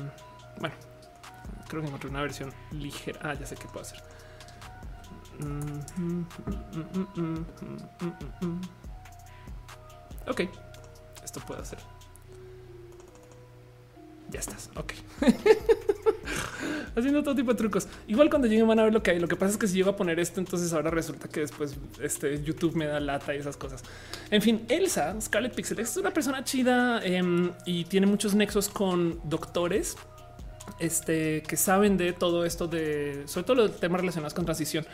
[0.60, 0.76] bueno,
[1.68, 3.20] creo que encontré una versión ligera.
[3.24, 4.04] Ah, ya sé qué puedo hacer.
[5.40, 6.26] Mm,
[8.42, 8.62] mm,
[10.28, 10.42] Ok,
[11.24, 11.80] esto puedo hacer.
[14.30, 14.70] Ya estás.
[14.76, 14.94] Ok.
[16.96, 17.88] Haciendo todo tipo de trucos.
[18.08, 19.20] Igual cuando lleguen van a ver lo que hay.
[19.20, 21.76] Lo que pasa es que si llego a poner esto, entonces ahora resulta que después
[22.02, 23.84] este YouTube me da lata y esas cosas.
[24.32, 29.20] En fin, Elsa, Scarlet Pixel, es una persona chida em, y tiene muchos nexos con
[29.30, 29.96] doctores
[30.80, 34.86] este, que saben de todo esto de sobre todo los temas relacionados con transición.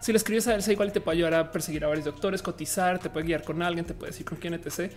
[0.00, 2.98] Si le escribes a Elsa, igual te puede ayudar a perseguir a varios doctores, cotizar,
[2.98, 4.92] te puede guiar con alguien, te puede decir con quién, etc.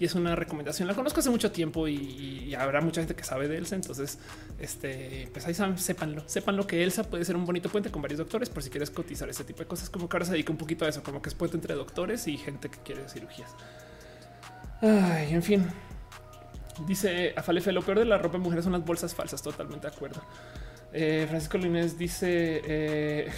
[0.00, 0.86] Y es una recomendación.
[0.86, 3.74] La conozco hace mucho tiempo y, habrá mucha gente que sabe de Elsa.
[3.74, 4.18] Entonces,
[4.58, 8.00] este, pues ahí saben, sépanlo, sepan lo que Elsa puede ser un bonito puente con
[8.00, 9.90] varios doctores por si quieres cotizar ese tipo de cosas.
[9.90, 12.28] Como que ahora se dedica un poquito a eso, como que es puente entre doctores
[12.28, 13.50] y gente que quiere cirugías.
[14.80, 15.66] Ay, en fin,
[16.86, 19.42] Dice Afalefe, lo peor de la ropa de mujeres son las bolsas falsas.
[19.42, 20.22] Totalmente de acuerdo.
[20.92, 23.30] Eh, Francisco Línez dice: eh,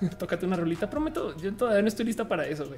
[0.18, 0.88] Tócate una rolita.
[0.88, 2.68] Prometo, yo todavía no estoy lista para eso.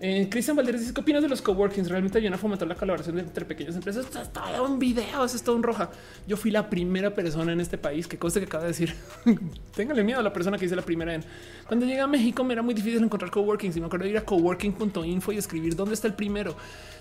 [0.00, 1.88] Eh, Cristian Valdez dice: ¿Qué opinas de los coworkings?
[1.88, 4.06] Realmente ayudan a fomentar la colaboración entre pequeñas empresas.
[4.06, 5.90] Esto un video, es todo un roja.
[6.26, 8.94] Yo fui la primera persona en este país que cosa que acaba de decir.
[9.74, 11.24] Téngale miedo a la persona que dice la primera en
[11.66, 12.44] cuando llegué a México.
[12.44, 15.74] Me era muy difícil encontrar coworkings y me acuerdo de ir a coworking.info y escribir
[15.74, 16.56] dónde está el primero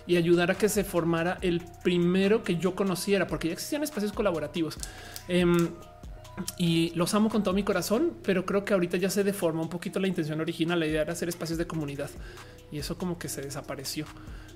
[0.08, 4.14] y ayudar a que se formara el primero que yo conociera, porque ya existían espacios
[4.14, 4.78] colaborativos.
[5.28, 5.70] Em,
[6.58, 9.70] y los amo con todo mi corazón, pero creo que ahorita ya se deforma un
[9.70, 10.80] poquito la intención original.
[10.80, 12.10] La idea era hacer espacios de comunidad
[12.72, 14.06] y eso como que se desapareció.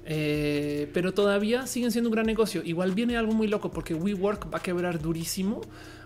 [0.06, 2.62] Eh, pero todavía siguen siendo un gran negocio.
[2.64, 5.62] Igual viene algo muy loco porque WeWork va a quebrar durísimo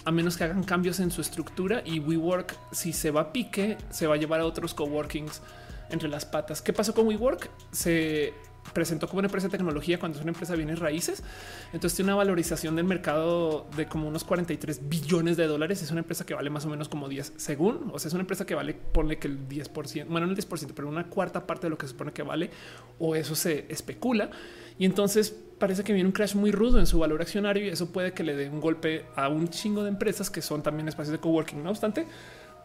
[0.05, 3.77] a menos que hagan cambios en su estructura y WeWork, si se va a pique,
[3.89, 5.41] se va a llevar a otros coworkings
[5.89, 6.61] entre las patas.
[6.61, 7.49] ¿Qué pasó con WeWork?
[7.71, 8.33] Se
[8.75, 11.23] presentó como una empresa de tecnología cuando es una empresa de bienes raíces.
[11.73, 15.81] Entonces tiene una valorización del mercado de como unos 43 billones de dólares.
[15.81, 17.89] Es una empresa que vale más o menos como 10 según.
[17.93, 20.73] O sea, es una empresa que vale, ponle que el 10%, bueno, no el 10%,
[20.75, 22.51] pero una cuarta parte de lo que se supone que vale
[22.99, 24.29] o eso se especula.
[24.77, 27.91] Y entonces parece que viene un crash muy rudo en su valor accionario y eso
[27.91, 31.13] puede que le dé un golpe a un chingo de empresas que son también espacios
[31.13, 31.63] de coworking.
[31.63, 32.05] No obstante,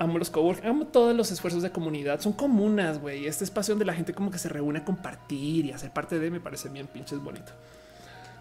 [0.01, 2.21] amo los coworking, amo todos los esfuerzos de comunidad.
[2.21, 3.27] Son comunas, güey.
[3.27, 6.31] Este espacio donde la gente como que se reúne a compartir y hacer parte de
[6.31, 7.53] me parece bien pinches bonito.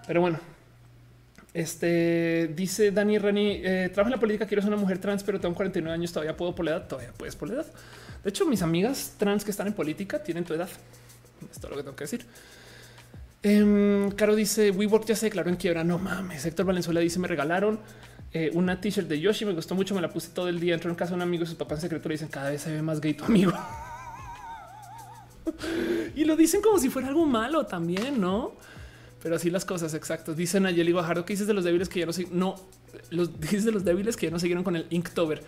[0.07, 0.39] Pero bueno,
[1.53, 5.39] este dice Dani Rani, eh, trabajo en la política, quiero ser una mujer trans, pero
[5.39, 7.65] tengo 49 años, todavía puedo por la edad, todavía puedes por la edad.
[8.23, 10.69] De hecho, mis amigas trans que están en política tienen tu edad.
[11.51, 12.25] Esto es lo que tengo que decir.
[13.43, 15.83] Em, Caro dice WeWork ya se declaró en quiebra.
[15.83, 16.45] No mames.
[16.45, 17.79] Héctor Valenzuela dice me regalaron
[18.33, 19.45] eh, una t-shirt de Yoshi.
[19.45, 19.95] Me gustó mucho.
[19.95, 20.73] Me la puse todo el día.
[20.73, 21.45] Entró en casa de un amigo.
[21.45, 23.53] Sus papás en secreto le dicen cada vez se ve más gay tu amigo.
[26.15, 28.53] y lo dicen como si fuera algo malo también, ¿no?
[29.21, 30.33] Pero así las cosas, exacto.
[30.33, 32.55] Dicen a Yeli Bajardo que dices de los débiles que ya no no
[33.11, 35.43] los dices de los débiles que ya no siguieron con el Inktober.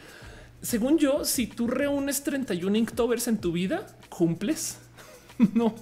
[0.62, 4.78] Según yo, si tú reúnes 31 Inktovers en tu vida, cumples.
[5.54, 5.74] No.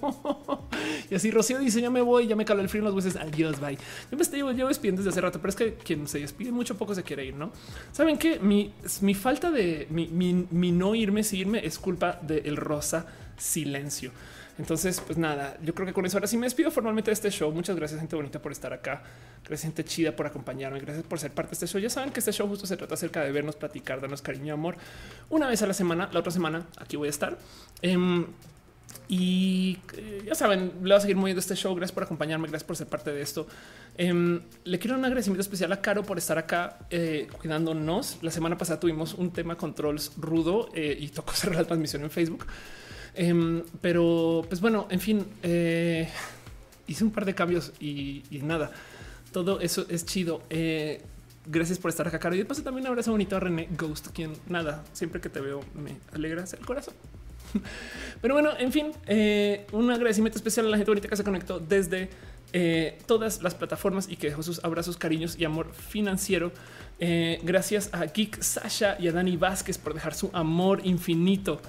[1.10, 3.16] Y así Rocío dice: Ya me voy, ya me caló el frío en los huesos.
[3.16, 3.76] Adiós, bye.
[4.10, 6.76] Yo me estoy yo despidiendo desde hace rato, pero es que quien se despide mucho
[6.76, 7.52] poco se quiere ir, no
[7.92, 12.56] saben que mi, mi falta de mi, mi, no irme, si irme es culpa del
[12.56, 13.06] rosa
[13.36, 14.12] silencio.
[14.58, 17.30] Entonces, pues nada, yo creo que con eso ahora sí me despido formalmente de este
[17.30, 17.50] show.
[17.50, 19.02] Muchas gracias, gente bonita, por estar acá.
[19.42, 20.80] Gracias, gente chida, por acompañarme.
[20.80, 21.80] Gracias por ser parte de este show.
[21.80, 24.50] Ya saben que este show justo se trata acerca de vernos, platicar, darnos cariño y
[24.50, 24.76] amor
[25.30, 26.10] una vez a la semana.
[26.12, 27.38] La otra semana aquí voy a estar.
[27.80, 28.26] Em,
[29.10, 31.74] y eh, ya saben, le voy a seguir moviendo este show.
[31.74, 33.44] Gracias por acompañarme, gracias por ser parte de esto.
[33.98, 38.18] Em, le quiero un agradecimiento especial a Caro por estar acá eh, cuidándonos.
[38.22, 42.10] La semana pasada tuvimos un tema controls rudo eh, y tocó cerrar la transmisión en
[42.10, 42.46] Facebook.
[43.16, 45.26] Em, pero pues bueno, en fin,
[46.86, 48.70] hice un par de cambios y, nada,
[49.32, 50.40] todo eso es chido.
[51.46, 52.36] Gracias por estar acá, Caro.
[52.36, 55.64] Y después también un abrazo bonito a René Ghost, quien nada, siempre que te veo
[55.74, 56.94] me alegras el corazón.
[58.22, 61.58] Pero bueno, en fin, eh, un agradecimiento especial a la gente bonita que se conectó
[61.58, 62.08] desde
[63.06, 66.50] todas las plataformas y que dejó sus abrazos, cariños y amor financiero.
[66.98, 71.60] gracias a Geek Sasha y a Dani Vázquez por dejar su amor infinito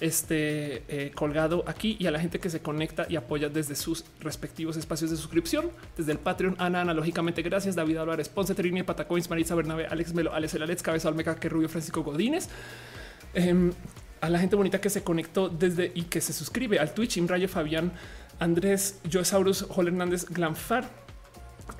[0.00, 4.04] este, eh, colgado aquí y a la gente que se conecta y apoya desde sus
[4.20, 9.30] respectivos espacios de suscripción, desde el Patreon, Ana, analógicamente, gracias, David Álvarez, Ponce, Terini, Patacoins,
[9.30, 12.48] Maritza Bernabe, Alex Melo, Alex El Alex, Cabeza Olmeca, que Rubio, Francisco Godínez.
[13.34, 13.72] Em,
[14.24, 17.46] a la gente bonita que se conectó desde y que se suscribe al Twitch, Imrayo
[17.46, 17.92] Fabián,
[18.38, 20.88] Andrés, Joesaurus, Joel Hernández, Glanfar,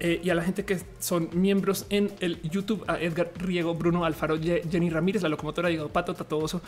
[0.00, 4.04] eh, y a la gente que son miembros en el YouTube, a Edgar Riego, Bruno
[4.04, 6.62] Alfaro, Jenny Ramírez, la locomotora, Diego Pato, Tatoso,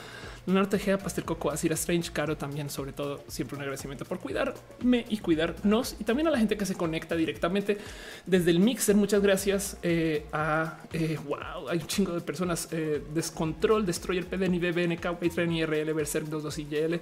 [0.47, 5.05] Leonardo Tejeda, Pastel Coco, Asira Strange, Caro también, sobre todo, siempre un agradecimiento por cuidarme
[5.09, 5.97] y cuidarnos.
[5.99, 7.79] Y también a la gente que se conecta directamente
[8.27, 8.95] desde el mixer.
[8.95, 10.79] Muchas gracias eh, a
[11.25, 12.69] wow, hay un chingo de personas.
[12.71, 17.01] Eh, Descontrol, Destroyer, PDN, BBNK, Patreon, IRL, Berserk 22 IL,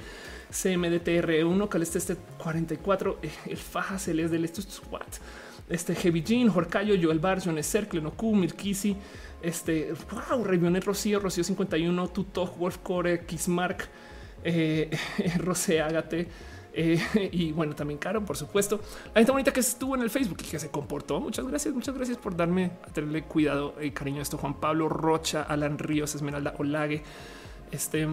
[0.50, 5.02] CMDTR1, Caleste este 44, el Faja Celeste del esto es what
[5.68, 8.96] este Heavy Jean, Jorcayo, Joel Bar, John Cercle, Noku, Mirkisi,
[9.42, 13.88] este wow, Revionet Rocío, Rocío 51, Tuto, Wolfcore, Kismark,
[14.42, 14.90] eh,
[15.38, 16.28] Rosé Agate.
[16.76, 16.98] Eh,
[17.32, 18.80] y bueno, también Caro, por supuesto.
[19.14, 21.20] La gente bonita que estuvo en el Facebook y que se comportó.
[21.20, 24.38] Muchas gracias, muchas gracias por darme a tenerle cuidado y cariño a esto.
[24.38, 27.02] Juan Pablo Rocha, Alan Ríos, Esmeralda Olague.
[27.70, 28.08] Este,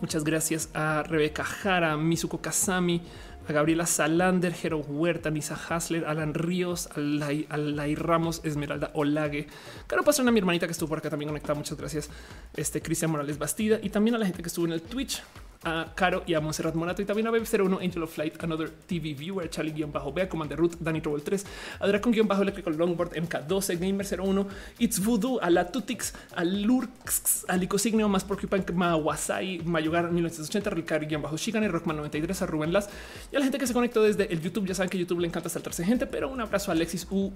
[0.00, 3.02] muchas gracias a Rebeca Jara, Mizuko Kazami,
[3.48, 9.46] a Gabriela Salander, Jero Huerta, Nisa Hasler, Alan Ríos, Alay, Ramos, Esmeralda Olague.
[9.86, 11.54] Caro Pastrana, mi hermanita que estuvo por acá también conectada.
[11.54, 12.10] Muchas gracias.
[12.56, 15.22] Este Cristian Morales Bastida y también a la gente que estuvo en el Twitch
[15.66, 19.14] a Caro y a Monserrat Morato y también a Web01 Angel of Flight, Another TV
[19.14, 21.44] Viewer, Charlie-Bea, Commander Root, Danny Trouble 3,
[21.80, 24.46] a Dracon-Bajo Electrical Longboard, MK12, Gamer01,
[24.78, 31.36] It's Voodoo, a la Tutix, a Lurks, a Licosignio, más Porcupine, Mawasai, Mayugar 1980, Ricardo-Bajo
[31.36, 32.88] Shigane, Rockman 93, a Rubén Las
[33.32, 34.66] y a la gente que se conectó desde el YouTube.
[34.66, 37.32] Ya saben que YouTube le encanta saltarse gente, pero un abrazo a Alexis U.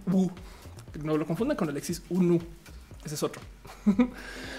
[1.03, 2.41] No lo confundan con Alexis Unu.
[3.05, 3.41] Ese es otro.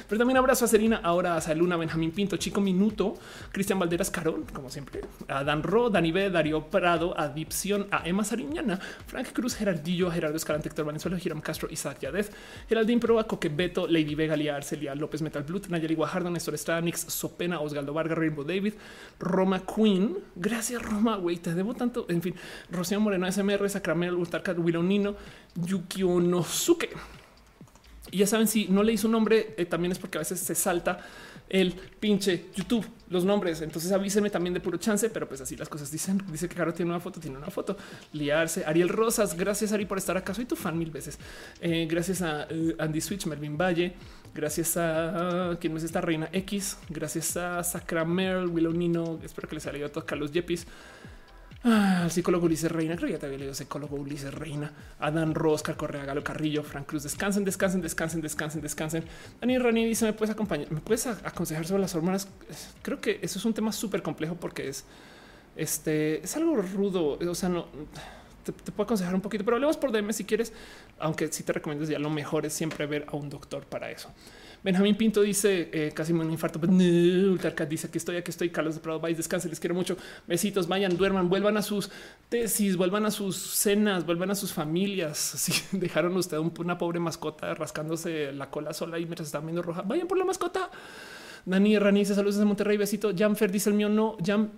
[0.07, 3.13] Pero también abrazo a Serina, ahora a Saluna, Benjamín Pinto, Chico Minuto,
[3.51, 8.23] Cristian Valderas Carol, como siempre, a Dan Ro, Dani B, Darío Prado, a a Emma
[8.23, 12.31] Sariñana, Frank Cruz, Gerardillo, Gerardo Escalante, Héctor Valenzuela, Hiram Castro, Isaac Yadez,
[12.67, 16.81] Geraldín Proa, Coque Beto, Lady Vega, Lia Arcelia, López Metal Blut, Nayeli Guajardo, Néstor Estrada,
[16.81, 18.73] Nix Sopena, Osgaldo Vargas, Rainbow David,
[19.19, 20.17] Roma Queen.
[20.35, 22.05] Gracias, Roma, güey, te debo tanto.
[22.09, 22.35] En fin,
[22.69, 25.15] Rocío Moreno, SMR, Sacramento, Ultarcat, Willow Nino,
[25.55, 26.89] Yukio Nosuke.
[28.11, 30.53] Y ya saben, si no leí su nombre, eh, también es porque a veces se
[30.53, 30.99] salta
[31.51, 33.61] el pinche YouTube, los nombres.
[33.61, 36.21] Entonces avísenme también de puro chance, pero pues así las cosas dicen.
[36.31, 37.75] Dice que Caro tiene una foto, tiene una foto.
[38.13, 38.63] Liarse.
[38.65, 40.33] Ariel Rosas, gracias Ari por estar acá.
[40.33, 41.19] Soy tu fan mil veces.
[41.59, 43.93] Eh, gracias a eh, Andy Switch, Melvin Valle.
[44.33, 46.77] Gracias a quien es esta reina X.
[46.89, 49.19] Gracias a Sacramel, Willow Nino.
[49.21, 50.65] Espero que les haya leído a todos Carlos Yepis.
[51.63, 55.35] Ah, el psicólogo Ulises Reina, creo que ya te había leído psicólogo Ulises Reina, Adán
[55.35, 59.03] Roscar, Correa, Galo Carrillo, Frank Cruz, descansen, descansen, descansen, descansen, descansen.
[59.39, 60.71] Daniel Rani dice, ¿me puedes acompañar?
[60.71, 62.27] ¿Me puedes aconsejar sobre las hormonas?
[62.81, 64.85] Creo que eso es un tema súper complejo porque es,
[65.55, 67.67] este, es algo rudo, o sea, no...
[68.43, 70.53] Te, puedo aconsejar un poquito, pero hablemos por DM si quieres,
[70.99, 74.09] aunque sí te recomiendo ya lo mejor es siempre ver a un doctor para eso.
[74.63, 76.59] Benjamín Pinto dice eh, casi un infarto.
[76.59, 76.71] Pues,
[77.69, 78.49] dice que estoy, aquí estoy.
[78.49, 79.97] Carlos de Prado, vais, descansen, les quiero mucho.
[80.27, 81.89] Besitos, vayan, duerman, vuelvan a sus
[82.29, 85.17] tesis, vuelvan a sus cenas, vuelvan a sus familias.
[85.41, 89.81] Si dejaron usted una pobre mascota rascándose la cola sola y mientras están viendo roja,
[89.81, 90.69] vayan por la mascota.
[91.45, 93.11] Dani Rani dice saludos desde Monterrey, besito.
[93.17, 94.17] Jamfer dice el mío no.
[94.23, 94.51] Jam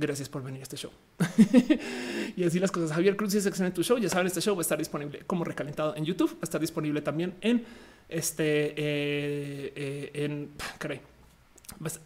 [0.00, 0.92] Gracias por venir a este show.
[2.36, 2.92] y así las cosas.
[2.92, 3.98] Javier Cruz que en tu show.
[3.98, 6.34] Ya saben, este show va a estar disponible como recalentado en YouTube.
[6.34, 7.64] Va a estar disponible también en
[8.08, 11.00] este, eh, eh, en, caray,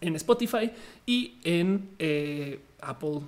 [0.01, 0.71] en Spotify
[1.05, 3.21] y en eh, Apple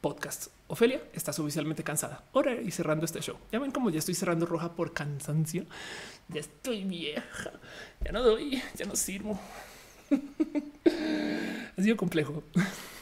[0.00, 0.48] Podcasts.
[0.68, 2.22] Ofelia, estás oficialmente cansada.
[2.34, 3.36] Ahora y cerrando este show.
[3.50, 5.66] Ya ven cómo ya estoy cerrando roja por cansancio.
[6.28, 7.50] Ya estoy vieja.
[8.04, 9.40] Ya no doy, ya no sirvo.
[11.76, 12.44] ha sido complejo.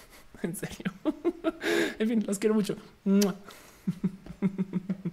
[0.47, 0.93] en serio.
[1.99, 2.77] en fin, los quiero mucho.